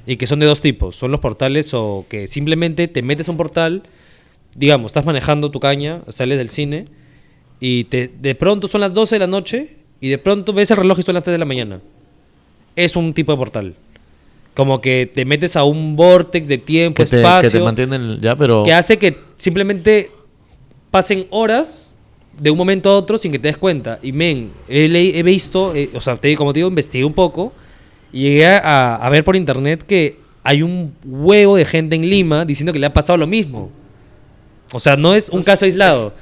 y 0.05 0.15
que 0.17 0.27
son 0.27 0.39
de 0.39 0.45
dos 0.45 0.61
tipos. 0.61 0.95
Son 0.95 1.09
los 1.11 1.19
portales 1.19 1.73
o 1.73 2.05
que 2.07 2.27
simplemente 2.27 2.87
te 2.87 3.01
metes 3.01 3.27
a 3.27 3.31
un 3.31 3.37
portal, 3.37 3.83
digamos, 4.55 4.91
estás 4.91 5.05
manejando 5.07 5.49
tu 5.49 5.59
caña, 5.59 6.03
sales 6.09 6.37
del 6.37 6.49
cine 6.49 6.85
y 7.59 7.85
te, 7.85 8.09
de 8.19 8.35
pronto 8.35 8.67
son 8.67 8.81
las 8.81 8.93
12 8.93 9.15
de 9.15 9.19
la 9.19 9.27
noche 9.27 9.75
y 10.01 10.09
de 10.09 10.17
pronto 10.17 10.53
ves 10.53 10.71
el 10.71 10.77
reloj 10.77 10.99
y 10.99 11.03
son 11.03 11.15
las 11.15 11.23
3 11.23 11.33
de 11.33 11.37
la 11.37 11.45
mañana. 11.45 11.81
Es 12.75 12.95
un 12.95 13.13
tipo 13.13 13.31
de 13.31 13.37
portal. 13.37 13.75
Como 14.55 14.81
que 14.81 15.09
te 15.13 15.25
metes 15.25 15.55
a 15.55 15.63
un 15.63 15.95
vortex 15.95 16.47
de 16.47 16.57
tiempo, 16.57 16.97
Que 16.97 17.05
te, 17.05 17.11
que 17.11 17.17
espacio, 17.17 17.51
te 17.51 17.59
mantienen 17.59 18.19
ya, 18.21 18.35
pero. 18.35 18.63
que 18.63 18.73
hace 18.73 18.97
que 18.97 19.17
simplemente 19.37 20.11
pasen 20.91 21.27
horas 21.29 21.95
de 22.37 22.49
un 22.49 22.57
momento 22.57 22.89
a 22.89 22.97
otro 22.97 23.17
sin 23.17 23.31
que 23.31 23.39
te 23.39 23.49
des 23.49 23.57
cuenta. 23.57 23.99
Y 24.01 24.11
men, 24.11 24.51
he, 24.67 24.85
he 25.15 25.23
visto, 25.23 25.75
eh, 25.75 25.89
o 25.93 26.01
sea, 26.01 26.15
te, 26.15 26.35
como 26.35 26.53
te 26.53 26.59
digo, 26.59 26.69
investigué 26.69 27.03
un 27.03 27.13
poco 27.13 27.53
y 28.11 28.23
llegué 28.23 28.47
a, 28.47 28.95
a 28.95 29.09
ver 29.09 29.23
por 29.23 29.35
internet 29.35 29.83
que 29.83 30.19
hay 30.43 30.61
un 30.61 30.93
huevo 31.05 31.57
de 31.57 31.65
gente 31.65 31.95
en 31.95 32.09
Lima 32.09 32.45
diciendo 32.45 32.73
que 32.73 32.79
le 32.79 32.85
ha 32.85 32.93
pasado 32.93 33.17
lo 33.17 33.27
mismo. 33.27 33.69
O 34.71 34.79
sea, 34.79 34.95
no 34.95 35.13
es 35.15 35.29
un 35.29 35.43
caso 35.43 35.65
aislado. 35.65 36.13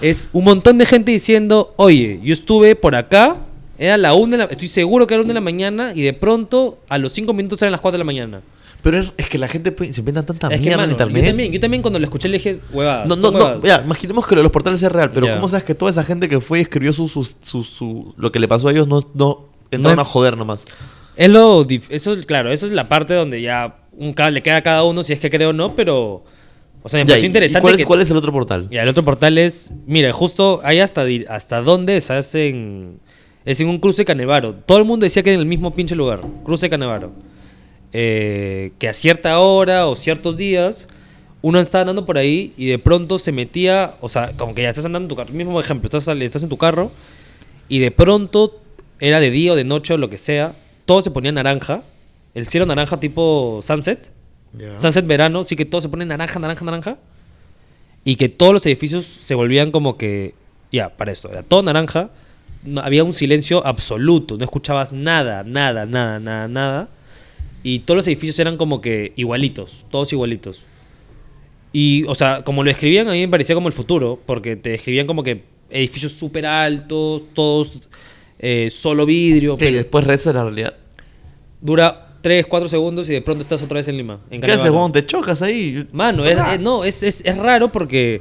Es 0.00 0.28
un 0.32 0.44
montón 0.44 0.78
de 0.78 0.86
gente 0.86 1.10
diciendo, 1.10 1.72
oye, 1.76 2.20
yo 2.22 2.32
estuve 2.32 2.74
por 2.76 2.94
acá 2.94 3.36
Era 3.78 3.96
la 3.96 4.14
una 4.14 4.32
de 4.32 4.38
la, 4.38 4.44
estoy 4.44 4.68
seguro 4.68 5.06
que 5.06 5.14
era 5.14 5.20
la 5.20 5.24
una 5.24 5.30
de 5.30 5.40
la 5.40 5.40
mañana 5.40 5.92
y 5.94 6.02
de 6.02 6.12
pronto 6.12 6.78
a 6.88 6.98
los 6.98 7.12
cinco 7.12 7.32
minutos 7.32 7.60
eran 7.62 7.72
las 7.72 7.80
4 7.80 7.94
de 7.96 7.98
la 7.98 8.04
mañana. 8.04 8.40
Pero 8.82 8.98
es, 9.00 9.12
es 9.16 9.28
que 9.28 9.38
la 9.38 9.48
gente 9.48 9.72
pues, 9.72 9.94
se 9.94 10.00
inventa 10.00 10.22
tanta 10.24 10.48
Es 10.48 10.60
que, 10.60 10.66
mierda 10.66 10.84
en 10.84 10.90
internet. 10.92 11.22
Yo 11.24 11.28
también, 11.30 11.52
yo 11.52 11.60
también 11.60 11.82
cuando 11.82 11.98
lo 11.98 12.04
escuché 12.04 12.28
le 12.28 12.38
dije, 12.38 12.60
huevadas. 12.72 13.08
No, 13.08 13.16
no, 13.16 13.30
no, 13.30 13.38
huevadas". 13.38 13.62
ya, 13.62 13.82
imaginemos 13.84 14.26
que 14.26 14.34
lo 14.34 14.40
de 14.40 14.42
los 14.44 14.52
portales 14.52 14.82
es 14.82 14.92
real, 14.92 15.10
pero 15.12 15.26
Ya. 15.26 15.34
¿cómo 15.36 15.48
sabes 15.48 15.64
que 15.64 15.74
toda 15.74 15.90
esa 15.90 16.04
gente 16.04 16.28
que 16.28 16.40
fue 16.40 16.58
y 16.58 16.62
escribió 16.62 16.92
su, 16.92 17.08
su, 17.08 17.24
su, 17.24 17.64
su- 17.64 18.14
lo 18.16 18.30
que 18.30 18.38
le 18.38 18.46
pasó 18.48 18.68
a 18.68 18.72
ellos 18.72 18.86
no, 18.86 19.00
no 19.14 19.46
entraron 19.70 19.96
No- 19.96 20.02
a 20.02 20.04
joder 20.04 20.36
nomás? 20.36 20.66
Es 21.16 21.30
lo, 21.30 21.66
eso 21.88 22.12
es, 22.12 22.26
claro, 22.26 22.52
eso 22.52 22.66
es 22.66 22.72
la 22.72 22.88
parte 22.88 23.14
donde 23.14 23.40
ya 23.42 23.78
un, 23.92 24.14
le 24.32 24.42
queda 24.42 24.56
a 24.56 24.62
cada 24.62 24.84
uno 24.84 25.02
si 25.02 25.14
es 25.14 25.20
que 25.20 25.30
cree 25.30 25.46
o 25.46 25.52
no, 25.54 25.74
pero, 25.74 26.22
o 26.86 26.88
sea, 26.88 26.98
me 27.00 27.06
pareció 27.06 27.24
¿y- 27.24 27.26
y 27.26 27.30
interesante 27.30 27.60
cuál, 27.60 27.74
es, 27.74 27.78
que- 27.80 27.84
cuál 27.84 28.00
es 28.00 28.10
el 28.10 28.16
otro 28.16 28.32
portal? 28.32 28.68
Ya, 28.70 28.82
el 28.82 28.88
otro 28.88 29.04
portal 29.04 29.36
es, 29.38 29.72
mira, 29.86 30.12
justo 30.12 30.60
ahí 30.62 30.78
hasta, 30.78 31.04
hasta 31.28 31.60
dónde 31.60 32.00
se 32.00 32.12
hacen, 32.12 33.00
es 33.44 33.60
en 33.60 33.68
un 33.68 33.78
cruce 33.78 34.04
Canevaro. 34.04 34.54
Todo 34.54 34.78
el 34.78 34.84
mundo 34.84 35.04
decía 35.04 35.22
que 35.22 35.32
en 35.32 35.40
el 35.40 35.46
mismo 35.46 35.74
pinche 35.74 35.94
lugar, 35.96 36.20
cruce 36.44 36.70
Canevaro. 36.70 37.10
Eh, 37.92 38.72
que 38.78 38.88
a 38.88 38.92
cierta 38.92 39.38
hora 39.38 39.86
o 39.86 39.96
ciertos 39.96 40.36
días 40.36 40.88
uno 41.42 41.60
estaba 41.60 41.82
andando 41.82 42.04
por 42.04 42.18
ahí 42.18 42.52
y 42.56 42.66
de 42.66 42.78
pronto 42.78 43.18
se 43.18 43.30
metía, 43.32 43.94
o 44.00 44.08
sea, 44.08 44.32
como 44.36 44.54
que 44.54 44.62
ya 44.62 44.68
estás 44.70 44.84
andando 44.84 45.04
en 45.06 45.08
tu 45.08 45.16
carro, 45.16 45.32
mismo 45.32 45.58
ejemplo, 45.60 45.86
estás, 45.86 46.06
estás 46.08 46.42
en 46.42 46.48
tu 46.48 46.56
carro 46.58 46.90
y 47.68 47.78
de 47.78 47.90
pronto 47.90 48.60
era 49.00 49.20
de 49.20 49.30
día 49.30 49.52
o 49.52 49.56
de 49.56 49.64
noche 49.64 49.94
o 49.94 49.98
lo 49.98 50.10
que 50.10 50.18
sea, 50.18 50.54
todo 50.84 51.02
se 51.02 51.10
ponía 51.10 51.30
naranja, 51.32 51.82
el 52.34 52.46
cielo 52.46 52.66
naranja 52.66 52.98
tipo 53.00 53.60
sunset, 53.62 54.10
sunset 54.78 55.06
verano, 55.06 55.44
sí 55.44 55.56
que 55.56 55.64
todo 55.64 55.80
se 55.80 55.88
pone 55.88 56.04
naranja, 56.06 56.38
naranja, 56.38 56.64
naranja 56.64 56.98
y 58.04 58.16
que 58.16 58.28
todos 58.28 58.52
los 58.52 58.66
edificios 58.66 59.04
se 59.04 59.34
volvían 59.34 59.70
como 59.70 59.96
que, 59.98 60.34
ya, 60.72 60.90
para 60.96 61.12
esto, 61.12 61.30
era 61.30 61.42
todo 61.42 61.62
naranja, 61.62 62.10
no- 62.64 62.80
había 62.80 63.04
un 63.04 63.12
silencio 63.12 63.66
absoluto, 63.66 64.36
no 64.38 64.44
escuchabas 64.44 64.92
nada, 64.92 65.42
nada, 65.44 65.86
nada, 65.86 66.18
nada, 66.20 66.48
nada, 66.48 66.88
y 67.62 67.80
todos 67.80 67.96
los 67.96 68.06
edificios 68.06 68.38
eran 68.38 68.56
como 68.56 68.80
que 68.80 69.12
igualitos, 69.16 69.86
todos 69.90 70.12
igualitos. 70.12 70.62
Y, 71.72 72.04
o 72.04 72.14
sea, 72.14 72.42
como 72.42 72.62
lo 72.64 72.70
escribían, 72.70 73.08
a 73.08 73.12
mí 73.12 73.20
me 73.20 73.28
parecía 73.28 73.54
como 73.54 73.66
el 73.68 73.74
futuro, 73.74 74.18
porque 74.24 74.56
te 74.56 74.70
describían 74.70 75.06
como 75.06 75.22
que 75.22 75.42
edificios 75.68 76.12
súper 76.12 76.46
altos, 76.46 77.24
todos 77.34 77.88
eh, 78.38 78.68
solo 78.70 79.04
vidrio, 79.04 79.56
¿Qué? 79.56 79.64
¿Y 79.64 79.68
pero 79.68 79.76
después 79.78 80.04
reza 80.04 80.32
la 80.32 80.44
realidad? 80.44 80.74
dura 81.60 82.05
3, 82.26 82.44
4 82.46 82.68
segundos 82.68 83.08
y 83.08 83.12
de 83.12 83.22
pronto 83.22 83.42
estás 83.42 83.62
otra 83.62 83.76
vez 83.76 83.86
en 83.86 83.96
Lima. 83.96 84.18
En 84.32 84.40
¿Qué 84.40 84.50
haces, 84.50 84.64
huevón? 84.64 84.90
¿Te 84.90 85.06
chocas 85.06 85.42
ahí? 85.42 85.86
Mano, 85.92 86.24
es, 86.26 86.36
es- 86.54 86.60
no, 86.60 86.82
es, 86.82 87.04
es, 87.04 87.22
es 87.24 87.38
raro 87.38 87.70
porque 87.70 88.20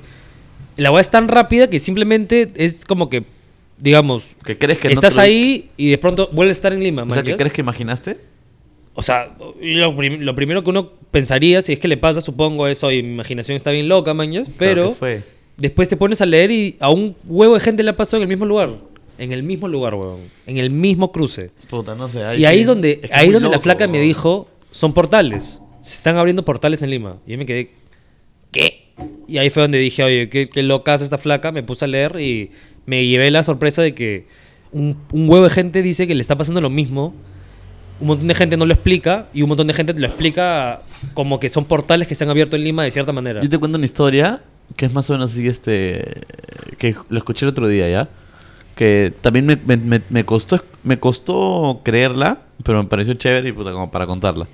la 0.77 0.91
weá 0.91 1.01
es 1.01 1.09
tan 1.09 1.27
rápida 1.27 1.67
que 1.71 1.79
simplemente 1.79 2.51
es 2.55 2.85
como 2.85 3.09
que, 3.09 3.23
digamos, 3.79 4.35
¿Que 4.45 4.59
crees 4.59 4.77
que 4.77 4.89
estás 4.89 5.15
lo- 5.15 5.23
ahí 5.23 5.71
y 5.75 5.89
de 5.89 5.97
pronto 5.97 6.29
vuelves 6.31 6.57
a 6.57 6.59
estar 6.59 6.73
en 6.73 6.83
Lima. 6.83 7.01
O 7.01 7.09
sea, 7.09 7.23
¿qué 7.23 7.35
crees 7.35 7.51
que 7.51 7.61
imaginaste? 7.61 8.17
O 8.93 9.01
sea, 9.01 9.35
lo, 9.59 9.97
prim- 9.97 10.19
lo 10.21 10.35
primero 10.35 10.63
que 10.63 10.69
uno 10.69 10.91
pensaría, 11.09 11.63
si 11.63 11.73
es 11.73 11.79
que 11.79 11.87
le 11.87 11.97
pasa, 11.97 12.21
supongo, 12.21 12.67
es, 12.67 12.83
oye, 12.83 13.01
mi 13.01 13.09
imaginación 13.13 13.55
está 13.55 13.71
bien 13.71 13.89
loca, 13.89 14.13
mañas, 14.13 14.47
pero 14.59 14.89
después 15.57 15.89
te 15.89 15.97
pones 15.97 16.21
a 16.21 16.27
leer 16.27 16.51
y 16.51 16.75
a 16.79 16.91
un 16.91 17.15
huevo 17.27 17.55
de 17.55 17.59
gente 17.59 17.81
le 17.81 17.89
ha 17.89 17.95
pasado 17.97 18.17
en 18.17 18.23
el 18.23 18.29
mismo 18.29 18.45
lugar. 18.45 18.69
En 19.17 19.31
el 19.31 19.43
mismo 19.43 19.67
lugar, 19.67 19.95
weón. 19.95 20.21
En 20.45 20.57
el 20.57 20.71
mismo 20.71 21.11
cruce. 21.11 21.51
Puta, 21.69 21.95
no 21.95 22.09
sé. 22.09 22.19
y 22.37 22.45
ahí 22.45 22.57
sí. 22.57 22.61
es 22.61 22.67
donde, 22.67 22.99
Es 23.01 23.09
que 23.09 23.15
ahí 23.15 23.29
donde 23.29 23.47
la 23.49 23.55
loco, 23.55 23.63
flaca 23.63 23.87
me 23.87 23.93
huevón. 23.93 24.07
dijo, 24.07 24.47
son 24.71 24.93
portales. 24.93 25.61
Se 25.81 25.97
están 25.97 26.17
abriendo 26.17 26.43
portales 26.43 26.81
en 26.81 26.89
Lima. 26.89 27.17
Y 27.25 27.31
yo 27.33 27.37
me 27.37 27.45
quedé, 27.45 27.71
¿qué? 28.51 28.85
Y 29.27 29.37
ahí 29.37 29.49
fue 29.49 29.61
donde 29.61 29.77
dije, 29.77 30.03
oye, 30.03 30.29
qué, 30.29 30.47
qué 30.47 30.63
loca 30.63 30.93
es 30.93 31.01
esta 31.01 31.17
flaca. 31.17 31.51
Me 31.51 31.63
puse 31.63 31.85
a 31.85 31.87
leer 31.87 32.19
y 32.19 32.51
me 32.85 33.05
llevé 33.05 33.31
la 33.31 33.43
sorpresa 33.43 33.81
de 33.81 33.93
que 33.93 34.27
un, 34.71 34.97
un 35.11 35.29
huevo 35.29 35.45
de 35.45 35.49
gente 35.49 35.81
dice 35.81 36.07
que 36.07 36.15
le 36.15 36.21
está 36.21 36.37
pasando 36.37 36.61
lo 36.61 36.69
mismo. 36.69 37.13
Un 38.01 38.07
montón 38.07 38.27
de 38.27 38.33
gente 38.35 38.57
no 38.57 38.65
lo 38.65 38.73
explica 38.73 39.29
y 39.33 39.41
un 39.41 39.47
montón 39.47 39.67
de 39.67 39.73
gente 39.73 39.93
te 39.93 40.01
lo 40.01 40.07
explica 40.07 40.81
como 41.13 41.39
que 41.39 41.47
son 41.47 41.63
portales 41.63 42.07
que 42.09 42.15
se 42.15 42.25
han 42.25 42.29
abierto 42.29 42.57
en 42.57 42.63
Lima 42.65 42.83
de 42.83 42.91
cierta 42.91 43.13
manera. 43.13 43.41
Yo 43.41 43.47
te 43.47 43.57
cuento 43.57 43.77
una 43.77 43.85
historia 43.85 44.41
que 44.75 44.85
es 44.85 44.93
más 44.93 45.09
o 45.09 45.13
menos 45.13 45.31
así, 45.31 45.47
este... 45.47 46.03
Que 46.77 46.95
lo 47.07 47.17
escuché 47.17 47.45
el 47.45 47.51
otro 47.51 47.67
día, 47.69 47.89
¿ya? 47.89 48.09
Que 48.75 49.13
también 49.21 49.45
me, 49.45 49.55
me- 49.65 50.01
me- 50.09 50.25
costó, 50.25 50.61
me 50.83 50.99
costó 50.99 51.79
creerla, 51.83 52.41
pero 52.63 52.83
me 52.83 52.89
pareció 52.89 53.13
chévere 53.13 53.49
y 53.49 53.51
puta, 53.53 53.71
como 53.71 53.89
para 53.89 54.05
contarla. 54.05 54.47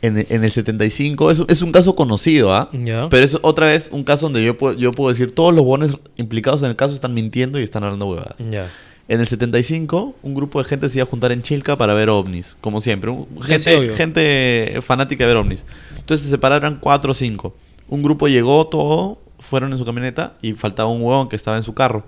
En, 0.00 0.18
el- 0.18 0.26
en 0.30 0.42
el 0.42 0.50
75, 0.50 1.30
es, 1.30 1.42
es 1.48 1.62
un 1.62 1.70
caso 1.70 1.94
conocido, 1.94 2.52
¿ah? 2.54 2.68
Ya. 2.72 3.08
Pero 3.08 3.24
es 3.24 3.38
otra 3.42 3.66
vez 3.66 3.88
un 3.92 4.02
caso 4.02 4.26
donde 4.26 4.44
yo 4.44 4.58
puedo, 4.58 4.74
yo 4.76 4.90
puedo 4.92 5.10
decir, 5.10 5.32
todos 5.32 5.54
los 5.54 5.64
bonos 5.64 5.98
implicados 6.16 6.62
en 6.64 6.70
el 6.70 6.76
caso 6.76 6.94
están 6.94 7.14
mintiendo 7.14 7.60
y 7.60 7.62
están 7.62 7.84
hablando 7.84 8.06
huevadas. 8.06 8.34
Ya. 8.50 8.68
En 9.08 9.20
el 9.20 9.26
75, 9.26 10.14
un 10.22 10.34
grupo 10.34 10.60
de 10.62 10.64
gente 10.68 10.88
se 10.88 10.98
iba 10.98 11.02
a 11.04 11.06
juntar 11.06 11.30
en 11.32 11.42
Chilca 11.42 11.76
para 11.76 11.92
ver 11.92 12.08
ovnis, 12.08 12.56
como 12.60 12.80
siempre. 12.80 13.12
Gente, 13.42 13.70
gente 13.96 14.78
fanática 14.80 15.24
de 15.24 15.28
ver 15.28 15.36
ovnis. 15.36 15.64
Entonces 15.98 16.24
se 16.24 16.30
separaron 16.30 16.78
cuatro 16.80 17.10
o 17.12 17.14
cinco. 17.14 17.54
Un 17.88 18.02
grupo 18.02 18.26
llegó, 18.26 18.66
todo, 18.68 19.18
fueron 19.38 19.72
en 19.72 19.78
su 19.78 19.84
camioneta 19.84 20.34
y 20.40 20.54
faltaba 20.54 20.88
un 20.88 21.02
huevón 21.02 21.28
que 21.28 21.36
estaba 21.36 21.56
en 21.58 21.62
su 21.62 21.74
carro. 21.74 22.04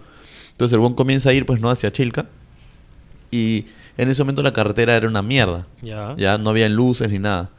Entonces 0.54 0.72
el 0.74 0.78
huevón 0.80 0.94
comienza 0.94 1.30
a 1.30 1.32
ir, 1.32 1.46
pues 1.46 1.60
no, 1.60 1.68
hacia 1.70 1.90
Chilca. 1.92 2.26
Y 3.30 3.66
en 3.96 4.08
ese 4.08 4.22
momento 4.22 4.42
la 4.42 4.52
carretera 4.52 4.96
era 4.96 5.08
una 5.08 5.22
mierda. 5.22 5.66
Ya. 5.82 6.14
Ya 6.16 6.38
no 6.38 6.50
había 6.50 6.68
luces 6.68 7.10
ni 7.10 7.18
nada. 7.18 7.50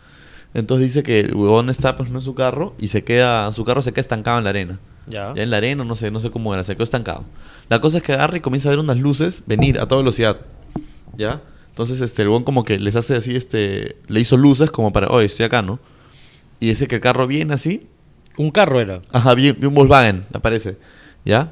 Entonces 0.53 0.87
dice 0.87 1.03
que 1.03 1.19
el 1.19 1.35
huevón 1.35 1.69
está 1.69 1.97
pues, 1.97 2.09
no 2.09 2.19
en 2.19 2.23
su 2.23 2.33
carro 2.33 2.73
y 2.79 2.87
se 2.87 3.03
queda, 3.03 3.51
su 3.51 3.65
carro 3.65 3.81
se 3.81 3.91
queda 3.91 4.01
estancado 4.01 4.37
en 4.37 4.45
la 4.45 4.49
arena. 4.51 4.79
Ya. 5.07 5.33
Ya 5.35 5.43
en 5.43 5.49
la 5.51 5.57
arena, 5.57 5.83
no 5.83 5.95
sé, 5.95 6.09
no 6.11 6.19
sé 6.19 6.31
cómo 6.31 6.53
era, 6.53 6.63
se 6.63 6.73
quedó 6.75 6.83
estancado. 6.85 7.25
La 7.69 7.81
cosa 7.81 7.97
es 7.97 8.03
que 8.03 8.13
agarra 8.13 8.37
y 8.37 8.39
comienza 8.39 8.69
a 8.69 8.71
ver 8.71 8.79
unas 8.79 8.97
luces 8.97 9.43
venir 9.45 9.79
a 9.79 9.87
toda 9.87 10.01
velocidad. 10.01 10.37
¿Ya? 11.17 11.41
Entonces, 11.69 11.99
este, 11.99 12.21
el 12.21 12.29
huevón 12.29 12.45
como 12.45 12.63
que 12.63 12.79
les 12.79 12.95
hace 12.95 13.15
así, 13.17 13.35
este, 13.35 13.97
le 14.07 14.19
hizo 14.21 14.37
luces 14.37 14.71
como 14.71 14.93
para, 14.93 15.09
oye, 15.09 15.25
estoy 15.25 15.45
acá, 15.45 15.61
¿no? 15.61 15.79
Y 16.61 16.67
dice 16.67 16.87
que 16.87 16.95
el 16.95 17.01
carro 17.01 17.27
viene 17.27 17.53
así, 17.53 17.85
Un 18.37 18.49
carro 18.49 18.79
era. 18.79 19.01
ajá, 19.11 19.33
vi, 19.35 19.51
vi 19.51 19.67
un 19.67 19.73
Volkswagen, 19.75 20.25
aparece, 20.33 20.77
¿ya? 21.25 21.51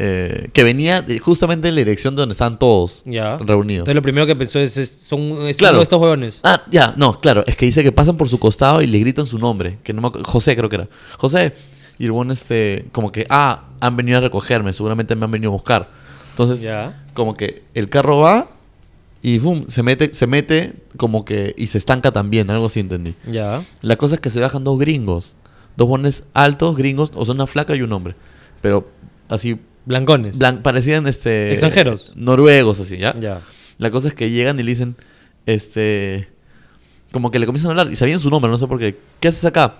Eh, 0.00 0.50
que 0.52 0.62
venía 0.62 1.02
de- 1.02 1.18
justamente 1.18 1.66
en 1.66 1.74
la 1.74 1.80
dirección 1.80 2.14
de 2.14 2.20
donde 2.22 2.32
estaban 2.32 2.56
todos 2.58 3.02
Ya. 3.04 3.36
reunidos. 3.38 3.80
Entonces 3.80 3.96
lo 3.96 4.02
primero 4.02 4.26
que 4.28 4.36
pensó 4.36 4.60
es, 4.60 4.76
es- 4.76 4.90
son 4.90 5.48
es 5.48 5.56
Claro. 5.56 5.82
estos 5.82 6.00
huevones. 6.00 6.38
Ah, 6.44 6.62
ya, 6.70 6.94
no, 6.96 7.20
claro, 7.20 7.42
es 7.48 7.56
que 7.56 7.66
dice 7.66 7.82
que 7.82 7.90
pasan 7.90 8.16
por 8.16 8.28
su 8.28 8.38
costado 8.38 8.80
y 8.80 8.86
le 8.86 8.98
gritan 9.00 9.26
su 9.26 9.38
nombre, 9.40 9.78
que 9.82 9.92
no 9.92 10.00
me 10.00 10.10
José 10.24 10.54
creo 10.56 10.68
que 10.68 10.76
era. 10.76 10.88
José, 11.18 11.52
y 11.98 12.04
el 12.04 12.12
buen 12.12 12.30
este, 12.30 12.84
como 12.92 13.10
que, 13.10 13.26
ah, 13.28 13.64
han 13.80 13.96
venido 13.96 14.18
a 14.18 14.20
recogerme, 14.20 14.72
seguramente 14.72 15.16
me 15.16 15.24
han 15.24 15.32
venido 15.32 15.50
a 15.50 15.54
buscar. 15.54 15.88
Entonces, 16.30 16.60
Ya. 16.60 17.04
como 17.14 17.34
que 17.34 17.64
el 17.74 17.88
carro 17.88 18.18
va 18.18 18.50
y 19.20 19.38
boom, 19.38 19.64
se 19.68 19.82
mete, 19.82 20.14
se 20.14 20.28
mete 20.28 20.74
como 20.96 21.24
que, 21.24 21.56
y 21.58 21.66
se 21.66 21.78
estanca 21.78 22.12
también, 22.12 22.48
algo 22.52 22.66
así 22.66 22.78
entendí. 22.78 23.16
Ya. 23.28 23.64
La 23.80 23.96
cosa 23.96 24.14
es 24.14 24.20
que 24.20 24.30
se 24.30 24.38
bajan 24.38 24.62
dos 24.62 24.78
gringos, 24.78 25.34
dos 25.76 25.88
bones 25.88 26.22
altos, 26.34 26.76
gringos, 26.76 27.10
o 27.16 27.24
sea, 27.24 27.34
una 27.34 27.48
flaca 27.48 27.74
y 27.74 27.82
un 27.82 27.92
hombre, 27.92 28.14
pero 28.60 28.88
así, 29.28 29.58
Blancones. 29.88 30.38
blan- 30.38 30.62
parecían 30.62 31.06
este... 31.08 31.50
Extranjeros. 31.52 32.12
Noruegos, 32.14 32.78
así, 32.78 32.98
¿ya? 32.98 33.18
Ya. 33.18 33.40
La 33.78 33.90
cosa 33.90 34.08
es 34.08 34.14
que 34.14 34.30
llegan 34.30 34.60
y 34.60 34.62
le 34.62 34.70
dicen, 34.70 34.96
este, 35.46 36.28
como 37.10 37.30
que 37.30 37.38
le 37.38 37.46
comienzan 37.46 37.70
a 37.70 37.72
hablar 37.72 37.90
y 37.92 37.96
sabían 37.96 38.20
su 38.20 38.28
nombre, 38.30 38.50
no 38.50 38.58
sé 38.58 38.66
por 38.66 38.78
qué. 38.78 38.98
¿Qué 39.18 39.28
haces 39.28 39.44
acá? 39.44 39.76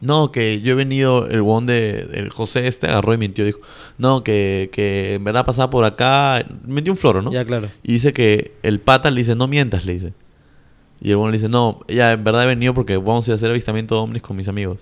No, 0.00 0.32
que 0.32 0.62
yo 0.62 0.72
he 0.72 0.76
venido, 0.76 1.26
el 1.26 1.42
huevón 1.42 1.66
de, 1.66 2.06
del 2.06 2.30
José 2.30 2.66
este 2.66 2.86
agarró 2.86 3.12
y 3.12 3.18
mintió, 3.18 3.44
dijo, 3.44 3.60
no, 3.98 4.22
que, 4.24 4.70
que 4.72 5.14
en 5.14 5.24
verdad 5.24 5.44
pasaba 5.44 5.68
por 5.68 5.84
acá, 5.84 6.46
metió 6.64 6.92
un 6.92 6.96
floro, 6.96 7.20
¿no? 7.20 7.30
Ya, 7.32 7.44
claro. 7.44 7.68
Y 7.82 7.92
dice 7.94 8.12
que 8.14 8.52
el 8.62 8.80
pata 8.80 9.10
le 9.10 9.20
dice, 9.20 9.34
no 9.34 9.46
mientas, 9.48 9.84
le 9.84 9.92
dice. 9.94 10.12
Y 11.02 11.10
el 11.10 11.16
huevón 11.16 11.32
le 11.32 11.36
dice, 11.38 11.48
no, 11.50 11.80
ya, 11.88 12.12
en 12.12 12.22
verdad 12.24 12.44
he 12.44 12.46
venido 12.46 12.72
porque 12.72 12.96
vamos 12.96 13.26
a 13.26 13.30
ir 13.30 13.32
a 13.32 13.34
hacer 13.34 13.50
avistamiento 13.50 13.94
de 13.96 14.00
ovnis 14.02 14.22
con 14.22 14.36
mis 14.36 14.48
amigos. 14.48 14.78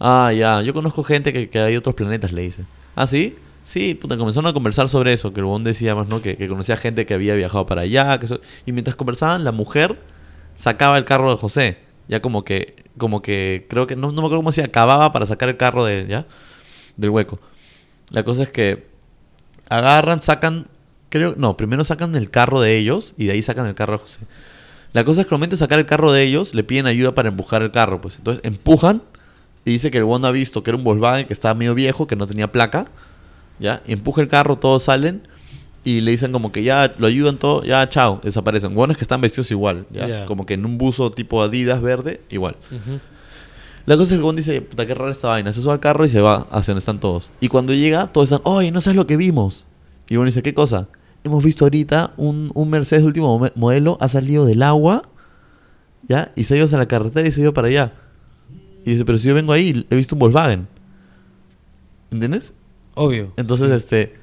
Ah, 0.00 0.32
ya, 0.34 0.62
yo 0.62 0.72
conozco 0.72 1.02
gente 1.02 1.32
que, 1.32 1.50
que 1.50 1.58
hay 1.58 1.76
otros 1.76 1.94
planetas, 1.94 2.32
le 2.32 2.42
dice. 2.42 2.64
¿Ah, 2.94 3.06
sí? 3.06 3.36
Sí, 3.68 3.94
puta, 3.94 4.16
comenzaron 4.16 4.48
a 4.48 4.54
conversar 4.54 4.88
sobre 4.88 5.12
eso, 5.12 5.34
que 5.34 5.40
el 5.40 5.44
huevón 5.44 5.62
decía 5.62 5.94
más, 5.94 6.08
¿no? 6.08 6.22
Que, 6.22 6.48
conocía 6.48 6.78
gente 6.78 7.04
que 7.04 7.12
había 7.12 7.34
viajado 7.34 7.66
para 7.66 7.82
allá, 7.82 8.18
que 8.18 8.24
eso- 8.24 8.40
Y 8.64 8.72
mientras 8.72 8.96
conversaban, 8.96 9.44
la 9.44 9.52
mujer 9.52 10.00
sacaba 10.54 10.96
el 10.96 11.04
carro 11.04 11.30
de 11.30 11.36
José. 11.36 11.76
Ya 12.08 12.22
como 12.22 12.44
que, 12.46 12.76
como 12.96 13.20
que, 13.20 13.66
creo 13.68 13.86
que, 13.86 13.94
no, 13.94 14.06
no 14.06 14.14
me 14.14 14.20
acuerdo 14.20 14.38
cómo 14.38 14.52
decía, 14.52 14.64
acababa 14.64 15.12
para 15.12 15.26
sacar 15.26 15.50
el 15.50 15.58
carro 15.58 15.84
de, 15.84 16.06
¿ya? 16.08 16.24
Del 16.96 17.10
hueco. 17.10 17.40
La 18.08 18.22
cosa 18.24 18.44
es 18.44 18.48
que 18.48 18.86
agarran, 19.68 20.22
sacan, 20.22 20.68
creo, 21.10 21.34
no, 21.36 21.58
primero 21.58 21.84
sacan 21.84 22.14
el 22.14 22.30
carro 22.30 22.62
de 22.62 22.74
ellos 22.78 23.12
y 23.18 23.26
de 23.26 23.32
ahí 23.32 23.42
sacan 23.42 23.66
el 23.66 23.74
carro 23.74 23.92
de 23.92 23.98
José. 23.98 24.20
La 24.94 25.04
cosa 25.04 25.20
es 25.20 25.26
que 25.26 25.34
al 25.34 25.40
momento 25.40 25.56
de 25.56 25.60
sacar 25.60 25.78
el 25.78 25.84
carro 25.84 26.10
de 26.10 26.22
ellos, 26.22 26.54
le 26.54 26.64
piden 26.64 26.86
ayuda 26.86 27.14
para 27.14 27.28
empujar 27.28 27.60
el 27.62 27.70
carro, 27.70 28.00
pues. 28.00 28.16
Entonces 28.16 28.42
empujan 28.46 29.02
y 29.66 29.72
dice 29.72 29.90
que 29.90 29.98
el 29.98 30.04
Wanda 30.04 30.28
ha 30.28 30.32
visto 30.32 30.62
que 30.62 30.70
era 30.70 30.78
un 30.78 30.84
Volkswagen 30.84 31.26
que 31.26 31.34
estaba 31.34 31.52
medio 31.52 31.74
viejo, 31.74 32.06
que 32.06 32.16
no 32.16 32.24
tenía 32.24 32.50
placa, 32.50 32.86
¿ya? 33.60 33.82
Y 33.86 33.92
empuja 33.92 34.20
el 34.22 34.28
carro, 34.28 34.56
todos 34.56 34.82
salen 34.84 35.22
y 35.84 36.00
le 36.00 36.10
dicen 36.10 36.32
como 36.32 36.52
que 36.52 36.62
ya 36.62 36.94
lo 36.98 37.06
ayudan 37.06 37.38
todo, 37.38 37.64
ya 37.64 37.88
chao, 37.88 38.20
desaparecen. 38.22 38.74
Buenos 38.74 38.96
que 38.96 39.04
están 39.04 39.20
vestidos 39.20 39.50
igual, 39.50 39.86
¿ya? 39.90 40.06
Como 40.26 40.44
que 40.46 40.54
en 40.54 40.64
un 40.66 40.76
buzo 40.78 41.10
tipo 41.12 41.42
Adidas 41.42 41.80
verde, 41.80 42.20
igual. 42.30 42.56
Ujú. 42.70 42.98
La 43.86 43.96
cosa 43.96 44.14
es 44.14 44.20
que 44.20 44.28
el 44.28 44.36
dice, 44.36 44.60
puta, 44.60 44.84
qué 44.84 44.94
rara 44.94 45.10
esta 45.10 45.28
vaina. 45.28 45.50
Se 45.52 45.62
sube 45.62 45.72
al 45.72 45.80
carro 45.80 46.04
y 46.04 46.10
se 46.10 46.20
va 46.20 46.46
hacia 46.50 46.72
donde 46.72 46.80
están 46.80 47.00
todos. 47.00 47.32
Y 47.40 47.48
cuando 47.48 47.72
llega, 47.72 48.08
todos 48.08 48.30
están, 48.30 48.42
oye, 48.44 48.70
no 48.70 48.82
sabes 48.82 48.96
lo 48.96 49.06
que 49.06 49.16
vimos. 49.16 49.66
Y 50.08 50.14
el 50.14 50.18
Gon 50.18 50.26
dice, 50.26 50.42
¿qué 50.42 50.52
cosa? 50.52 50.88
hemos 51.24 51.42
visto 51.42 51.64
ahorita 51.64 52.12
un, 52.16 52.50
un 52.54 52.70
Mercedes 52.70 53.02
de 53.02 53.08
último 53.08 53.38
mo- 53.38 53.48
modelo 53.54 53.98
ha 54.00 54.08
salido 54.08 54.44
del 54.46 54.62
agua, 54.62 55.02
¿ya? 56.08 56.32
Y 56.36 56.44
se 56.44 56.54
ha 56.54 56.56
ido 56.58 56.66
hacia 56.66 56.78
la 56.78 56.86
carretera 56.86 57.26
y 57.28 57.32
se 57.32 57.40
ha 57.40 57.44
ido 57.44 57.52
para 57.54 57.68
allá. 57.68 57.92
Y 58.84 58.92
dice, 58.92 59.04
pero 59.04 59.18
si 59.18 59.28
yo 59.28 59.34
vengo 59.34 59.52
ahí, 59.52 59.86
he 59.90 59.96
visto 59.96 60.14
un 60.14 60.20
Volkswagen. 60.20 60.68
¿Entiendes? 62.10 62.52
Obvio. 62.98 63.32
Entonces, 63.36 63.70
este... 63.70 64.16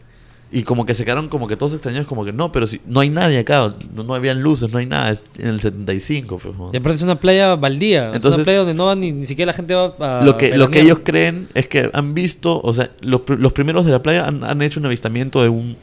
Y 0.52 0.62
como 0.64 0.86
que 0.86 0.94
se 0.94 1.04
quedaron 1.04 1.28
como 1.28 1.48
que 1.48 1.58
todos 1.58 1.74
extrañados, 1.74 2.08
como 2.08 2.24
que 2.24 2.32
no, 2.32 2.52
pero 2.52 2.66
si 2.68 2.80
no 2.86 3.00
hay 3.02 3.10
nadie 3.10 3.40
acá, 3.40 3.74
no, 3.94 4.04
no 4.04 4.14
habían 4.14 4.42
luces, 4.42 4.72
no 4.72 4.78
hay 4.78 4.86
nada, 4.86 5.10
es 5.12 5.24
en 5.40 5.48
el 5.48 5.60
75. 5.60 6.38
pues, 6.38 6.56
Y 6.72 6.78
aparte 6.78 6.96
es 6.98 7.02
una 7.02 7.20
playa 7.20 7.56
baldía. 7.56 8.12
es 8.12 8.16
Entonces- 8.18 8.38
una 8.38 8.44
playa 8.46 8.60
donde 8.60 8.74
no 8.76 8.86
va 8.86 8.96
ni, 8.96 9.12
ni 9.12 9.26
siquiera 9.26 9.52
la 9.52 9.56
gente 9.56 9.74
va 9.74 9.96
a. 10.00 10.24
lo 10.24 10.38
que, 10.38 10.56
lo 10.56 10.70
que 10.70 10.82
ellos 10.82 11.00
creen 11.04 11.50
es 11.56 11.68
que 11.68 11.90
han 11.92 12.14
visto, 12.14 12.62
o 12.62 12.74
sea, 12.74 12.92
los, 13.02 13.22
pr- 13.22 13.38
los 13.38 13.52
primeros 13.54 13.86
de 13.86 13.92
la 13.92 14.04
playa 14.04 14.28
han, 14.28 14.44
han 14.44 14.62
hecho 14.62 14.80
un 14.80 14.86
avistamiento 14.86 15.42
de 15.42 15.50
un, 15.50 15.76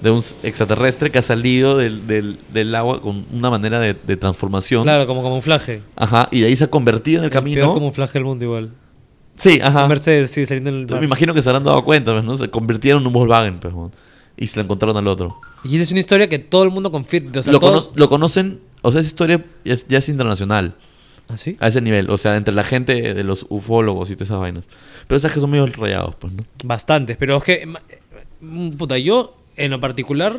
de 0.00 0.10
un 0.12 0.22
extraterrestre 0.44 1.10
que 1.10 1.18
ha 1.18 1.22
salido 1.22 1.76
del, 1.76 2.06
del, 2.06 2.38
del 2.54 2.74
agua 2.76 3.02
con 3.02 3.26
una 3.34 3.50
manera 3.50 3.80
de, 3.80 3.94
de 3.94 4.16
transformación. 4.16 4.84
Claro, 4.84 5.06
como 5.08 5.22
camuflaje. 5.22 5.82
Ajá, 5.96 6.28
y 6.30 6.40
de 6.40 6.46
ahí 6.46 6.56
se 6.56 6.64
ha 6.64 6.70
convertido 6.70 7.18
en 7.18 7.24
el 7.24 7.30
peor 7.30 7.42
camino. 7.42 7.74
camuflaje 7.74 8.14
del 8.14 8.24
mundo 8.24 8.44
igual. 8.44 8.70
Sí, 9.36 9.60
ajá. 9.62 9.86
Mercedes, 9.88 10.30
sí, 10.30 10.46
saliendo 10.46 10.70
en 10.70 10.76
el 10.76 10.80
Entonces 10.82 11.00
me 11.00 11.06
imagino 11.06 11.34
que 11.34 11.42
se 11.42 11.48
habrán 11.48 11.64
dado 11.64 11.84
cuenta, 11.84 12.12
pues, 12.12 12.24
¿no? 12.24 12.36
Se 12.36 12.48
convirtieron 12.48 13.02
en 13.02 13.06
un 13.08 13.12
Volkswagen, 13.12 13.60
pues, 13.60 13.74
¿no? 13.74 13.90
y 14.38 14.46
se 14.48 14.56
lo 14.58 14.64
encontraron 14.64 14.94
al 14.98 15.06
otro. 15.08 15.40
Y 15.64 15.78
es 15.78 15.90
una 15.90 16.00
historia 16.00 16.28
que 16.28 16.38
todo 16.38 16.62
el 16.62 16.70
mundo 16.70 16.92
confirma. 16.92 17.30
O 17.40 17.42
sea, 17.42 17.52
lo, 17.54 17.58
todos... 17.58 17.86
cono- 17.88 17.98
lo 18.00 18.08
conocen, 18.10 18.60
o 18.82 18.92
sea, 18.92 19.00
esa 19.00 19.08
historia 19.08 19.42
ya 19.64 19.72
es, 19.72 19.88
ya 19.88 19.96
es 19.98 20.08
internacional. 20.10 20.74
¿Ah, 21.28 21.36
sí? 21.38 21.56
A 21.58 21.68
ese 21.68 21.80
nivel, 21.80 22.10
o 22.10 22.18
sea, 22.18 22.36
entre 22.36 22.52
la 22.54 22.62
gente 22.62 23.14
de 23.14 23.24
los 23.24 23.46
ufólogos 23.48 24.10
y 24.10 24.14
todas 24.14 24.28
esas 24.28 24.38
vainas. 24.40 24.68
Pero 25.06 25.16
esas 25.16 25.32
que 25.32 25.40
son 25.40 25.50
medio 25.50 25.64
rayados, 25.66 26.14
pues, 26.16 26.34
¿no? 26.34 26.44
Bastantes, 26.64 27.16
pero 27.16 27.38
es 27.38 27.44
que, 27.44 27.66
puta, 28.76 28.98
yo 28.98 29.36
en 29.56 29.70
lo 29.70 29.80
particular, 29.80 30.38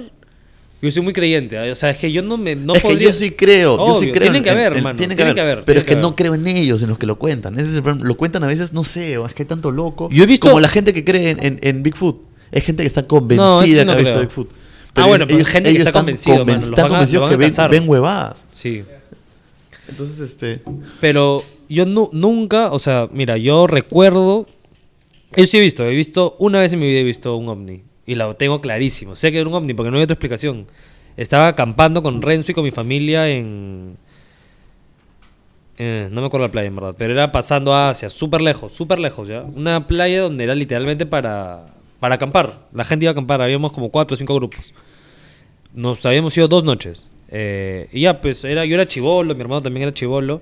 yo 0.82 0.92
soy 0.92 1.02
muy 1.02 1.14
creyente, 1.14 1.56
¿eh? 1.56 1.72
o 1.72 1.76
sea, 1.76 1.90
es 1.90 1.98
que 1.98 2.12
yo 2.12 2.22
no 2.22 2.38
me, 2.38 2.56
no 2.56 2.74
es 2.76 2.82
podría... 2.82 3.00
que 3.00 3.06
yo 3.06 3.14
sí 3.14 3.32
creo, 3.32 3.78
yo 3.78 3.94
sí 3.94 4.00
Obvio, 4.06 4.12
creo. 4.14 4.22
tienen 4.24 4.36
en- 4.38 4.44
que 4.44 4.50
haber, 4.52 4.72
en- 4.74 4.78
hermano, 4.78 4.98
tienen 4.98 5.16
tienen 5.18 5.34
que 5.34 5.36
que 5.36 5.42
haber. 5.42 5.64
Pero 5.66 5.80
es 5.80 5.86
que 5.86 5.96
que 5.96 6.00
no 6.02 6.16
creo 6.16 6.36
en 6.36 6.46
ellos, 6.48 6.82
en 6.84 6.90
los 6.90 6.98
que 6.98 7.06
lo 7.08 7.18
cuentan. 7.18 7.56
Ese 7.56 7.70
es 7.70 7.76
el 7.76 7.84
problema. 7.84 8.08
Lo 8.08 8.16
cuentan 8.16 8.44
a 8.44 8.48
veces, 8.48 8.74
no 8.74 8.84
sé, 8.84 9.18
o 9.18 9.26
es 9.26 9.34
que 9.34 9.44
hay 9.44 9.48
tanto 9.48 9.72
loco. 9.72 10.10
Yo 10.12 10.24
he 10.24 10.28
visto- 10.28 10.48
Como 10.48 10.60
la 10.60 10.68
gente 10.68 10.94
que 10.94 11.04
cree 11.04 11.32
en, 11.32 11.44
en- 11.44 11.60
en 11.62 11.84
Bigfoot. 11.84 12.22
Es 12.52 12.64
gente 12.64 12.84
que 12.84 12.88
está 12.88 13.04
convencida 13.08 13.46
No, 13.46 13.64
sí 13.64 13.74
que 13.76 13.86
no 13.86 13.92
ha 13.92 13.96
visto. 13.96 14.20
Bigfoot. 14.20 14.50
Ah, 14.96 15.06
bueno, 15.06 15.28
pero 15.28 15.40
es 15.40 15.48
gente 15.48 15.70
que 15.72 15.78
está 15.78 15.90
están 15.90 16.02
convencido, 16.02 16.44
mano, 16.46 16.54
los 16.60 16.70
están 16.70 16.88
convencidos 16.90 17.30
que 17.30 17.36
ven, 17.38 17.54
ven 17.70 17.88
huevadas. 17.90 18.44
Sí, 18.52 18.82
Entonces, 19.88 20.20
este... 20.20 20.62
pero 21.00 21.44
yo 21.70 21.86
nu- 21.86 22.10
nunca, 22.14 22.72
o 22.72 22.80
sea, 22.80 23.08
mira, 23.12 23.38
yo 23.38 23.68
recuerdo, 23.68 24.48
yo 25.36 25.46
sí 25.48 25.58
he 25.58 25.62
visto, 25.62 25.86
he 25.86 25.94
visto, 25.94 26.36
una 26.40 26.60
vez 26.60 26.74
en 26.74 26.80
mi 26.80 26.88
vida 26.88 27.00
he 27.00 27.04
visto 27.04 27.36
un 27.38 27.48
ovni, 27.48 27.84
y 28.08 28.16
lo 28.16 28.34
tengo 28.36 28.62
clarísimo, 28.62 29.16
sé 29.16 29.32
que 29.32 29.40
era 29.40 29.48
un 29.48 29.54
ovni 29.54 29.76
porque 29.76 29.92
no 29.92 29.98
hay 29.98 30.04
otra 30.04 30.16
explicación. 30.16 30.66
Estaba 31.18 31.48
acampando 31.50 32.02
con 32.02 32.22
Renzo 32.22 32.52
y 32.52 32.56
con 32.56 32.64
mi 32.64 32.72
familia 32.72 33.28
en... 33.28 33.98
eh, 35.78 36.08
no 36.12 36.22
me 36.22 36.28
acuerdo 36.28 36.48
la 36.48 36.52
playa, 36.52 36.68
en 36.68 36.76
verdad, 36.76 36.96
pero 36.98 37.12
era 37.12 37.32
pasando 37.32 37.76
hacia, 37.76 38.10
súper 38.10 38.42
lejos, 38.42 38.72
súper 38.72 39.00
lejos, 39.00 39.28
¿ya? 39.28 39.42
Una 39.42 39.88
playa 39.88 40.22
donde 40.22 40.46
era 40.46 40.56
literalmente 40.56 41.06
para, 41.06 41.66
para 42.00 42.16
acampar. 42.16 42.68
La 42.72 42.86
gente 42.86 43.06
iba 43.06 43.10
a 43.10 43.14
acampar, 43.14 43.42
habíamos 43.42 43.74
como 43.74 43.90
cuatro 43.90 44.16
o 44.16 44.18
cinco 44.18 44.36
grupos. 44.36 44.74
Nos 45.74 46.06
habíamos 46.06 46.38
ido 46.38 46.48
dos 46.48 46.64
noches. 46.64 47.10
Eh, 47.30 47.90
y 47.92 48.02
ya, 48.02 48.22
pues 48.22 48.46
era, 48.46 48.64
yo 48.66 48.76
era 48.76 48.88
chivolo, 48.88 49.36
mi 49.36 49.42
hermano 49.42 49.62
también 49.62 49.84
era 49.84 49.94
chivolo. 49.94 50.36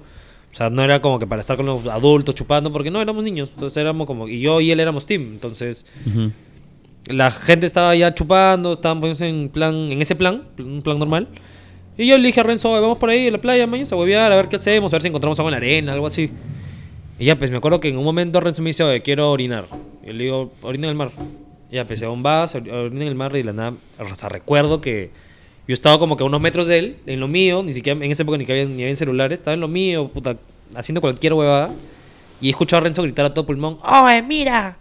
O 0.51 0.55
sea, 0.55 0.69
no 0.69 0.83
era 0.83 1.01
como 1.01 1.19
que 1.19 1.25
para 1.25 1.41
estar 1.41 1.57
con 1.57 1.65
los 1.65 1.87
adultos 1.87 2.35
chupando, 2.35 2.71
porque 2.71 2.91
no, 2.91 3.01
éramos 3.01 3.23
niños. 3.23 3.49
Entonces 3.53 3.75
éramos 3.77 4.07
como... 4.07 4.27
Y 4.27 4.39
yo 4.39 4.61
y 4.61 4.71
él 4.71 4.79
éramos 4.79 5.05
team. 5.05 5.33
Entonces 5.33 5.85
ujú. 6.05 6.31
La 7.07 7.31
gente 7.31 7.65
estaba 7.65 7.95
ya 7.95 8.13
chupando, 8.13 8.73
estaban 8.73 8.99
poniéndose 8.99 9.27
en 9.27 9.49
plan, 9.49 9.73
en 9.91 10.01
ese 10.01 10.15
plan, 10.15 10.43
un 10.59 10.81
plan 10.81 10.97
normal. 10.99 11.27
Y 11.97 12.07
yo 12.07 12.17
le 12.17 12.27
dije 12.27 12.39
a 12.39 12.43
Renzo, 12.43 12.71
"Oye, 12.71 12.81
vamos 12.81 12.97
por 12.97 13.09
ahí 13.09 13.27
en 13.27 13.33
la 13.33 13.39
playa, 13.41 13.67
mañana 13.67 13.87
a 13.91 13.95
huevear, 13.95 14.31
a 14.31 14.35
ver 14.35 14.47
qué 14.49 14.57
hacemos, 14.57 14.91
a 14.91 14.95
ver 14.95 15.01
si 15.01 15.07
encontramos 15.07 15.39
algo 15.39 15.49
en 15.49 15.51
la 15.51 15.57
arena, 15.57 15.93
algo 15.93 16.07
así. 16.07 16.29
Y 17.17 17.25
ya, 17.25 17.37
pues 17.37 17.49
me 17.51 17.57
acuerdo 17.57 17.79
que 17.79 17.87
en 17.89 17.97
un 17.97 18.03
momento 18.03 18.41
Renzo 18.41 18.61
me 18.61 18.69
dice, 18.69 19.01
quiero 19.01 19.31
orinar. 19.31 19.65
Y 20.05 20.11
le 20.11 20.23
digo, 20.25 20.51
orina 20.61 20.87
en 20.87 20.89
el 20.91 20.95
mar. 20.97 21.11
Y 21.71 21.75
ya, 21.75 21.85
pues 21.87 21.99
se 21.99 22.05
a 22.05 22.09
vaso, 22.09 22.57
or- 22.57 22.69
orina 22.69 23.01
en 23.03 23.07
el 23.07 23.15
mar 23.15 23.35
y 23.35 23.43
la 23.43 23.53
nada, 23.53 23.73
o 23.99 24.15
sea, 24.15 24.27
recuerdo 24.29 24.81
que 24.81 25.11
yo 25.67 25.73
estaba 25.73 25.97
como 25.97 26.17
que 26.17 26.23
a 26.23 26.27
unos 26.27 26.41
metros 26.41 26.67
de 26.67 26.77
él, 26.79 26.95
en 27.05 27.19
lo 27.21 27.27
mío, 27.27 27.63
ni 27.63 27.73
siquiera 27.73 28.03
en 28.03 28.11
esa 28.11 28.23
época 28.23 28.37
ni 28.37 28.45
que 28.45 28.51
había, 28.51 28.65
ni 28.65 28.83
había 28.83 28.95
celulares, 28.95 29.39
estaba 29.39 29.53
en 29.53 29.61
lo 29.61 29.67
mío, 29.67 30.09
puta, 30.09 30.35
haciendo 30.75 31.01
cualquier 31.01 31.33
huevada. 31.33 31.71
Y 32.41 32.47
he 32.47 32.49
escuchado 32.49 32.81
a 32.81 32.83
Renzo 32.83 33.01
gritar 33.03 33.25
a 33.25 33.33
todo 33.33 33.45
pulmón, 33.45 33.77
¡Oye, 33.83 34.21
mira! 34.21 34.77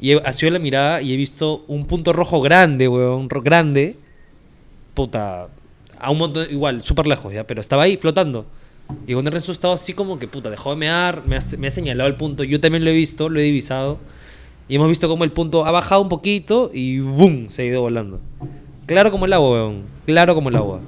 Y 0.00 0.12
he, 0.12 0.22
ha 0.24 0.32
sido 0.32 0.52
la 0.52 0.58
mirada 0.58 1.00
y 1.02 1.12
he 1.12 1.16
visto 1.16 1.64
un 1.68 1.84
punto 1.86 2.12
rojo 2.12 2.40
grande, 2.40 2.88
weón, 2.88 3.28
ro- 3.30 3.42
grande. 3.42 3.96
Puta, 4.94 5.48
a 5.98 6.10
un 6.10 6.18
montón, 6.18 6.46
igual, 6.50 6.82
súper 6.82 7.06
lejos, 7.06 7.32
ya, 7.32 7.44
pero 7.44 7.60
estaba 7.60 7.82
ahí 7.84 7.96
flotando. 7.96 8.46
Y 9.06 9.12
cuando 9.14 9.30
Renzo 9.30 9.52
estaba 9.52 9.74
así 9.74 9.92
como 9.92 10.18
que, 10.18 10.28
puta, 10.28 10.48
dejó 10.48 10.70
de 10.70 10.76
mear, 10.76 11.22
me 11.26 11.36
ha, 11.36 11.40
me 11.58 11.66
ha 11.66 11.70
señalado 11.70 12.08
el 12.08 12.14
punto. 12.16 12.44
Yo 12.44 12.60
también 12.60 12.84
lo 12.84 12.90
he 12.90 12.94
visto, 12.94 13.28
lo 13.28 13.40
he 13.40 13.42
divisado. 13.42 13.98
Y 14.68 14.76
hemos 14.76 14.88
visto 14.88 15.08
como 15.08 15.24
el 15.24 15.32
punto 15.32 15.64
ha 15.66 15.70
bajado 15.72 16.02
un 16.02 16.08
poquito 16.08 16.70
y 16.72 16.98
¡boom! 17.00 17.48
Se 17.50 17.62
ha 17.62 17.64
ido 17.66 17.80
volando. 17.80 18.20
Claro 18.86 19.10
como 19.10 19.26
el 19.26 19.32
agua, 19.32 19.50
weón. 19.50 19.82
Claro 20.06 20.34
como 20.34 20.48
el 20.48 20.56
agua. 20.56 20.80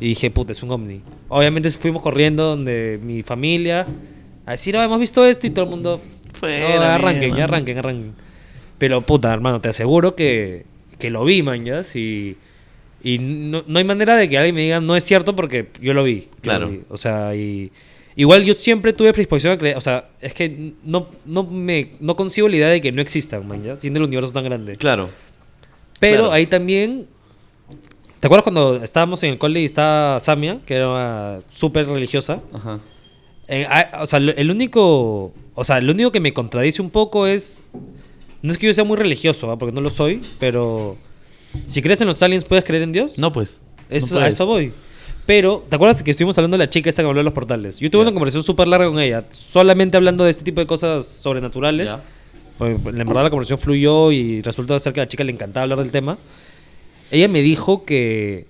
Y 0.00 0.08
dije, 0.08 0.30
puta, 0.30 0.52
es 0.52 0.62
un 0.62 0.70
ovni. 0.70 1.00
Obviamente 1.28 1.68
fuimos 1.70 2.02
corriendo 2.02 2.44
donde 2.44 3.00
mi 3.02 3.22
familia 3.22 3.86
a 4.46 4.52
decir, 4.52 4.76
oh, 4.76 4.82
hemos 4.82 4.98
visto 5.00 5.24
esto 5.26 5.46
y 5.46 5.50
todo 5.50 5.64
el 5.64 5.70
mundo... 5.70 6.00
Fuera, 6.34 6.76
"No, 6.76 6.82
arranquen, 6.84 7.20
mierda". 7.32 7.38
ya 7.38 7.44
arranquen, 7.44 7.78
arranquen. 7.78 8.12
Pero 8.78 9.00
puta, 9.02 9.32
hermano, 9.32 9.60
te 9.60 9.68
aseguro 9.68 10.14
que, 10.14 10.64
que 10.98 11.10
lo 11.10 11.24
vi, 11.24 11.42
man, 11.42 11.64
ya. 11.64 11.80
Y, 11.94 12.36
y 13.02 13.18
no, 13.18 13.64
no 13.66 13.78
hay 13.78 13.84
manera 13.84 14.16
de 14.16 14.28
que 14.28 14.38
alguien 14.38 14.54
me 14.54 14.62
diga, 14.62 14.80
no 14.80 14.94
es 14.96 15.04
cierto 15.04 15.34
porque 15.36 15.68
yo 15.80 15.94
lo 15.94 16.04
vi. 16.04 16.20
yo 16.22 16.26
lo 16.36 16.40
Claro. 16.42 16.68
vi". 16.70 16.80
O 16.88 16.96
sea, 16.96 17.34
y... 17.34 17.70
Igual 18.16 18.42
yo 18.44 18.52
siempre 18.54 18.92
tuve 18.92 19.12
predisposición 19.12 19.52
a 19.52 19.58
creer, 19.58 19.76
o 19.76 19.80
sea, 19.80 20.08
es 20.20 20.34
que 20.34 20.72
no, 20.82 21.06
no 21.24 21.44
me 21.44 21.90
no 22.00 22.16
concibo 22.16 22.48
la 22.48 22.56
idea 22.56 22.68
de 22.68 22.80
que 22.80 22.90
no 22.90 23.00
existan, 23.00 23.46
man, 23.46 23.62
ya, 23.62 23.76
siendo 23.76 24.00
el 24.00 24.06
universo 24.06 24.32
tan 24.32 24.42
grande. 24.42 24.74
Claro. 24.74 25.08
Pero 26.00 26.22
Claro. 26.22 26.32
ahí 26.32 26.46
también. 26.46 27.06
¿Te 28.18 28.26
acuerdas 28.26 28.42
cuando 28.42 28.82
estábamos 28.82 29.22
en 29.22 29.30
el 29.30 29.38
cole 29.38 29.60
y 29.60 29.64
estaba 29.64 30.18
Samia, 30.18 30.58
que 30.66 30.74
era 30.74 31.38
súper 31.50 31.86
religiosa? 31.86 32.40
Ajá. 32.52 32.80
Eh, 33.46 33.64
ah, 33.70 34.00
o 34.02 34.06
sea, 34.06 34.18
el 34.18 34.50
único. 34.50 35.32
O 35.54 35.62
sea, 35.62 35.80
lo 35.80 35.92
único 35.92 36.10
que 36.10 36.18
me 36.18 36.32
contradice 36.32 36.82
un 36.82 36.90
poco 36.90 37.28
es. 37.28 37.64
No 38.42 38.52
es 38.52 38.58
que 38.58 38.66
yo 38.66 38.72
sea 38.72 38.84
muy 38.84 38.96
religioso, 38.96 39.50
¿ah? 39.50 39.58
porque 39.58 39.74
no 39.74 39.80
lo 39.80 39.90
soy, 39.90 40.20
pero. 40.38 40.96
Si 41.64 41.80
crees 41.82 42.00
en 42.00 42.06
los 42.08 42.22
aliens, 42.22 42.44
¿puedes 42.44 42.64
creer 42.64 42.82
en 42.82 42.92
Dios? 42.92 43.18
No, 43.18 43.32
pues. 43.32 43.60
Eso- 43.88 44.14
no 44.16 44.20
a 44.20 44.28
eso 44.28 44.46
voy. 44.46 44.72
Pero, 45.26 45.64
¿te 45.68 45.76
acuerdas 45.76 46.02
que 46.02 46.10
estuvimos 46.10 46.38
hablando 46.38 46.56
de 46.56 46.64
la 46.64 46.70
chica 46.70 46.88
esta 46.88 47.02
que 47.02 47.06
habló 47.08 47.18
de 47.20 47.24
los 47.24 47.34
portales? 47.34 47.78
Yo 47.80 47.90
tuve 47.90 48.02
una 48.02 48.12
conversación 48.12 48.42
súper 48.44 48.66
larga 48.68 48.88
con 48.88 48.98
ella, 48.98 49.24
solamente 49.30 49.96
hablando 49.96 50.24
de 50.24 50.30
este 50.30 50.42
tipo 50.44 50.60
de 50.60 50.66
cosas 50.66 51.06
sobrenaturales. 51.06 51.88
Ya. 51.90 52.02
Pues, 52.56 52.74
en 52.76 52.82
verdad 53.06 53.22
la 53.24 53.30
conversación 53.30 53.58
fluyó 53.58 54.10
y 54.10 54.40
resultó 54.42 54.78
ser 54.80 54.92
que 54.92 55.00
a 55.00 55.04
la 55.04 55.08
chica 55.08 55.24
le 55.24 55.32
encantaba 55.32 55.64
hablar 55.64 55.78
del 55.80 55.90
tema. 55.90 56.18
Ella 57.10 57.28
me 57.28 57.42
dijo 57.42 57.84
que 57.84 58.46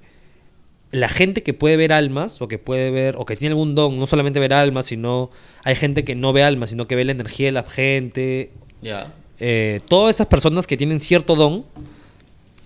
la 0.90 1.08
gente 1.08 1.42
que 1.42 1.52
puede 1.52 1.76
ver 1.76 1.92
almas, 1.92 2.40
o 2.40 2.48
que 2.48 2.58
puede 2.58 2.90
ver, 2.90 3.16
o 3.18 3.24
que 3.26 3.36
tiene 3.36 3.52
algún 3.52 3.74
don, 3.74 3.98
no 3.98 4.06
solamente 4.06 4.40
ver 4.40 4.54
almas, 4.54 4.86
sino 4.86 5.30
hay 5.64 5.74
gente 5.74 6.04
que 6.04 6.14
no 6.14 6.32
ve 6.32 6.42
almas, 6.44 6.70
sino 6.70 6.86
que 6.86 6.94
ve 6.96 7.04
la 7.04 7.12
energía 7.12 7.46
de 7.46 7.52
la 7.52 7.64
gente. 7.64 8.52
Ya. 8.82 9.12
Eh, 9.40 9.80
todas 9.88 10.10
estas 10.10 10.26
personas 10.26 10.66
que 10.66 10.76
tienen 10.76 10.98
cierto 10.98 11.36
don 11.36 11.64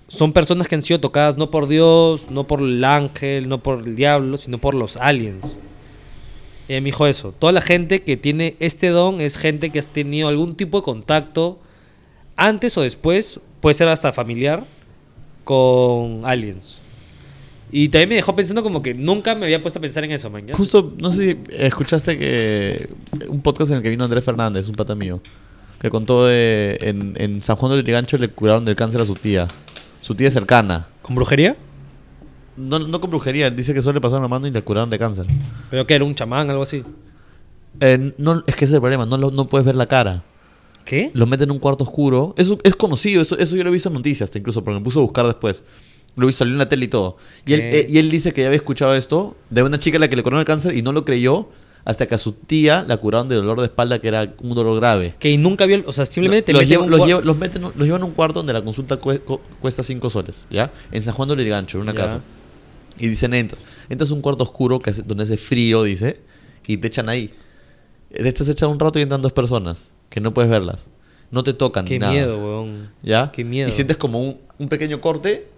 son 0.09 0.33
personas 0.33 0.68
que 0.68 0.75
han 0.75 0.83
sido 0.83 1.01
tocadas 1.01 1.39
no 1.39 1.51
por 1.51 1.68
Dios, 1.68 2.31
no 2.31 2.47
por 2.47 2.61
el 2.61 2.85
ángel, 2.85 3.49
no 3.49 3.62
por 3.62 3.87
el 3.87 3.97
diablo, 3.97 4.37
sino 4.37 4.59
por 4.59 4.75
los 4.75 4.97
aliens. 4.97 5.57
Ella 6.68 6.81
me 6.81 6.87
dijo 6.87 7.07
eso. 7.07 7.33
Toda 7.39 7.53
la 7.53 7.61
gente 7.61 8.03
que 8.03 8.16
tiene 8.16 8.57
este 8.61 8.89
don 8.89 9.20
es 9.20 9.37
gente 9.37 9.70
que 9.70 9.79
has 9.79 9.87
tenido 9.87 10.29
algún 10.29 10.55
tipo 10.55 10.79
de 10.79 10.85
contacto 10.85 11.59
antes 12.37 12.77
o 12.77 12.83
después, 12.83 13.41
puede 13.61 13.75
ser 13.75 13.89
hasta 13.89 14.12
familiar, 14.12 14.64
con 15.45 16.25
aliens. 16.25 16.81
Y 17.70 17.89
también 17.89 18.11
me 18.11 18.14
dejó 18.16 18.37
pensando 18.37 18.62
como 18.62 18.83
que 18.83 18.93
nunca 18.93 19.35
me 19.35 19.47
había 19.47 19.62
puesto 19.62 19.79
a 19.79 19.83
pensar 19.83 20.05
en 20.05 20.11
eso, 20.11 20.29
man. 20.29 20.47
Justo, 20.53 20.93
no 20.99 21.11
sé 21.11 21.39
si 21.47 21.55
escuchaste 21.57 22.18
que 22.18 22.91
un 23.29 23.41
podcast 23.41 23.70
en 23.70 23.79
el 23.79 23.83
que 23.83 23.89
vino 23.89 24.05
Andrés 24.05 24.25
Fernández, 24.25 24.68
un 24.68 24.75
pata 24.75 24.95
mío, 24.95 25.20
que 25.83 25.91
contó 25.91 26.24
de 26.26 26.78
en, 26.80 27.14
en 27.18 27.43
San 27.43 27.57
Juan 27.57 27.72
del 27.72 27.80
Lurigancho 27.80 28.16
le 28.16 28.28
curaron 28.28 28.64
del 28.64 28.76
cáncer 28.76 29.01
a 29.03 29.05
su 29.05 29.14
tía. 29.14 29.49
Su 30.01 30.14
tía 30.14 30.30
cercana. 30.30 30.87
¿Con 31.03 31.14
brujería? 31.16 31.57
No, 32.57 32.78
no 32.78 33.01
con 33.01 33.11
brujería, 33.11 33.51
dice 33.51 33.74
que 33.74 33.83
solo 33.83 33.95
le 33.95 34.01
pasaron 34.01 34.22
la 34.22 34.28
mano 34.28 34.47
y 34.47 34.51
le 34.51 34.62
curaron 34.62 34.89
de 34.91 34.99
cáncer. 34.99 35.26
¿Pero 35.70 35.87
que 35.87 35.95
era 35.95 36.05
un 36.05 36.14
chamán, 36.14 36.49
algo 36.51 36.62
así? 36.62 36.83
Eh, 37.80 38.12
no, 38.18 38.43
es 38.47 38.55
que 38.57 38.64
ese 38.64 38.72
es 38.72 38.76
el 38.76 38.80
problema, 38.80 39.07
no, 39.07 39.16
lo- 39.16 39.30
no 39.30 39.47
puedes 39.47 39.64
ver 39.66 39.74
la 39.76 39.87
cara. 39.87 40.22
¿Qué? 40.85 41.11
Lo 41.14 41.26
meten 41.26 41.45
en 41.49 41.53
un 41.53 41.59
cuarto 41.59 41.85
oscuro. 41.85 42.35
Eso 42.37 42.59
es 42.62 42.74
conocido, 42.76 43.22
eso, 43.22 43.39
eso 43.39 43.57
yo 43.57 43.62
lo 43.64 43.70
he 43.70 43.72
visto 43.72 43.89
en 43.89 43.95
noticias, 43.95 44.28
hasta 44.28 44.39
incluso, 44.39 44.62
porque 44.62 44.78
me 44.78 44.85
puse 44.85 44.99
a 44.99 45.03
buscar 45.03 45.26
después. 45.26 45.64
Lo 46.14 46.24
he 46.24 46.26
visto, 46.26 46.41
salió 46.41 46.53
en 46.55 46.59
la 46.59 46.68
tele 46.68 46.85
y 46.85 46.89
todo. 46.89 47.16
Y 47.47 47.55
él, 47.55 47.61
¿Qué? 47.61 47.78
eh, 47.80 47.87
y 47.89 47.99
él 47.99 48.11
dice 48.11 48.33
que 48.33 48.43
ya 48.43 48.49
había 48.49 48.57
escuchado 48.57 48.95
esto 48.95 49.37
de 49.51 49.62
una 49.62 49.78
chica 49.78 49.97
a 49.97 50.01
la 50.01 50.09
que 50.09 50.16
le 50.16 50.22
curaron 50.22 50.41
el 50.41 50.47
cáncer 50.47 50.76
y 50.76 50.83
no 50.83 50.93
lo 50.93 51.05
creyó 51.05 51.49
hasta 51.85 52.07
que 52.07 52.14
a 52.14 52.18
su 52.18 52.33
tía 52.33 52.85
la 52.87 52.97
curaron 52.97 53.28
de 53.28 53.37
dolor 53.37 53.59
de 53.61 53.66
espalda 53.66 53.99
que 54.01 54.09
era 54.09 54.35
un 54.41 54.55
dolor 54.55 54.76
grave. 54.78 55.14
Que 55.18 55.37
nunca 55.39 55.66
vio, 55.66 55.83
o 55.87 55.93
sea, 55.93 56.07
simplemente 56.07 56.47
te 56.47 56.53
los, 56.53 56.66
lleva- 56.68 56.85
un 56.85 56.91
los 56.91 57.24
los 57.24 57.37
meten- 57.37 57.72
los 57.74 57.87
llevan 57.87 58.03
a 58.03 58.05
un 58.05 58.12
cuarto 58.12 58.41
donde 58.41 58.53
la 58.53 58.62
consulta 58.62 59.01
cue- 59.01 59.22
co- 59.24 59.41
cuesta 59.61 59.83
5 59.83 60.09
soles, 60.11 60.45
¿ya? 60.51 60.72
En 60.93 61.03
San 61.03 61.14
Juan 61.14 61.28
de 61.28 61.37
Lurigancho, 61.37 61.78
en 61.78 61.83
una 61.83 61.93
Ya. 61.93 61.99
casa. 62.03 62.20
Y 62.99 63.09
dicen, 63.09 63.35
entra. 63.35 63.59
Entras 63.89 64.11
a 64.11 64.14
un 64.14 64.20
cuarto 64.20 64.45
oscuro 64.45 64.80
que 64.80 64.91
hace- 64.91 65.03
donde 65.03 65.24
hace 65.24 65.37
frío, 65.37 65.83
dice, 65.83 66.20
y 66.66 66.76
te 66.76 66.87
echan 66.89 67.09
ahí. 67.09 67.33
Te 68.11 68.28
estás 68.28 68.49
echado 68.49 68.70
un 68.70 68.78
rato 68.78 68.99
y 68.99 69.03
entran 69.03 69.22
dos 69.22 69.33
personas, 69.33 69.91
que 70.11 70.20
no 70.20 70.33
puedes 70.35 70.51
verlas. 70.51 70.89
No 71.30 71.43
te 71.43 71.55
tocan 71.55 71.87
Qué 71.87 71.99
nada. 71.99 72.12
miedo, 72.12 72.37
weón. 72.39 72.91
¿Ya? 73.03 73.33
Qué 73.33 73.43
miedo. 73.43 73.68
Y 73.68 73.72
sientes 73.72 73.97
como 73.97 74.20
un, 74.20 74.37
un 74.59 74.68
pequeño 74.68 75.01
corte 75.01 75.49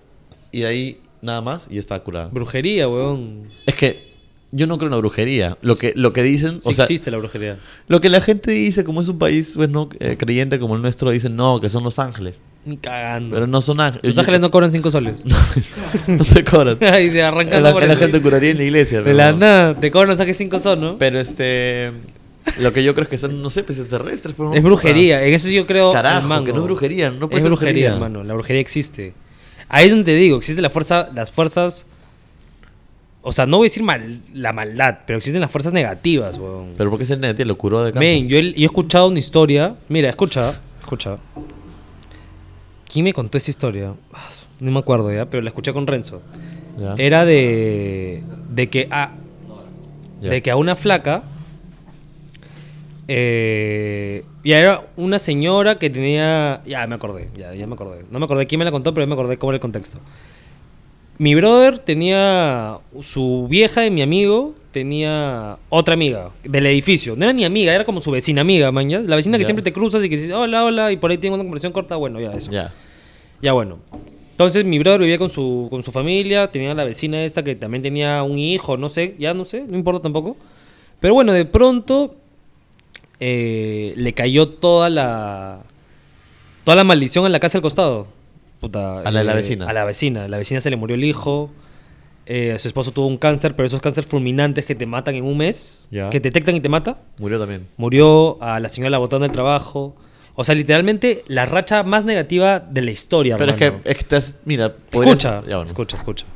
y 0.52 0.60
de 0.60 0.66
ahí 0.66 1.00
nada 1.20 1.40
más 1.42 1.66
y 1.68 1.78
está 1.78 1.98
curada. 2.00 2.28
Brujería, 2.28 2.88
weón. 2.88 3.48
Es 3.66 3.74
que 3.74 4.13
yo 4.56 4.66
no 4.66 4.78
creo 4.78 4.86
en 4.88 4.92
la 4.92 4.98
brujería. 4.98 5.58
Lo 5.62 5.76
que, 5.76 5.92
lo 5.96 6.12
que 6.12 6.22
dicen, 6.22 6.60
Sí 6.60 6.68
o 6.70 6.72
sea, 6.72 6.84
existe 6.84 7.10
la 7.10 7.18
brujería. 7.18 7.58
lo 7.88 8.00
que 8.00 8.08
la 8.08 8.20
gente 8.20 8.52
dice, 8.52 8.84
como 8.84 9.00
es 9.00 9.08
un 9.08 9.18
país 9.18 9.52
pues, 9.56 9.68
no, 9.68 9.88
eh, 10.00 10.16
creyente 10.18 10.58
como 10.58 10.76
el 10.76 10.82
nuestro, 10.82 11.10
dicen 11.10 11.34
no, 11.36 11.60
que 11.60 11.68
son 11.68 11.82
los 11.84 11.98
ángeles. 11.98 12.38
Ni 12.64 12.76
cagando. 12.78 13.34
Pero 13.34 13.46
no 13.46 13.60
son 13.60 13.80
ángeles. 13.80 14.04
Los 14.04 14.18
ángeles 14.18 14.40
no 14.40 14.50
cobran 14.50 14.70
5 14.72 14.90
soles. 14.90 15.24
no 16.06 16.24
te 16.24 16.44
cobran. 16.44 16.78
Ay, 16.80 17.10
de 17.10 17.20
la, 17.20 17.28
arrancando 17.28 17.72
por 17.72 17.84
la 17.86 17.92
eso. 17.92 18.00
gente 18.00 18.20
curaría 18.22 18.50
en 18.52 18.56
la 18.58 18.62
iglesia. 18.64 19.02
De 19.02 19.12
la 19.12 19.32
nada, 19.32 19.74
te 19.78 19.90
cobran 19.90 20.16
saques 20.16 20.36
5 20.36 20.58
son, 20.60 20.80
¿no? 20.80 20.98
Pero 20.98 21.18
este. 21.20 21.92
Lo 22.60 22.72
que 22.72 22.84
yo 22.84 22.94
creo 22.94 23.04
es 23.04 23.10
que 23.10 23.18
son, 23.18 23.40
no 23.42 23.50
sé, 23.50 23.64
pues 23.64 23.78
extraterrestres. 23.78 24.34
Pero 24.36 24.50
no- 24.50 24.54
Es 24.54 24.62
brujería, 24.62 25.22
en 25.24 25.34
eso 25.34 25.48
yo 25.48 25.66
creo. 25.66 25.92
Carajo, 25.92 26.26
mango. 26.28 26.44
que 26.44 26.52
no 26.52 26.58
es 26.60 26.64
brujería, 26.64 27.10
no 27.10 27.28
puede 27.28 27.38
es 27.38 27.42
ser 27.42 27.50
brujería, 27.50 27.90
brujería. 27.90 27.92
hermano. 27.94 28.22
La 28.24 28.34
brujería 28.34 28.60
existe. 28.60 29.14
Ahí 29.68 29.86
es 29.86 29.90
donde 29.90 30.04
te 30.04 30.14
digo, 30.14 30.36
existe 30.36 30.62
la 30.62 30.70
fuerza, 30.70 31.08
las 31.14 31.30
fuerzas. 31.30 31.86
O 33.26 33.32
sea, 33.32 33.46
no 33.46 33.56
voy 33.56 33.64
a 33.64 33.68
decir 33.70 33.82
mal, 33.82 34.20
la 34.34 34.52
maldad, 34.52 34.98
pero 35.06 35.16
existen 35.16 35.40
las 35.40 35.50
fuerzas 35.50 35.72
negativas, 35.72 36.36
weón. 36.38 36.74
Pero 36.76 36.90
¿por 36.90 36.98
qué 36.98 37.04
ese 37.04 37.16
nene 37.16 37.44
lo 37.46 37.56
curó 37.56 37.82
de 37.82 37.90
cáncer? 37.92 38.06
Men, 38.08 38.28
yo, 38.28 38.36
he- 38.36 38.52
yo 38.52 38.62
he 38.62 38.64
escuchado 38.66 39.08
una 39.08 39.18
historia. 39.18 39.74
Mira, 39.88 40.10
escucha, 40.10 40.60
escucha. 40.80 41.16
¿Quién 42.92 43.04
me 43.04 43.12
contó 43.14 43.38
esta 43.38 43.50
historia? 43.50 43.94
Ah, 44.12 44.28
No 44.60 44.70
me 44.70 44.78
acuerdo 44.78 45.10
ya, 45.12 45.24
pero 45.24 45.42
la 45.42 45.48
escuché 45.48 45.72
con 45.72 45.86
Renzo. 45.86 46.20
Ya, 46.78 46.94
Era 46.98 47.24
de. 47.24 48.22
de 48.50 48.68
que 48.68 48.88
a. 48.90 49.12
ya. 50.20 50.30
de 50.30 50.42
que 50.42 50.50
a 50.50 50.56
una 50.56 50.76
flaca. 50.76 51.22
Eh, 53.08 54.24
ya 54.44 54.58
era 54.58 54.86
una 54.96 55.18
señora 55.18 55.78
que 55.78 55.90
tenía. 55.90 56.62
Ya 56.66 56.86
me 56.86 56.94
acordé, 56.94 57.28
ya, 57.36 57.54
ya 57.54 57.66
me 57.66 57.74
acordé. 57.74 58.04
No 58.10 58.18
me 58.18 58.24
acordé 58.24 58.46
quién 58.46 58.58
me 58.58 58.64
la 58.64 58.70
contó, 58.70 58.94
pero 58.94 59.04
ya 59.04 59.08
me 59.08 59.14
acordé 59.14 59.36
cómo 59.38 59.50
era 59.52 59.56
el 59.56 59.60
contexto. 59.60 59.98
Mi 61.18 61.34
brother 61.34 61.78
tenía. 61.78 62.78
Su 63.00 63.46
vieja 63.48 63.86
y 63.86 63.90
mi 63.90 64.02
amigo 64.02 64.54
tenía 64.72 65.58
otra 65.68 65.94
amiga 65.94 66.30
del 66.42 66.66
edificio. 66.66 67.14
No 67.16 67.24
era 67.24 67.32
ni 67.32 67.44
amiga, 67.44 67.74
era 67.74 67.84
como 67.84 68.00
su 68.00 68.10
vecina 68.10 68.40
amiga, 68.40 68.72
maña. 68.72 69.00
La 69.00 69.16
vecina 69.16 69.38
que 69.38 69.44
siempre 69.44 69.62
te 69.62 69.72
cruzas 69.72 70.02
y 70.02 70.08
que 70.08 70.16
dices, 70.16 70.32
hola, 70.32 70.64
hola, 70.64 70.90
y 70.90 70.96
por 70.96 71.10
ahí 71.10 71.18
tiene 71.18 71.34
una 71.34 71.44
conversación 71.44 71.72
corta. 71.72 71.96
Bueno, 71.96 72.20
ya, 72.20 72.32
eso. 72.32 72.50
Ya. 72.50 72.72
Ya 73.40 73.52
bueno. 73.52 73.78
Entonces 74.34 74.64
mi 74.64 74.80
brother 74.80 75.02
vivía 75.02 75.18
con 75.18 75.30
su, 75.30 75.68
con 75.70 75.84
su 75.84 75.92
familia, 75.92 76.50
tenía 76.50 76.74
la 76.74 76.82
vecina 76.82 77.24
esta 77.24 77.44
que 77.44 77.54
también 77.54 77.82
tenía 77.82 78.24
un 78.24 78.36
hijo, 78.36 78.76
no 78.76 78.88
sé, 78.88 79.14
ya 79.16 79.32
no 79.32 79.44
sé, 79.44 79.64
no 79.68 79.76
importa 79.76 80.02
tampoco. 80.02 80.36
Pero 80.98 81.14
bueno, 81.14 81.32
de 81.32 81.44
pronto 81.44 82.16
eh, 83.20 83.94
le 83.96 84.12
cayó 84.12 84.48
toda 84.48 84.90
la 84.90 85.60
toda 86.64 86.76
la 86.76 86.82
maldición 86.82 87.26
en 87.26 87.32
la 87.32 87.38
casa 87.38 87.58
al 87.58 87.62
costado. 87.62 88.08
Puta, 88.64 89.00
A 89.00 89.10
la 89.10 89.20
de 89.20 89.24
la 89.24 89.32
eh, 89.32 89.36
vecina. 89.36 89.66
A 89.66 89.72
la 89.72 89.84
vecina. 89.84 90.28
La 90.28 90.38
vecina 90.38 90.60
se 90.60 90.70
le 90.70 90.76
murió 90.76 90.94
el 90.96 91.04
hijo. 91.04 91.50
eh, 92.26 92.56
su 92.58 92.68
esposo 92.68 92.90
tuvo 92.90 93.06
un 93.06 93.18
cáncer, 93.18 93.54
pero 93.54 93.66
esos 93.66 93.80
cánceres 93.82 94.08
fulminantes 94.08 94.64
que 94.64 94.74
te 94.74 94.86
matan 94.86 95.14
en 95.14 95.24
un 95.24 95.36
mes, 95.36 95.78
Ya. 95.90 96.08
que 96.10 96.20
te 96.20 96.28
detectan 96.28 96.56
y 96.56 96.60
te 96.60 96.68
mata. 96.70 96.96
Murió 97.18 97.38
también. 97.38 97.66
Murió, 97.76 98.42
a 98.42 98.60
la 98.60 98.68
señora 98.70 98.90
la 98.90 98.98
botaron 98.98 99.22
del 99.22 99.32
trabajo. 99.32 99.94
O 100.34 100.42
sea, 100.44 100.54
literalmente 100.54 101.22
la 101.28 101.44
racha 101.46 101.82
más 101.82 102.04
negativa 102.06 102.58
de 102.60 102.80
la 102.82 102.90
historia. 102.90 103.36
Pero 103.36 103.52
es 103.52 103.56
que, 103.58 103.64
hermano. 103.66 103.82
es 103.84 103.94
que 103.94 104.00
estás. 104.00 104.34
Mira, 104.46 104.74
podrías- 104.90 105.18
Escucha, 105.18 105.40
ya, 105.42 105.56
bueno. 105.56 105.64
escucha, 105.64 105.96
escucha. 105.98 106.26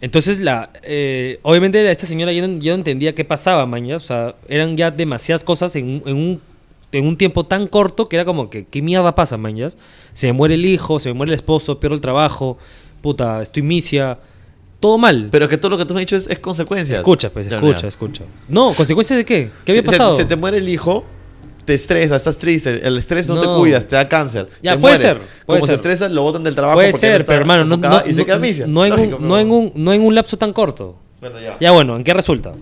Entonces, 0.00 0.40
la, 0.40 0.70
eh, 0.82 1.40
obviamente, 1.42 1.90
esta 1.90 2.06
señora 2.06 2.32
ya 2.32 2.46
no, 2.46 2.58
ya 2.58 2.72
no 2.72 2.76
entendía 2.76 3.14
qué 3.14 3.24
pasaba, 3.24 3.64
mañana. 3.66 3.96
O 3.96 4.00
sea, 4.00 4.34
eran 4.48 4.76
ya 4.76 4.90
demasiadas 4.90 5.42
cosas 5.42 5.74
en, 5.76 6.02
en 6.06 6.16
un, 6.16 6.40
en 6.98 7.06
un 7.06 7.16
tiempo 7.16 7.44
tan 7.44 7.66
corto 7.66 8.08
que 8.08 8.16
era 8.16 8.24
como 8.24 8.48
que, 8.50 8.66
¿qué 8.66 8.82
mierda 8.82 9.14
pasa? 9.14 9.38
Se 10.12 10.26
me 10.28 10.32
muere 10.32 10.54
el 10.54 10.64
hijo, 10.66 10.98
se 10.98 11.08
me 11.10 11.14
muere 11.14 11.30
el 11.32 11.34
esposo, 11.36 11.78
pierdo 11.80 11.94
el 11.94 12.00
trabajo, 12.00 12.58
puta, 13.02 13.42
estoy 13.42 13.62
misia. 13.62 14.18
Todo 14.78 14.98
mal. 14.98 15.28
Pero 15.32 15.48
que 15.48 15.56
todo 15.56 15.70
lo 15.70 15.78
que 15.78 15.86
tú 15.86 15.94
has 15.94 16.00
dicho 16.00 16.16
es, 16.16 16.28
es 16.28 16.38
consecuencias. 16.38 16.98
escucha, 16.98 17.30
pues, 17.30 17.46
escucha, 17.46 17.86
escucha. 17.86 18.24
No, 18.46 18.74
¿consecuencias 18.74 19.16
de 19.16 19.24
qué? 19.24 19.50
¿Qué 19.64 19.72
había 19.72 19.82
Se- 19.82 19.86
se- 19.86 19.92
pasado? 19.92 20.14
Se, 20.14 20.24
te 20.26 20.36
muere 20.36 20.58
el 20.58 20.68
hijo, 20.68 21.02
te 21.64 21.72
estresas, 21.72 22.18
estás 22.18 22.36
triste, 22.36 22.86
el 22.86 22.98
estrés 22.98 23.26
no, 23.26 23.40
te 23.40 23.46
cuidas, 23.46 23.88
te 23.88 23.96
da 23.96 24.06
cáncer. 24.06 24.48
Ya, 24.62 24.72
te 24.72 24.78
puede 24.78 24.96
mueres. 24.98 25.12
ser, 25.14 25.22
puede 25.46 25.60
Como 25.60 25.66
ser. 25.66 25.68
se 25.68 25.74
estresa, 25.76 26.08
lo 26.10 26.22
botan 26.22 26.44
del 26.44 26.54
trabajo 26.54 26.76
Puede 26.76 26.90
porque 26.90 27.06
ser, 27.06 27.24
pero 27.24 27.38
hermano, 27.38 27.64
no, 27.64 28.02
y 28.06 28.12
se 28.12 28.24
queda 28.26 28.38
misia. 28.38 28.66
no 28.66 28.84
en 28.84 28.92
un, 29.14 29.26
no, 29.26 29.38
en 29.38 29.50
un, 29.50 29.72
no 29.74 29.92
en 29.94 30.02
un 30.02 30.14
lapso 30.14 30.36
tan 30.36 30.52
corto. 30.52 30.96
Bueno, 31.20 31.40
ya. 31.40 31.56
Ya 31.58 31.70
bueno, 31.72 31.96
¿en 31.96 32.04
qué 32.04 32.12
resulta? 32.12 32.52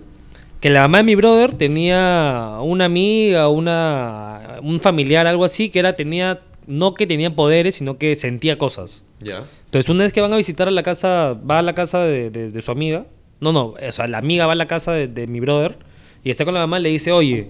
Que 0.65 0.71
la 0.71 0.81
mamá 0.81 0.97
de 0.97 1.03
mi 1.03 1.13
brother 1.13 1.53
tenía 1.53 2.57
una 2.59 2.85
amiga, 2.85 3.49
una 3.49 4.59
un 4.63 4.79
familiar, 4.79 5.27
algo 5.27 5.45
así, 5.45 5.69
que 5.69 5.77
era 5.77 5.95
tenía 5.95 6.39
no 6.65 6.95
que 6.95 7.05
tenía 7.05 7.29
poderes, 7.35 7.75
sino 7.75 7.99
que 7.99 8.15
sentía 8.15 8.57
cosas. 8.57 9.03
Ya. 9.19 9.43
Entonces, 9.65 9.89
una 9.91 10.05
vez 10.05 10.11
que 10.11 10.21
van 10.21 10.33
a 10.33 10.37
visitar 10.37 10.67
a 10.67 10.71
la 10.71 10.81
casa, 10.81 11.37
va 11.47 11.59
a 11.59 11.61
la 11.61 11.75
casa 11.75 11.99
de, 11.99 12.31
de- 12.31 12.49
de 12.49 12.61
su 12.63 12.71
amiga. 12.71 13.05
No, 13.39 13.53
no, 13.53 13.75
o 13.79 13.91
sea, 13.91 14.07
la 14.07 14.17
amiga 14.17 14.47
va 14.47 14.53
a 14.53 14.55
la 14.55 14.65
casa 14.65 14.91
de, 14.91 15.07
de 15.07 15.27
mi 15.27 15.39
brother 15.39 15.77
y 16.23 16.31
está 16.31 16.45
con 16.45 16.55
la 16.55 16.61
mamá 16.61 16.79
y 16.79 16.81
le 16.81 16.89
dice, 16.89 17.11
oye, 17.11 17.45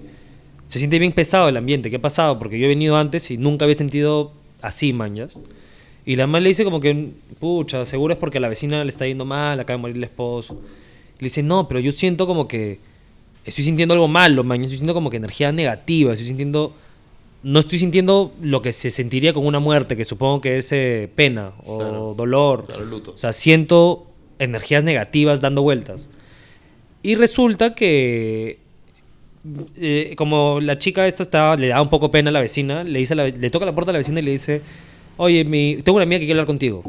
se 0.67 0.79
siente 0.79 0.99
bien 0.99 1.13
pesado 1.13 1.47
el 1.47 1.55
ambiente, 1.55 1.89
¿qué 1.89 1.95
ha 1.95 2.01
pasado? 2.01 2.37
Porque 2.37 2.59
yo 2.59 2.65
he 2.65 2.67
venido 2.67 2.97
antes 2.97 3.31
y 3.31 3.37
nunca 3.37 3.63
había 3.63 3.75
sentido 3.75 4.33
así, 4.61 4.91
mañas. 4.91 5.37
Y 6.05 6.17
la 6.17 6.27
mamá 6.27 6.41
le 6.41 6.49
dice 6.49 6.65
como 6.65 6.81
que, 6.81 7.11
pucha, 7.39 7.85
seguro 7.85 8.13
es 8.15 8.19
porque 8.19 8.39
a 8.39 8.41
la 8.41 8.49
vecina 8.49 8.83
le 8.83 8.89
está 8.89 9.07
yendo 9.07 9.23
mal, 9.23 9.57
acaba 9.57 9.77
de 9.77 9.81
morir 9.83 9.95
el 9.95 10.03
esposo. 10.03 10.55
Y 11.17 11.21
le 11.21 11.25
dice, 11.27 11.43
no, 11.43 11.69
pero 11.69 11.79
yo 11.79 11.93
siento 11.93 12.27
como 12.27 12.49
que 12.49 12.93
estoy 13.45 13.63
sintiendo 13.63 13.93
algo 13.93 14.07
malo, 14.07 14.43
mañana, 14.43 14.65
estoy 14.65 14.77
sintiendo 14.77 14.93
como 14.93 15.09
que 15.09 15.17
energía 15.17 15.51
negativa, 15.51 16.11
estoy 16.13 16.27
sintiendo... 16.27 16.73
No 17.43 17.59
estoy 17.59 17.77
sintiendo 17.77 18.33
lo 18.41 18.63
que 18.63 18.73
se 18.73 18.89
sentiría 18.89 19.31
con 19.31 19.45
una 19.45 19.59
muerte, 19.59 19.95
que 19.95 20.03
supongo 20.03 20.41
que 20.41 20.57
es 20.57 20.71
eh, 20.71 21.07
pena 21.13 21.51
o 21.65 21.77
Claro. 21.77 22.13
dolor. 22.17 22.65
Claro, 22.65 22.85
luto. 22.85 23.11
O 23.11 23.17
sea, 23.17 23.33
siento 23.33 24.07
energías 24.39 24.83
negativas 24.83 25.41
dando 25.41 25.61
vueltas. 25.61 26.09
Y 27.03 27.13
resulta 27.13 27.75
que, 27.75 28.57
eh, 29.77 30.15
como 30.17 30.59
la 30.59 30.79
chica 30.79 31.05
esta 31.05 31.21
estaba, 31.21 31.55
le 31.55 31.67
da 31.67 31.81
un 31.83 31.89
poco 31.89 32.09
pena 32.09 32.29
a 32.29 32.33
la 32.33 32.39
vecina, 32.39 32.83
le, 32.83 32.97
dice 32.97 33.13
la- 33.13 33.27
le 33.27 33.49
toca 33.51 33.63
la 33.65 33.73
puerta 33.75 33.91
a 33.91 33.93
la 33.93 33.99
vecina 33.99 34.19
y 34.21 34.23
le 34.23 34.31
dice, 34.31 34.61
oye, 35.17 35.43
mi, 35.43 35.77
tengo 35.83 35.97
una 35.97 36.03
amiga 36.03 36.17
que 36.19 36.25
quiere 36.25 36.39
hablar 36.39 36.47
contigo. 36.47 36.81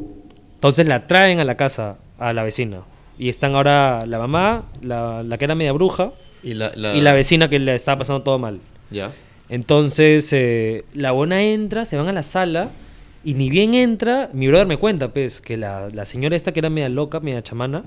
Entonces 0.55 0.89
la 0.89 1.07
traen 1.07 1.39
a 1.39 1.45
la 1.45 1.57
casa, 1.59 1.99
a 2.19 2.33
la 2.33 2.43
vecina. 2.45 2.81
Y 3.19 3.29
están 3.29 3.55
ahora 3.55 4.07
la 4.07 4.19
mamá, 4.19 4.65
la, 4.81 5.23
la 5.23 5.37
que 5.37 5.45
era 5.45 5.55
media 5.55 5.73
bruja, 5.73 6.13
Y 6.47 6.55
la, 6.55 6.73
la- 6.77 6.97
y 6.97 7.01
la 7.01 7.13
vecina 7.13 7.51
que 7.51 7.59
le 7.59 7.75
estaba 7.75 7.99
pasando 7.99 8.23
todo 8.23 8.39
mal. 8.39 8.61
Ya. 8.91 9.13
Entonces, 9.49 10.33
eh, 10.33 10.85
la 10.95 11.11
buena 11.13 11.43
entra, 11.43 11.85
se 11.85 11.97
van 11.97 12.09
a 12.09 12.13
la 12.13 12.23
sala, 12.23 12.71
y 13.25 13.35
ni 13.35 13.51
bien 13.51 13.75
entra, 13.75 14.31
mi 14.33 14.47
brother 14.49 14.67
me 14.67 14.77
cuenta, 14.77 15.09
pues, 15.13 15.41
que 15.41 15.57
la, 15.57 15.89
la 15.93 16.05
señora 16.05 16.37
esta 16.37 16.53
que 16.53 16.61
era 16.61 16.71
media 16.71 16.89
loca, 16.89 17.21
media 17.21 17.43
chamana, 17.43 17.83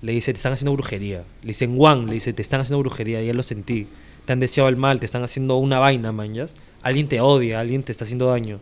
le 0.00 0.12
dice, 0.12 0.32
te 0.32 0.36
están 0.38 0.52
haciendo 0.54 0.72
brujería. 0.72 1.22
Le 1.42 1.48
dicen, 1.48 1.76
Juan, 1.76 2.06
le 2.06 2.14
dice, 2.14 2.32
te 2.32 2.40
están 2.42 2.60
haciendo 2.60 2.78
brujería, 2.80 3.22
ya 3.22 3.32
lo 3.34 3.42
sentí. 3.42 3.86
Te 4.24 4.32
han 4.32 4.40
deseado 4.40 4.68
el 4.68 4.76
mal, 4.76 5.00
te 5.00 5.06
están 5.06 5.22
haciendo 5.24 5.56
una 5.56 5.78
vaina, 5.78 6.12
manjas. 6.12 6.54
Alguien 6.82 7.08
te 7.08 7.20
odia, 7.20 7.60
alguien 7.60 7.82
te 7.82 7.92
está 7.92 8.04
haciendo 8.04 8.26
daño. 8.30 8.60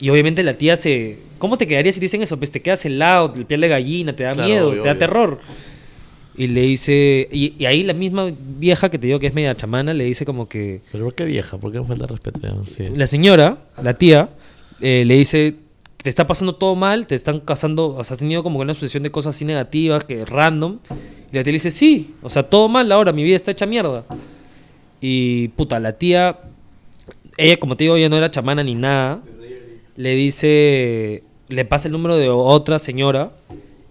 Y 0.00 0.10
obviamente 0.10 0.42
la 0.42 0.54
tía 0.54 0.76
se... 0.76 1.18
¿Cómo 1.38 1.56
te 1.56 1.66
quedaría 1.66 1.92
si 1.92 2.00
te 2.00 2.04
dicen 2.06 2.22
eso? 2.22 2.36
Pues 2.38 2.50
te 2.50 2.60
quedas 2.60 2.84
helado, 2.84 3.32
el 3.36 3.46
piel 3.46 3.60
de 3.62 3.68
gallina, 3.68 4.14
te 4.14 4.24
da 4.24 4.32
Claro, 4.32 4.48
miedo, 4.48 4.68
obvio, 4.70 4.82
te 4.82 4.88
da 4.88 4.92
obvio. 4.92 4.98
terror. 4.98 5.40
Y 6.40 6.46
le 6.46 6.62
dice... 6.62 7.28
Y, 7.30 7.52
y 7.58 7.66
ahí 7.66 7.82
la 7.82 7.92
misma 7.92 8.32
vieja 8.32 8.88
que 8.88 8.98
te 8.98 9.06
digo 9.06 9.18
que 9.18 9.26
es 9.26 9.34
media 9.34 9.54
chamana 9.54 9.92
le 9.92 10.04
dice 10.04 10.24
como 10.24 10.48
que... 10.48 10.80
Pero 10.90 11.04
¿por 11.04 11.14
qué 11.14 11.26
vieja? 11.26 11.58
¿Por 11.58 11.70
qué 11.70 11.76
no 11.76 11.84
falta 11.84 12.06
respeto? 12.06 12.64
Sí. 12.64 12.88
La 12.94 13.06
señora, 13.06 13.58
la 13.82 13.98
tía, 13.98 14.30
eh, 14.80 15.04
le 15.06 15.16
dice, 15.16 15.56
te 15.98 16.08
está 16.08 16.26
pasando 16.26 16.54
todo 16.54 16.74
mal, 16.76 17.06
te 17.06 17.14
están 17.14 17.40
casando, 17.40 17.88
o 17.88 18.04
sea, 18.04 18.14
has 18.14 18.20
tenido 18.20 18.42
como 18.42 18.58
una 18.58 18.72
sucesión 18.72 19.02
de 19.02 19.10
cosas 19.10 19.36
así 19.36 19.44
negativas, 19.44 20.04
que 20.04 20.24
random. 20.24 20.78
Y 21.30 21.36
la 21.36 21.42
tía 21.42 21.52
le 21.52 21.56
dice, 21.56 21.70
sí, 21.70 22.14
o 22.22 22.30
sea, 22.30 22.44
todo 22.44 22.70
mal 22.70 22.90
ahora, 22.90 23.12
mi 23.12 23.22
vida 23.22 23.36
está 23.36 23.50
hecha 23.50 23.66
mierda. 23.66 24.06
Y 24.98 25.48
puta, 25.48 25.78
la 25.78 25.92
tía, 25.92 26.38
ella 27.36 27.58
como 27.58 27.76
te 27.76 27.84
digo, 27.84 27.96
ella 27.96 28.08
no 28.08 28.16
era 28.16 28.30
chamana 28.30 28.62
ni 28.64 28.74
nada, 28.74 29.20
le 29.94 30.14
dice, 30.14 31.22
le 31.48 31.66
pasa 31.66 31.88
el 31.88 31.92
número 31.92 32.16
de 32.16 32.30
otra 32.30 32.78
señora. 32.78 33.32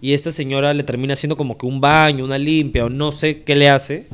Y 0.01 0.13
esta 0.13 0.31
señora 0.31 0.73
le 0.73 0.83
termina 0.83 1.13
haciendo 1.13 1.35
como 1.35 1.57
que 1.57 1.65
un 1.65 1.81
baño, 1.81 2.23
una 2.23 2.37
limpia, 2.37 2.85
o 2.85 2.89
no 2.89 3.11
sé 3.11 3.41
qué 3.43 3.55
le 3.55 3.69
hace. 3.69 4.07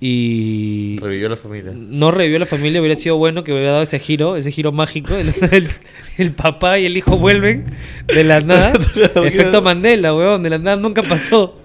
Y 0.00 0.96
Revivió 1.00 1.28
la 1.28 1.36
familia. 1.36 1.72
no 1.76 2.10
revivió 2.10 2.38
la 2.40 2.46
familia, 2.46 2.80
hubiera 2.80 2.96
sido 2.96 3.16
bueno 3.16 3.44
que 3.44 3.52
hubiera 3.52 3.70
dado 3.70 3.82
ese 3.82 3.98
giro, 4.00 4.36
ese 4.36 4.50
giro 4.50 4.72
mágico. 4.72 5.14
El, 5.14 5.28
el- 5.52 5.68
el 6.18 6.32
papá 6.32 6.78
y 6.78 6.86
el 6.86 6.96
hijo 6.96 7.16
vuelven 7.16 7.66
de 8.12 8.24
la 8.24 8.40
nada. 8.40 8.72
Efecto 9.24 9.62
Mandela, 9.62 10.14
weón, 10.14 10.42
de 10.42 10.50
la 10.50 10.58
nada 10.58 10.76
nunca 10.76 11.02
pasó. 11.02 11.56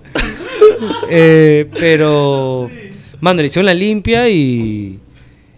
Eh, 1.10 1.68
pero 1.80 2.70
Mano, 3.20 3.42
le 3.42 3.48
hicieron 3.48 3.66
la 3.66 3.74
limpia 3.74 4.30
y. 4.30 5.00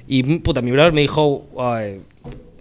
Y 0.08 0.24
puta, 0.40 0.62
mi 0.62 0.72
brother 0.72 0.94
me 0.94 1.02
dijo. 1.02 1.46
"Ay, 1.60 2.00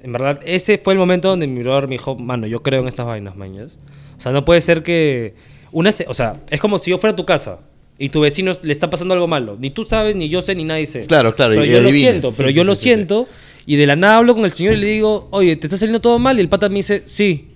en 0.02 0.12
verdad, 0.12 0.40
ese 0.44 0.78
fue 0.78 0.92
el 0.94 0.98
momento 0.98 1.28
donde 1.28 1.46
mi 1.46 1.60
brother 1.62 1.84
me 1.88 1.94
dijo, 1.94 2.16
mano, 2.16 2.46
yo 2.46 2.62
creo 2.62 2.80
en 2.82 2.88
estas 2.88 3.06
vainas, 3.06 3.36
mañas. 3.36 3.76
O 4.18 4.20
sea, 4.20 4.32
no 4.32 4.44
puede 4.44 4.60
ser 4.60 4.82
que. 4.82 5.34
Una 5.72 5.92
se- 5.92 6.06
o 6.08 6.14
sea, 6.14 6.40
es 6.50 6.60
como 6.60 6.78
si 6.78 6.90
yo 6.90 6.98
fuera 6.98 7.12
a 7.12 7.16
tu 7.16 7.24
casa 7.26 7.60
y 7.98 8.08
tu 8.08 8.20
vecino 8.20 8.52
le 8.62 8.72
está 8.72 8.90
pasando 8.90 9.14
algo 9.14 9.26
malo. 9.26 9.56
Ni 9.60 9.70
tú 9.70 9.84
sabes, 9.84 10.16
ni 10.16 10.28
yo 10.28 10.40
sé, 10.42 10.54
ni 10.54 10.64
nadie 10.64 10.86
sé. 10.86 11.06
Claro, 11.06 11.34
claro, 11.34 11.54
Pero 11.54 11.64
y 11.66 11.70
yo 11.70 11.80
lo 11.80 11.90
siento, 11.90 12.32
pero 12.36 12.48
sí, 12.48 12.54
yo 12.54 12.62
sí, 12.62 12.66
lo 12.66 12.74
sí, 12.74 12.82
siento. 12.82 13.28
Y 13.66 13.76
de 13.76 13.86
la 13.86 13.96
nada 13.96 14.16
hablo 14.18 14.34
con 14.34 14.44
el 14.44 14.50
señor 14.50 14.74
y 14.74 14.78
le 14.78 14.86
digo, 14.86 15.28
oye, 15.30 15.54
¿te 15.56 15.66
está 15.66 15.76
saliendo 15.76 16.00
todo 16.00 16.18
mal? 16.18 16.38
Y 16.38 16.40
el 16.40 16.48
pata 16.48 16.68
me 16.70 16.76
dice, 16.76 17.02
sí, 17.06 17.48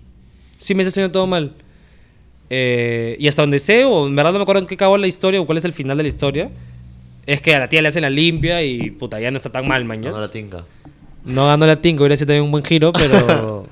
sí 0.58 0.74
me 0.74 0.82
está 0.82 0.90
saliendo 0.94 1.12
todo 1.12 1.26
mal. 1.26 1.52
Eh, 2.50 3.16
y 3.18 3.28
hasta 3.28 3.42
donde 3.42 3.58
sé, 3.58 3.84
o 3.84 4.06
en 4.06 4.14
verdad 4.14 4.32
no 4.32 4.38
me 4.38 4.42
acuerdo 4.42 4.60
en 4.60 4.66
qué 4.68 4.74
acabó 4.74 4.98
la 4.98 5.06
historia 5.06 5.40
o 5.40 5.46
cuál 5.46 5.56
es 5.58 5.64
el 5.64 5.72
final 5.72 5.96
de 5.96 6.02
la 6.02 6.08
historia, 6.10 6.50
es 7.24 7.40
que 7.40 7.54
a 7.54 7.58
la 7.60 7.68
tía 7.68 7.80
le 7.80 7.88
hacen 7.88 8.02
la 8.02 8.10
limpia 8.10 8.62
y 8.62 8.90
puta, 8.90 9.18
ya 9.20 9.30
no 9.30 9.38
está 9.38 9.50
tan 9.50 9.66
mal, 9.66 9.84
mañas. 9.86 10.12
No, 10.14 10.20
la 10.20 10.28
tinca. 10.28 10.64
No 11.24 11.46
ganó 11.46 11.66
la 11.66 11.80
Tinko, 11.80 12.02
hubiera 12.02 12.16
sido 12.16 12.26
también 12.26 12.44
un 12.44 12.50
buen 12.50 12.64
giro, 12.64 12.92
pero. 12.92 13.66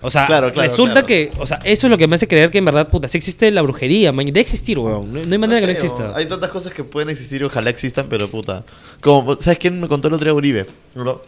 O 0.00 0.10
sea, 0.10 0.26
Claro, 0.26 0.52
claro, 0.52 0.68
resulta 0.68 0.92
claro. 0.92 1.06
que. 1.06 1.32
O 1.38 1.46
sea, 1.46 1.58
eso 1.64 1.86
es 1.86 1.90
lo 1.90 1.98
que 1.98 2.06
me 2.06 2.14
hace 2.14 2.28
creer 2.28 2.50
que 2.50 2.58
en 2.58 2.64
verdad, 2.64 2.88
puta, 2.88 3.08
sí 3.08 3.18
existe 3.18 3.50
la 3.50 3.62
brujería, 3.62 4.12
man. 4.12 4.26
Debe 4.26 4.40
existir, 4.40 4.78
weón. 4.78 5.12
No, 5.12 5.24
no 5.24 5.32
hay 5.32 5.38
manera 5.38 5.60
que 5.60 5.66
no 5.66 5.72
exista. 5.72 6.12
Hay 6.14 6.26
tantas 6.26 6.50
cosas 6.50 6.72
que 6.72 6.84
pueden 6.84 7.10
existir 7.10 7.42
y 7.42 7.44
ojalá 7.44 7.70
existan, 7.70 8.06
pero 8.08 8.28
puta. 8.28 8.64
Como, 9.00 9.36
¿sabes 9.38 9.58
quién 9.58 9.80
me 9.80 9.88
contó 9.88 10.08
el 10.08 10.14
otro 10.14 10.26
día 10.26 10.34
Uribe? 10.34 10.66
¿No? 10.94 11.20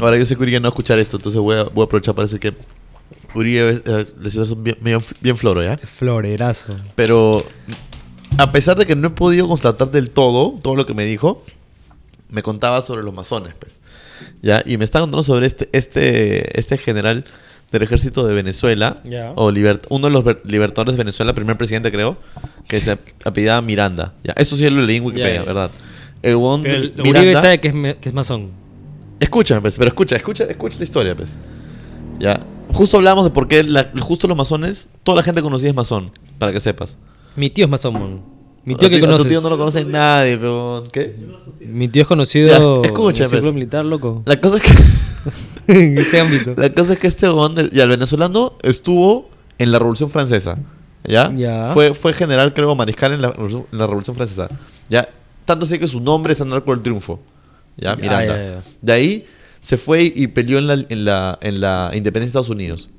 Ahora 0.00 0.16
yo 0.16 0.24
sé 0.24 0.34
que 0.36 0.42
Uribe 0.42 0.60
no 0.60 0.64
va 0.64 0.68
a 0.68 0.70
escuchar 0.70 0.98
esto, 0.98 1.18
entonces 1.18 1.40
voy 1.40 1.56
a, 1.56 1.64
voy 1.64 1.82
a 1.82 1.84
aprovechar 1.84 2.14
para 2.14 2.26
decir 2.26 2.40
que 2.40 2.54
Uribe 3.34 3.82
eh, 3.84 4.06
les 4.20 4.34
hizo 4.34 4.56
bien, 4.56 4.78
bien, 4.80 5.04
bien 5.20 5.36
floro, 5.36 5.62
¿ya? 5.62 5.76
Florerazo. 5.76 6.74
Pero 6.94 7.44
a 8.38 8.50
pesar 8.50 8.78
de 8.78 8.86
que 8.86 8.96
no 8.96 9.08
he 9.08 9.10
podido 9.10 9.46
constatar 9.46 9.90
del 9.90 10.10
todo 10.10 10.58
todo 10.62 10.74
lo 10.74 10.86
que 10.86 10.94
me 10.94 11.04
dijo, 11.04 11.44
me 12.30 12.42
contaba 12.42 12.80
sobre 12.82 13.02
los 13.02 13.12
masones, 13.12 13.54
pues. 13.58 13.79
¿Ya? 14.42 14.62
Y 14.64 14.76
me 14.78 14.84
está 14.84 15.00
contando 15.00 15.22
sobre 15.22 15.46
este, 15.46 15.68
este, 15.72 16.58
este 16.58 16.78
general 16.78 17.24
del 17.72 17.82
ejército 17.82 18.26
de 18.26 18.34
Venezuela, 18.34 19.00
o 19.36 19.50
libert- 19.52 19.86
uno 19.90 20.08
de 20.08 20.12
los 20.12 20.24
libertadores 20.44 20.94
de 20.96 20.98
Venezuela, 21.04 21.32
primer 21.34 21.56
presidente 21.56 21.92
creo, 21.92 22.16
que 22.68 22.80
se 22.80 22.98
apellidaba 23.24 23.60
Miranda. 23.62 24.14
¿Ya? 24.24 24.32
Eso 24.36 24.56
sí 24.56 24.68
lo 24.68 24.80
leí 24.82 24.96
en 24.96 25.04
Wikipedia. 25.04 25.42
¿verdad? 25.44 25.70
El 26.22 26.34
huevón 26.36 26.62
Pero 26.62 26.74
el 26.76 26.94
Miranda- 26.96 27.20
Uribe 27.20 27.36
sabe 27.36 27.60
que 27.60 27.68
es, 27.68 27.96
que 27.96 28.08
es 28.08 28.14
masón. 28.14 28.50
Escúchame, 29.20 29.60
pues, 29.60 29.76
pero 29.76 29.88
escucha, 29.88 30.16
escucha, 30.16 30.44
escucha 30.44 30.78
la 30.78 30.84
historia, 30.84 31.14
pues. 31.14 31.38
Ya. 32.18 32.40
Justo 32.72 32.96
hablamos 32.96 33.24
de 33.24 33.30
por 33.30 33.48
qué 33.48 33.62
la- 33.62 33.90
justo 34.00 34.26
los 34.28 34.36
masones, 34.36 34.88
toda 35.02 35.16
la 35.16 35.22
gente 35.22 35.40
conocida 35.42 35.68
es 35.70 35.74
masón, 35.76 36.10
para 36.38 36.52
que 36.52 36.60
sepas. 36.60 36.96
Mi 37.36 37.50
tío 37.50 37.66
es 37.66 37.70
masón, 37.70 38.22
Mi 38.64 38.74
A 38.74 38.76
tío 38.78 38.88
ti- 38.88 38.96
que 38.96 38.96
a 38.98 39.00
tu 39.00 39.06
conoces. 39.06 39.28
tío 39.28 39.40
no 39.40 39.48
lo 39.50 39.58
conoce 39.58 39.84
nadie, 39.84 40.36
pero 40.36 40.84
¿qué? 40.92 41.14
Mi 41.60 41.88
tío 41.88 42.02
es 42.02 42.08
conocido 42.08 42.48
Ya, 42.82 42.88
escucha, 42.88 43.24
en 43.24 43.34
el 43.34 43.40
pues. 43.40 43.54
militar, 43.54 43.84
loco. 43.84 44.22
La 44.26 44.40
cosa 44.40 44.56
es 44.58 44.62
que 44.62 44.72
en 45.72 45.96
ese 45.98 46.20
ámbito. 46.20 46.54
la 46.56 46.70
cosa 46.72 46.92
es 46.92 46.98
que 46.98 47.06
este 47.06 47.26
huevón 47.26 47.54
del- 47.54 47.70
ya 47.70 47.84
el 47.84 47.88
venezolano 47.88 48.54
estuvo 48.62 49.30
en 49.58 49.72
la 49.72 49.78
Revolución 49.78 50.10
Francesa, 50.10 50.58
¿ya? 51.04 51.32
Ya. 51.34 51.70
Fue 51.72 51.94
fue 51.94 52.12
general 52.12 52.52
creo 52.52 52.74
mariscal 52.74 53.12
en 53.12 53.22
la, 53.22 53.32
Revolución- 53.32 53.66
en 53.72 53.78
la 53.78 53.86
Revolución 53.86 54.14
Francesa. 54.16 54.48
Ya, 54.90 55.08
tanto 55.46 55.64
sé 55.66 55.78
que 55.78 55.88
su 55.88 56.00
nombre 56.00 56.32
es 56.34 56.40
Andar 56.40 56.62
por 56.64 56.76
el 56.76 56.82
Triunfo. 56.82 57.18
Ya, 57.78 57.92
Ah, 57.92 57.96
Miranda. 57.96 58.36
ya, 58.36 58.44
ya. 58.56 58.62
De 58.82 58.92
ahí 58.92 59.24
se 59.60 59.78
fue 59.78 60.02
y 60.14 60.26
peleó 60.28 60.58
en 60.58 60.66
la, 60.66 60.74
en 60.74 61.04
la 61.06 61.38
en 61.40 61.60
la 61.60 61.90
independencia 61.94 62.26
de 62.38 62.40
Estados 62.40 62.50
Unidos. 62.50 62.90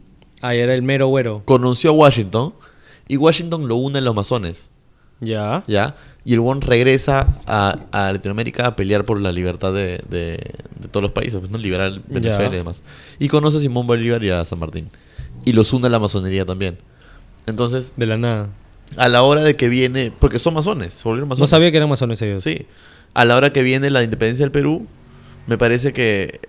Ah, 0.42 0.56
era 0.56 0.74
el 0.74 0.82
mero 0.82 1.08
güero. 1.08 1.44
Conoció 1.46 1.92
a 1.92 1.94
Washington 1.94 2.54
y 3.08 3.18
Washington 3.18 3.68
lo 3.68 3.76
une 3.76 4.00
a 4.00 4.02
los 4.02 4.16
masones. 4.16 4.71
Ya. 5.22 5.64
¿ya? 5.68 5.96
Y 6.26 6.34
el 6.34 6.40
Won 6.40 6.62
regresa 6.62 7.40
a, 7.48 7.78
a 7.92 8.12
Latinoamérica 8.14 8.68
a 8.68 8.76
pelear 8.76 9.06
por 9.06 9.20
la 9.20 9.32
libertad 9.32 9.74
de, 9.74 10.02
de- 10.10 10.54
de 10.80 10.88
todos 10.92 11.02
los 11.02 11.12
países, 11.12 11.40
pues, 11.40 11.50
¿no? 11.50 11.58
Liberar 11.58 12.02
Venezuela 12.08 12.50
Ya. 12.50 12.56
y 12.56 12.58
demás. 12.58 12.84
Y 13.20 13.28
conoce 13.28 13.58
a 13.58 13.62
Simón 13.62 13.88
Bolívar 13.88 14.24
y 14.24 14.30
a 14.32 14.44
San 14.46 14.60
Martín. 14.60 14.90
Y 15.46 15.54
los 15.54 15.72
une 15.74 15.88
a 15.88 15.90
la 15.90 16.00
masonería 16.00 16.46
también. 16.46 16.78
Entonces, 17.48 17.94
De 17.98 18.06
la 18.06 18.18
nada. 18.18 18.50
a 18.98 19.10
la 19.10 19.24
hora 19.24 19.42
de 19.44 19.56
que 19.56 19.70
viene, 19.70 20.12
porque 20.18 20.38
son 20.40 20.54
masones, 20.54 20.94
se 20.94 21.04
volvieron 21.08 21.30
masones. 21.30 21.42
No 21.42 21.48
sabía 21.48 21.72
que 21.72 21.78
eran 21.78 21.90
masones 21.90 22.22
ellos. 22.22 22.44
Sí. 22.44 22.66
A 23.14 23.26
la 23.26 23.36
hora 23.36 23.52
que 23.52 23.64
viene 23.64 23.90
la 23.90 24.04
independencia 24.04 24.44
del 24.46 24.52
Perú, 24.52 24.86
me 25.48 25.58
parece 25.58 25.92
que 25.92 26.40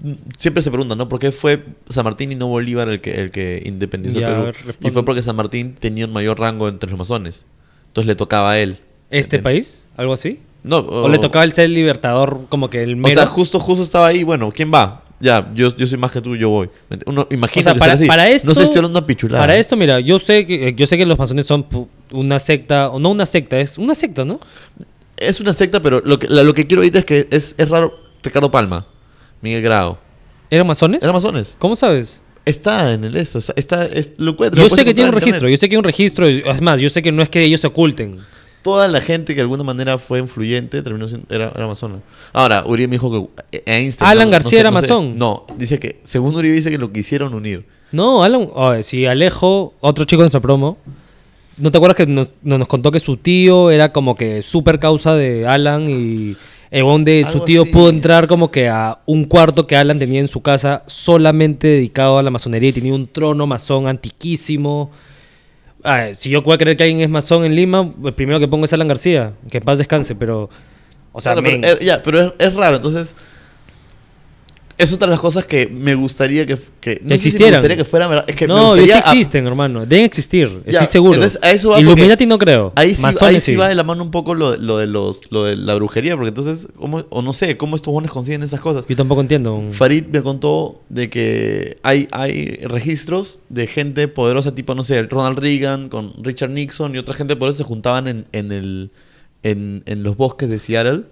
mm, 0.00 0.12
siempre 0.36 0.62
se 0.62 0.70
pregunta, 0.70 0.94
¿no? 0.94 1.08
¿Por 1.08 1.18
qué 1.18 1.32
fue 1.32 1.64
San 1.88 2.04
Martín 2.04 2.32
y 2.32 2.34
no 2.34 2.48
Bolívar 2.48 2.88
el 2.90 3.00
que, 3.00 3.14
el 3.22 3.30
que 3.30 3.62
independizó 3.64 4.20
Ya, 4.20 4.28
el 4.28 4.52
Perú? 4.52 4.74
y 4.82 4.90
fue 4.90 5.04
porque 5.06 5.22
San 5.22 5.36
Martín 5.36 5.74
tenía 5.78 6.04
un 6.04 6.12
mayor 6.12 6.38
rango 6.38 6.68
entre 6.68 6.90
los 6.90 6.98
masones. 6.98 7.46
Entonces 7.96 8.08
le 8.08 8.14
tocaba 8.14 8.50
a 8.50 8.58
él. 8.58 8.76
¿Este 9.08 9.36
¿entiendes? 9.36 9.42
país? 9.42 9.86
¿Algo 9.96 10.12
así? 10.12 10.40
No, 10.62 10.80
¿O 10.80 11.08
le 11.08 11.18
tocaba 11.18 11.46
el 11.46 11.52
ser 11.52 11.70
libertador 11.70 12.40
como 12.50 12.68
que 12.68 12.82
el 12.82 12.92
O 12.92 12.96
mero? 12.98 13.14
sea, 13.14 13.26
justo, 13.26 13.58
justo 13.58 13.82
estaba 13.82 14.08
ahí, 14.08 14.22
bueno, 14.22 14.52
¿quién 14.54 14.70
va? 14.70 15.02
Ya, 15.18 15.50
yo, 15.54 15.74
yo 15.74 15.86
soy 15.86 15.96
más 15.96 16.12
que 16.12 16.20
tú, 16.20 16.36
yo 16.36 16.50
voy. 16.50 16.68
Uno, 17.06 17.22
O 17.22 17.32
imagínate 17.34 17.62
sea, 17.62 17.74
para, 17.74 17.92
ser 17.96 18.02
así. 18.02 18.06
para 18.06 18.28
esto... 18.28 18.48
No 18.48 18.54
sé 18.54 18.60
si 18.60 18.64
estoy 18.64 18.80
hablando 18.80 18.98
una 18.98 19.06
pichulada. 19.06 19.42
Para 19.42 19.56
esto, 19.56 19.78
mira, 19.78 19.98
yo 20.00 20.18
sé 20.18 20.44
que 20.44 20.74
yo 20.74 20.86
sé 20.86 20.98
que 20.98 21.06
los 21.06 21.18
masones 21.18 21.46
son 21.46 21.64
una 22.12 22.38
secta, 22.38 22.90
o 22.90 22.98
no 22.98 23.08
una 23.12 23.24
secta, 23.24 23.58
es 23.58 23.78
una 23.78 23.94
secta, 23.94 24.26
¿no? 24.26 24.40
Es 25.16 25.40
una 25.40 25.54
secta, 25.54 25.80
pero 25.80 26.02
lo 26.04 26.18
que, 26.18 26.26
lo 26.28 26.52
que 26.52 26.66
quiero 26.66 26.82
oír 26.82 26.94
es 26.98 27.06
que 27.06 27.28
es, 27.30 27.54
es 27.56 27.68
raro 27.70 27.94
Ricardo 28.22 28.50
Palma, 28.50 28.86
Miguel 29.40 29.62
Grau. 29.62 29.96
¿Eran 30.50 30.66
masones? 30.66 31.02
¿Eran 31.02 31.14
masones? 31.14 31.56
¿Cómo 31.58 31.74
sabes? 31.76 32.20
Está 32.46 32.92
en 32.94 33.04
el 33.04 33.16
eso, 33.16 33.40
está, 33.56 33.84
es- 33.86 34.12
lo 34.16 34.30
encuentro, 34.30 34.62
Yo 34.62 34.70
sé 34.70 34.84
que 34.84 34.94
tiene 34.94 35.10
un 35.10 35.16
registro, 35.16 35.48
yo 35.48 35.56
sé 35.58 35.68
que 35.68 35.74
hay 35.74 35.78
un 35.78 35.84
registro, 35.84 36.26
es 36.26 36.62
más, 36.62 36.80
yo 36.80 36.88
sé 36.88 37.02
que 37.02 37.12
no 37.12 37.20
es 37.22 37.28
que 37.28 37.42
ellos 37.42 37.60
se 37.60 37.66
oculten. 37.66 38.20
Toda 38.62 38.88
la 38.88 39.00
gente 39.00 39.32
que 39.34 39.36
de 39.36 39.42
alguna 39.42 39.62
manera 39.64 39.98
fue 39.98 40.18
influyente 40.20 40.80
terminó 40.82 41.06
siendo, 41.08 41.26
era, 41.34 41.52
era. 41.54 41.72
Ahora, 42.32 42.64
Uribe 42.66 42.88
me 42.88 42.92
dijo 42.94 43.30
que 43.50 43.58
eh, 43.58 43.62
Einstein... 43.66 44.08
Alan 44.10 44.26
no- 44.26 44.30
no 44.30 44.30
García 44.32 44.50
sé- 44.50 44.60
era 44.60 44.70
no 44.70 44.76
sé. 44.80 44.86
No, 45.18 45.46
dice 45.58 45.78
que, 45.78 46.00
según 46.04 46.34
Uribe 46.36 46.54
dice 46.54 46.70
que 46.70 46.78
lo 46.78 46.92
quisieron 46.92 47.34
unir. 47.34 47.64
No, 47.92 48.22
Alan, 48.24 48.48
oh, 48.54 48.74
si 48.82 49.06
Alejo, 49.06 49.74
otro 49.80 50.04
chico 50.04 50.22
de 50.22 50.24
nuestra 50.24 50.40
promo, 50.40 50.78
¿no 51.58 51.70
te 51.70 51.78
acuerdas 51.78 51.96
que 51.96 52.06
nos, 52.06 52.28
no- 52.42 52.58
nos 52.58 52.68
contó 52.68 52.90
que 52.90 53.00
su 53.00 53.16
tío 53.16 53.70
era 53.70 53.92
como 53.92 54.14
que 54.16 54.42
súper 54.42 54.78
causa 54.80 55.14
de 55.14 55.46
Alan 55.46 55.86
y 55.88 56.36
el 56.70 56.82
weón 56.82 57.04
de 57.04 57.26
su 57.30 57.40
tío 57.40 57.62
así. 57.62 57.72
pudo 57.72 57.90
entrar 57.90 58.26
como 58.26 58.50
que 58.50 58.68
a 58.68 58.98
un 59.06 59.24
cuarto 59.24 59.66
que 59.66 59.76
Alan 59.76 59.98
tenía 59.98 60.20
en 60.20 60.28
su 60.28 60.42
casa 60.42 60.82
solamente 60.86 61.66
dedicado 61.68 62.18
a 62.18 62.22
la 62.22 62.30
masonería 62.30 62.70
y 62.70 62.72
tenía 62.72 62.94
un 62.94 63.06
trono 63.06 63.46
masón 63.46 63.86
antiquísimo? 63.86 64.90
Ah, 65.84 66.08
si 66.14 66.30
yo 66.30 66.42
puedo 66.42 66.58
creer 66.58 66.76
que 66.76 66.82
alguien 66.84 67.00
es 67.00 67.10
masón 67.10 67.44
en 67.44 67.54
Lima, 67.54 67.92
el 68.04 68.14
primero 68.14 68.40
que 68.40 68.48
pongo 68.48 68.64
es 68.64 68.72
Alan 68.72 68.88
García, 68.88 69.32
que 69.50 69.58
en 69.58 69.64
paz 69.64 69.78
descanse, 69.78 70.14
pero... 70.14 70.50
O 71.12 71.20
sea, 71.20 71.32
Claro, 71.32 71.48
pero, 71.48 71.66
eh, 71.66 71.78
ya, 71.80 72.02
pero 72.02 72.20
es, 72.20 72.32
es 72.38 72.54
raro, 72.54 72.76
entonces. 72.76 73.14
Es 74.78 74.92
otra 74.92 75.06
de 75.06 75.12
las 75.12 75.20
cosas 75.20 75.46
que 75.46 75.66
me 75.68 75.94
gustaría 75.94 76.44
que. 76.46 76.58
que 76.80 76.96
no 76.96 76.98
sé 76.98 77.00
si 77.00 77.06
me 77.08 77.14
existieran. 77.14 77.54
gustaría 77.54 77.76
que 77.78 77.84
fuera 77.86 78.08
verdad. 78.08 78.24
Es 78.28 78.36
que 78.36 78.46
me 78.46 78.52
no, 78.52 78.72
sí 78.74 78.80
gustaría 78.80 78.96
a- 78.96 79.10
existen, 79.12 79.46
hermano. 79.46 79.86
Deben 79.86 80.04
existir, 80.04 80.48
Ya, 80.66 80.80
estoy 80.80 80.86
seguro. 80.86 81.14
entonces, 81.14 81.38
a 81.42 81.50
eso 81.50 81.70
va 81.70 81.76
porque 81.76 81.90
Illuminati 81.92 82.26
no 82.26 82.36
creo. 82.38 82.72
Ahí 82.74 82.94
sí, 82.94 83.02
ahí 83.22 83.40
sí 83.40 83.56
va 83.56 83.68
de 83.68 83.74
la 83.74 83.84
mano 83.84 84.02
un 84.02 84.10
poco 84.10 84.34
lo, 84.34 84.54
lo 84.56 84.76
de 84.76 84.86
los, 84.86 85.20
lo 85.30 85.44
de 85.44 85.56
la 85.56 85.74
brujería, 85.76 86.14
porque 86.14 86.28
entonces, 86.28 86.68
¿cómo, 86.76 87.06
o 87.08 87.22
no 87.22 87.32
sé, 87.32 87.56
cómo 87.56 87.74
estos 87.74 87.90
buenos 87.90 88.12
consiguen 88.12 88.42
esas 88.42 88.60
cosas. 88.60 88.86
Yo 88.86 88.96
tampoco 88.96 89.22
entiendo. 89.22 89.62
Farid 89.70 90.04
me 90.12 90.22
contó 90.22 90.82
de 90.90 91.08
que 91.08 91.78
hay, 91.82 92.06
hay 92.12 92.56
registros 92.64 93.40
de 93.48 93.66
gente 93.68 94.08
poderosa, 94.08 94.54
tipo, 94.54 94.74
no 94.74 94.84
sé, 94.84 95.02
Ronald 95.04 95.38
Reagan 95.38 95.88
con 95.88 96.12
Richard 96.22 96.50
Nixon 96.50 96.94
y 96.94 96.98
otra 96.98 97.14
gente 97.14 97.34
poderosa 97.34 97.58
se 97.58 97.64
juntaban 97.64 98.08
en, 98.08 98.26
en, 98.32 98.52
el, 98.52 98.90
en, 99.42 99.82
en 99.86 100.02
los 100.02 100.18
bosques 100.18 100.50
de 100.50 100.58
Seattle, 100.58 101.04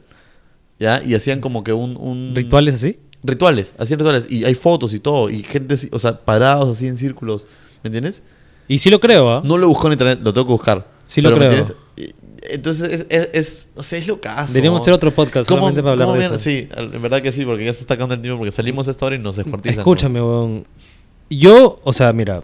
¿ya? 0.78 1.02
Y 1.02 1.14
hacían 1.14 1.40
como 1.40 1.64
que 1.64 1.72
un... 1.72 1.96
un 1.96 2.32
¿Rituales 2.34 2.74
así? 2.74 2.98
Rituales, 3.24 3.74
hacían 3.78 3.98
rituales. 3.98 4.26
Y 4.30 4.44
hay 4.44 4.54
fotos 4.54 4.92
y 4.94 5.00
todo, 5.00 5.30
y 5.30 5.42
gente, 5.42 5.76
o 5.90 5.98
sea, 5.98 6.20
parados 6.20 6.76
así 6.76 6.86
en 6.86 6.98
círculos, 6.98 7.46
¿me 7.82 7.88
entiendes? 7.88 8.22
Y 8.68 8.78
sí 8.78 8.90
lo 8.90 9.00
creo, 9.00 9.28
¿ah? 9.30 9.42
No 9.44 9.58
lo 9.58 9.66
busco 9.68 9.86
en 9.88 9.94
internet, 9.94 10.20
lo 10.22 10.32
tengo 10.32 10.46
que 10.46 10.52
buscar. 10.52 10.86
Sí 11.04 11.20
lo 11.20 11.30
¿me 11.30 11.36
creo. 11.38 11.50
entiendes? 11.50 11.76
Y- 11.96 12.14
Entonces, 12.52 12.92
es, 12.92 13.06
es, 13.08 13.28
es- 13.32 13.68
no 13.76 13.82
sé, 13.82 13.98
es 13.98 14.06
lo 14.06 14.20
caso. 14.20 14.52
Deberíamos 14.52 14.82
hacer 14.82 14.92
otro 14.92 15.10
podcast 15.10 15.48
¿Cómo- 15.48 15.60
solamente 15.62 15.82
para 15.82 15.92
hablar 15.92 16.18
de 16.18 16.24
eso. 16.26 16.38
Sí, 16.38 16.68
en 16.76 17.02
verdad 17.02 17.22
que 17.22 17.32
sí, 17.32 17.44
porque 17.44 17.64
ya 17.64 17.72
se 17.72 17.80
está 17.80 17.94
acabando 17.94 18.14
el 18.14 18.20
tiempo, 18.20 18.38
porque 18.38 18.50
salimos 18.50 18.86
a 18.88 18.90
esta 18.90 19.06
hora 19.06 19.16
y 19.16 19.18
nos 19.18 19.36
descuartizan. 19.36 19.76
¿no? 19.76 19.80
Escúchame, 19.80 20.20
weón. 20.22 20.66
Yo, 21.30 21.80
o 21.84 21.92
sea, 21.94 22.12
mira, 22.12 22.42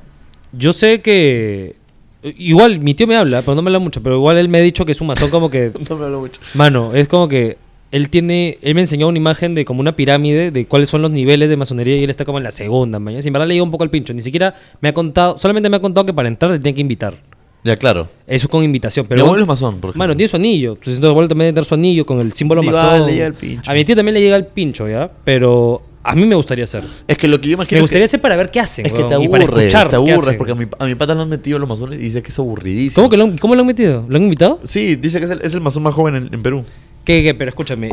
yo 0.52 0.73
sé 0.73 1.01
que... 1.02 1.77
Igual, 2.23 2.81
mi 2.81 2.93
tío 2.94 3.07
me 3.07 3.16
habla, 3.16 3.40
pero 3.43 3.55
no 3.55 3.62
me 3.62 3.69
habla 3.69 3.78
mucho, 3.78 4.02
pero 4.02 4.16
igual 4.16 4.36
él 4.39 4.48
me 4.48 4.59
ha 4.59 4.62
dicho 4.62 4.85
que 4.85 4.93
es 4.93 5.01
un 5.01 5.07
masón 5.07 5.31
como 5.31 5.51
que... 5.51 5.73
No 5.89 5.97
me 5.97 6.05
hablo 6.07 6.20
mucho. 6.20 6.40
Mano, 6.55 6.94
es 6.94 7.09
como 7.09 7.28
que 7.28 7.57
él 7.93 8.09
tiene, 8.11 8.59
él 8.62 8.75
me 8.75 8.83
enseñó 8.83 9.09
una 9.09 9.19
imagen 9.19 9.55
de 9.55 9.65
como 9.65 9.81
una 9.81 9.97
pirámide 9.97 10.51
de 10.51 10.67
cuáles 10.67 10.89
son 10.89 11.03
los 11.03 11.11
niveles 11.11 11.49
de 11.49 11.57
masonería 11.57 11.97
y 11.97 12.05
él 12.05 12.11
está 12.11 12.25
como 12.25 12.39
en 12.39 12.45
la 12.45 12.53
segunda, 12.53 12.99
mañana. 12.99 13.23
Sin 13.23 13.33
verdad 13.33 13.49
le 13.49 13.55
llega 13.55 13.65
un 13.65 13.71
poco 13.71 13.85
al 13.85 13.91
pincho. 13.91 14.12
Ni 14.12 14.23
siquiera 14.23 14.55
me 14.81 14.89
ha 14.91 14.95
contado, 14.95 15.37
solamente 15.39 15.69
me 15.69 15.77
ha 15.77 15.81
contado 15.81 16.07
que 16.07 16.12
para 16.15 16.29
entrar 16.29 16.53
te 16.53 16.59
tienen 16.59 16.75
que 16.77 16.81
invitar. 16.83 17.15
Ya, 17.62 17.77
claro. 17.77 18.09
Eso 18.27 18.49
con 18.49 18.65
invitación. 18.65 19.05
Pero 19.07 19.23
Mi 19.23 19.27
abuelo 19.27 19.43
es 19.43 19.49
masón, 19.49 19.81
por 19.81 19.91
ejemplo. 19.91 19.99
Mano, 19.99 20.17
tiene 20.17 20.29
su 20.29 20.37
anillo. 20.37 20.71
Entonces, 20.73 20.95
entonces 20.95 21.11
abuelo 21.11 21.29
también 21.29 21.47
debe 21.49 21.55
tener 21.57 21.65
su 21.69 21.75
anillo 21.75 22.07
con 22.07 22.21
el 22.21 22.33
símbolo 22.33 22.62
masón. 22.62 23.07
le 23.07 23.12
llega 23.12 23.27
el 23.27 23.35
pincho. 23.35 23.71
A 23.71 23.75
mi 23.75 23.85
tío 23.85 23.95
también 23.97 24.15
le 24.15 24.21
llega 24.23 24.37
el 24.37 24.47
pincho, 24.47 24.89
¿ya? 24.89 25.11
Pero 25.25 25.83
A 26.03 26.15
mí 26.15 26.25
me 26.25 26.35
gustaría 26.37 26.65
hacer. 26.65 26.85
Es 27.07 27.19
que 27.19 27.29
lo 27.29 27.39
que 27.39 27.49
yo 27.49 27.55
imagino 27.55 27.77
Me 27.77 27.79
es 27.81 27.83
gustaría 27.83 28.03
que, 28.03 28.07
hacer 28.07 28.21
para 28.23 28.35
ver 28.37 28.51
qué 28.51 28.61
hacen. 28.61 28.87
es 28.87 28.93
que 28.93 28.99
te 29.05 29.05
y 29.23 29.29
para 29.29 29.45
aburres, 29.45 29.65
escuchar 29.67 29.89
te 29.91 29.97
aburres, 29.97 30.37
porque 30.39 30.53
a 30.53 30.55
mi, 30.55 30.65
a 30.79 30.87
mi 30.87 30.95
pata 30.95 31.15
lo 31.15 31.21
han 31.21 31.29
metido 31.29 31.59
los 31.59 31.69
masones 31.69 31.99
y 31.99 32.03
dice 32.05 32.23
que 32.23 32.29
es 32.29 32.39
aburridísimo. 32.39 32.95
¿Cómo, 32.95 33.11
que 33.11 33.17
lo, 33.19 33.25
han- 33.25 33.37
¿Cómo 33.37 33.55
lo 33.55 33.61
han 33.61 33.67
metido? 33.67 34.07
¿Lo 34.09 34.17
han 34.17 34.23
invitado? 34.23 34.61
Sí, 34.65 34.97
dice 34.97 35.19
que 35.19 35.27
es 35.27 35.31
el, 35.33 35.43
es 35.43 35.53
el 35.53 35.61
masón 35.61 35.83
más 35.83 35.93
joven 35.93 36.15
en, 36.17 36.33
en 36.33 36.43
Perú. 36.43 36.65
¿Qué, 37.05 37.23
qué? 37.23 37.35
Pero 37.35 37.49
escúchame. 37.49 37.89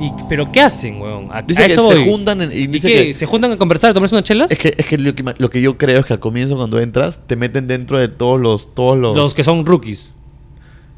¿y, 0.00 0.10
¿Pero 0.28 0.50
qué 0.52 0.60
hacen, 0.60 1.00
weón? 1.00 1.28
A, 1.32 1.42
Dice 1.42 1.64
a 1.64 1.66
que 1.66 1.72
eso 1.72 1.88
se 1.88 1.94
voy. 1.96 2.04
juntan 2.04 2.40
en- 2.42 2.52
y 2.52 2.56
¿Y 2.62 2.66
dice 2.68 2.88
qué? 2.88 3.06
que- 3.06 3.14
¿Se 3.14 3.26
juntan 3.26 3.52
a 3.52 3.56
conversar, 3.58 3.90
a 3.90 3.94
tomarse 3.94 4.14
unas 4.14 4.24
chelas? 4.24 4.50
Es 4.50 4.58
que, 4.58 4.74
es 4.76 4.86
que, 4.86 4.96
lo, 4.98 5.14
que 5.14 5.22
ma- 5.22 5.34
lo 5.38 5.50
que 5.50 5.60
yo 5.60 5.76
creo 5.76 6.00
es 6.00 6.06
que 6.06 6.12
al 6.12 6.20
comienzo 6.20 6.56
cuando 6.56 6.78
entras 6.78 7.20
te 7.26 7.36
meten 7.36 7.66
dentro 7.66 7.98
de 7.98 8.08
todos 8.08 8.40
los... 8.40 8.74
Todos 8.74 8.96
los, 8.96 9.16
Los 9.16 9.34
que 9.34 9.44
son 9.44 9.66
rookies. 9.66 10.12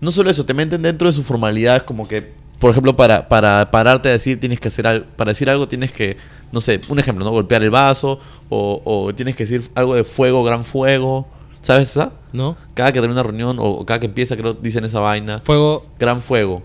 No 0.00 0.10
solo 0.12 0.30
eso, 0.30 0.44
te 0.44 0.52
meten 0.54 0.82
dentro 0.82 1.08
de 1.08 1.12
sus 1.14 1.24
formalidades 1.24 1.82
como 1.84 2.06
que, 2.06 2.32
por 2.58 2.70
ejemplo, 2.70 2.94
para, 2.96 3.28
para 3.28 3.70
pararte 3.70 4.10
a 4.10 4.12
decir 4.12 4.38
tienes 4.38 4.60
que 4.60 4.68
hacer 4.68 4.86
algo, 4.86 5.06
para 5.16 5.30
decir 5.30 5.48
algo 5.48 5.66
tienes 5.66 5.90
que, 5.92 6.16
no 6.52 6.60
sé, 6.60 6.80
un 6.88 6.98
ejemplo, 6.98 7.24
¿no? 7.24 7.30
Golpear 7.30 7.62
el 7.62 7.70
vaso 7.70 8.20
o, 8.50 8.82
o 8.84 9.14
tienes 9.14 9.34
que 9.36 9.44
decir 9.44 9.70
algo 9.74 9.94
de 9.94 10.04
fuego, 10.04 10.44
gran 10.44 10.64
fuego, 10.64 11.26
¿sabes 11.62 11.90
esa? 11.90 12.12
¿No? 12.34 12.56
Cada 12.74 12.92
que 12.92 13.00
termina 13.00 13.20
una 13.22 13.28
reunión 13.28 13.58
o, 13.58 13.64
o 13.64 13.86
cada 13.86 13.98
que 14.00 14.06
empieza 14.06 14.36
creo 14.36 14.52
dicen 14.52 14.84
esa 14.84 15.00
vaina, 15.00 15.38
Fuego. 15.40 15.86
gran 15.98 16.20
fuego, 16.20 16.62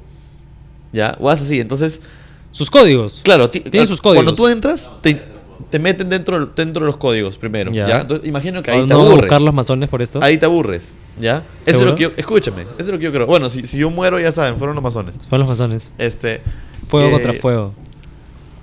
¿ya? 0.94 1.16
O 1.20 1.30
haces 1.30 1.48
así, 1.48 1.60
entonces, 1.60 2.02
Sus 2.52 2.70
códigos. 2.70 3.22
claro, 3.24 3.50
ti- 3.50 3.60
Tienen 3.62 3.88
sus 3.88 4.02
códigos. 4.02 4.24
cuando 4.24 4.34
tú 4.42 4.48
entras 4.48 4.92
te, 5.02 5.22
te 5.70 5.78
meten 5.80 6.10
dentro, 6.10 6.48
dentro 6.48 6.82
de 6.84 6.88
los 6.88 6.98
códigos 6.98 7.38
primero, 7.38 7.72
Ya. 7.72 7.88
¿ya? 7.88 8.02
Entonces 8.02 8.28
imagino 8.28 8.64
que 8.64 8.72
ahí 8.72 8.80
¿O 8.80 8.84
te 8.84 8.88
¿No 8.90 8.96
van 8.98 9.06
a 9.06 9.10
aburres. 9.10 9.22
buscar 9.30 9.42
los 9.42 9.54
masones 9.54 9.88
por 9.90 10.02
esto? 10.02 10.20
Ahí 10.24 10.38
te 10.38 10.46
aburres, 10.46 10.96
¿ya? 11.20 11.44
Eso 11.66 11.80
es 11.82 11.86
lo 11.86 11.96
que 11.96 12.04
yo, 12.04 12.12
escúchame, 12.18 12.62
eso 12.64 12.72
es 12.80 12.88
lo 12.90 12.98
que 12.98 13.04
yo 13.06 13.12
creo. 13.12 13.26
Bueno, 13.28 13.50
si, 13.50 13.68
si 13.68 13.78
yo 13.78 13.90
muero 13.92 14.20
ya 14.20 14.32
saben, 14.32 14.58
fueron 14.58 14.76
los 14.76 14.84
masones. 14.84 15.16
Son 15.30 15.40
los 15.40 15.48
masones. 15.48 15.94
Este. 15.98 16.42
Fuego 16.88 17.10
eh, 17.10 17.12
contra 17.12 17.34
fuego. 17.34 17.74
fuego 17.74 17.90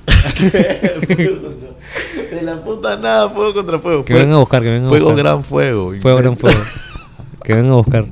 de 2.30 2.42
la 2.42 2.62
puta 2.64 2.96
nada, 2.96 3.30
fuego 3.30 3.54
contra 3.54 3.78
fuego. 3.78 4.04
Que 4.04 4.14
vengan 4.14 4.32
a 4.32 4.38
buscar, 4.38 4.62
que 4.62 4.68
vengan 4.70 4.86
a 4.86 4.88
Fuego 4.88 5.06
buscar. 5.06 5.24
gran 5.24 5.44
fuego. 5.44 5.92
Fuego, 6.00 6.18
gran 6.18 6.36
fuego. 6.36 6.58
que 7.44 7.54
vengan 7.54 7.72
a 7.72 7.76
buscar. 7.76 8.06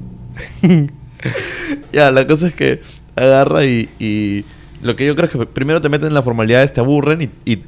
Ya, 1.92 2.10
la 2.10 2.26
cosa 2.26 2.48
es 2.48 2.54
que 2.54 2.80
agarra 3.16 3.64
y, 3.64 3.88
y 3.98 4.44
lo 4.82 4.96
que 4.96 5.06
yo 5.06 5.14
creo 5.14 5.26
es 5.26 5.32
que 5.32 5.46
primero 5.46 5.80
te 5.80 5.88
meten 5.88 6.08
en 6.08 6.14
las 6.14 6.24
formalidades, 6.24 6.72
te 6.72 6.80
aburren 6.80 7.22
y, 7.22 7.50
y 7.50 7.62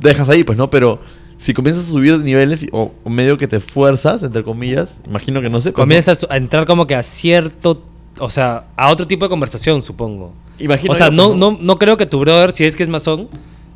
dejas 0.00 0.28
ahí, 0.28 0.44
pues, 0.44 0.56
¿no? 0.58 0.70
Pero 0.70 1.00
si 1.36 1.54
comienzas 1.54 1.88
a 1.88 1.90
subir 1.90 2.18
de 2.18 2.24
niveles 2.24 2.66
o, 2.72 2.92
o 3.02 3.10
medio 3.10 3.36
que 3.36 3.48
te 3.48 3.60
fuerzas, 3.60 4.22
entre 4.22 4.42
comillas, 4.42 5.00
imagino 5.06 5.40
que 5.40 5.50
no 5.50 5.60
sé. 5.60 5.72
pues, 5.72 5.78
¿no? 5.78 5.82
Comienzas 5.84 6.26
a 6.28 6.36
entrar 6.36 6.66
como 6.66 6.86
que 6.86 6.94
a 6.94 7.02
cierto. 7.02 7.82
O 8.18 8.30
sea, 8.30 8.66
a 8.76 8.90
otro 8.90 9.06
tipo 9.06 9.24
de 9.24 9.30
conversación, 9.30 9.82
supongo. 9.82 10.32
Imagino 10.58 10.92
o 10.92 10.94
sea, 10.94 11.08
yo, 11.08 11.12
no, 11.12 11.26
pues, 11.28 11.38
no, 11.38 11.58
no 11.60 11.78
creo 11.78 11.96
que 11.96 12.06
tu 12.06 12.20
brother, 12.20 12.52
si 12.52 12.64
es 12.64 12.76
que 12.76 12.82
es 12.82 12.88
masón, 12.88 13.28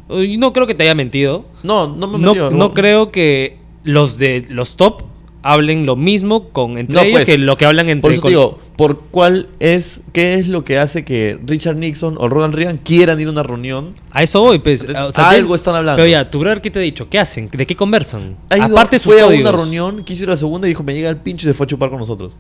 no 0.09 0.53
creo 0.53 0.67
que 0.67 0.75
te 0.75 0.85
haya 0.85 0.95
mentido. 0.95 1.47
No, 1.63 1.89
no 1.89 2.07
me 2.07 2.19
he 2.19 2.21
No, 2.21 2.51
no 2.51 2.75
creo 2.75 3.11
que 3.11 3.59
los 3.83 4.19
de 4.19 4.47
los 4.49 4.77
top 4.77 5.03
hablen 5.53 5.87
lo 5.87 5.97
mismo 5.97 6.49
con 6.51 6.77
entre 6.79 6.95
No, 6.97 7.03
ellos 7.03 7.13
pues, 7.13 7.25
que 7.27 7.39
lo 7.39 7.57
que 7.57 7.65
hablan 7.67 7.89
entre 7.89 8.03
Por 8.03 8.13
eso 8.13 8.23
te 8.23 8.29
digo, 8.29 8.59
¿por 8.77 9.01
cuál 9.11 9.49
es, 9.61 10.01
qué 10.13 10.35
es 10.35 10.49
lo 10.49 10.65
que 10.65 10.79
hace 10.79 11.05
que 11.05 11.39
Richard 11.47 11.77
Nixon 11.77 12.17
o 12.19 12.29
Ronald 12.29 12.55
Reagan 12.55 12.79
quieran 12.79 13.21
ir 13.21 13.29
a 13.29 13.31
una 13.31 13.43
reunión? 13.43 13.95
A 14.11 14.23
eso 14.23 14.41
voy, 14.41 14.59
pues. 14.59 14.81
Entonces, 14.83 15.05
o 15.09 15.13
sea, 15.13 15.31
algo 15.31 15.55
están 15.55 15.75
hablando. 15.77 15.97
Pero 15.97 16.09
ya, 16.09 16.29
tu 16.31 16.41
brother, 16.41 16.61
¿qué 16.61 16.71
te 16.71 16.79
ha 16.79 16.83
dicho? 16.83 17.09
¿Qué 17.09 17.19
hacen? 17.19 17.49
¿De 17.51 17.65
qué 17.67 17.77
conversan? 17.77 18.37
Ha 18.51 18.59
ido- 18.59 18.67
Aparte 18.67 18.99
sus 18.99 19.13
fue 19.13 19.21
a 19.23 19.27
una 19.27 19.53
reunión, 19.53 20.03
quiso 20.05 20.25
ir 20.25 20.29
a 20.29 20.33
la 20.33 20.37
segunda 20.37 20.67
y 20.67 20.71
dijo, 20.71 20.83
me 20.83 20.95
llega 20.95 21.09
el 21.09 21.17
pincho 21.19 21.47
y 21.47 21.51
se 21.51 21.55
fue 21.55 21.65
a 21.65 21.69
chupar 21.69 21.91
con 21.91 21.99
nosotros. 22.01 22.37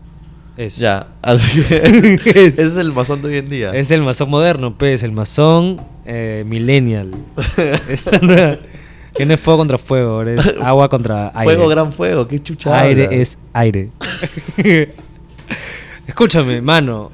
Es. 0.56 0.76
Ya, 0.78 1.08
así 1.22 1.60
que 1.62 1.76
Es- 1.76 2.26
ese 2.58 2.62
es 2.64 2.76
el 2.76 2.92
masón 2.92 3.22
de 3.22 3.28
hoy 3.28 3.36
en 3.36 3.48
día. 3.50 3.70
Es 3.72 3.90
el 3.90 4.02
masón 4.02 4.30
moderno, 4.30 4.76
pues, 4.76 5.02
el 5.02 5.12
masón 5.12 5.80
eh, 6.04 6.44
millennial. 6.46 7.10
que 9.16 9.26
no 9.26 9.34
es 9.34 9.40
fuego 9.40 9.58
contra 9.58 9.78
fuego, 9.78 10.10
ahora 10.12 10.34
es 10.34 10.54
agua 10.62 10.88
contra 10.88 11.32
aire. 11.34 11.54
Fuego, 11.54 11.68
gran 11.68 11.92
fuego, 11.92 12.28
qué 12.28 12.42
chucha. 12.42 12.78
Aire 12.80 13.04
habla. 13.04 13.16
es 13.16 13.38
aire. 13.52 13.90
Escúchame, 16.06 16.60
mano. 16.60 17.10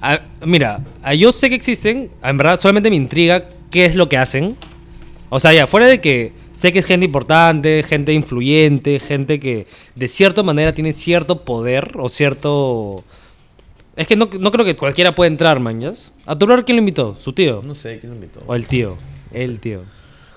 Ah, 0.00 0.20
mira, 0.44 0.80
ah, 1.02 1.14
yo 1.14 1.30
sé 1.30 1.50
que 1.50 1.54
existen, 1.54 2.10
en 2.22 2.36
verdad 2.36 2.58
solamente 2.58 2.88
me 2.88 2.96
intriga 2.96 3.48
qué 3.70 3.84
es 3.84 3.94
lo 3.94 4.08
que 4.08 4.16
hacen. 4.16 4.56
O 5.28 5.38
sea, 5.38 5.52
ya, 5.52 5.66
fuera 5.66 5.86
de 5.86 6.00
que 6.00 6.32
sé 6.52 6.72
que 6.72 6.78
es 6.80 6.86
gente 6.86 7.06
importante, 7.06 7.82
gente 7.82 8.12
influyente, 8.12 8.98
gente 8.98 9.38
que 9.38 9.66
de 9.94 10.08
cierta 10.08 10.42
manera 10.42 10.72
tiene 10.72 10.92
cierto 10.92 11.44
poder 11.44 11.92
o 11.98 12.08
cierto... 12.08 13.04
Es 13.96 14.06
que 14.06 14.16
no, 14.16 14.30
no 14.38 14.50
creo 14.50 14.64
que 14.64 14.76
cualquiera 14.76 15.14
pueda 15.14 15.28
entrar, 15.28 15.60
mañas. 15.60 16.12
¿A 16.24 16.38
tu 16.38 16.46
brother 16.46 16.64
quién 16.64 16.76
lo 16.76 16.80
invitó? 16.80 17.16
¿Su 17.18 17.32
tío? 17.34 17.60
No 17.64 17.74
sé, 17.74 17.98
¿quién 18.00 18.10
lo 18.10 18.16
invitó? 18.16 18.40
¿O 18.46 18.54
el 18.54 18.66
tío? 18.66 18.96
El 19.32 19.60
tío. 19.60 19.82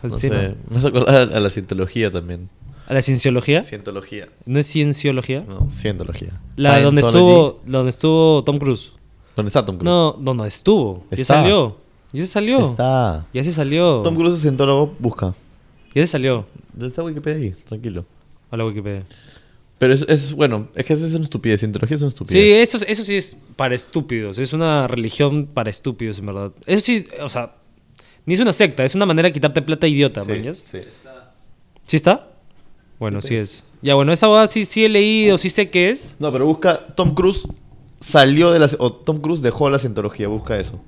No 0.03 0.09
Sí, 0.09 0.27
sé, 0.27 0.55
me 0.69 0.77
hace 0.77 0.87
acordar 0.87 1.33
a 1.33 1.39
la 1.39 1.49
cientología 1.49 2.11
también. 2.11 2.49
¿A 2.87 2.93
la 2.93 3.01
cienciología? 3.01 3.63
Cientología. 3.63 4.27
¿No 4.45 4.59
es 4.59 4.67
cienciología? 4.67 5.45
No, 5.47 5.69
cientología. 5.69 6.39
La 6.57 6.81
donde 6.81 7.01
estuvo, 7.01 7.61
donde 7.65 7.89
estuvo 7.89 8.43
Tom 8.43 8.57
Cruise. 8.57 8.91
¿Dónde 9.35 9.47
está 9.47 9.65
Tom 9.65 9.77
Cruise? 9.77 9.85
No, 9.85 10.17
no, 10.19 10.33
no 10.33 10.45
estuvo. 10.45 11.05
Ya 11.11 11.21
Está. 11.21 11.35
salió. 11.35 11.77
Ya 12.11 12.21
se 12.21 12.27
salió. 12.27 12.59
Está. 12.59 13.25
Ya 13.33 13.43
se 13.43 13.51
salió. 13.51 14.01
Tom 14.01 14.15
Cruise 14.15 14.35
es 14.35 14.41
cientólogo, 14.41 14.93
busca. 14.99 15.33
Ya 15.95 16.05
se 16.05 16.07
salió. 16.11 16.45
Está 16.79 17.03
Wikipedia 17.03 17.37
ahí, 17.37 17.55
tranquilo. 17.65 18.05
A 18.51 18.57
la 18.57 18.65
Wikipedia. 18.65 19.03
Pero 19.79 19.93
es, 19.93 20.05
es 20.07 20.33
bueno, 20.33 20.67
es 20.75 20.85
que 20.85 20.93
eso 20.93 21.05
es 21.05 21.13
una 21.13 21.23
estupidez. 21.23 21.61
Cientología 21.61 21.95
es 21.95 22.01
una 22.01 22.11
Sí, 22.25 22.51
eso, 22.51 22.77
eso 22.87 23.03
sí 23.03 23.15
es 23.15 23.35
para 23.55 23.75
estúpidos. 23.75 24.37
Es 24.39 24.53
una 24.53 24.87
religión 24.87 25.47
para 25.53 25.69
estúpidos, 25.69 26.19
en 26.19 26.25
verdad. 26.25 26.51
Eso 26.65 26.85
sí, 26.85 27.05
o 27.21 27.29
sea, 27.29 27.55
ni 28.25 28.33
es 28.33 28.39
una 28.39 28.53
secta, 28.53 28.83
es 28.83 28.95
una 28.95 29.05
manera 29.05 29.27
de 29.29 29.33
quitarte 29.33 29.61
plata 29.61 29.87
idiota, 29.87 30.21
Sí, 30.23 30.29
¿mañas? 30.31 30.63
sí. 30.65 30.79
¿Sí 31.87 31.95
está? 31.97 32.27
Bueno, 32.99 33.21
sí, 33.21 33.35
es. 33.35 33.63
Ya, 33.81 33.95
bueno, 33.95 34.13
esa 34.13 34.27
boda 34.27 34.47
sí, 34.47 34.63
sí 34.63 34.85
he 34.85 34.89
leído, 34.89 35.37
sí 35.37 35.49
sé 35.49 35.69
qué 35.69 35.89
es. 35.89 36.15
No, 36.19 36.31
pero 36.31 36.45
busca 36.45 36.87
Tom 36.95 37.13
Cruise 37.13 37.45
salió 37.99 38.51
de 38.51 38.59
la 38.59 38.69
o 38.79 38.91
Tom 38.93 39.19
Cruise 39.19 39.41
dejó 39.41 39.69
la 39.69 39.79
cientología, 39.79 40.27
busca 40.29 40.57
eso. 40.57 40.81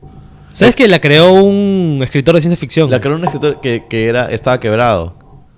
¿Sabes 0.53 0.73
que 0.75 0.87
la 0.87 1.01
creó 1.01 1.33
un 1.33 1.99
escritor 2.01 2.35
de 2.35 2.41
ciencia 2.41 2.57
ficción? 2.57 2.89
La 2.89 3.01
creó 3.01 3.15
un 3.15 3.25
escritor 3.25 3.59
que, 3.59 3.83
que 3.89 4.05
era 4.07 4.31
estaba 4.31 4.59
quebrado. 4.61 5.13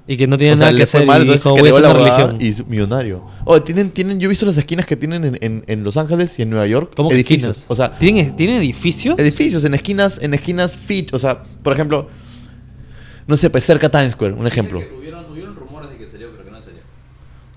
Y 0.10 0.16
que 0.16 0.26
no 0.26 0.38
tiene 0.38 0.54
o 0.54 0.58
sea, 0.58 0.68
nada 0.68 0.78
que 0.78 0.84
hacer 0.84 1.06
mal, 1.06 1.20
y 1.20 1.22
entonces 1.32 1.44
dijo, 1.44 1.50
voy 1.52 1.60
a 1.60 1.62
creó 1.64 1.76
hacer 1.76 1.84
la 1.84 1.90
una 1.92 2.00
huevada 2.04 2.28
religión. 2.32 2.48
y 2.48 2.50
es 2.50 2.68
millonario. 2.68 3.26
Oh, 3.44 3.62
tienen, 3.62 3.92
tienen, 3.92 4.20
yo 4.20 4.28
he 4.28 4.30
visto 4.30 4.46
las 4.46 4.58
esquinas 4.58 4.86
que 4.86 4.96
tienen 4.96 5.26
en, 5.26 5.38
en, 5.42 5.64
en 5.68 5.84
Los 5.84 5.98
Ángeles 5.98 6.40
y 6.40 6.44
en 6.44 6.50
Nueva 6.50 6.66
York. 6.68 6.94
¿Cómo 6.96 7.12
edificios. 7.12 7.66
O 7.68 7.76
sea, 7.76 7.98
¿Tienen, 8.00 8.36
¿Tienen 8.38 8.58
edificios? 8.58 9.20
edificios 9.20 9.66
en 9.66 9.74
esquinas, 9.74 10.18
en 10.22 10.34
esquinas 10.34 10.78
fit. 10.78 11.14
O 11.14 11.20
sea, 11.20 11.44
por 11.62 11.74
ejemplo, 11.74 12.08
no 13.28 13.36
sé, 13.36 13.50
pues 13.50 13.66
cerca 13.66 13.90
Times 13.90 14.14
Square, 14.14 14.34
un 14.36 14.48
ejemplo. 14.48 14.80
Hubieron, 14.98 15.26
hubieron 15.30 15.56
rumores 15.56 15.90
de 15.90 15.98
que 15.98 16.08
salió, 16.08 16.30
pero 16.32 16.46
que 16.46 16.52
no 16.52 16.62
salió. 16.62 16.80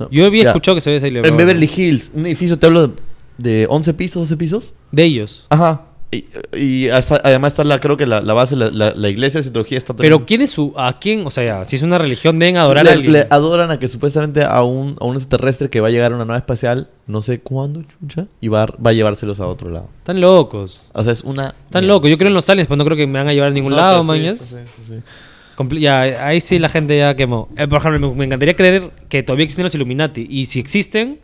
¿no? 0.00 0.10
Yo 0.10 0.26
había 0.26 0.42
Ya. 0.44 0.50
escuchado 0.50 0.74
que 0.74 0.80
se 0.80 0.90
había 0.90 1.00
salido. 1.00 1.24
En 1.24 1.36
Beverly 1.36 1.70
Hills, 1.74 2.10
un 2.14 2.26
edificio, 2.26 2.58
te 2.58 2.66
hablo 2.66 2.94
de 3.38 3.66
11 3.70 3.94
pisos, 3.94 4.22
12 4.28 4.36
pisos. 4.36 4.74
De 4.90 5.04
ellos. 5.04 5.46
Ajá. 5.50 5.82
Y, 6.12 6.24
y 6.56 6.88
hasta- 6.88 7.20
además 7.22 7.52
está 7.52 7.62
la, 7.62 7.78
creo 7.78 7.96
que 7.96 8.04
la, 8.04 8.20
la 8.20 8.34
base, 8.34 8.56
la, 8.56 8.68
la, 8.70 8.92
la 8.96 9.08
iglesia 9.08 9.38
de 9.38 9.42
cientología 9.44 9.78
está 9.78 9.94
Pero 9.94 10.26
¿quién 10.26 10.40
es 10.40 10.50
su... 10.50 10.74
¿A 10.76 10.98
quién? 10.98 11.24
O 11.24 11.30
sea, 11.30 11.64
si 11.64 11.76
es 11.76 11.82
una 11.84 11.98
religión, 11.98 12.36
deben 12.40 12.56
adorar 12.56 12.82
le, 12.84 12.90
a 12.90 12.94
alguien. 12.94 13.12
le 13.12 13.26
adoran 13.30 13.70
a 13.70 13.78
que 13.78 13.86
supuestamente 13.86 14.42
a 14.42 14.64
un, 14.64 14.96
a 15.00 15.04
un 15.04 15.14
extraterrestre 15.14 15.70
que 15.70 15.80
va 15.80 15.86
a 15.86 15.90
llegar 15.92 16.10
a 16.10 16.16
una 16.16 16.24
nave 16.24 16.38
espacial, 16.40 16.88
no 17.06 17.22
sé 17.22 17.38
cuándo, 17.38 17.84
chucha, 18.00 18.26
y 18.40 18.48
va, 18.48 18.64
a- 18.64 18.74
va 18.84 18.90
a 18.90 18.92
llevárselos 18.92 19.38
a 19.38 19.46
otro 19.46 19.70
lado. 19.70 19.88
Están 19.98 20.20
locos. 20.20 20.82
O 20.92 21.04
sea, 21.04 21.12
es 21.12 21.22
una... 21.22 21.54
Están 21.66 21.86
locos. 21.86 22.10
Yo 22.10 22.18
creo 22.18 22.26
en 22.26 22.34
los 22.34 22.50
aliens, 22.50 22.66
pero 22.66 22.78
no 22.78 22.84
creo 22.86 22.96
que 22.96 23.06
me 23.06 23.20
van 23.20 23.28
a 23.28 23.32
llevar 23.32 23.50
a 23.50 23.54
ningún 23.54 23.70
No, 23.70 23.76
lado, 23.76 24.00
sí, 24.00 24.06
mañas. 24.08 24.38
sí, 24.40 24.56
sí, 24.88 25.80
Ya, 25.80 26.00
ahí 26.26 26.40
sí 26.40 26.58
la 26.58 26.68
gente 26.70 26.98
ya 26.98 27.14
quemó. 27.14 27.48
Eh, 27.56 27.68
por 27.68 27.78
ejemplo, 27.78 28.10
me, 28.10 28.16
me 28.16 28.24
encantaría 28.24 28.56
creer 28.56 28.90
que 29.08 29.22
todavía 29.22 29.44
existen 29.44 29.62
los 29.62 29.74
Illuminati. 29.76 30.26
Y 30.28 30.46
si 30.46 30.58
existen, 30.58 31.20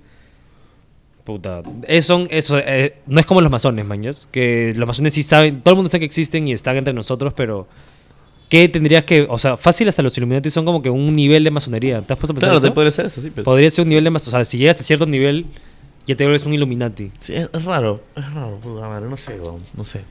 puta, 1.27 1.61
eso, 1.87 2.27
eh, 2.31 2.95
no 3.07 3.21
es 3.21 3.27
como 3.27 3.43
los 3.43 3.51
masones, 3.51 3.85
mañas. 3.85 4.27
Que 4.33 4.73
los 4.77 4.87
masones 4.87 5.13
sí 5.13 5.23
saben, 5.23 5.61
todo 5.61 5.73
el 5.73 5.77
mundo 5.77 5.91
sabe 5.91 6.01
que 6.01 6.07
existen 6.07 6.49
y 6.49 6.53
están 6.55 6.77
entre 6.77 6.95
nosotros, 6.95 7.35
pero 7.37 7.67
¿qué 8.49 8.69
tendrías 8.69 9.05
que, 9.05 9.27
o 9.29 9.39
sea, 9.39 9.57
fácil 9.59 9.89
hasta 9.89 10.03
los 10.03 10.17
Illuminati 10.17 10.49
son 10.49 10.65
como 10.65 10.81
que 10.81 10.89
un 10.89 11.13
nivel 11.13 11.45
de 11.45 11.51
masonería. 11.51 12.01
¿Te 12.01 12.13
has 12.15 12.19
puesto 12.19 12.33
a 12.33 12.35
pensar 12.37 12.49
Claro, 12.51 12.59
eso? 12.59 12.67
te 12.69 12.73
podría 12.73 12.91
ser 12.93 13.07
eso, 13.07 13.21
sí. 13.21 13.31
pues. 13.31 13.45
Podría 13.45 13.69
ser 13.69 13.83
un 13.83 13.89
nivel 13.91 14.05
de 14.05 14.11
masonería. 14.11 14.39
O 14.41 14.45
sea, 14.45 14.51
si 14.51 14.57
llegas 14.57 14.81
a 14.81 14.85
cierto 14.85 15.05
nivel, 15.05 15.47
ya 16.07 16.15
te 16.17 16.25
vuelves 16.25 16.47
un 16.47 16.55
Illuminati. 16.55 17.11
Sí, 17.19 17.35
es, 17.35 17.51
es 17.53 17.65
raro, 17.65 18.01
es 18.17 18.33
raro, 18.33 18.57
puta 18.63 18.89
madre, 18.89 19.09
no 19.11 19.17
sé, 19.17 19.39
weón, 19.41 19.63
no 19.77 19.83
sé. 19.85 20.03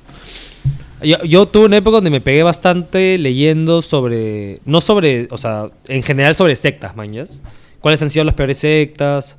Yo, 1.01 1.23
yo 1.23 1.45
tuve 1.47 1.65
una 1.65 1.77
época 1.77 1.95
donde 1.95 2.09
me 2.09 2.21
pegué 2.21 2.43
bastante 2.43 3.17
leyendo 3.17 3.81
sobre. 3.81 4.59
No 4.65 4.81
sobre. 4.81 5.27
O 5.31 5.37
sea, 5.37 5.69
en 5.87 6.03
general 6.03 6.35
sobre 6.35 6.55
sectas, 6.55 6.95
mañas. 6.95 7.41
¿Cuáles 7.79 8.01
han 8.01 8.09
sido 8.09 8.23
las 8.25 8.33
peores 8.33 8.57
sectas? 8.57 9.37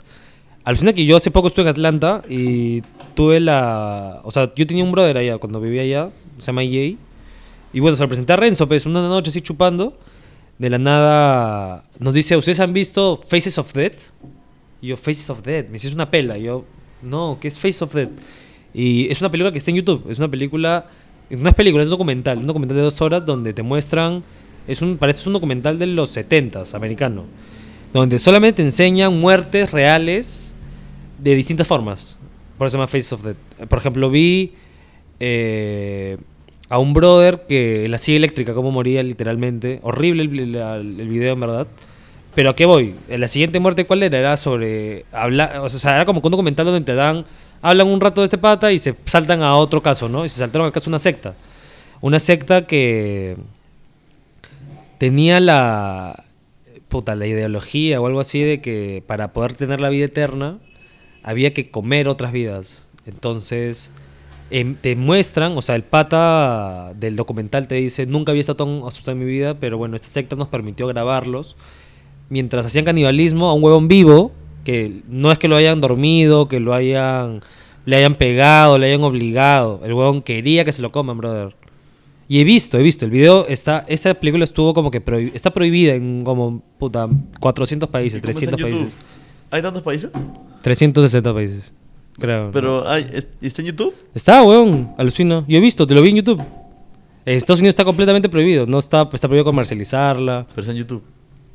Alucina 0.67 0.93
que 0.93 1.07
yo 1.07 1.15
hace 1.15 1.31
poco 1.31 1.47
estuve 1.47 1.63
en 1.63 1.69
Atlanta 1.69 2.23
y 2.29 2.83
tuve 3.15 3.39
la. 3.39 4.21
O 4.25 4.33
sea, 4.33 4.53
yo 4.53 4.67
tenía 4.67 4.83
un 4.83 4.91
brother 4.91 5.17
allá 5.17 5.39
cuando 5.39 5.61
vivía 5.61 5.83
allá, 5.83 6.11
se 6.39 6.47
llama 6.47 6.63
Jay. 6.63 6.99
Y 7.73 7.79
bueno, 7.79 7.97
se 7.97 8.03
lo 8.03 8.09
presenté 8.09 8.33
a 8.33 8.37
Renzo, 8.37 8.67
pues, 8.67 8.85
una 8.85 9.01
noche 9.01 9.31
así 9.31 9.41
chupando. 9.41 9.97
De 10.59 10.69
la 10.69 10.79
nada 10.79 11.85
nos 12.01 12.13
dice: 12.15 12.37
¿Ustedes 12.37 12.59
han 12.59 12.73
visto 12.73 13.23
Faces 13.29 13.59
of 13.59 13.73
Death? 13.73 14.11
Y 14.81 14.89
yo, 14.89 14.97
Faces 14.97 15.31
of 15.31 15.41
Death, 15.43 15.67
me 15.67 15.75
dice: 15.75 15.87
es 15.87 15.95
una 15.95 16.11
pela. 16.11 16.37
Y 16.37 16.43
yo, 16.43 16.65
no, 17.01 17.39
¿qué 17.41 17.47
es 17.47 17.57
Faces 17.57 17.83
of 17.83 17.95
Death? 17.95 18.11
Y 18.75 19.07
es 19.09 19.21
una 19.21 19.31
película 19.31 19.53
que 19.53 19.59
está 19.59 19.71
en 19.71 19.77
YouTube. 19.77 20.11
Es 20.11 20.19
una 20.19 20.29
película. 20.29 20.87
Es 21.31 21.41
película, 21.55 21.85
es 21.85 21.91
documental. 21.91 22.39
Un 22.39 22.47
documental 22.49 22.77
de 22.77 22.83
dos 22.83 23.01
horas 23.01 23.25
donde 23.25 23.53
te 23.53 23.63
muestran 23.63 24.25
Es 24.67 24.83
un, 24.83 24.97
parece 24.97 25.29
un 25.29 25.35
documental 25.35 25.79
de 25.79 25.87
los 25.87 26.17
70s, 26.17 26.75
americano. 26.75 27.23
Donde 27.93 28.19
solamente 28.19 28.57
te 28.57 28.63
enseñan 28.63 29.17
muertes 29.21 29.71
reales 29.71 30.47
de 31.19 31.35
distintas 31.35 31.67
formas. 31.67 32.17
Por 32.59 32.67
eso 32.67 32.73
se 32.73 32.79
llama 32.79 32.87
Face 32.87 33.15
of 33.15 33.23
Death. 33.23 33.69
Por 33.69 33.79
ejemplo, 33.79 34.11
vi 34.11 34.55
eh, 35.21 36.17
a 36.69 36.79
un 36.79 36.95
brother 36.95 37.45
que 37.49 37.87
la 37.89 37.99
silla 37.99 38.17
eléctrica, 38.17 38.55
cómo 38.55 38.71
moría 38.71 39.03
literalmente. 39.03 39.81
Horrible 39.83 40.23
el, 40.23 40.29
video, 41.09 41.35
en 41.35 41.41
verdad. 41.41 41.67
Pero 42.35 42.51
¿a 42.51 42.57
qué 42.57 42.67
voy? 42.67 42.95
La 43.09 43.29
siguiente 43.29 43.61
muerte, 43.61 43.87
¿cuál 43.87 44.03
era? 44.03 44.19
Era 44.19 44.37
sobre. 44.37 45.05
Habla, 45.13 45.63
o 45.63 45.69
sea, 45.69 45.95
era 45.95 46.05
como 46.05 46.21
un 46.23 46.31
documental 46.31 46.67
donde 46.67 46.81
te 46.83 46.95
dan. 46.95 47.25
Hablan 47.63 47.89
un 47.89 48.01
rato 48.01 48.21
de 48.21 48.27
este 48.27 48.39
pata 48.39 48.73
y 48.73 48.79
se 48.79 48.95
saltan 49.07 49.43
a 49.43 49.55
otro 49.55 49.83
caso, 49.83 50.09
¿no? 50.09 50.25
Y 50.25 50.29
se 50.29 50.39
saltaron 50.39 50.67
al 50.67 50.73
caso 50.73 50.85
de 50.85 50.91
una 50.91 50.99
secta. 50.99 51.35
Una 52.01 52.19
secta 52.19 52.67
que. 52.67 53.37
Tenía 54.99 55.41
la. 55.41 56.25
Puta, 56.89 57.17
la 57.17 57.27
ideología 57.27 58.01
o 58.01 58.07
algo 58.07 58.21
así 58.21 58.41
de 58.41 58.61
que 58.61 59.03
para 59.07 59.33
poder 59.33 59.55
tener 59.55 59.81
la 59.81 59.89
vida 59.89 60.05
eterna 60.05 60.59
había 61.27 61.53
que 61.53 61.71
comer 61.71 62.09
otras 62.09 62.33
vidas. 62.33 62.89
Entonces, 63.05 63.91
em, 64.51 64.77
te 64.77 64.97
muestran, 64.97 65.57
o 65.59 65.63
sea, 65.63 65.75
el 65.75 65.83
pata 65.83 66.93
del 66.99 67.17
documental 67.17 67.69
te 67.69 67.75
dice, 67.75 68.07
nunca 68.07 68.33
había 68.33 68.41
estado 68.41 68.65
tan 68.65 68.87
asustado 68.87 69.13
en 69.19 69.25
mi 69.25 69.31
vida, 69.31 69.55
pero 69.61 69.77
bueno, 69.77 69.97
esta 69.97 70.09
secta 70.09 70.37
nos 70.37 70.49
permitió 70.49 70.87
grabarlos. 70.87 71.57
Mientras 72.31 72.65
hacían 72.67 72.85
canibalismo 72.85 73.49
a 73.49 73.55
un 73.55 73.63
huevón 73.63 73.89
vivo, 73.89 74.33
que 74.65 75.03
no 75.09 75.31
es 75.31 75.39
que 75.39 75.49
lo 75.49 75.57
hayan 75.57 75.81
dormido, 75.81 76.49
que 76.49 76.59
lo 76.59 76.75
hayan, 76.75 77.41
le 77.85 77.97
hayan 77.97 78.15
pegado, 78.17 78.79
le 78.79 78.87
hayan 78.87 79.03
obligado. 79.05 79.81
El 79.85 79.93
huevón 79.95 80.23
quería 80.23 80.65
que 80.65 80.73
se 80.73 80.83
lo 80.83 80.91
coman, 80.91 81.19
brother. 81.19 81.55
Y 82.29 82.41
he 82.41 82.45
visto, 82.45 82.77
he 82.77 82.83
visto, 82.83 83.05
el 83.05 83.13
video 83.13 83.47
está, 83.47 83.85
esa 83.87 84.13
película 84.15 84.43
estuvo 84.43 84.75
como 84.75 84.91
que 84.91 85.05
prohi- 85.05 85.31
está 85.35 85.51
prohibida 85.53 85.95
en 85.95 86.25
como, 86.25 86.61
puta, 86.79 87.09
400 87.39 87.89
países, 87.89 88.19
¿Y 88.19 88.21
cómo 88.23 88.31
está 88.31 88.45
en 88.45 88.51
300 88.57 88.61
YouTube? 88.73 88.81
países. 88.93 89.16
¿Hay 89.57 89.63
tantos 89.63 89.83
países? 89.83 90.11
360 90.63 91.33
países, 91.33 91.73
creo. 92.19 92.51
Pero, 92.53 92.87
hay, 92.87 93.07
¿es- 93.13 93.27
¿está 93.41 93.63
en 93.63 93.69
YouTube? 93.69 93.95
Está, 94.15 94.43
weón, 94.43 94.93
alucina. 94.99 95.45
Yo 95.49 95.57
he 95.57 95.61
visto, 95.61 95.87
te 95.87 95.95
lo 95.95 96.03
vi 96.03 96.11
en 96.11 96.17
YouTube. 96.17 96.43
En 97.25 97.37
Estados 97.37 97.61
Unidos 97.61 97.73
está 97.73 97.85
completamente 97.85 98.29
prohibido. 98.29 98.67
No 98.67 98.79
está, 98.79 99.09
está 99.13 99.27
prohibido 99.29 99.45
comercializarla. 99.47 100.47
Pero 100.51 100.61
está 100.61 100.73
en 100.73 100.79
YouTube. 100.79 101.03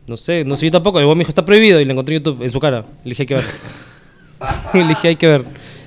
No 0.07 0.17
sé, 0.17 0.43
no 0.43 0.57
sé 0.57 0.65
yo 0.65 0.71
tampoco. 0.71 0.99
El 0.99 1.05
weón 1.05 1.17
me 1.17 1.21
dijo, 1.21 1.29
está 1.29 1.45
prohibido 1.45 1.79
y 1.79 1.85
la 1.85 1.91
encontré 1.93 2.15
en 2.15 2.23
YouTube, 2.23 2.41
en 2.43 2.49
su 2.49 2.59
cara. 2.59 2.83
Le 3.03 3.09
dije, 3.11 3.21
hay 3.23 3.27
que 3.27 3.35
ver. 3.35 3.43
Le 4.73 4.87
dije, 4.87 5.07
hay 5.09 5.15
que 5.15 5.27
ver. 5.27 5.45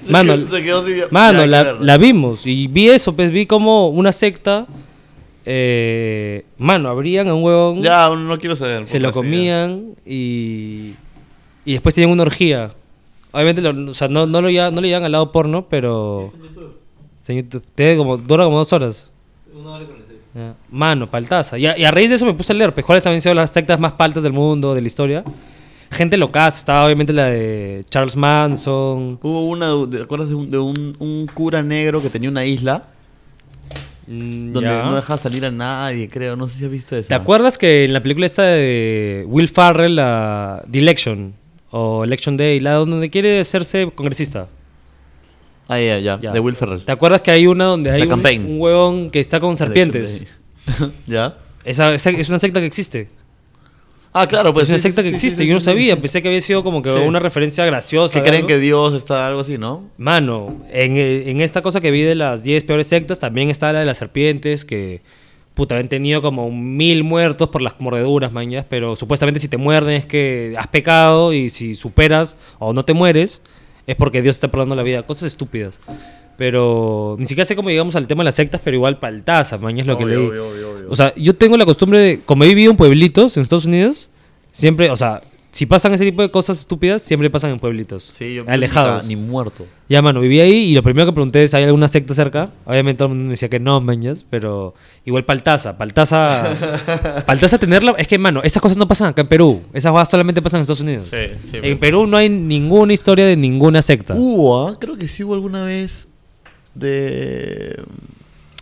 Mano, 0.08 0.36
Se 0.46 0.62
quedó 0.62 0.82
mano 1.10 1.44
la, 1.46 1.96
vimos. 1.98 2.46
Y 2.46 2.66
vi 2.68 2.88
eso, 2.90 3.16
pues 3.16 3.30
vi 3.30 3.46
como 3.46 3.88
una 3.88 4.12
secta. 4.12 4.66
eh, 5.44 6.44
mano, 6.58 6.88
abrían 6.88 7.28
a 7.28 7.34
un 7.34 7.42
huevón. 7.42 7.82
Ya, 7.82 8.08
no 8.14 8.36
quiero 8.38 8.54
saber. 8.54 8.86
se 8.88 9.00
lo 9.00 9.12
comían 9.12 9.94
y. 10.06 10.92
Y 11.64 11.72
después 11.72 11.94
tenían 11.94 12.10
una 12.12 12.22
orgía. 12.22 12.72
Obviamente, 13.32 13.60
lo- 13.62 13.90
o 13.90 13.94
sea, 13.94 14.08
no, 14.08 14.26
no, 14.26 14.40
lo, 14.40 14.50
ya- 14.50 14.70
no 14.70 14.80
le 14.80 14.88
llevan 14.88 15.04
al 15.04 15.12
lado 15.12 15.32
porno, 15.32 15.66
pero. 15.68 16.32
Está 17.18 17.32
en 17.32 17.42
YouTube. 17.42 17.62
Tiene 17.74 17.96
como, 17.96 18.16
dura 18.16 18.44
como 18.44 18.58
dos 18.58 18.72
horas. 18.72 19.10
Ya. 20.34 20.54
Mano, 20.70 21.08
paltaza. 21.10 21.56
Y 21.58 21.66
a, 21.66 21.78
y 21.78 21.84
a 21.84 21.90
raíz 21.90 22.08
de 22.10 22.16
eso 22.16 22.26
me 22.26 22.34
puse 22.34 22.52
a 22.52 22.56
leer. 22.56 22.74
pues, 22.74 22.84
¿Cuáles 22.84 23.06
habían 23.06 23.20
sido 23.20 23.34
las 23.34 23.50
sectas 23.50 23.78
más 23.78 23.92
paltas 23.92 24.22
del 24.22 24.32
mundo, 24.32 24.74
de 24.74 24.80
la 24.80 24.86
historia? 24.86 25.24
Gente 25.92 26.16
loca. 26.16 26.48
Estaba 26.48 26.84
obviamente 26.84 27.12
la 27.12 27.26
de 27.26 27.84
Charles 27.88 28.16
Manson. 28.16 29.18
Hubo 29.22 29.46
una, 29.46 29.72
¿te 29.88 30.02
acuerdas 30.02 30.28
de, 30.28 30.34
un, 30.34 30.50
de 30.50 30.58
un, 30.58 30.96
un 30.98 31.30
cura 31.32 31.62
negro 31.62 32.02
que 32.02 32.10
tenía 32.10 32.28
una 32.30 32.44
isla? 32.44 32.84
Mm, 34.08 34.52
Donde 34.52 34.68
ya. 34.68 34.82
no 34.82 34.96
dejaba 34.96 35.18
salir 35.18 35.44
a 35.46 35.50
nadie, 35.52 36.08
creo. 36.08 36.34
No 36.36 36.48
sé 36.48 36.58
si 36.58 36.64
has 36.64 36.70
visto 36.70 36.96
eso. 36.96 37.08
¿Te 37.08 37.14
acuerdas 37.14 37.56
que 37.56 37.84
en 37.84 37.92
la 37.92 38.00
película 38.02 38.26
esta 38.26 38.42
de 38.42 39.24
Will 39.28 39.48
Farrell, 39.48 39.94
la 39.96 40.64
The 40.70 40.78
Election, 40.80 41.34
o 41.76 42.04
Election 42.04 42.36
Day, 42.36 42.60
la 42.60 42.74
donde 42.74 43.10
quiere 43.10 43.40
hacerse 43.40 43.90
congresista? 43.92 44.46
Ah, 45.66 45.80
ya, 45.80 45.98
ya. 45.98 46.16
De 46.18 46.38
Will 46.38 46.54
Ferrell. 46.54 46.84
¿Te 46.84 46.92
acuerdas 46.92 47.20
que 47.20 47.32
hay 47.32 47.48
una 47.48 47.64
donde 47.64 47.90
hay 47.90 48.02
un, 48.02 48.12
un 48.46 48.60
huevón 48.60 49.10
que 49.10 49.18
está 49.18 49.40
con 49.40 49.56
serpientes? 49.56 50.24
¿Ya? 51.08 51.36
Esa, 51.64 51.92
esa- 51.92 52.10
es 52.10 52.28
una 52.28 52.38
secta 52.38 52.60
que 52.60 52.66
existe. 52.66 53.08
Ah, 54.12 54.28
claro, 54.28 54.54
pues. 54.54 54.66
es 54.66 54.70
una 54.70 54.78
sí, 54.78 54.82
secta 54.84 55.02
sí, 55.02 55.08
que 55.08 55.14
existe. 55.16 55.42
sí, 55.42 55.48
Yo 55.48 55.54
no 55.54 55.60
sabía. 55.60 55.96
Pensé 55.96 56.22
que 56.22 56.28
había 56.28 56.40
sido 56.40 56.62
como 56.62 56.80
que 56.80 56.90
una 56.92 57.18
referencia 57.18 57.64
graciosa. 57.64 58.22
Que 58.22 58.28
creen 58.28 58.46
que 58.46 58.60
Dios 58.60 58.94
está 58.94 59.26
algo 59.26 59.40
así, 59.40 59.58
¿no? 59.58 59.90
Mano, 59.98 60.62
en, 60.70 60.96
eh, 60.96 61.28
en 61.28 61.40
esta 61.40 61.60
cosa 61.60 61.80
que 61.80 61.90
vi 61.90 62.02
de 62.02 62.14
las 62.14 62.44
10 62.44 62.62
peores 62.62 62.86
sectas, 62.86 63.18
también 63.18 63.50
está 63.50 63.72
la 63.72 63.80
de 63.80 63.86
las 63.86 63.98
serpientes, 63.98 64.64
que 64.64 65.00
puta, 65.54 65.76
han 65.76 65.88
tenido 65.88 66.20
como 66.20 66.50
mil 66.50 67.04
muertos 67.04 67.48
por 67.48 67.62
las 67.62 67.80
mordeduras, 67.80 68.32
mañas, 68.32 68.66
pero 68.68 68.96
supuestamente 68.96 69.40
si 69.40 69.48
te 69.48 69.56
muerden 69.56 69.94
es 69.94 70.06
que 70.06 70.54
has 70.58 70.66
pecado 70.66 71.32
y 71.32 71.50
si 71.50 71.74
superas 71.74 72.36
o 72.58 72.72
no 72.72 72.84
te 72.84 72.92
mueres, 72.92 73.40
es 73.86 73.96
porque 73.96 74.20
Dios 74.20 74.36
te 74.36 74.38
está 74.38 74.48
perdonando 74.50 74.76
la 74.76 74.82
vida. 74.82 75.02
Cosas 75.04 75.24
estúpidas. 75.24 75.80
Pero 76.36 77.14
ni 77.18 77.26
siquiera 77.26 77.44
sé 77.44 77.54
cómo 77.54 77.70
llegamos 77.70 77.94
al 77.94 78.08
tema 78.08 78.22
de 78.22 78.26
las 78.26 78.34
sectas, 78.34 78.60
pero 78.64 78.76
igual 78.76 78.98
paltaza, 78.98 79.56
mañas, 79.58 79.86
lo 79.86 79.96
que 79.96 80.04
leí. 80.04 80.16
obvio. 80.16 80.90
O 80.90 80.96
sea, 80.96 81.14
yo 81.14 81.36
tengo 81.36 81.56
la 81.56 81.64
costumbre 81.64 82.00
de, 82.00 82.20
como 82.20 82.42
he 82.42 82.48
vivido 82.48 82.72
en 82.72 82.76
pueblitos 82.76 83.36
en 83.36 83.42
Estados 83.42 83.66
Unidos, 83.66 84.08
siempre, 84.50 84.90
o 84.90 84.96
sea, 84.96 85.22
si 85.54 85.66
pasan 85.66 85.94
ese 85.94 86.04
tipo 86.04 86.20
de 86.20 86.32
cosas 86.32 86.58
estúpidas, 86.58 87.00
siempre 87.00 87.30
pasan 87.30 87.52
en 87.52 87.60
pueblitos. 87.60 88.10
Sí, 88.12 88.34
yo 88.34 88.42
alejados. 88.48 89.06
Ni 89.06 89.14
muerto. 89.14 89.64
Ya, 89.88 90.02
mano, 90.02 90.20
viví 90.20 90.40
ahí 90.40 90.52
y 90.52 90.74
lo 90.74 90.82
primero 90.82 91.06
que 91.06 91.12
pregunté 91.12 91.44
es, 91.44 91.54
¿hay 91.54 91.62
alguna 91.62 91.86
secta 91.86 92.12
cerca? 92.12 92.50
Obviamente 92.64 92.98
todo 92.98 93.06
el 93.06 93.10
mundo 93.10 93.24
me 93.26 93.30
decía 93.30 93.48
que 93.48 93.60
no, 93.60 93.80
mañas, 93.80 94.26
pero 94.28 94.74
igual 95.04 95.24
Paltaza. 95.24 95.78
Paltaza... 95.78 97.22
Paltaza 97.26 97.58
tenerla... 97.58 97.94
Es 97.98 98.08
que, 98.08 98.18
mano, 98.18 98.40
esas 98.42 98.60
cosas 98.60 98.76
no 98.76 98.88
pasan 98.88 99.10
acá 99.10 99.22
en 99.22 99.28
Perú. 99.28 99.62
Esas 99.72 99.92
cosas 99.92 100.10
solamente 100.10 100.42
pasan 100.42 100.58
en 100.58 100.62
Estados 100.62 100.80
Unidos. 100.80 101.06
Sí, 101.06 101.18
sí, 101.48 101.58
en 101.58 101.62
pues. 101.62 101.78
Perú 101.78 102.08
no 102.08 102.16
hay 102.16 102.28
ninguna 102.28 102.92
historia 102.92 103.24
de 103.24 103.36
ninguna 103.36 103.80
secta. 103.80 104.14
Hubo, 104.16 104.66
ah, 104.66 104.76
creo 104.80 104.96
que 104.96 105.06
sí 105.06 105.22
hubo 105.22 105.34
alguna 105.34 105.64
vez 105.64 106.08
de... 106.74 107.80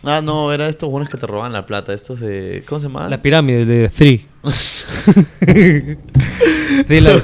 Ah, 0.03 0.21
no, 0.21 0.51
era 0.51 0.67
estos 0.67 0.89
buenos 0.89 1.09
que 1.09 1.17
te 1.17 1.25
roban 1.27 1.53
la 1.53 1.65
plata. 1.65 1.93
Estos 1.93 2.19
de... 2.19 2.63
¿Cómo 2.67 2.79
se 2.81 2.87
llama? 2.87 3.07
La 3.09 3.21
pirámide 3.21 3.65
de 3.65 3.89
Three. 3.89 4.25
sí, 6.87 6.99
la... 6.99 7.21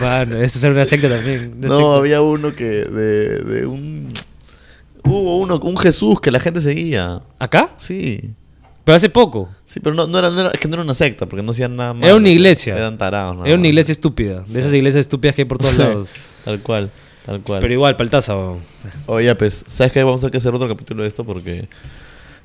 Mano, 0.00 0.36
eso 0.38 0.58
era 0.66 0.70
una 0.74 0.84
secta 0.84 1.08
también. 1.08 1.54
una 1.58 1.68
No, 1.68 1.76
secta. 1.76 1.96
había 1.96 2.20
uno 2.22 2.54
que... 2.54 2.64
De, 2.64 3.38
de 3.44 3.66
un... 3.66 4.12
Hubo 5.04 5.38
uno 5.38 5.58
un 5.62 5.76
Jesús 5.76 6.20
que 6.20 6.30
la 6.30 6.40
gente 6.40 6.60
seguía. 6.60 7.22
¿Acá? 7.38 7.70
Sí. 7.78 8.32
Pero 8.84 8.96
hace 8.96 9.08
poco. 9.08 9.48
Sí, 9.64 9.80
pero 9.80 9.94
no, 9.94 10.06
no, 10.06 10.18
era, 10.18 10.30
no 10.30 10.40
era- 10.40 10.50
es 10.50 10.58
que 10.60 10.68
no 10.68 10.74
era 10.74 10.82
una 10.82 10.94
secta, 10.94 11.26
porque 11.26 11.42
no 11.42 11.52
hacían 11.52 11.76
nada 11.76 11.94
más. 11.94 12.04
Era 12.04 12.14
una 12.16 12.28
iglesia. 12.28 12.76
Eran 12.76 12.98
tarados. 12.98 13.36
nada 13.36 13.46
Era 13.48 13.56
una 13.58 13.68
iglesia 13.68 13.92
estúpida. 13.92 14.42
De 14.46 14.60
esas 14.60 14.72
iglesias 14.74 15.00
estúpidas 15.02 15.34
que 15.36 15.42
hay 15.42 15.48
por 15.48 15.58
todos 15.58 15.76
lados. 15.78 16.12
Tal 16.44 16.60
cual, 16.60 16.90
tal 17.28 17.42
cual. 17.42 17.60
Pero 17.60 17.74
igual, 17.74 17.96
Paltaza. 17.96 18.34
weón. 18.36 18.60
Oye, 19.06 19.34
pues, 19.34 19.64
¿sabes 19.66 19.92
qué? 19.92 20.02
Vamos 20.02 20.18
a 20.18 20.20
tener 20.22 20.32
que 20.32 20.38
hacer 20.38 20.54
otro 20.54 20.66
capítulo 20.66 21.02
de 21.02 21.08
esto 21.08 21.24
porque 21.24 21.68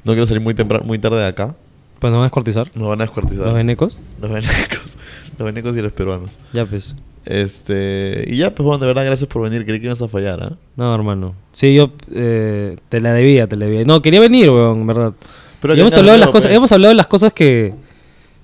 no 0.03 0.11
quiero 0.11 0.25
salir 0.25 0.41
muy 0.41 0.53
temprano, 0.53 0.83
muy 0.83 0.99
tarde 0.99 1.19
de 1.19 1.27
acá. 1.27 1.55
Pues 1.99 2.11
nos 2.11 2.17
van 2.17 2.23
a 2.23 2.25
descuartizar. 2.25 2.69
Nos 2.75 2.89
van 2.89 2.99
a 2.99 3.05
descuartizar. 3.05 3.45
Los 3.45 3.55
venecos. 3.55 3.99
Los 4.21 4.29
venecos. 4.29 4.97
Los 5.37 5.45
venecos 5.45 5.75
y 5.77 5.81
los 5.81 5.91
peruanos. 5.93 6.37
Ya, 6.51 6.65
pues. 6.65 6.95
Este. 7.25 8.25
Y 8.27 8.35
ya, 8.35 8.53
pues, 8.53 8.65
bueno, 8.65 8.77
de 8.79 8.87
verdad, 8.87 9.05
gracias 9.05 9.27
por 9.27 9.41
venir. 9.41 9.65
Creí 9.65 9.79
que 9.79 9.85
ibas 9.85 10.01
a 10.01 10.07
fallar, 10.07 10.43
¿ah? 10.43 10.57
No, 10.75 10.93
hermano. 10.93 11.33
Sí, 11.53 11.73
yo 11.73 11.91
eh, 12.13 12.77
te 12.89 12.99
la 12.99 13.13
debía, 13.13 13.47
te 13.47 13.55
la 13.55 13.65
debía. 13.65 13.85
No, 13.85 14.01
quería 14.01 14.19
venir, 14.19 14.49
weón, 14.49 14.81
en 14.81 14.87
verdad. 14.87 15.13
Pero 15.61 15.73
hemos 15.75 15.97
hablado 15.97 16.17
de 16.17 16.19
las 16.19 16.29
cosas, 16.29 16.49
pues. 16.49 16.57
hemos 16.57 16.71
hablado 16.73 16.89
de 16.89 16.95
las 16.95 17.07
cosas 17.07 17.31
que. 17.31 17.73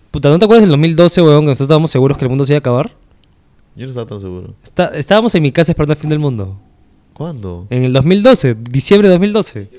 Puta, 0.09 0.29
¿no 0.29 0.39
te 0.39 0.45
acuerdas 0.45 0.63
del 0.63 0.71
2012, 0.71 1.21
weón, 1.21 1.41
que 1.41 1.47
nosotros 1.47 1.67
estábamos 1.67 1.91
seguros 1.91 2.17
que 2.17 2.25
el 2.25 2.29
mundo 2.29 2.45
se 2.45 2.53
iba 2.53 2.57
a 2.57 2.59
acabar? 2.59 2.91
Yo 3.75 3.85
no 3.85 3.89
estaba 3.89 4.07
tan 4.07 4.19
seguro. 4.21 4.53
Está- 4.63 4.87
estábamos 4.95 5.33
en 5.35 5.43
mi 5.43 5.51
casa 5.51 5.71
esperando 5.71 5.93
el 5.93 5.99
fin 5.99 6.09
del 6.09 6.19
mundo. 6.19 6.57
¿Cuándo? 7.13 7.67
En 7.69 7.83
el 7.83 7.93
2012, 7.93 8.55
diciembre 8.69 9.07
de 9.09 9.13
2012. 9.15 9.69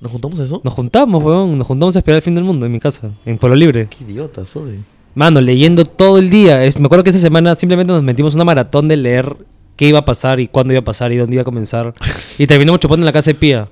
¿Nos 0.00 0.10
juntamos 0.12 0.40
a 0.40 0.44
eso? 0.44 0.60
Nos 0.64 0.72
juntamos, 0.74 1.22
weón, 1.22 1.58
nos 1.58 1.66
juntamos 1.66 1.94
a 1.96 1.98
esperar 2.00 2.16
el 2.16 2.22
fin 2.22 2.34
del 2.34 2.44
mundo 2.44 2.66
en 2.66 2.72
mi 2.72 2.80
casa, 2.80 3.10
en 3.26 3.38
Pueblo 3.38 3.56
Libre. 3.56 3.88
Qué 3.90 4.04
idiota 4.04 4.44
soy. 4.44 4.80
Mano, 5.14 5.40
leyendo 5.40 5.84
todo 5.84 6.18
el 6.18 6.30
día. 6.30 6.64
Es- 6.64 6.78
me 6.78 6.86
acuerdo 6.86 7.04
que 7.04 7.10
esa 7.10 7.18
semana 7.18 7.54
simplemente 7.54 7.92
nos 7.92 8.02
metimos 8.02 8.34
una 8.34 8.44
maratón 8.44 8.88
de 8.88 8.96
leer 8.96 9.36
qué 9.76 9.86
iba 9.88 9.98
a 10.00 10.04
pasar 10.04 10.40
y 10.40 10.48
cuándo 10.48 10.72
iba 10.72 10.80
a 10.80 10.84
pasar 10.84 11.12
y 11.12 11.16
dónde 11.16 11.34
iba 11.34 11.42
a 11.42 11.44
comenzar. 11.44 11.94
y 12.38 12.46
terminamos 12.46 12.80
chupando 12.80 13.02
en 13.02 13.06
la 13.06 13.12
casa 13.12 13.30
de 13.30 13.34
Pía. 13.34 13.68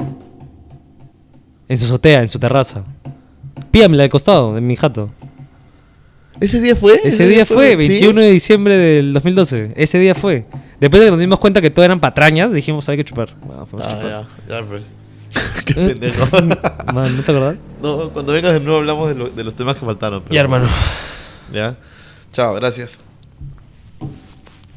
En 1.68 1.76
su 1.78 1.84
azotea, 1.84 2.22
en 2.22 2.28
su 2.28 2.38
terraza. 2.38 2.82
Pía, 3.70 3.88
me 3.88 3.96
la 3.96 4.02
del 4.05 4.10
costado, 4.10 4.56
en 4.56 4.66
mi 4.66 4.76
jato. 4.76 5.10
¿Ese 6.40 6.60
día 6.60 6.77
fue? 6.77 7.01
Ese 7.05 7.27
día 7.27 7.44
fue, 7.47 7.70
¿Sí? 7.70 7.77
21 7.77 8.20
de 8.20 8.31
diciembre 8.31 8.77
del 8.77 9.12
2012. 9.12 9.73
Ese 9.77 9.98
día 9.98 10.15
fue. 10.15 10.44
Después 10.81 11.01
de 11.01 11.06
que 11.06 11.10
nos 11.10 11.20
dimos 11.20 11.39
cuenta 11.40 11.60
que 11.60 11.70
todo 11.70 11.85
eran 11.85 11.98
patrañas, 12.01 12.52
dijimos, 12.52 12.89
hay 12.89 12.97
que 12.97 13.05
chupar. 13.05 13.35
Bueno, 13.44 13.66
fuimos 13.66 13.86
a 13.86 13.90
chupar. 13.90 14.06
Ah, 14.06 14.28
ya, 14.48 14.60
ya, 14.60 14.65
pues. 14.66 14.94
Qué 15.65 15.73
¿Eh? 15.73 15.89
pendejo. 15.90 16.27
Man, 16.94 17.16
¿no 17.16 17.23
te 17.23 17.32
acordás? 17.32 17.56
no, 17.82 18.10
cuando 18.10 18.32
vengas 18.32 18.52
de 18.52 18.60
nuevo 18.60 18.78
hablamos 18.78 19.09
de, 19.10 19.15
lo- 19.16 19.28
de 19.31 19.44
los 19.44 19.55
temas 19.55 19.77
que 19.77 19.85
faltaron. 19.85 20.23
pero- 20.23 20.35
Ya, 20.35 20.40
hermano. 20.40 20.69
Ya. 21.52 21.77
Chao, 22.32 22.55
gracias. 22.55 23.01